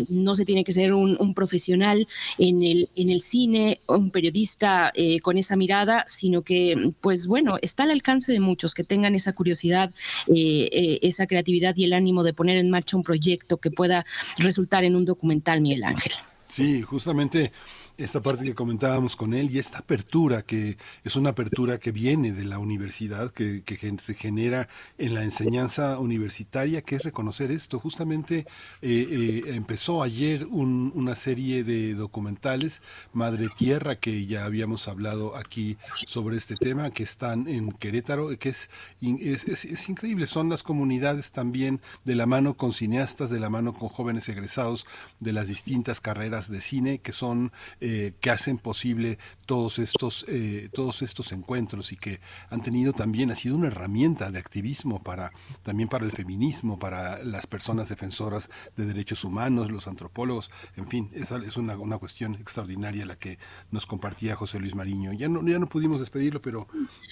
no 0.09 0.35
se 0.35 0.45
tiene 0.45 0.63
que 0.63 0.71
ser 0.71 0.93
un, 0.93 1.17
un, 1.19 1.33
profesional 1.33 2.07
en 2.37 2.61
el, 2.61 2.89
en 2.95 3.09
el 3.09 3.21
cine, 3.21 3.79
un 3.87 4.11
periodista 4.11 4.93
con 5.23 5.37
esa 5.39 5.55
mirada, 5.55 6.05
sino 6.07 6.43
que 6.43 6.93
pues 7.01 7.25
bueno, 7.25 7.57
está 7.63 7.85
la 7.87 7.93
alcance 8.03 8.33
de 8.33 8.41
muchos 8.41 8.73
que 8.73 8.83
tengan 8.83 9.15
esa 9.15 9.31
curiosidad, 9.31 9.89
eh, 10.27 10.69
eh, 10.71 10.99
esa 11.03 11.25
creatividad 11.25 11.73
y 11.77 11.85
el 11.85 11.93
ánimo 11.93 12.23
de 12.23 12.33
poner 12.33 12.57
en 12.57 12.69
marcha 12.69 12.97
un 12.97 13.03
proyecto 13.03 13.57
que 13.57 13.71
pueda 13.71 14.05
resultar 14.37 14.83
en 14.83 14.97
un 14.97 15.05
documental, 15.05 15.61
Miguel 15.61 15.85
Ángel. 15.85 16.11
Sí, 16.49 16.81
justamente 16.81 17.53
esta 17.97 18.21
parte 18.21 18.43
que 18.43 18.55
comentábamos 18.55 19.15
con 19.15 19.33
él 19.33 19.49
y 19.51 19.59
esta 19.59 19.79
apertura 19.79 20.41
que 20.41 20.77
es 21.03 21.15
una 21.15 21.31
apertura 21.31 21.79
que 21.79 21.91
viene 21.91 22.31
de 22.31 22.43
la 22.43 22.59
universidad, 22.59 23.31
que, 23.31 23.63
que, 23.63 23.77
se 24.01 24.13
genera 24.15 24.67
en 24.97 25.13
la 25.13 25.23
enseñanza 25.23 25.99
universitaria, 25.99 26.81
que 26.81 26.95
es 26.95 27.03
reconocer 27.03 27.51
esto. 27.51 27.79
Justamente 27.79 28.45
eh, 28.81 29.07
eh, 29.09 29.43
empezó 29.55 30.01
ayer 30.01 30.45
una 30.45 31.15
serie 31.15 31.63
de 31.63 31.93
documentales, 31.93 32.81
Madre 33.13 33.49
Tierra, 33.55 33.97
que 33.97 34.25
ya 34.25 34.45
habíamos 34.45 34.87
hablado 34.87 35.35
aquí 35.35 35.77
sobre 36.07 36.37
este 36.37 36.55
tema, 36.55 36.89
que 36.91 37.03
están 37.03 37.47
en 37.47 37.71
Querétaro, 37.71 38.37
que 38.39 38.49
es, 38.49 38.69
es 39.01 39.89
increíble. 39.89 40.25
Son 40.25 40.49
las 40.49 40.63
comunidades 40.63 41.31
también 41.31 41.81
de 42.05 42.15
la 42.15 42.25
mano 42.25 42.55
con 42.55 42.73
cineastas, 42.73 43.29
de 43.29 43.39
la 43.39 43.49
mano 43.49 43.73
con 43.73 43.89
jóvenes 43.89 44.27
egresados 44.29 44.87
de 45.19 45.33
las 45.33 45.47
distintas 45.47 46.01
carreras 46.01 46.49
de 46.49 46.61
cine, 46.61 46.99
que 46.99 47.11
son 47.11 47.51
eh, 47.85 48.13
que 48.21 48.29
hacen 48.29 48.57
posible 48.57 49.17
todos 49.45 49.77
estos, 49.77 50.25
eh, 50.29 50.69
todos 50.71 51.01
estos 51.01 51.33
encuentros 51.33 51.91
y 51.91 51.97
que 51.97 52.21
han 52.49 52.61
tenido 52.61 52.93
también, 52.93 53.29
ha 53.29 53.35
sido 53.35 53.57
una 53.57 53.67
herramienta 53.67 54.31
de 54.31 54.39
activismo 54.39 55.03
para, 55.03 55.31
también 55.63 55.89
para 55.89 56.05
el 56.05 56.13
feminismo, 56.13 56.79
para 56.79 57.21
las 57.25 57.45
personas 57.45 57.89
defensoras 57.89 58.49
de 58.77 58.85
derechos 58.85 59.25
humanos, 59.25 59.69
los 59.69 59.89
antropólogos, 59.89 60.49
en 60.77 60.87
fin, 60.87 61.09
esa 61.13 61.39
es 61.39 61.57
una, 61.57 61.75
una 61.75 61.97
cuestión 61.97 62.35
extraordinaria 62.35 63.05
la 63.05 63.17
que 63.17 63.37
nos 63.69 63.85
compartía 63.85 64.37
José 64.37 64.61
Luis 64.61 64.75
Mariño. 64.75 65.11
Ya 65.11 65.27
no, 65.27 65.45
ya 65.45 65.59
no 65.59 65.67
pudimos 65.67 65.99
despedirlo, 65.99 66.41
pero... 66.41 66.65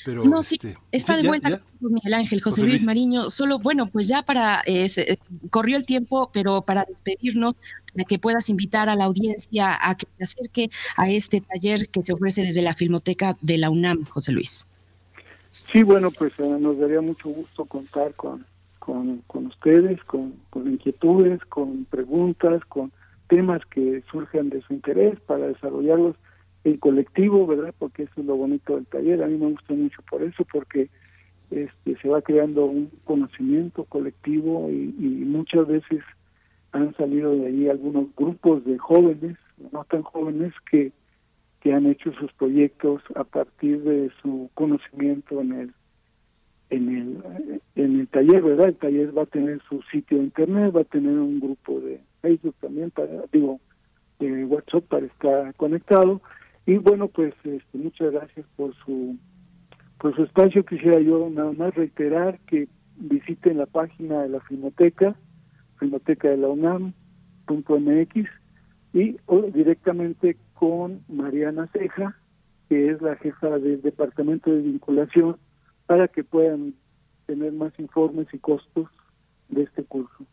pero 0.06 0.24
no, 0.24 0.42
sí, 0.42 0.56
este, 0.56 0.78
está 0.94 1.18
de 1.18 1.28
vuelta 1.28 1.62
Miguel 1.90 2.14
Ángel, 2.14 2.42
José, 2.42 2.64
Luis, 2.64 2.84
Mariño. 2.84 3.30
Solo, 3.30 3.60
bueno, 3.60 3.88
pues 3.88 4.08
ya 4.08 4.22
para, 4.24 4.62
eh, 4.66 5.18
corrió 5.50 5.78
el 5.78 5.86
tiempo, 5.86 6.30
pero 6.32 6.62
para 6.62 6.86
despedirnos, 6.86 7.56
para 7.94 8.06
que 8.06 8.20
puedas 8.20 8.50
invitar 8.50 8.90
a 8.90 8.96
la 8.96 9.06
audiencia 9.06 9.78
a 9.82 9.96
que 9.96 10.08
se 10.18 10.24
acerque 10.24 10.70
a 10.98 11.10
este 11.10 11.42
taller 11.42 11.90
que 11.90 12.02
se 12.02 12.14
ofrece 12.14 12.44
desde 12.44 12.62
la 12.62 12.74
Filmoteca 12.74 13.36
de 13.42 13.58
la 13.58 13.70
UNAM, 13.70 14.06
José 14.06 14.32
Luis. 14.32 14.68
Sí, 15.52 15.84
bueno, 15.84 16.12
pues 16.12 16.34
eh, 16.40 16.58
nos 16.60 16.80
daría 16.80 17.02
mucho 17.02 17.30
gusto 17.30 17.66
contar 17.66 18.14
con, 18.14 18.46
con, 18.80 19.46
ustedes, 19.46 20.02
con, 20.06 20.34
con 20.50 20.72
inquietudes, 20.72 21.44
con 21.46 21.86
preguntas, 21.86 22.64
con 22.66 22.92
temas 23.28 23.62
que 23.66 24.04
surjan 24.12 24.50
de 24.50 24.62
su 24.62 24.74
interés 24.74 25.20
para 25.22 25.48
desarrollarlos 25.48 26.16
en 26.64 26.78
colectivo, 26.78 27.46
¿verdad? 27.48 27.74
Porque 27.78 28.04
eso 28.04 28.14
es 28.18 28.26
lo 28.26 28.36
bonito 28.36 28.76
del 28.76 28.86
taller. 28.86 29.24
A 29.24 29.28
mí 29.28 29.38
me 29.38 29.52
gusta 29.52 29.74
mucho 29.74 30.02
por 30.10 30.24
eso, 30.24 30.46
porque 30.52 30.90
este, 31.50 31.98
se 32.02 32.08
va 32.08 32.22
creando 32.22 32.66
un 32.66 32.92
conocimiento 33.04 33.84
colectivo 33.86 34.70
y, 34.70 34.96
y 34.98 35.26
muchas 35.26 35.68
veces 35.68 36.02
han 36.72 36.96
salido 36.96 37.36
de 37.36 37.48
ahí 37.48 37.70
algunos 37.70 38.08
grupos 38.16 38.64
de 38.66 38.78
jóvenes, 38.78 39.38
no 39.72 39.84
tan 39.86 40.04
jóvenes, 40.04 40.54
que 40.70 40.92
que 41.62 41.74
han 41.74 41.86
hecho 41.86 42.12
sus 42.14 42.34
proyectos 42.34 43.04
a 43.16 43.24
partir 43.24 43.84
de 43.84 44.12
su 44.22 44.50
conocimiento 44.56 45.42
en 45.42 45.54
el 45.54 45.74
en 46.72 46.90
el 46.90 47.62
en 47.76 48.00
el 48.00 48.08
taller, 48.08 48.42
¿verdad? 48.42 48.70
El 48.70 48.78
taller 48.78 49.18
va 49.18 49.24
a 49.24 49.28
tener 49.28 49.62
su 49.70 49.82
sitio 49.92 50.18
de 50.18 50.24
internet, 50.26 50.76
va 50.76 50.82
a 50.82 50.86
tener 50.86 51.18
un 51.18 51.40
grupo 51.40 51.80
de 51.80 52.02
Facebook 52.22 52.56
también 52.60 52.90
para 52.90 53.26
digo 53.32 53.60
de 54.20 54.46
WhatsApp 54.46 54.84
para 54.86 55.06
estar 55.06 55.54
conectado 55.56 56.22
y 56.66 56.78
bueno 56.78 57.08
pues 57.08 57.34
este, 57.44 57.78
muchas 57.78 58.12
gracias 58.12 58.46
por 58.56 58.76
su 58.86 59.18
por 60.00 60.16
su 60.16 60.24
espacio 60.24 60.66
quisiera 60.66 61.00
yo 61.00 61.30
nada 61.30 61.52
más 61.52 61.76
reiterar 61.76 62.40
que 62.48 62.68
visiten 62.98 63.58
la 63.58 63.66
página 63.66 64.24
de 64.24 64.30
la 64.30 64.40
Filmoteca 64.42 65.16
Filmoteca 65.82 66.30
de 66.30 66.38
la 66.38 66.48
UNAM.mx 66.48 68.30
y 68.94 69.18
o 69.26 69.42
directamente 69.42 70.38
con 70.54 71.04
Mariana 71.10 71.68
Ceja, 71.74 72.16
que 72.70 72.92
es 72.92 73.02
la 73.02 73.16
jefa 73.16 73.58
del 73.58 73.82
Departamento 73.82 74.52
de 74.52 74.62
Vinculación, 74.62 75.38
para 75.88 76.08
que 76.08 76.24
puedan 76.24 76.76
tener 77.26 77.52
más 77.52 77.74
informes 77.80 78.28
y 78.32 78.38
costos 78.38 78.88
de 79.50 79.64
este 79.64 79.84
curso. 79.84 80.26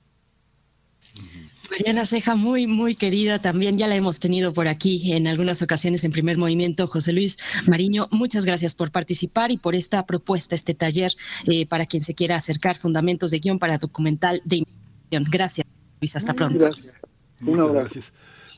Mariana 1.70 2.04
Ceja, 2.04 2.34
muy, 2.34 2.66
muy 2.66 2.94
querida 2.94 3.40
también, 3.40 3.78
ya 3.78 3.88
la 3.88 3.96
hemos 3.96 4.20
tenido 4.20 4.52
por 4.52 4.68
aquí 4.68 5.12
en 5.12 5.26
algunas 5.26 5.62
ocasiones 5.62 6.04
en 6.04 6.12
primer 6.12 6.36
movimiento. 6.36 6.86
José 6.86 7.12
Luis 7.12 7.38
Mariño, 7.66 8.08
muchas 8.10 8.44
gracias 8.44 8.74
por 8.74 8.90
participar 8.90 9.50
y 9.50 9.56
por 9.56 9.74
esta 9.74 10.04
propuesta, 10.04 10.54
este 10.54 10.74
taller 10.74 11.12
eh, 11.46 11.66
para 11.66 11.86
quien 11.86 12.02
se 12.02 12.14
quiera 12.14 12.36
acercar, 12.36 12.76
fundamentos 12.76 13.30
de 13.30 13.38
guion 13.38 13.58
para 13.58 13.78
documental 13.78 14.42
de. 14.44 14.64
Gracias, 15.10 15.66
Luis, 16.00 16.16
hasta 16.16 16.34
pronto. 16.34 16.58
Gracias. 16.58 16.94
Muchas 17.40 17.72
gracias 17.72 18.12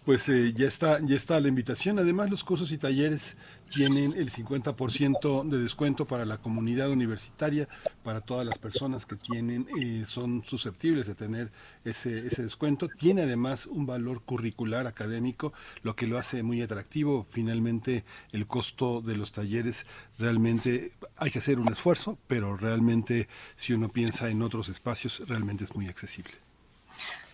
pues 0.05 0.29
eh, 0.29 0.53
ya 0.55 0.67
está 0.67 1.01
ya 1.01 1.17
está 1.17 1.39
la 1.41 1.49
invitación. 1.49 1.99
Además, 1.99 2.31
los 2.31 2.45
cursos 2.45 2.73
y 2.73 2.79
talleres 2.79 3.37
tienen 3.71 4.13
el 4.15 4.31
50% 4.31 5.49
de 5.49 5.59
descuento 5.59 6.07
para 6.07 6.25
la 6.25 6.39
comunidad 6.39 6.91
universitaria, 6.91 7.67
para 8.03 8.21
todas 8.21 8.47
las 8.47 8.59
personas 8.59 9.07
que 9.07 9.17
tienen 9.17 9.67
eh, 9.81 10.05
son 10.07 10.43
susceptibles 10.45 11.07
de 11.07 11.15
tener 11.15 11.51
ese, 11.85 12.27
ese 12.27 12.43
descuento. 12.43 12.89
Tiene 12.89 13.23
además 13.23 13.67
un 13.67 13.87
valor 13.87 14.23
curricular 14.23 14.87
académico, 14.87 15.53
lo 15.83 15.95
que 15.97 16.07
lo 16.07 16.19
hace 16.19 16.43
muy 16.43 16.63
atractivo. 16.63 17.27
Finalmente, 17.31 18.05
el 18.33 18.47
costo 18.47 19.01
de 19.01 19.17
los 19.17 19.33
talleres 19.33 19.87
realmente 20.19 20.93
hay 21.17 21.31
que 21.31 21.39
hacer 21.39 21.59
un 21.59 21.69
esfuerzo, 21.69 22.19
pero 22.27 22.57
realmente 22.57 23.29
si 23.57 23.73
uno 23.73 23.89
piensa 23.89 24.31
en 24.31 24.43
otros 24.43 24.69
espacios, 24.69 25.23
realmente 25.29 25.65
es 25.65 25.75
muy 25.75 25.89
accesible. 25.89 26.50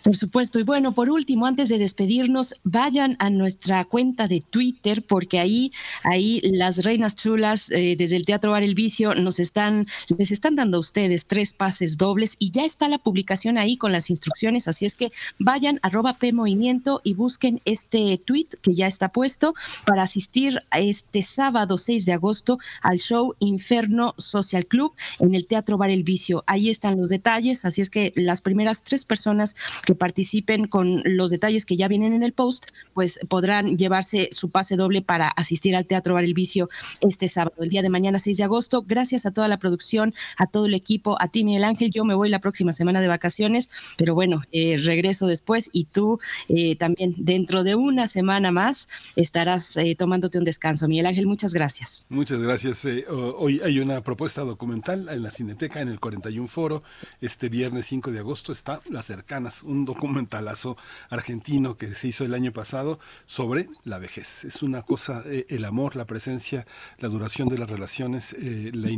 Por 0.06 0.14
supuesto. 0.14 0.60
Y 0.60 0.62
bueno, 0.62 0.92
por 0.92 1.10
último, 1.10 1.46
antes 1.46 1.68
de 1.68 1.78
despedirnos, 1.78 2.54
vayan 2.62 3.16
a 3.18 3.28
nuestra 3.28 3.84
cuenta 3.84 4.28
de 4.28 4.40
Twitter, 4.40 5.02
porque 5.02 5.40
ahí, 5.40 5.72
ahí 6.04 6.40
las 6.44 6.84
reinas 6.84 7.16
chulas 7.16 7.72
eh, 7.72 7.96
desde 7.98 8.14
el 8.14 8.24
Teatro 8.24 8.52
Bar 8.52 8.62
El 8.62 8.76
Vicio 8.76 9.16
nos 9.16 9.40
están, 9.40 9.88
les 10.16 10.30
están 10.30 10.54
dando 10.54 10.76
a 10.76 10.80
ustedes 10.80 11.26
tres 11.26 11.54
pases 11.54 11.98
dobles 11.98 12.36
y 12.38 12.52
ya 12.52 12.64
está 12.64 12.86
la 12.86 12.98
publicación 12.98 13.58
ahí 13.58 13.76
con 13.76 13.90
las 13.90 14.08
instrucciones. 14.08 14.68
Así 14.68 14.86
es 14.86 14.94
que 14.94 15.10
vayan 15.40 15.80
arroba 15.82 16.14
P 16.14 16.32
Movimiento 16.32 17.00
y 17.02 17.14
busquen 17.14 17.60
este 17.64 18.16
tweet 18.16 18.46
que 18.62 18.76
ya 18.76 18.86
está 18.86 19.08
puesto 19.08 19.56
para 19.86 20.04
asistir 20.04 20.62
este 20.70 21.22
sábado 21.22 21.78
6 21.78 22.06
de 22.06 22.12
agosto 22.12 22.60
al 22.80 22.98
show 22.98 23.34
Inferno 23.40 24.14
Social 24.18 24.66
Club 24.66 24.92
en 25.18 25.34
el 25.34 25.48
Teatro 25.48 25.78
Bar 25.78 25.90
El 25.90 26.04
Vicio. 26.04 26.44
Ahí 26.46 26.70
están 26.70 26.96
los 26.96 27.08
detalles. 27.08 27.64
Así 27.64 27.80
es 27.80 27.90
que 27.90 28.12
las 28.14 28.40
primeras 28.40 28.84
tres 28.84 29.04
personas 29.04 29.56
que 29.84 29.95
participen 29.96 30.66
con 30.66 31.02
los 31.04 31.30
detalles 31.30 31.66
que 31.66 31.76
ya 31.76 31.88
vienen 31.88 32.12
en 32.12 32.22
el 32.22 32.32
post, 32.32 32.66
pues 32.94 33.20
podrán 33.28 33.76
llevarse 33.76 34.28
su 34.32 34.50
pase 34.50 34.76
doble 34.76 35.02
para 35.02 35.28
asistir 35.28 35.76
al 35.76 35.86
Teatro 35.86 36.14
Bar 36.14 36.24
El 36.24 36.34
Vicio 36.34 36.68
este 37.00 37.28
sábado, 37.28 37.56
el 37.62 37.68
día 37.68 37.82
de 37.82 37.88
mañana 37.88 38.18
6 38.18 38.36
de 38.36 38.44
agosto. 38.44 38.82
Gracias 38.82 39.26
a 39.26 39.32
toda 39.32 39.48
la 39.48 39.58
producción, 39.58 40.14
a 40.36 40.46
todo 40.46 40.66
el 40.66 40.74
equipo, 40.74 41.16
a 41.20 41.28
ti 41.28 41.44
Miguel 41.44 41.64
Ángel. 41.64 41.90
Yo 41.90 42.04
me 42.04 42.14
voy 42.14 42.28
la 42.28 42.40
próxima 42.40 42.72
semana 42.72 43.00
de 43.00 43.08
vacaciones, 43.08 43.70
pero 43.96 44.14
bueno, 44.14 44.42
eh, 44.52 44.78
regreso 44.82 45.26
después 45.26 45.70
y 45.72 45.84
tú 45.84 46.20
eh, 46.48 46.76
también 46.76 47.14
dentro 47.16 47.64
de 47.64 47.74
una 47.74 48.06
semana 48.06 48.50
más 48.50 48.88
estarás 49.16 49.76
eh, 49.76 49.94
tomándote 49.96 50.38
un 50.38 50.44
descanso. 50.44 50.88
Miguel 50.88 51.06
Ángel, 51.06 51.26
muchas 51.26 51.54
gracias. 51.54 52.06
Muchas 52.08 52.40
gracias. 52.40 52.84
hoy 53.08 53.60
hay 53.64 53.78
una 53.78 54.02
propuesta 54.02 54.42
documental 54.42 55.08
en 55.08 55.22
la 55.22 55.30
Cineteca 55.30 55.80
en 55.80 55.88
el 55.88 56.00
41 56.00 56.48
Foro. 56.48 56.82
Este 57.20 57.48
viernes 57.48 57.86
5 57.86 58.10
de 58.10 58.18
agosto 58.18 58.52
está 58.52 58.80
Las 58.90 59.06
Cercanas, 59.06 59.62
un 59.62 59.84
documentalazo 59.86 60.76
argentino 61.08 61.78
que 61.78 61.94
se 61.94 62.08
hizo 62.08 62.24
el 62.24 62.34
año 62.34 62.52
pasado 62.52 63.00
sobre 63.24 63.70
la 63.84 63.98
vejez. 63.98 64.44
Es 64.44 64.62
una 64.62 64.82
cosa, 64.82 65.22
eh, 65.24 65.46
el 65.48 65.64
amor, 65.64 65.96
la 65.96 66.04
presencia, 66.04 66.66
la 66.98 67.08
duración 67.08 67.48
de 67.48 67.56
las 67.58 67.70
relaciones, 67.70 68.34
eh, 68.34 68.72
lo 68.74 68.90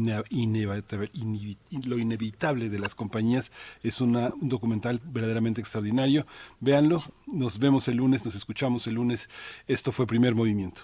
inevitable 1.98 2.68
de 2.68 2.78
las 2.80 2.96
compañías. 2.96 3.52
Es 3.82 4.00
un 4.00 4.34
documental 4.40 5.00
verdaderamente 5.04 5.60
extraordinario. 5.60 6.26
Véanlo, 6.58 7.04
nos 7.26 7.60
vemos 7.60 7.86
el 7.88 7.98
lunes, 7.98 8.24
nos 8.24 8.34
escuchamos 8.34 8.86
el 8.86 8.94
lunes. 8.94 9.28
Esto 9.68 9.92
fue 9.92 10.06
Primer 10.06 10.34
Movimiento. 10.34 10.82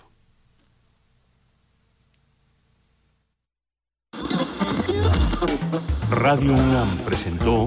Radio 6.11 6.53
UNAM 6.53 6.89
presentó 7.05 7.67